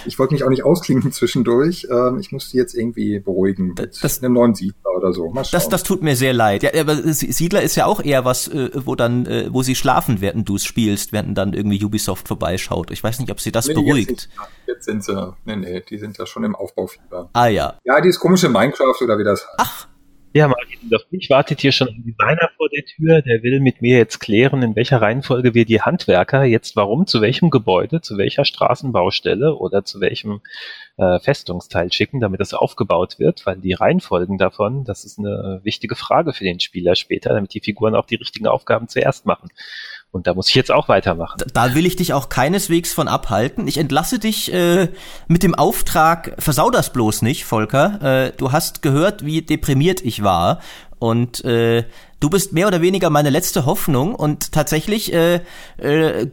Ich 0.04 0.18
wollte 0.18 0.34
mich 0.34 0.42
auch 0.42 0.48
nicht 0.48 0.64
ausklinken 0.64 1.12
zwischendurch. 1.12 1.86
Ähm, 1.90 2.18
ich 2.18 2.32
musste 2.32 2.56
jetzt 2.56 2.74
irgendwie 2.74 3.20
beruhigen 3.20 3.74
mit 3.78 4.02
das, 4.02 4.22
einem 4.22 4.32
neuen 4.32 4.54
Siedler 4.54 4.90
oder 4.96 5.12
so. 5.12 5.32
Das, 5.52 5.68
das 5.68 5.82
tut 5.84 6.02
mir 6.02 6.16
sehr 6.16 6.32
leid. 6.32 6.64
Ja, 6.64 6.70
aber 6.80 6.96
Siedler 6.96 7.62
ist 7.62 7.76
ja 7.76 7.86
auch 7.86 8.02
eher 8.02 8.24
was, 8.24 8.48
äh, 8.48 8.70
wo 8.74 8.96
dann, 8.96 9.26
äh, 9.26 9.48
wo 9.50 9.62
sie 9.62 9.76
schlafen, 9.76 10.20
während 10.20 10.48
du 10.48 10.56
es 10.56 10.64
spielst, 10.64 11.12
während 11.12 11.38
dann 11.38 11.52
irgendwie 11.52 11.82
Ubisoft 11.84 12.26
vorbeischaut. 12.26 12.90
Ich 12.90 13.02
weiß 13.02 13.20
nicht, 13.20 13.30
ob 13.30 13.40
sie 13.40 13.52
das 13.52 13.68
nee, 13.68 13.74
beruhigt. 13.74 14.10
Jetzt, 14.10 14.28
jetzt, 14.66 14.84
sind 14.86 15.04
sie, 15.04 15.34
nee, 15.44 15.56
nee, 15.56 15.82
die 15.88 15.98
sind 15.98 16.18
ja 16.18 16.26
schon 16.26 16.42
im 16.42 16.56
Aufbaufieber. 16.56 17.30
Ah 17.32 17.46
ja. 17.46 17.78
Ja, 17.84 18.00
dieses 18.00 18.18
komische 18.18 18.48
Minecraft 18.48 19.00
oder 19.00 19.18
wie 19.18 19.24
das 19.24 19.42
heißt. 19.42 19.54
Ach, 19.58 19.86
ja, 20.32 20.46
Martin, 20.46 20.94
auf 20.94 21.02
mich 21.10 21.28
wartet 21.28 21.60
hier 21.60 21.72
schon 21.72 21.88
ein 21.88 22.04
Designer 22.04 22.50
vor 22.56 22.68
der 22.68 22.84
Tür, 22.84 23.22
der 23.22 23.42
will 23.42 23.58
mit 23.60 23.82
mir 23.82 23.98
jetzt 23.98 24.20
klären, 24.20 24.62
in 24.62 24.76
welcher 24.76 25.02
Reihenfolge 25.02 25.54
wir 25.54 25.64
die 25.64 25.80
Handwerker 25.80 26.44
jetzt 26.44 26.76
warum, 26.76 27.06
zu 27.06 27.20
welchem 27.20 27.50
Gebäude, 27.50 28.00
zu 28.00 28.16
welcher 28.16 28.44
Straßenbaustelle 28.44 29.56
oder 29.56 29.84
zu 29.84 30.00
welchem 30.00 30.40
äh, 30.98 31.18
Festungsteil 31.18 31.92
schicken, 31.92 32.20
damit 32.20 32.40
das 32.40 32.54
aufgebaut 32.54 33.18
wird, 33.18 33.44
weil 33.44 33.56
die 33.56 33.72
Reihenfolgen 33.72 34.38
davon, 34.38 34.84
das 34.84 35.04
ist 35.04 35.18
eine 35.18 35.60
wichtige 35.64 35.96
Frage 35.96 36.32
für 36.32 36.44
den 36.44 36.60
Spieler 36.60 36.94
später, 36.94 37.34
damit 37.34 37.52
die 37.54 37.60
Figuren 37.60 37.96
auch 37.96 38.06
die 38.06 38.16
richtigen 38.16 38.46
Aufgaben 38.46 38.86
zuerst 38.86 39.26
machen. 39.26 39.48
Und 40.12 40.26
da 40.26 40.34
muss 40.34 40.48
ich 40.48 40.56
jetzt 40.56 40.72
auch 40.72 40.88
weitermachen. 40.88 41.40
Da 41.54 41.74
will 41.74 41.86
ich 41.86 41.94
dich 41.94 42.12
auch 42.12 42.28
keineswegs 42.28 42.92
von 42.92 43.06
abhalten. 43.06 43.68
Ich 43.68 43.78
entlasse 43.78 44.18
dich 44.18 44.52
äh, 44.52 44.88
mit 45.28 45.44
dem 45.44 45.54
Auftrag, 45.54 46.34
versau 46.38 46.70
das 46.70 46.92
bloß 46.92 47.22
nicht, 47.22 47.44
Volker. 47.44 48.02
Äh, 48.02 48.32
du 48.36 48.50
hast 48.50 48.82
gehört, 48.82 49.24
wie 49.24 49.42
deprimiert 49.42 50.00
ich 50.04 50.24
war. 50.24 50.60
Und 50.98 51.44
äh, 51.44 51.84
du 52.18 52.28
bist 52.28 52.52
mehr 52.52 52.66
oder 52.66 52.82
weniger 52.82 53.08
meine 53.08 53.30
letzte 53.30 53.64
Hoffnung 53.64 54.14
und 54.14 54.52
tatsächlich, 54.52 55.14
äh, 55.14 55.40
äh, 55.78 56.26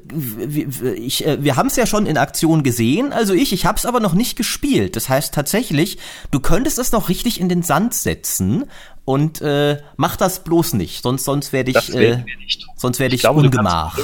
ich, 0.95 1.25
äh, 1.25 1.41
wir 1.41 1.55
haben 1.55 1.67
es 1.67 1.77
ja 1.77 1.85
schon 1.85 2.05
in 2.05 2.17
Aktion 2.17 2.63
gesehen, 2.63 3.13
also 3.13 3.33
ich, 3.33 3.53
ich 3.53 3.65
habe 3.65 3.77
es 3.77 3.85
aber 3.85 4.01
noch 4.01 4.13
nicht 4.13 4.35
gespielt. 4.35 4.97
Das 4.97 5.07
heißt 5.07 5.33
tatsächlich, 5.33 5.99
du 6.31 6.41
könntest 6.41 6.79
es 6.79 6.91
noch 6.91 7.07
richtig 7.07 7.39
in 7.39 7.47
den 7.47 7.63
Sand 7.63 7.93
setzen 7.93 8.65
und 9.07 9.39
äh, 9.39 9.77
mach 9.95 10.17
das 10.17 10.43
bloß 10.43 10.73
nicht, 10.73 11.01
sonst 11.01 11.23
sonst 11.23 11.53
werde 11.53 11.71
ich, 11.71 11.95
äh, 11.95 12.25
sonst 12.75 12.99
werde 12.99 13.15
ich, 13.15 13.19
ich 13.19 13.21
glaube, 13.21 13.39
ungemach. 13.39 13.95
Du 13.95 14.03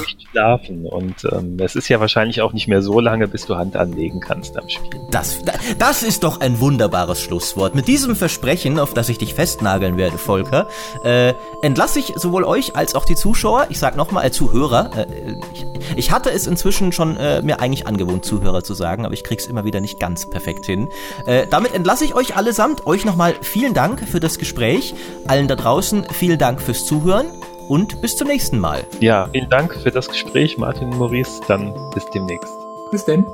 und 0.88 1.14
ähm, 1.30 1.58
es 1.60 1.76
ist 1.76 1.90
ja 1.90 2.00
wahrscheinlich 2.00 2.40
auch 2.40 2.54
nicht 2.54 2.68
mehr 2.68 2.80
so 2.80 3.00
lange, 3.00 3.28
bis 3.28 3.44
du 3.44 3.56
Hand 3.56 3.76
anlegen 3.76 4.20
kannst 4.20 4.56
am 4.56 4.66
Spiel. 4.66 4.98
Das, 5.10 5.42
das 5.78 6.02
ist 6.02 6.24
doch 6.24 6.40
ein 6.40 6.58
wunderbares 6.58 7.20
Schlusswort. 7.20 7.74
Mit 7.74 7.86
diesem 7.86 8.16
Versprechen, 8.16 8.78
auf 8.78 8.94
das 8.94 9.10
ich 9.10 9.18
dich 9.18 9.34
festnageln 9.34 9.98
werde, 9.98 10.16
Volker, 10.16 10.68
äh, 11.04 11.34
entlasse 11.60 11.98
ich 11.98 12.14
sowohl 12.16 12.44
euch 12.44 12.74
als 12.74 12.94
auch 12.94 13.04
die 13.04 13.14
Zuschauer. 13.14 13.66
Ich 13.68 13.78
sag 13.78 13.96
nochmal, 13.96 14.24
äh, 14.24 14.30
Zuhörer. 14.30 14.90
Äh, 14.96 15.34
ich, 15.52 15.66
ich 15.96 16.10
hatte 16.12 16.30
es 16.30 16.46
inzwischen 16.46 16.92
schon 16.92 17.18
äh, 17.18 17.42
mir 17.42 17.60
eigentlich 17.60 17.86
angewohnt, 17.86 18.24
Zuhörer 18.24 18.64
zu 18.64 18.72
sagen, 18.72 19.04
aber 19.04 19.12
ich 19.12 19.22
krieg's 19.22 19.44
immer 19.44 19.66
wieder 19.66 19.82
nicht 19.82 20.00
ganz 20.00 20.30
perfekt 20.30 20.64
hin. 20.64 20.88
Äh, 21.26 21.46
damit 21.50 21.74
entlasse 21.74 22.06
ich 22.06 22.14
euch 22.14 22.36
allesamt. 22.36 22.86
Euch 22.86 23.04
nochmal 23.04 23.34
vielen 23.42 23.74
Dank 23.74 24.00
für 24.08 24.18
das 24.18 24.38
Gespräch. 24.38 24.93
Allen 25.26 25.48
da 25.48 25.56
draußen 25.56 26.04
vielen 26.12 26.38
Dank 26.38 26.60
fürs 26.60 26.84
Zuhören 26.86 27.26
und 27.68 28.00
bis 28.00 28.16
zum 28.16 28.28
nächsten 28.28 28.58
Mal. 28.58 28.84
Ja, 29.00 29.28
vielen 29.32 29.48
Dank 29.48 29.74
für 29.74 29.90
das 29.90 30.08
Gespräch, 30.08 30.58
Martin 30.58 30.92
und 30.92 30.98
Maurice. 30.98 31.40
Dann 31.48 31.74
bis 31.94 32.04
demnächst. 32.10 32.52
Bis 32.90 33.04
denn. 33.04 33.26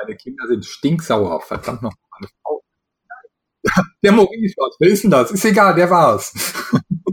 Meine 0.00 0.16
Kinder 0.16 0.46
sind 0.48 0.64
stinksauer. 0.64 1.40
Verdammt 1.42 1.82
noch, 1.82 1.92
meine 2.12 2.30
Frau. 2.42 2.62
Der 4.02 4.12
Maurice 4.12 4.54
war's. 4.56 4.76
Wer 4.78 4.90
ist 4.90 5.04
denn 5.04 5.10
das? 5.10 5.30
Ist 5.30 5.44
egal, 5.44 5.74
der 5.74 5.90
war's. 5.90 6.32